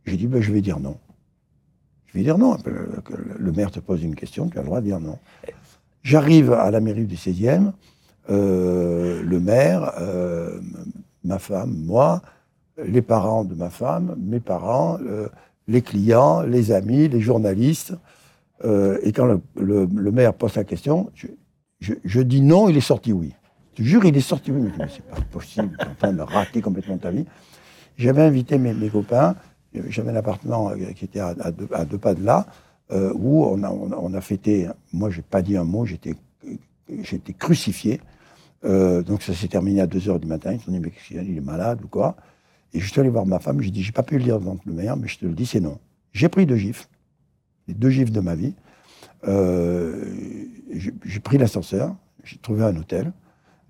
J'ai 0.06 0.18
dit, 0.18 0.28
ben, 0.28 0.42
je 0.42 0.52
vais 0.52 0.62
dire 0.62 0.80
non. 0.80 0.98
Je 2.08 2.18
vais 2.18 2.24
dire 2.24 2.38
non. 2.38 2.58
Le, 3.38 3.52
maire 3.52 3.72
te 3.72 3.80
pose 3.80 4.04
une 4.04 4.16
question, 4.16 4.48
tu 4.48 4.58
as 4.58 4.62
le 4.62 4.68
droit 4.68 4.80
de 4.80 4.86
dire 4.86 5.00
non. 5.00 5.20
J'arrive 6.04 6.54
à 6.54 6.72
la 6.72 6.80
mairie 6.80 7.06
du 7.06 7.16
16e. 7.16 7.72
euh, 8.30 9.22
le 9.22 9.40
maire, 9.40 9.92
euh, 10.00 10.60
ma 11.24 11.38
femme, 11.40 11.76
moi, 11.86 12.22
les 12.78 13.02
parents 13.02 13.44
de 13.44 13.54
ma 13.54 13.70
femme, 13.70 14.16
mes 14.18 14.40
parents, 14.40 14.98
les 15.68 15.82
clients, 15.82 16.42
les 16.42 16.72
amis, 16.72 17.08
les 17.08 17.22
journalistes. 17.22 17.94
Euh, 18.64 19.00
et 19.04 19.12
quand 19.12 19.26
le, 19.56 19.88
maire 20.12 20.34
pose 20.34 20.56
la 20.56 20.64
question, 20.64 21.12
je, 21.80 22.22
dis 22.22 22.42
non, 22.42 22.70
il 22.70 22.78
est 22.78 22.82
sorti 22.82 23.12
oui. 23.12 23.34
Je 23.72 23.84
te 23.84 23.88
jure, 23.88 24.06
il 24.06 24.16
est 24.16 24.22
sorti 24.22 24.52
oui. 24.52 24.70
Mais 24.80 24.88
c'est 24.90 25.04
pas 25.04 25.20
possible, 25.32 25.76
tu 25.78 25.86
es 25.86 25.90
en 25.90 25.96
train 25.96 26.14
de 26.14 26.22
rater 26.22 26.62
complètement 26.62 26.98
ta 26.98 27.12
vie. 27.12 27.26
J'avais 27.98 28.22
invité 28.22 28.58
mes, 28.58 28.90
copains, 28.90 29.36
j'avais 29.90 30.12
un 30.12 30.16
appartement 30.16 30.72
euh, 30.72 30.76
qui 30.96 31.06
était 31.06 31.20
à, 31.20 31.34
deux, 31.52 31.98
pas 31.98 32.14
de 32.14 32.24
là, 32.24 32.46
euh, 32.92 33.12
où 33.16 33.44
on 33.46 34.14
a, 34.14 34.22
fêté, 34.22 34.70
moi 34.94 35.10
j'ai 35.10 35.22
pas 35.22 35.42
dit 35.42 35.58
un 35.58 35.64
mot, 35.64 35.86
j'étais 35.86 36.14
crucifié. 37.38 38.00
Donc 38.64 39.22
ça 39.22 39.34
s'est 39.34 39.48
terminé 39.48 39.82
à 39.82 39.88
2h 39.88 40.20
du 40.20 40.28
matin, 40.28 40.54
ils 40.54 40.60
se 40.60 40.66
sont 40.66 40.72
dit, 40.72 40.80
mais 40.80 40.92
il 41.12 41.38
est 41.38 41.42
malade 41.42 41.82
ou 41.84 41.88
quoi? 41.88 42.16
Et 42.74 42.80
je 42.80 42.92
suis 42.92 43.00
allé 43.00 43.10
voir 43.10 43.26
ma 43.26 43.40
femme, 43.40 43.62
j'ai 43.62 43.72
dit, 43.72 43.84
j'ai 43.84 43.94
pas 43.94 44.04
pu 44.04 44.18
le 44.18 44.24
dire 44.24 44.40
devant 44.40 44.58
le 44.66 44.74
maire, 44.74 44.98
mais 44.98 45.08
je 45.08 45.20
te 45.20 45.26
le 45.26 45.34
dis, 45.34 45.46
c'est 45.46 45.62
non. 45.62 45.78
J'ai 46.12 46.28
pris 46.28 46.46
deux 46.46 46.58
gifles, 46.58 46.88
les 47.68 47.74
deux 47.74 47.90
gifles 47.90 48.12
de 48.12 48.20
ma 48.20 48.36
vie. 48.36 48.54
Euh, 49.28 50.14
j'ai 51.04 51.20
pris 51.20 51.38
l'ascenseur, 51.38 51.96
j'ai 52.24 52.38
trouvé 52.38 52.64
un 52.64 52.76
hôtel, 52.76 53.12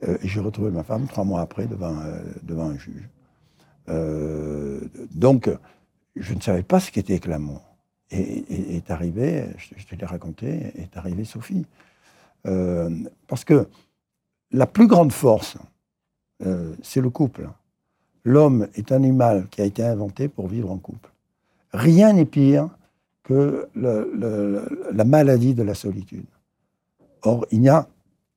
euh, 0.07 0.17
et 0.21 0.27
j'ai 0.27 0.39
retrouvé 0.39 0.71
ma 0.71 0.83
femme 0.83 1.07
trois 1.07 1.23
mois 1.23 1.41
après 1.41 1.67
devant, 1.67 1.97
euh, 1.99 2.21
devant 2.43 2.69
un 2.69 2.77
juge. 2.77 3.07
Donc, 5.13 5.49
je 6.15 6.33
ne 6.33 6.41
savais 6.41 6.63
pas 6.63 6.79
ce 6.79 6.91
qu'était 6.91 7.19
l'amour. 7.27 7.61
Et, 8.11 8.19
et- 8.19 8.75
est 8.77 8.91
arrivé, 8.91 9.45
je, 9.57 9.75
je 9.77 9.85
te 9.85 9.95
l'ai 9.95 10.05
raconté, 10.05 10.71
est 10.75 10.97
arrivée 10.97 11.25
Sophie. 11.25 11.65
Parce 13.27 13.43
que 13.45 13.67
la 14.51 14.65
plus 14.67 14.87
grande 14.87 15.11
force, 15.11 15.57
c'est 16.81 17.01
le 17.01 17.09
couple. 17.09 17.49
L'homme 18.23 18.67
est 18.73 18.91
un 18.91 18.95
animal 18.95 19.47
qui 19.51 19.61
a 19.61 19.65
été 19.65 19.83
inventé 19.83 20.27
pour 20.27 20.47
vivre 20.47 20.71
en 20.71 20.77
couple. 20.77 21.11
Rien 21.73 22.13
n'est 22.13 22.25
pire 22.25 22.69
que 23.25 23.67
la 23.73 25.03
maladie 25.03 25.53
de 25.53 25.63
la 25.63 25.73
solitude. 25.73 26.25
Or, 27.23 27.45
il 27.51 27.59
n'y 27.59 27.69
a 27.69 27.87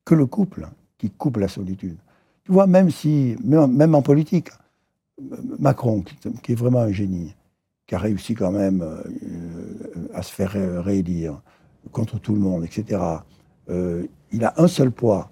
que 0.04 0.14
le 0.14 0.26
couple 0.26 0.66
qui 0.96 1.10
coupe 1.10 1.36
la 1.36 1.48
solitude. 1.48 1.98
Tu 2.44 2.52
vois, 2.52 2.66
même 2.66 2.90
si, 2.90 3.36
même, 3.44 3.94
en 3.94 4.02
politique, 4.02 4.48
Macron, 5.58 6.02
qui, 6.42 6.52
est 6.52 6.54
vraiment 6.54 6.80
un 6.80 6.92
génie, 6.92 7.34
qui 7.86 7.94
a 7.94 7.98
réussi 7.98 8.34
quand 8.34 8.50
même 8.50 8.82
euh, 8.82 10.08
à 10.14 10.22
se 10.22 10.32
faire 10.32 10.50
ré- 10.52 10.78
réélire 10.78 11.40
contre 11.92 12.18
tout 12.18 12.34
le 12.34 12.40
monde, 12.40 12.64
etc. 12.64 13.00
euh, 13.68 14.06
il 14.32 14.44
a 14.44 14.54
un 14.56 14.68
seul 14.68 14.90
poids. 14.90 15.30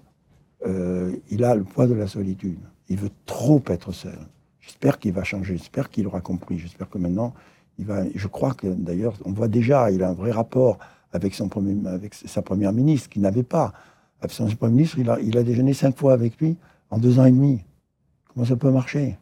Euh, 0.65 1.15
il 1.29 1.43
a 1.43 1.55
le 1.55 1.63
poids 1.63 1.87
de 1.87 1.93
la 1.93 2.07
solitude. 2.07 2.59
Il 2.89 2.97
veut 2.97 3.11
trop 3.25 3.61
être 3.67 3.91
seul. 3.91 4.17
J'espère 4.59 4.99
qu'il 4.99 5.13
va 5.13 5.23
changer. 5.23 5.57
J'espère 5.57 5.89
qu'il 5.89 6.05
aura 6.07 6.21
compris. 6.21 6.59
J'espère 6.59 6.89
que 6.89 6.97
maintenant, 6.97 7.33
Je 7.79 8.27
crois 8.27 8.53
que 8.53 8.67
d'ailleurs, 8.67 9.13
on 9.25 9.31
voit 9.31 9.47
déjà, 9.47 9.91
il 9.91 10.03
a 10.03 10.09
un 10.09 10.13
vrai 10.13 10.31
rapport 10.31 10.79
avec 11.11 11.33
son 11.33 11.47
premier, 11.47 11.75
avec 11.87 12.13
sa 12.13 12.41
première 12.41 12.73
ministre, 12.73 13.09
qu'il 13.09 13.21
n'avait 13.21 13.43
pas. 13.43 13.73
Avec 14.19 14.31
son 14.31 14.47
premier 14.47 14.73
ministre, 14.73 14.99
il 14.99 15.37
a, 15.37 15.43
déjeuné 15.43 15.73
cinq 15.73 15.95
fois 15.97 16.13
avec 16.13 16.39
lui 16.41 16.57
en 16.89 16.97
deux 16.97 17.19
ans 17.19 17.25
et 17.25 17.31
demi. 17.31 17.61
Comment 18.33 18.45
ça 18.45 18.55
peut 18.55 18.71
marcher? 18.71 19.17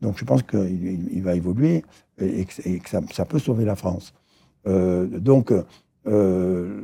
Donc 0.00 0.16
je 0.16 0.24
pense 0.24 0.42
qu'il 0.44 0.84
il- 0.84 1.08
il 1.12 1.22
va 1.22 1.34
évoluer 1.34 1.84
et, 2.20 2.44
que, 2.44 2.88
ça 3.12 3.24
peut 3.24 3.38
sauver 3.38 3.64
la 3.64 3.74
France. 3.74 4.14
Euh, 4.66 5.06
donc, 5.06 5.52
euh, 6.06 6.80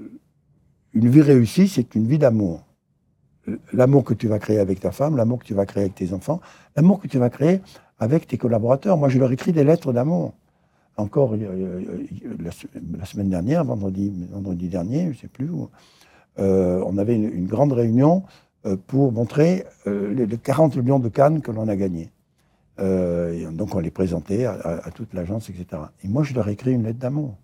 une 0.93 1.09
vie 1.09 1.23
réussie, 1.23 1.69
c'est 1.69 1.95
une 1.95 2.07
vie 2.07 2.19
d'amour. 2.19 2.65
L'amour 3.73 4.05
que 4.05 4.15
tu 4.15 4.27
vas 4.27 4.39
créer 4.39 4.59
avec 4.59 4.81
ta 4.81 4.91
femme, 4.91 5.17
l'amour 5.17 5.39
que 5.41 5.45
tu 5.45 5.55
vas 5.55 5.67
créer 5.67 5.85
avec 5.85 5.95
tes 5.95 6.13
enfants, 6.13 6.41
l'amour 6.77 7.01
que 7.01 7.09
tu 7.09 7.19
vas 7.19 7.31
créer 7.31 7.61
avec 7.99 8.27
tes 8.27 8.39
collaborateurs. 8.39 8.97
Moi, 8.97 9.09
je 9.09 9.19
leur 9.19 9.31
écris 9.31 9.53
des 9.53 9.65
lettres 9.65 9.93
d'amour. 9.93 10.33
Encore 10.97 11.37
la, 11.37 12.51
se- 12.53 12.67
la 12.99 13.05
semaine 13.05 13.29
dernière, 13.31 13.65
vendredi, 13.65 14.13
vendredi 14.31 14.69
dernier, 14.69 15.05
je 15.05 15.09
ne 15.09 15.15
sais 15.15 15.29
plus 15.29 15.51
euh, 16.39 16.83
on 16.87 16.99
avait 16.99 17.17
une, 17.17 17.47
grande 17.47 17.73
réunion 17.73 18.25
euh, 18.67 18.77
pour 18.87 19.13
montrer 19.13 19.65
euh, 19.87 20.13
les, 20.15 20.27
les 20.27 20.39
40 20.39 20.77
millions 20.77 20.99
de 20.99 21.09
cannes 21.09 21.41
que 21.43 21.51
l'on 21.53 21.69
a 21.69 21.77
gagnés. 21.77 22.11
Donc 22.77 23.75
on 23.77 23.79
les 23.79 23.93
présentait 23.93 24.47
à, 24.47 24.91
toute 24.93 25.15
l'agence, 25.15 25.49
etc. 25.49 25.83
Et 26.03 26.09
moi, 26.09 26.25
je 26.25 26.35
leur 26.35 26.49
écris 26.49 26.73
une 26.73 26.83
lettre 26.83 26.99
d'amour. 26.99 27.37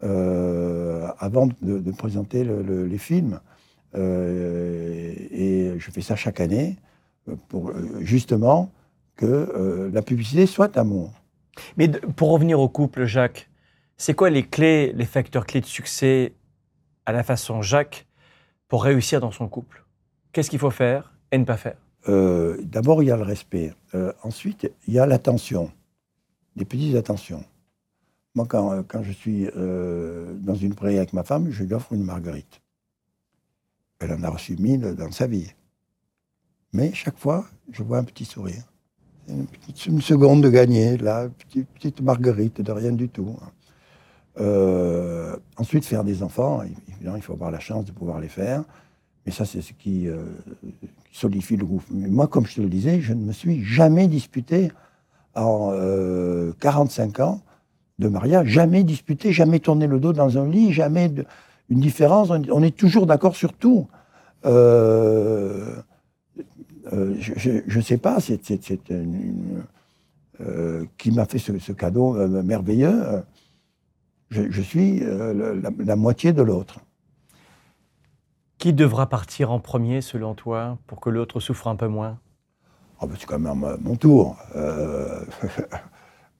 Avant 0.00 1.48
de, 1.60 1.90
présenter 1.92 2.44
le- 2.44 2.62
le- 2.62 2.86
les 2.86 2.96
films. 2.96 3.40
Et 3.94 5.74
je 5.78 5.90
fais 5.90 6.00
ça 6.00 6.16
chaque 6.16 6.40
année 6.40 6.76
pour 7.48 7.72
justement 8.00 8.70
que 9.16 9.90
la 9.92 10.00
publicité 10.00 10.46
soit 10.46 10.78
amour. 10.78 11.12
Mais 11.76 11.88
pour 11.88 12.30
revenir 12.30 12.60
au 12.60 12.68
couple, 12.68 13.04
Jacques, 13.04 13.50
c'est 13.96 14.14
quoi 14.14 14.30
les 14.30 14.46
clés, 14.46 14.92
les 14.92 15.04
facteurs 15.04 15.46
clés 15.46 15.60
de 15.60 15.66
succès 15.66 16.34
à 17.06 17.12
la 17.12 17.22
façon 17.22 17.62
Jacques 17.62 18.06
pour 18.68 18.84
réussir 18.84 19.20
dans 19.20 19.32
son 19.32 19.48
couple? 19.48 19.84
Qu'est-ce 20.32 20.50
qu'il 20.50 20.58
faut 20.58 20.70
faire 20.70 21.14
et 21.32 21.38
ne 21.38 21.44
pas 21.44 21.56
faire? 21.56 21.76
Euh, 22.08 22.58
D'abord, 22.62 23.02
il 23.02 23.06
y 23.06 23.10
a 23.10 23.16
le 23.16 23.22
respect. 23.22 23.74
Euh, 23.94 24.12
ensuite, 24.22 24.70
il 24.86 24.94
y 24.94 24.98
a 24.98 25.06
l'attention, 25.06 25.72
des 26.56 26.64
petites 26.64 26.94
attentions. 26.96 27.44
Moi, 28.34 28.46
quand, 28.46 28.72
euh, 28.72 28.82
quand 28.86 29.02
je 29.02 29.12
suis 29.12 29.46
dans 29.46 30.54
une 30.54 30.74
prairie 30.74 30.98
avec 30.98 31.12
ma 31.12 31.24
femme, 31.24 31.50
je 31.50 31.64
lui 31.64 31.74
offre 31.74 31.92
une 31.92 32.04
marguerite. 32.04 32.60
Elle 34.00 34.12
en 34.12 34.22
a 34.22 34.30
reçu 34.30 34.56
mille 34.56 34.94
dans 34.94 35.10
sa 35.10 35.26
vie. 35.26 35.52
Mais 36.72 36.92
chaque 36.92 37.18
fois, 37.18 37.46
je 37.72 37.82
vois 37.82 37.98
un 37.98 38.04
petit 38.04 38.24
sourire. 38.24 38.62
Une, 39.28 39.46
petite, 39.46 40.00
seconde 40.02 40.42
de 40.42 40.48
gagner, 40.48 40.96
là, 40.96 41.28
petite, 41.28 41.68
petite 41.68 42.00
marguerite, 42.00 42.60
de 42.60 42.72
rien 42.72 42.92
du 42.92 43.08
tout. 43.08 43.36
Euh, 44.40 45.36
ensuite, 45.56 45.84
faire 45.84 46.04
des 46.04 46.22
enfants, 46.22 46.62
évidemment, 46.88 47.16
il 47.16 47.22
faut 47.22 47.34
avoir 47.34 47.50
la 47.50 47.60
chance 47.60 47.84
de 47.84 47.92
pouvoir 47.92 48.20
les 48.20 48.28
faire. 48.28 48.64
Mais 49.26 49.32
ça, 49.32 49.44
c'est 49.44 49.60
ce 49.60 49.72
qui, 49.72 50.08
euh, 50.08 50.24
solidifie 51.12 51.56
le 51.56 51.66
groupe. 51.66 51.84
Mais 51.90 52.08
moi, 52.08 52.26
comme 52.26 52.46
je 52.46 52.54
te 52.54 52.60
le 52.60 52.68
disais, 52.68 53.00
je 53.00 53.12
ne 53.12 53.22
me 53.22 53.32
suis 53.32 53.64
jamais 53.64 54.08
disputé 54.08 54.70
en 55.34 55.70
euh, 55.72 56.52
45 56.60 57.20
ans 57.20 57.40
de 57.98 58.08
mariage, 58.08 58.48
jamais 58.48 58.84
disputé, 58.84 59.32
jamais 59.32 59.58
tourné 59.58 59.86
le 59.86 59.98
dos 59.98 60.12
dans 60.12 60.38
un 60.38 60.48
lit, 60.48 60.72
jamais 60.72 61.12
une 61.68 61.80
différence. 61.80 62.30
On, 62.30 62.62
est 62.62 62.76
toujours 62.76 63.06
d'accord 63.06 63.36
sur 63.36 63.52
tout. 63.52 63.88
Euh, 64.46 65.74
euh, 66.92 67.14
je 67.18 67.76
ne 67.78 67.82
sais 67.82 67.98
pas, 67.98 68.18
c'est 68.20 68.40
euh, 70.40 70.84
qui 70.98 71.10
m'a 71.10 71.24
fait 71.26 71.38
ce, 71.38 71.58
ce 71.58 71.72
cadeau 71.72 72.16
euh, 72.16 72.42
merveilleux. 72.42 73.22
Je, 74.30 74.50
je 74.50 74.62
suis 74.62 75.02
euh, 75.02 75.54
la, 75.62 75.70
la 75.78 75.96
moitié 75.96 76.32
de 76.32 76.42
l'autre. 76.42 76.78
Qui 78.58 78.72
devra 78.72 79.08
partir 79.08 79.50
en 79.52 79.60
premier 79.60 80.00
selon 80.00 80.34
toi 80.34 80.78
pour 80.86 81.00
que 81.00 81.10
l'autre 81.10 81.40
souffre 81.40 81.66
un 81.68 81.76
peu 81.76 81.88
moins? 81.88 82.18
Oh, 83.00 83.06
ben, 83.06 83.14
c'est 83.18 83.26
quand 83.26 83.38
même 83.38 83.76
mon 83.80 83.96
tour. 83.96 84.36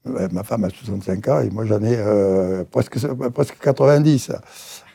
Ma 0.05 0.43
femme 0.43 0.63
a 0.63 0.69
65 0.69 1.27
ans 1.27 1.41
et 1.41 1.49
moi 1.49 1.65
j'en 1.65 1.81
ai 1.83 1.95
euh, 1.97 2.63
presque, 2.63 2.97
presque 3.31 3.57
90. 3.61 4.31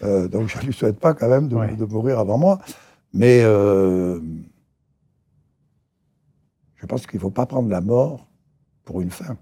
Euh, 0.03 0.29
donc 0.29 0.49
je 0.49 0.59
ne 0.59 0.63
lui 0.65 0.73
souhaite 0.73 0.99
pas 0.99 1.13
quand 1.15 1.29
même 1.29 1.47
de, 1.49 1.57
Ouais. 1.57 1.75
de 1.77 1.85
mourir 1.85 2.19
avant 2.19 2.39
moi. 2.39 2.59
Mais 3.13 3.41
euh, 3.45 4.19
je 6.85 6.87
pense 6.87 7.07
qu'il 7.07 7.17
ne 7.17 7.23
faut 7.23 7.31
pas 7.31 7.47
prendre 7.47 7.71
la 7.71 7.81
mort 7.81 8.29
pour 8.85 9.01
une 9.01 9.11
fin. 9.11 9.39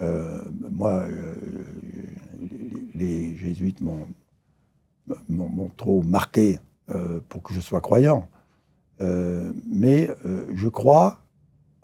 Euh, 0.00 0.42
moi, 0.72 1.04
euh, 1.04 1.36
les 2.92 3.36
jésuites 3.36 3.80
m'ont 3.80 4.08
trop 5.76 6.02
marqué 6.02 6.58
euh, 6.90 7.20
pour 7.28 7.44
que 7.44 7.54
je 7.54 7.60
sois 7.60 7.80
croyant. 7.80 8.28
Mais 8.98 10.10
je 10.54 10.68
crois 10.68 11.20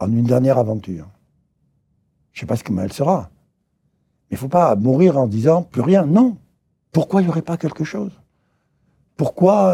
en 0.01 0.11
une 0.11 0.25
dernière 0.25 0.59
aventure. 0.59 1.09
Je 2.33 2.39
ne 2.39 2.41
sais 2.41 2.47
pas 2.47 2.57
ce 2.57 2.65
comment 2.65 2.83
elle 2.83 2.93
sera. 2.93 3.31
Mais 4.31 4.35
il 4.35 4.35
ne 4.35 4.41
faut 4.41 4.49
pas 4.49 4.75
mourir 4.75 5.17
en 5.17 5.29
disant 5.29 5.63
plus 5.63 5.83
rien. 5.83 6.07
Non. 6.07 6.39
Pourquoi 6.91 7.21
il 7.21 7.25
n'y 7.25 7.31
aurait 7.31 7.43
pas 7.43 7.57
quelque 7.57 7.85
chose? 7.85 8.13
Pourquoi, 9.17 9.73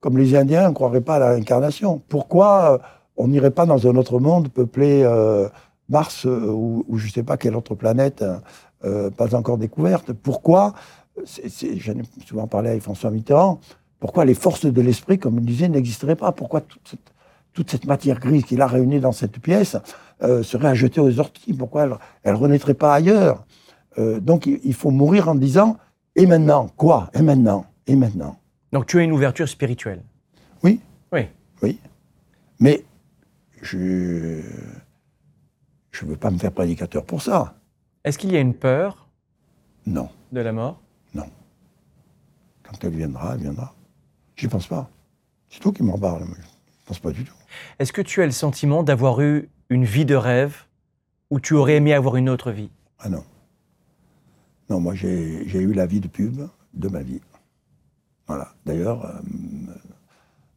comme 0.00 0.16
les 0.16 0.34
Indiens, 0.34 0.68
ne 0.68 0.74
croirait 0.74 1.02
pas 1.02 1.16
à 1.16 1.18
la 1.18 1.28
réincarnation. 1.30 2.02
Pourquoi 2.08 2.72
euh, 2.72 2.78
on 3.16 3.28
n'irait 3.28 3.50
pas 3.50 3.66
dans 3.66 3.86
un 3.86 3.96
autre 3.96 4.18
monde 4.18 4.48
peuplé 4.48 5.02
euh, 5.04 5.48
Mars 5.88 6.26
euh, 6.26 6.50
ou, 6.50 6.84
je 6.96 7.06
ne 7.06 7.10
sais 7.12 7.22
pas 7.22 7.36
quelle 7.36 7.54
autre 7.54 7.74
planète 7.74 8.24
pas 8.82 9.34
encore 9.34 9.58
découverte? 9.58 10.12
Pourquoi 10.14 10.72
J'en 11.16 11.92
ai 11.92 12.02
souvent 12.26 12.46
parlé 12.46 12.70
avec 12.70 12.82
François 12.82 13.10
Mitterrand. 13.10 13.60
Pourquoi 13.98 14.24
les 14.24 14.32
forces 14.32 14.64
de 14.64 14.80
l'esprit, 14.80 15.18
comme 15.18 15.38
il 15.38 15.44
disait, 15.44 15.68
n'existeraient 15.68 16.16
pas? 16.16 16.32
Pourquoi 16.32 16.62
toute 16.62 17.70
cette, 17.70 17.84
matière 17.84 18.18
grise 18.18 18.44
qu'il 18.44 18.62
a 18.62 18.66
réunie 18.66 19.00
dans 19.00 19.12
cette 19.12 19.38
pièce 19.38 19.76
serait 20.22 20.68
à 20.68 20.74
jeter 20.74 21.02
aux 21.02 21.20
orties? 21.20 21.52
Pourquoi 21.52 21.98
elle 22.22 22.32
ne 22.32 22.38
renaîtrait 22.38 22.72
pas 22.72 22.94
ailleurs? 22.94 23.44
Donc 23.98 24.46
il 24.46 24.72
faut 24.72 24.90
mourir 24.90 25.28
en 25.28 25.34
disant 25.34 25.76
Et 26.16 26.24
maintenant 26.24 26.70
Quoi? 26.74 27.10
Et 27.12 27.20
maintenant? 27.20 27.66
Et 27.86 27.96
maintenant? 27.96 28.39
Donc 28.72 28.86
tu 28.86 28.98
as 28.98 29.02
une 29.02 29.12
ouverture 29.12 29.48
spirituelle. 29.48 30.02
Oui, 30.62 30.80
Oui. 31.12 31.26
oui. 31.62 31.78
Mais 32.58 32.84
je 33.62 33.76
ne 33.78 34.42
veux 36.10 36.16
pas 36.16 36.30
me 36.30 36.38
faire 36.38 36.52
prédicateur 36.52 37.04
pour 37.04 37.22
ça. 37.22 37.56
Est-ce 38.04 38.18
qu'il 38.18 38.32
y 38.32 38.36
a 38.36 38.40
une 38.40 38.54
peur? 38.54 39.08
Non. 39.86 40.08
de 40.32 40.40
la 40.40 40.52
mort? 40.52 40.80
Quand 42.62 42.84
elle 42.84 42.94
viendra, 42.94 43.34
elle 43.34 43.40
viendra. 43.40 43.74
J'y 44.36 44.46
pense 44.46 44.68
pas. 44.68 44.88
C'est 45.48 45.58
toi 45.58 45.72
qui 45.72 45.82
m'en 45.82 45.98
parle. 45.98 46.22
Je 46.22 46.30
ne 46.30 46.36
pense 46.86 47.00
pas 47.00 47.10
du 47.10 47.24
tout. 47.24 47.34
Est-ce 47.80 47.92
que 47.92 48.00
tu 48.00 48.22
as 48.22 48.26
le 48.26 48.30
sentiment 48.30 48.84
d'avoir 48.84 49.20
eu 49.22 49.48
une 49.70 49.84
vie 49.84 50.04
de 50.04 50.14
rêve 50.14 50.66
où 51.30 51.40
tu 51.40 51.54
aurais 51.54 51.74
aimé 51.74 51.92
avoir 51.94 52.14
une 52.14 52.28
autre 52.28 52.52
vie? 52.52 52.70
Ah 53.00 53.08
non. 53.08 53.24
Non, 54.68 54.78
moi 54.78 54.94
j'ai 54.94 55.42
eu 55.58 55.72
la 55.72 55.86
vie 55.86 55.98
de 55.98 56.06
pub 56.06 56.46
de 56.74 56.88
ma 56.88 57.02
vie. 57.02 57.20
Voilà. 58.30 58.52
D'ailleurs, 58.64 59.04
euh, 59.06 59.10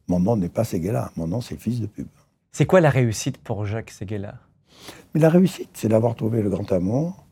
mon 0.06 0.20
nom 0.20 0.36
n'est 0.36 0.48
pas 0.48 0.62
Seguela, 0.62 1.10
mon 1.16 1.26
nom 1.26 1.40
c'est 1.40 1.56
fils 1.56 1.80
de 1.80 1.86
pub. 1.86 2.06
C'est 2.52 2.66
quoi 2.66 2.80
la 2.80 2.88
réussite 2.88 3.36
pour 3.38 3.66
Jacques 3.66 3.90
Seguela 3.90 4.34
Mais 5.12 5.20
la 5.20 5.28
réussite, 5.28 5.70
c'est 5.72 5.88
d'avoir 5.88 6.14
trouvé 6.14 6.40
le 6.40 6.50
grand 6.50 6.70
amour. 6.70 7.26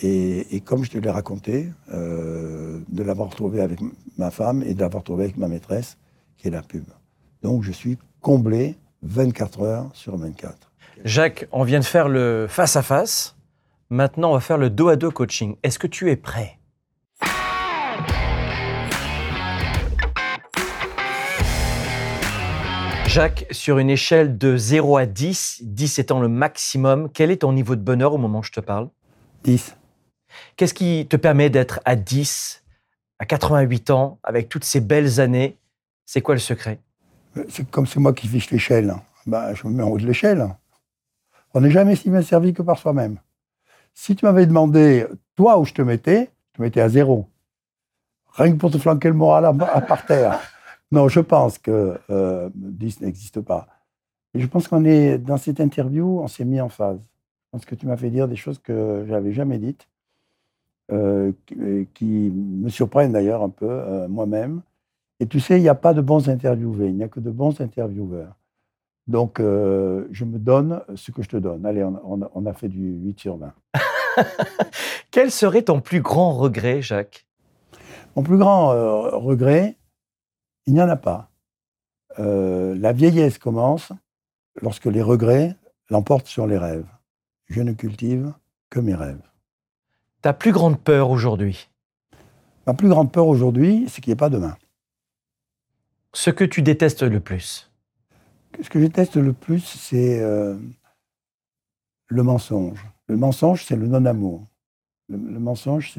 Et, 0.00 0.56
et 0.56 0.60
comme 0.62 0.82
je 0.82 0.90
te 0.90 0.98
l'ai 0.98 1.10
raconté, 1.10 1.68
euh, 1.92 2.80
de 2.88 3.04
l'avoir 3.04 3.28
trouvé 3.28 3.60
avec 3.60 3.78
ma 4.18 4.32
femme 4.32 4.64
et 4.64 4.74
de 4.74 4.80
l'avoir 4.80 5.04
trouvé 5.04 5.22
avec 5.22 5.36
ma 5.36 5.46
maîtresse, 5.46 5.96
qui 6.38 6.48
est 6.48 6.50
la 6.50 6.62
pub. 6.62 6.86
Donc 7.44 7.62
je 7.62 7.70
suis 7.70 7.98
comblé 8.20 8.76
24 9.02 9.62
heures 9.62 9.90
sur 9.92 10.16
24. 10.16 10.72
Jacques, 11.04 11.46
on 11.52 11.62
vient 11.62 11.78
de 11.78 11.84
faire 11.84 12.08
le 12.08 12.46
face-à-face. 12.48 13.36
Maintenant, 13.90 14.30
on 14.30 14.34
va 14.34 14.40
faire 14.40 14.58
le 14.58 14.70
dos-à-dos 14.70 15.12
coaching. 15.12 15.54
Est-ce 15.62 15.78
que 15.78 15.86
tu 15.86 16.10
es 16.10 16.16
prêt? 16.16 16.58
Jacques, 23.12 23.44
sur 23.50 23.76
une 23.76 23.90
échelle 23.90 24.38
de 24.38 24.56
0 24.56 24.96
à 24.96 25.04
10, 25.04 25.64
10 25.64 25.98
étant 25.98 26.18
le 26.20 26.28
maximum, 26.28 27.10
quel 27.12 27.30
est 27.30 27.42
ton 27.42 27.52
niveau 27.52 27.76
de 27.76 27.82
bonheur 27.82 28.14
au 28.14 28.16
moment 28.16 28.38
où 28.38 28.42
je 28.42 28.52
te 28.52 28.60
parle? 28.60 28.88
10. 29.44 29.76
Qu'est-ce 30.56 30.72
qui 30.72 31.06
te 31.10 31.16
permet 31.16 31.50
d'être 31.50 31.80
à 31.84 31.94
10, 31.94 32.64
à 33.18 33.26
88 33.26 33.90
ans, 33.90 34.18
avec 34.22 34.48
toutes 34.48 34.64
ces 34.64 34.80
belles 34.80 35.20
années? 35.20 35.58
C'est 36.06 36.22
quoi 36.22 36.34
le 36.34 36.40
secret? 36.40 36.78
C'est 37.50 37.70
comme 37.70 37.86
c'est 37.86 38.00
moi 38.00 38.14
qui 38.14 38.28
fiche 38.28 38.50
l'échelle. 38.50 38.94
Ben, 39.26 39.52
je 39.52 39.66
me 39.66 39.74
mets 39.74 39.82
en 39.82 39.90
haut 39.90 39.98
de 39.98 40.06
l'échelle. 40.06 40.48
On 41.52 41.60
n'est 41.60 41.70
jamais 41.70 41.96
si 41.96 42.08
bien 42.08 42.22
servi 42.22 42.54
que 42.54 42.62
par 42.62 42.78
soi-même. 42.78 43.18
Si 43.92 44.16
tu 44.16 44.24
m'avais 44.24 44.46
demandé, 44.46 45.06
toi, 45.36 45.58
où 45.58 45.66
je 45.66 45.74
te 45.74 45.82
mettais, 45.82 46.30
je 46.52 46.56
te 46.56 46.62
mettais 46.62 46.80
à 46.80 46.88
zéro. 46.88 47.28
Rien 48.36 48.52
que 48.52 48.56
pour 48.56 48.70
te 48.70 48.78
flanquer 48.78 49.08
le 49.08 49.14
moral 49.14 49.44
à, 49.44 49.48
à 49.48 49.82
par 49.82 50.06
terre. 50.06 50.40
Non, 50.92 51.08
je 51.08 51.20
pense 51.20 51.58
que 51.58 51.98
euh, 52.10 52.48
10 52.54 53.00
n'existe 53.00 53.40
pas. 53.40 53.66
Et 54.34 54.40
je 54.40 54.46
pense 54.46 54.68
qu'on 54.68 54.84
est, 54.84 55.18
dans 55.18 55.36
cette 55.38 55.58
interview, 55.60 56.20
on 56.22 56.28
s'est 56.28 56.44
mis 56.44 56.60
en 56.60 56.68
phase. 56.68 56.98
Je 56.98 57.58
pense 57.58 57.64
que 57.64 57.74
tu 57.74 57.86
m'as 57.86 57.96
fait 57.96 58.10
dire 58.10 58.28
des 58.28 58.36
choses 58.36 58.58
que 58.58 59.02
je 59.06 59.10
n'avais 59.12 59.32
jamais 59.32 59.58
dites, 59.58 59.88
euh, 60.90 61.32
qui, 61.46 61.88
qui 61.94 62.04
me 62.34 62.68
surprennent 62.68 63.12
d'ailleurs 63.12 63.42
un 63.42 63.48
peu 63.48 63.68
euh, 63.68 64.08
moi-même. 64.08 64.62
Et 65.20 65.26
tu 65.26 65.40
sais, 65.40 65.58
il 65.58 65.62
n'y 65.62 65.68
a 65.68 65.74
pas 65.74 65.94
de 65.94 66.00
bons 66.00 66.28
interviewés, 66.28 66.88
il 66.88 66.94
n'y 66.96 67.04
a 67.04 67.08
que 67.08 67.20
de 67.20 67.30
bons 67.30 67.60
intervieweurs. 67.60 68.34
Donc, 69.08 69.40
euh, 69.40 70.06
je 70.12 70.24
me 70.24 70.38
donne 70.38 70.82
ce 70.94 71.10
que 71.10 71.22
je 71.22 71.28
te 71.28 71.36
donne. 71.36 71.66
Allez, 71.66 71.82
on, 71.84 72.00
on 72.04 72.22
a- 72.22 72.30
on 72.34 72.46
a 72.46 72.52
fait 72.52 72.68
du 72.68 72.92
8 73.04 73.18
sur 73.20 73.36
20. 73.36 73.52
Quel 75.10 75.30
serait 75.30 75.62
ton 75.62 75.80
plus 75.80 76.00
grand 76.00 76.32
regret, 76.34 76.82
Jacques? 76.82 77.26
Mon 78.16 78.22
plus 78.22 78.38
grand 78.38 78.72
euh, 78.72 79.10
regret, 79.16 79.76
il 80.66 80.74
n'y 80.74 80.82
en 80.82 80.88
a 80.88 80.96
pas. 80.96 81.30
Euh, 82.18 82.74
la 82.78 82.92
vieillesse 82.92 83.38
commence 83.38 83.92
lorsque 84.60 84.86
les 84.86 85.02
regrets 85.02 85.56
l'emportent 85.90 86.26
sur 86.26 86.46
les 86.46 86.58
rêves. 86.58 86.86
Je 87.46 87.60
ne 87.62 87.72
cultive 87.72 88.32
que 88.70 88.80
mes 88.80 88.94
rêves. 88.94 89.22
Ta 90.20 90.32
plus 90.32 90.52
grande 90.52 90.78
peur 90.78 91.10
aujourd'hui? 91.10 91.68
Ma 92.66 92.74
plus 92.74 92.88
grande 92.88 93.10
peur 93.10 93.26
aujourd'hui, 93.26 93.86
c'est 93.88 94.00
qu'il 94.00 94.10
n'y 94.10 94.14
ait 94.14 94.16
pas 94.16 94.30
demain. 94.30 94.56
Ce 96.12 96.30
que 96.30 96.44
tu 96.44 96.62
détestes 96.62 97.02
le 97.02 97.20
plus 97.20 97.70
Ce 98.62 98.68
que 98.68 98.78
je 98.78 98.84
déteste 98.84 99.16
le 99.16 99.32
plus, 99.32 99.64
c'est 99.64 100.20
euh, 100.20 100.56
le 102.06 102.22
mensonge. 102.22 102.86
Le 103.08 103.16
mensonge, 103.16 103.64
c'est 103.64 103.76
le 103.76 103.86
non-amour. 103.86 104.46
Le, 105.08 105.16
le 105.16 105.38
mensonge, 105.40 105.94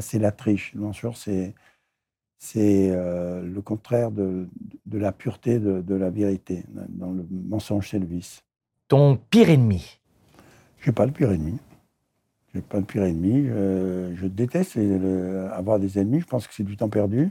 c'est 0.00 0.18
la 0.18 0.32
triche. 0.32 0.72
Le 0.74 0.80
mensonge, 0.80 1.16
c'est 1.16 1.54
c'est 2.38 2.90
euh, 2.90 3.42
le 3.42 3.62
contraire 3.62 4.10
de, 4.10 4.46
de 4.86 4.98
la 4.98 5.12
pureté 5.12 5.58
de, 5.58 5.80
de 5.80 5.94
la 5.94 6.10
vérité. 6.10 6.64
Dans 6.88 7.10
le 7.10 7.26
mensonge, 7.30 7.90
c'est 7.90 7.98
le 7.98 8.06
vice. 8.06 8.42
Ton 8.88 9.16
pire 9.30 9.50
ennemi 9.50 10.00
Je 10.78 10.90
n'ai 10.90 10.94
pas 10.94 11.06
le 11.06 11.12
pire 11.12 11.32
ennemi. 11.32 11.58
Je 12.52 12.58
n'ai 12.58 12.62
pas 12.62 12.80
pire 12.82 13.04
ennemi. 13.04 13.46
Je, 13.46 14.12
je 14.16 14.26
déteste 14.26 14.74
les- 14.76 14.98
le- 14.98 15.50
avoir 15.52 15.78
des 15.78 15.98
ennemis. 15.98 16.20
Je 16.20 16.26
pense 16.26 16.46
que 16.46 16.54
c'est 16.54 16.64
du 16.64 16.76
temps 16.76 16.88
perdu. 16.88 17.30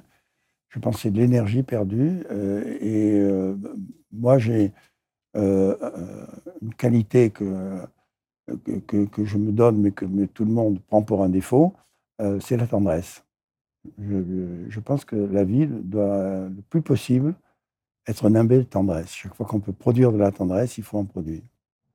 Je 0.70 0.80
pense 0.80 0.96
que 0.96 1.02
c'est 1.04 1.12
de 1.12 1.20
l'énergie 1.20 1.64
perdue. 1.64 2.24
Euh, 2.32 2.78
et 2.82 3.14
euh, 3.20 3.56
moi, 4.12 4.38
j'ai 4.40 4.72
une 5.36 6.74
qualité 6.78 7.30
que, 7.30 7.78
que, 8.88 9.26
je 9.26 9.38
me 9.38 9.52
donne, 9.52 9.82
mais 9.82 9.92
que 9.92 10.06
mais 10.06 10.28
tout 10.28 10.46
le 10.46 10.52
monde 10.52 10.80
prend 10.88 11.02
pour 11.02 11.24
un 11.24 11.30
défaut, 11.30 11.74
c'est 12.40 12.56
la 12.56 12.68
tendresse. 12.68 13.25
Je, 14.00 14.16
je 14.70 14.80
pense 14.80 15.06
que 15.06 15.16
la 15.16 15.44
vie 15.44 15.68
doit 15.68 16.48
le 16.50 16.62
plus 16.70 16.82
possible 16.82 17.34
être 18.08 18.30
nimbée 18.30 18.58
de 18.58 18.64
tendresse. 18.64 19.14
Chaque 19.14 19.34
fois 19.36 19.46
qu'on 19.46 19.60
peut 19.60 19.74
produire 19.74 20.12
de 20.12 20.18
la 20.18 20.32
tendresse, 20.32 20.78
il 20.78 20.84
faut 20.84 20.98
en 20.98 21.06
produire. 21.06 21.42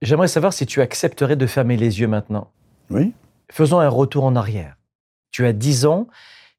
J'aimerais 0.02 0.28
savoir 0.28 0.52
si 0.52 0.66
tu 0.66 0.80
accepterais 0.80 1.36
de 1.36 1.46
fermer 1.46 1.76
les 1.76 2.00
yeux 2.00 2.08
maintenant. 2.08 2.50
Oui 2.90 3.12
Faisons 3.52 3.80
un 3.80 3.88
retour 3.88 4.24
en 4.24 4.34
arrière. 4.36 4.76
Tu 5.30 5.44
as 5.46 5.52
10 5.52 5.86
ans. 5.86 6.06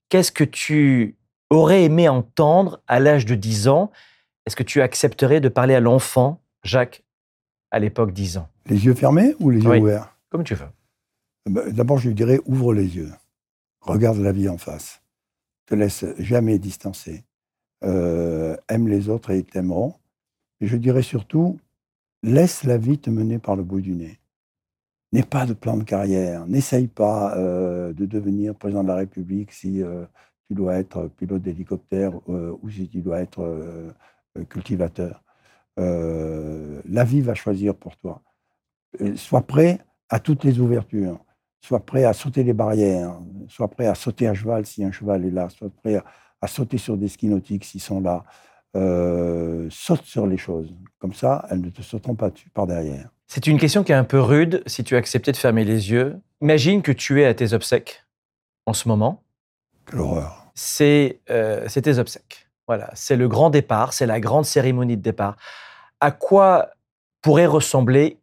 Qu'est-ce 0.09 0.31
que 0.31 0.43
tu 0.43 1.15
aurais 1.49 1.83
aimé 1.83 2.07
entendre 2.09 2.81
à 2.87 2.99
l'âge 2.99 3.25
de 3.25 3.35
10 3.35 3.67
ans? 3.67 3.91
Est-ce 4.45 4.55
que 4.55 4.63
tu 4.63 4.81
accepterais 4.81 5.39
de 5.41 5.49
parler 5.49 5.73
à 5.75 5.79
l'enfant, 5.79 6.41
Jacques, 6.63 7.03
à 7.71 7.79
l'époque 7.79 8.11
10 8.13 8.37
ans? 8.37 8.49
Les 8.67 8.85
yeux 8.85 8.93
fermés 8.93 9.35
ou 9.39 9.49
les 9.49 9.59
yeux 9.61 9.69
Oui. 9.69 9.79
ouverts? 9.79 10.15
Comme 10.29 10.43
tu 10.43 10.55
veux. 10.55 10.67
Ben, 11.49 11.69
D'abord, 11.71 11.97
je 11.97 12.07
lui 12.09 12.15
dirais 12.15 12.39
ouvre 12.45 12.73
les 12.73 12.95
yeux. 12.95 13.11
Regarde 13.81 14.17
la 14.17 14.31
vie 14.31 14.47
en 14.47 14.57
face. 14.57 15.00
Te 15.71 15.75
laisse 15.77 16.03
jamais 16.19 16.59
distancer. 16.59 17.23
Euh, 17.85 18.57
aime 18.67 18.89
les 18.89 19.07
autres 19.07 19.29
et 19.29 19.37
ils 19.37 19.45
t'aimeront. 19.45 19.93
Et 20.59 20.67
je 20.67 20.75
dirais 20.75 21.01
surtout 21.01 21.61
laisse 22.23 22.65
la 22.65 22.77
vie 22.77 22.97
te 22.97 23.09
mener 23.09 23.39
par 23.39 23.55
le 23.55 23.63
bout 23.63 23.79
du 23.79 23.93
nez. 23.93 24.19
N'aie 25.13 25.23
pas 25.23 25.45
de 25.45 25.53
plan 25.53 25.77
de 25.77 25.85
carrière. 25.85 26.45
N'essaye 26.45 26.87
pas 26.87 27.37
euh, 27.37 27.93
de 27.93 28.05
devenir 28.05 28.53
président 28.53 28.83
de 28.83 28.89
la 28.89 28.95
République 28.95 29.53
si 29.53 29.81
euh, 29.81 30.03
tu 30.49 30.55
dois 30.55 30.75
être 30.75 31.07
pilote 31.07 31.41
d'hélicoptère 31.41 32.19
ou 32.27 32.69
si 32.69 32.89
tu 32.89 32.99
dois 32.99 33.21
être 33.21 33.95
cultivateur. 34.49 35.23
La 35.77 37.05
vie 37.05 37.21
va 37.21 37.33
choisir 37.33 37.75
pour 37.75 37.95
toi. 37.95 38.21
Sois 39.15 39.43
prêt 39.43 39.79
à 40.09 40.19
toutes 40.19 40.43
les 40.43 40.59
ouvertures. 40.59 41.23
Sois 41.61 41.85
prêt 41.85 42.03
à 42.03 42.13
sauter 42.13 42.43
les 42.43 42.53
barrières. 42.53 43.17
Sois 43.47 43.67
prêt 43.67 43.87
à 43.87 43.95
sauter 43.95 44.27
à 44.27 44.33
cheval 44.33 44.65
si 44.65 44.83
un 44.83 44.91
cheval 44.91 45.25
est 45.25 45.31
là. 45.31 45.49
Sois 45.49 45.69
prêt 45.81 45.95
à, 45.95 46.03
à 46.41 46.47
sauter 46.47 46.77
sur 46.77 46.97
des 46.97 47.07
skis 47.07 47.27
nautiques 47.27 47.65
s'ils 47.65 47.81
sont 47.81 48.01
là. 48.01 48.23
Euh, 48.75 49.67
saute 49.69 50.03
sur 50.03 50.25
les 50.27 50.37
choses. 50.37 50.73
Comme 50.99 51.13
ça, 51.13 51.45
elles 51.49 51.61
ne 51.61 51.69
te 51.69 51.81
sauteront 51.81 52.15
pas 52.15 52.31
par 52.53 52.67
derrière. 52.67 53.09
C'est 53.27 53.47
une 53.47 53.59
question 53.59 53.83
qui 53.83 53.91
est 53.91 53.95
un 53.95 54.05
peu 54.05 54.19
rude 54.19 54.63
si 54.65 54.83
tu 54.83 54.95
acceptais 54.95 55.31
de 55.31 55.37
fermer 55.37 55.65
les 55.65 55.91
yeux. 55.91 56.19
Imagine 56.41 56.81
que 56.81 56.91
tu 56.91 57.21
es 57.21 57.25
à 57.25 57.33
tes 57.33 57.53
obsèques 57.53 58.03
en 58.65 58.73
ce 58.73 58.87
moment. 58.87 59.23
Quelle 59.85 59.99
horreur. 59.99 60.51
C'est 60.55 61.19
euh, 61.29 61.65
c'est 61.67 61.81
tes 61.81 61.97
obsèques. 61.97 62.47
Voilà, 62.67 62.89
c'est 62.93 63.17
le 63.17 63.27
grand 63.27 63.49
départ, 63.49 63.93
c'est 63.93 64.05
la 64.05 64.19
grande 64.19 64.45
cérémonie 64.45 64.95
de 64.95 65.01
départ. 65.01 65.35
À 65.99 66.11
quoi 66.11 66.69
pourrait 67.21 67.45
ressembler, 67.45 68.17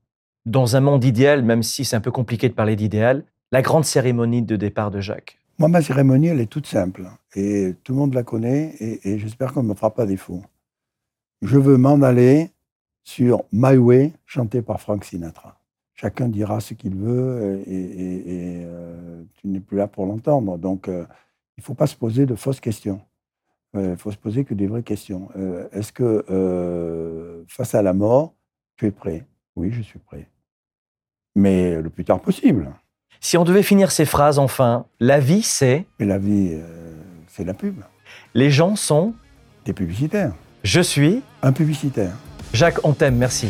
dans 0.46 0.76
un 0.76 0.80
monde 0.80 1.04
idéal, 1.04 1.42
même 1.42 1.62
si 1.62 1.84
c'est 1.84 1.96
un 1.96 2.00
peu 2.00 2.10
compliqué 2.10 2.48
de 2.48 2.54
parler 2.54 2.76
d'idéal, 2.76 3.24
la 3.52 3.62
grande 3.62 3.84
cérémonie 3.84 4.42
de 4.42 4.56
départ 4.56 4.90
de 4.90 5.00
Jacques 5.00 5.38
Moi, 5.58 5.68
ma 5.68 5.82
cérémonie, 5.82 6.28
elle 6.28 6.40
est 6.40 6.46
toute 6.46 6.66
simple. 6.66 7.06
Et 7.34 7.74
tout 7.84 7.92
le 7.92 7.98
monde 7.98 8.14
la 8.14 8.22
connaît. 8.22 8.74
Et, 8.80 9.18
j'espère 9.18 9.52
qu'on 9.52 9.62
ne 9.62 9.68
me 9.68 9.74
fera 9.74 9.94
pas 9.94 10.06
défaut. 10.06 10.42
Je 11.42 11.58
veux 11.58 11.76
m'en 11.76 12.02
aller 12.02 12.50
sur 13.04 13.44
My 13.52 13.76
Way, 13.76 14.12
chanté 14.26 14.62
par 14.62 14.80
Frank 14.80 15.04
Sinatra. 15.04 15.58
Chacun 15.94 16.28
dira 16.28 16.60
ce 16.60 16.74
qu'il 16.74 16.94
veut 16.94 17.62
et, 17.66 18.62
euh, 18.64 19.22
tu 19.34 19.48
n'es 19.48 19.60
plus 19.60 19.76
là 19.76 19.88
pour 19.88 20.06
l'entendre. 20.06 20.58
Donc, 20.58 20.88
euh, 20.88 21.04
il 21.56 21.60
ne 21.60 21.64
faut 21.64 21.74
pas 21.74 21.86
se 21.88 21.96
poser 21.96 22.24
de 22.24 22.36
fausses 22.36 22.60
questions. 22.60 23.00
Euh, 23.76 23.90
Il 23.92 23.96
faut 23.96 24.10
se 24.12 24.16
poser 24.16 24.44
que 24.44 24.54
des 24.54 24.66
vraies 24.66 24.82
questions. 24.82 25.28
Euh, 25.36 25.68
Est-ce 25.72 25.92
que 25.92 26.24
euh, 26.30 27.44
face 27.48 27.74
à 27.74 27.82
la 27.82 27.92
mort, 27.92 28.34
tu 28.76 28.86
es 28.86 28.90
prêt? 28.90 29.26
Oui, 29.58 29.70
je 29.72 29.82
suis 29.82 29.98
prêt. 29.98 30.28
Mais 31.34 31.80
le 31.80 31.90
plus 31.90 32.04
tard 32.04 32.20
possible. 32.20 32.70
Si 33.20 33.36
on 33.36 33.42
devait 33.42 33.64
finir 33.64 33.90
ces 33.90 34.04
phrases 34.04 34.38
enfin, 34.38 34.86
la 35.00 35.18
vie 35.18 35.42
c'est, 35.42 35.84
Et 35.98 36.04
la 36.04 36.18
vie, 36.18 36.50
euh, 36.52 36.94
c'est 37.26 37.44
la 37.44 37.54
pub. 37.54 37.80
les 38.34 38.50
gens 38.52 38.76
sont, 38.76 39.14
T'es 39.64 39.72
publicitaire. 39.72 40.32
je 40.62 40.80
suis, 40.80 41.22
Un 41.42 41.52
publicitaire. 41.52 42.12
Jacques, 42.52 42.78
on 42.84 42.92
t'aime, 42.92 43.16
merci. 43.16 43.48